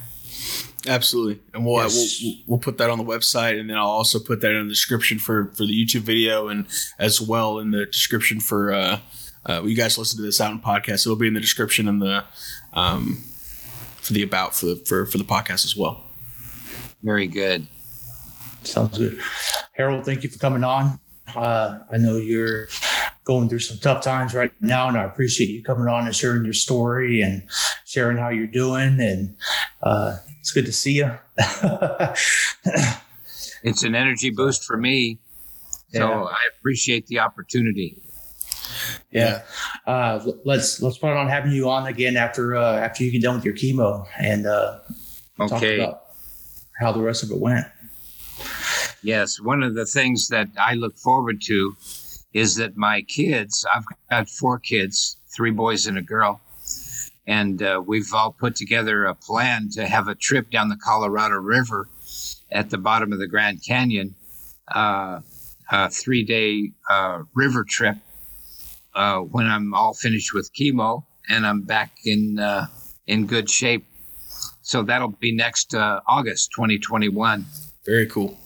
Absolutely, 0.87 1.41
and 1.53 1.65
we'll, 1.65 1.83
yes. 1.83 2.23
we'll 2.23 2.35
we'll 2.47 2.59
put 2.59 2.79
that 2.79 2.91
on 2.91 2.99
the 2.99 3.05
website, 3.05 3.59
and 3.59 3.69
then 3.69 3.77
I'll 3.77 3.87
also 3.87 4.19
put 4.19 4.41
that 4.43 4.53
in 4.53 4.65
the 4.65 4.73
description 4.73 5.19
for 5.19 5.47
for 5.47 5.65
the 5.65 5.85
YouTube 5.85 6.03
video, 6.03 6.49
and 6.49 6.67
as 6.99 7.21
well 7.21 7.59
in 7.59 7.73
the 7.73 7.87
description 7.87 8.39
for 8.39 8.73
uh, 8.73 9.01
uh, 9.47 9.63
you 9.65 9.75
guys 9.75 9.99
listen 9.99 10.17
to 10.19 10.23
this 10.23 10.41
out 10.41 10.53
in 10.53 10.61
podcast. 10.61 11.07
It'll 11.07 11.17
be 11.17 11.27
in 11.27 11.35
the 11.35 11.41
description 11.41 11.89
and 11.89 12.01
the 12.01 12.25
um, 12.73 13.25
for 13.97 14.13
the 14.13 14.23
about 14.23 14.55
for 14.55 14.67
the 14.67 14.77
for 14.77 15.07
for 15.07 15.19
the 15.19 15.25
podcast 15.25 15.65
as 15.65 15.77
well. 15.77 16.06
Very 17.07 17.29
good. 17.29 17.69
Sounds 18.65 18.99
good, 18.99 19.21
Harold. 19.75 20.05
Thank 20.05 20.25
you 20.25 20.29
for 20.29 20.41
coming 20.41 20.65
on. 20.65 20.99
Uh, 21.37 21.79
I 21.93 21.99
know 21.99 22.17
you're 22.17 22.67
going 23.23 23.49
through 23.49 23.61
some 23.61 23.79
tough 23.79 24.03
times 24.03 24.35
right 24.35 24.51
now, 24.61 24.89
and 24.89 24.99
I 24.99 25.05
appreciate 25.05 25.51
you 25.51 25.63
coming 25.63 25.87
on 25.87 26.07
and 26.07 26.17
sharing 26.17 26.43
your 26.45 26.53
story 26.53 27.21
and 27.21 27.45
sharing 27.85 28.17
how 28.17 28.31
you're 28.31 28.49
doing. 28.49 28.99
And 28.99 29.37
uh, 29.85 30.17
it's 30.41 30.51
good 30.51 30.67
to 30.67 30.73
see 30.73 30.95
you. 30.95 31.13
it's 33.63 33.85
an 33.85 33.95
energy 33.95 34.31
boost 34.31 34.65
for 34.65 34.77
me. 34.77 35.21
So 35.93 36.09
yeah. 36.09 36.23
I 36.25 36.49
appreciate 36.59 37.07
the 37.07 37.21
opportunity. 37.21 38.03
Yeah, 39.13 39.43
uh, 39.87 40.29
let's 40.45 40.83
let's 40.83 40.99
plan 40.99 41.17
on 41.17 41.29
having 41.29 41.53
you 41.53 41.71
on 41.71 41.87
again 41.87 42.17
after 42.17 42.57
uh, 42.57 42.79
after 42.79 43.05
you 43.05 43.13
get 43.13 43.23
done 43.23 43.37
with 43.37 43.45
your 43.45 43.55
chemo 43.55 44.05
and 44.19 44.45
uh, 44.49 44.81
okay. 45.39 45.89
How 46.79 46.93
the 46.93 47.01
rest 47.01 47.23
of 47.23 47.31
it 47.31 47.39
went. 47.39 47.67
Yes, 49.03 49.41
one 49.41 49.63
of 49.63 49.75
the 49.75 49.87
things 49.87 50.29
that 50.29 50.49
I 50.59 50.75
look 50.75 50.97
forward 50.97 51.41
to 51.43 51.77
is 52.33 52.57
that 52.57 52.77
my 52.77 53.03
kids, 53.03 53.65
I've 53.73 53.85
got 54.11 54.29
four 54.29 54.59
kids, 54.59 55.17
three 55.35 55.51
boys 55.51 55.87
and 55.87 55.97
a 55.97 56.03
girl, 56.03 56.41
and 57.27 57.63
uh, 57.63 57.83
we've 57.85 58.13
all 58.13 58.33
put 58.33 58.55
together 58.57 59.05
a 59.05 59.15
plan 59.15 59.69
to 59.71 59.87
have 59.87 60.09
a 60.09 60.15
trip 60.15 60.51
down 60.51 60.69
the 60.69 60.77
Colorado 60.77 61.37
River 61.37 61.89
at 62.51 62.71
the 62.71 62.79
bottom 62.79 63.13
of 63.13 63.19
the 63.19 63.27
Grand 63.27 63.65
Canyon, 63.65 64.15
uh, 64.75 65.21
a 65.71 65.91
three 65.91 66.25
day 66.25 66.73
uh, 66.91 67.23
river 67.35 67.65
trip 67.65 67.97
uh, 68.95 69.19
when 69.19 69.47
I'm 69.47 69.75
all 69.75 69.95
finished 69.95 70.33
with 70.33 70.53
chemo 70.55 71.05
and 71.29 71.47
I'm 71.47 71.63
back 71.63 71.93
in, 72.05 72.39
uh, 72.39 72.67
in 73.07 73.27
good 73.27 73.51
shape. 73.51 73.85
So 74.67 74.83
that'll 74.83 75.11
be 75.11 75.31
next 75.31 75.77
uh, 75.77 76.01
August 76.09 76.51
2021. 76.57 77.47
Very 77.85 78.05
cool. 78.09 78.37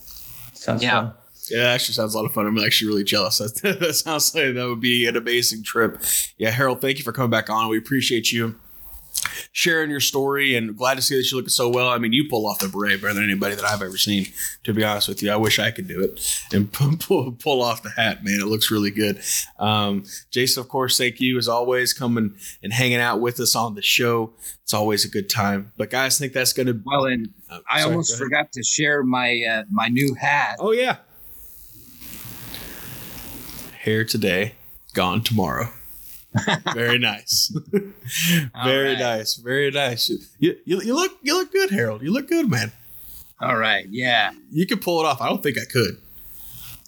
Sounds 0.53 0.83
yeah. 0.83 0.91
fun. 0.91 1.13
Yeah, 1.51 1.71
actually 1.71 1.95
sounds 1.95 2.15
a 2.15 2.19
lot 2.19 2.27
of 2.27 2.33
fun. 2.35 2.47
I'm 2.47 2.59
actually 2.59 2.89
really 2.89 3.05
jealous. 3.05 3.39
that 3.63 3.95
sounds 3.95 4.35
like 4.35 4.53
that 4.53 4.69
would 4.69 4.83
be 4.83 5.07
an 5.07 5.17
amazing 5.17 5.63
trip. 5.63 6.03
Yeah, 6.37 6.51
Harold, 6.51 6.83
thank 6.83 6.99
you 6.99 7.05
for 7.05 7.13
coming 7.13 7.31
back 7.31 7.49
on. 7.49 7.71
We 7.71 7.79
appreciate 7.79 8.33
you 8.33 8.57
sharing 9.53 9.91
your 9.91 10.01
story 10.01 10.57
and 10.57 10.77
glad 10.77 10.95
to 10.95 11.03
see 11.03 11.17
that 11.17 11.31
you 11.31 11.37
look 11.37 11.51
so 11.51 11.69
well. 11.69 11.89
I 11.89 11.99
mean, 11.99 12.13
you 12.13 12.29
pull 12.29 12.47
off 12.47 12.59
the 12.59 12.69
beret 12.69 13.01
better 13.01 13.15
than 13.15 13.25
anybody 13.25 13.55
that 13.55 13.65
I've 13.65 13.83
ever 13.83 13.97
seen, 13.97 14.27
to 14.65 14.73
be 14.73 14.85
honest 14.85 15.09
with 15.09 15.23
you. 15.23 15.31
I 15.31 15.37
wish 15.37 15.59
I 15.59 15.71
could 15.71 15.89
do 15.89 16.03
it 16.03 16.45
and 16.53 16.73
pull, 16.73 17.33
pull 17.33 17.63
off 17.63 17.83
the 17.83 17.91
hat, 17.91 18.25
man. 18.25 18.41
It 18.41 18.47
looks 18.47 18.71
really 18.71 18.91
good. 18.91 19.21
Um, 19.59 20.05
Jason, 20.31 20.61
of 20.61 20.69
course, 20.69 20.99
thank 20.99 21.21
you 21.21 21.39
as 21.39 21.49
always 21.49 21.93
coming 21.93 22.37
and 22.63 22.73
hanging 22.73 23.01
out 23.01 23.21
with 23.21 23.41
us 23.41 23.55
on 23.55 23.75
the 23.75 23.83
show. 23.83 24.33
It's 24.63 24.75
always 24.75 25.05
a 25.05 25.09
good 25.09 25.29
time. 25.29 25.73
But 25.77 25.91
guys, 25.91 26.19
I 26.19 26.19
think 26.21 26.33
that's 26.33 26.53
going 26.53 26.67
to. 26.67 26.81
Well, 26.85 27.07
and 27.07 27.31
uh, 27.51 27.61
I 27.69 27.81
sorry, 27.81 27.93
almost 27.93 28.19
forgot 28.19 28.53
to 28.53 28.63
share 28.63 29.03
my 29.03 29.43
uh, 29.51 29.65
my 29.71 29.89
new 29.89 30.15
hat. 30.15 30.57
Oh 30.61 30.73
yeah. 30.73 30.97
Hair 33.81 34.05
today, 34.05 34.55
gone 34.93 35.23
tomorrow. 35.23 35.71
Very 36.75 36.99
nice. 36.99 37.53
Very 38.65 38.91
right. 38.91 38.99
nice. 38.99 39.35
Very 39.35 39.71
nice. 39.71 40.11
You, 40.39 40.57
you, 40.65 40.81
you 40.81 40.95
look 40.95 41.13
you 41.23 41.35
look 41.35 41.53
good, 41.53 41.71
Harold. 41.71 42.03
You 42.03 42.13
look 42.13 42.29
good, 42.29 42.49
man. 42.49 42.73
All 43.41 43.57
right. 43.57 43.87
Yeah. 43.89 44.33
You 44.51 44.67
could 44.67 44.81
pull 44.83 45.01
it 45.01 45.07
off. 45.07 45.21
I 45.21 45.29
don't 45.29 45.43
think 45.43 45.59
I 45.59 45.65
could. 45.65 45.99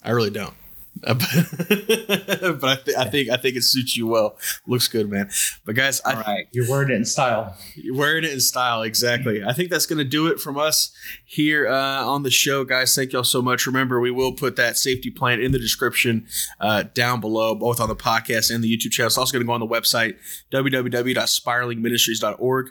I 0.05 0.11
really 0.11 0.31
don't. 0.31 0.55
but 1.07 2.65
I, 2.65 2.77
th- 2.85 2.97
I 2.97 3.09
think 3.09 3.29
I 3.29 3.37
think 3.37 3.57
it 3.57 3.65
suits 3.65 3.97
you 3.97 4.07
well. 4.07 4.39
Looks 4.69 4.87
good, 4.87 5.11
man. 5.11 5.31
But 5.65 5.75
guys, 5.75 6.01
I, 6.05 6.15
All 6.15 6.21
right. 6.21 6.47
You're 6.53 6.71
wearing 6.71 6.91
it 6.91 6.95
in 6.95 7.05
style. 7.05 7.57
You're 7.75 7.97
wearing 7.97 8.23
it 8.23 8.31
in 8.33 8.39
style, 8.41 8.83
exactly. 8.83 9.43
I 9.43 9.53
think 9.53 9.71
that's 9.71 9.87
going 9.87 9.99
to 9.99 10.05
do 10.05 10.29
it 10.29 10.39
from 10.39 10.57
us 10.57 10.93
here 11.25 11.67
uh, 11.69 12.07
on 12.07 12.23
the 12.23 12.31
show, 12.31 12.63
guys. 12.65 12.95
Thank 12.95 13.13
y'all 13.13 13.25
so 13.25 13.43
much. 13.43 13.67
Remember, 13.67 14.01
we 14.01 14.13
will 14.13 14.33
put 14.33 14.55
that 14.57 14.77
safety 14.77 15.11
plan 15.11 15.41
in 15.41 15.51
the 15.51 15.59
description 15.59 16.29
uh, 16.61 16.85
down 16.95 17.21
below, 17.21 17.57
both 17.57 17.81
on 17.81 17.89
the 17.89 17.97
podcast 17.97 18.55
and 18.55 18.63
the 18.63 18.73
YouTube 18.73 18.93
channel. 18.93 19.09
It's 19.09 19.19
also 19.19 19.33
going 19.33 19.43
to 19.43 19.47
go 19.47 19.53
on 19.53 19.59
the 19.61 19.67
website, 19.67 20.17
www.spiralingministries.org. 20.53 22.71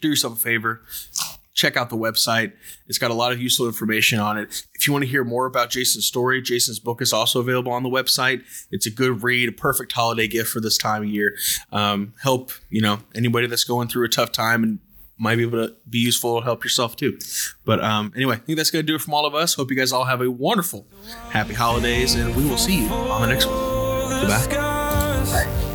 Do 0.00 0.08
yourself 0.08 0.38
a 0.38 0.40
favor. 0.40 0.80
Check 1.54 1.76
out 1.76 1.90
the 1.90 1.96
website. 1.96 2.52
It's 2.86 2.98
got 2.98 3.10
a 3.10 3.14
lot 3.14 3.32
of 3.32 3.40
useful 3.40 3.66
information 3.66 4.18
on 4.18 4.38
it. 4.38 4.66
If 4.74 4.86
you 4.86 4.92
want 4.92 5.04
to 5.04 5.10
hear 5.10 5.22
more 5.22 5.46
about 5.46 5.70
Jason's 5.70 6.06
story, 6.06 6.40
Jason's 6.40 6.78
book 6.78 7.02
is 7.02 7.12
also 7.12 7.40
available 7.40 7.72
on 7.72 7.82
the 7.82 7.90
website. 7.90 8.42
It's 8.70 8.86
a 8.86 8.90
good 8.90 9.22
read, 9.22 9.48
a 9.48 9.52
perfect 9.52 9.92
holiday 9.92 10.28
gift 10.28 10.48
for 10.50 10.60
this 10.60 10.78
time 10.78 11.02
of 11.02 11.08
year. 11.08 11.36
Um, 11.70 12.14
help, 12.22 12.52
you 12.70 12.80
know, 12.80 13.00
anybody 13.14 13.46
that's 13.46 13.64
going 13.64 13.88
through 13.88 14.06
a 14.06 14.08
tough 14.08 14.32
time 14.32 14.62
and 14.62 14.78
might 15.18 15.36
be 15.36 15.42
able 15.42 15.66
to 15.66 15.74
be 15.88 15.98
useful 15.98 16.40
to 16.40 16.44
help 16.44 16.64
yourself 16.64 16.96
too. 16.96 17.18
But 17.64 17.82
um, 17.82 18.12
anyway, 18.16 18.36
I 18.36 18.38
think 18.38 18.56
that's 18.56 18.70
going 18.70 18.84
to 18.84 18.86
do 18.86 18.96
it 18.96 19.00
from 19.00 19.14
all 19.14 19.26
of 19.26 19.34
us. 19.34 19.54
Hope 19.54 19.70
you 19.70 19.76
guys 19.76 19.92
all 19.92 20.04
have 20.04 20.20
a 20.20 20.30
wonderful, 20.30 20.86
happy 21.30 21.54
holidays, 21.54 22.14
and 22.14 22.34
we 22.34 22.44
will 22.44 22.58
see 22.58 22.82
you 22.84 22.88
on 22.88 23.22
the 23.22 23.28
next 23.28 23.46
one. 23.46 23.56
Goodbye. 24.20 24.46
Them 24.46 25.71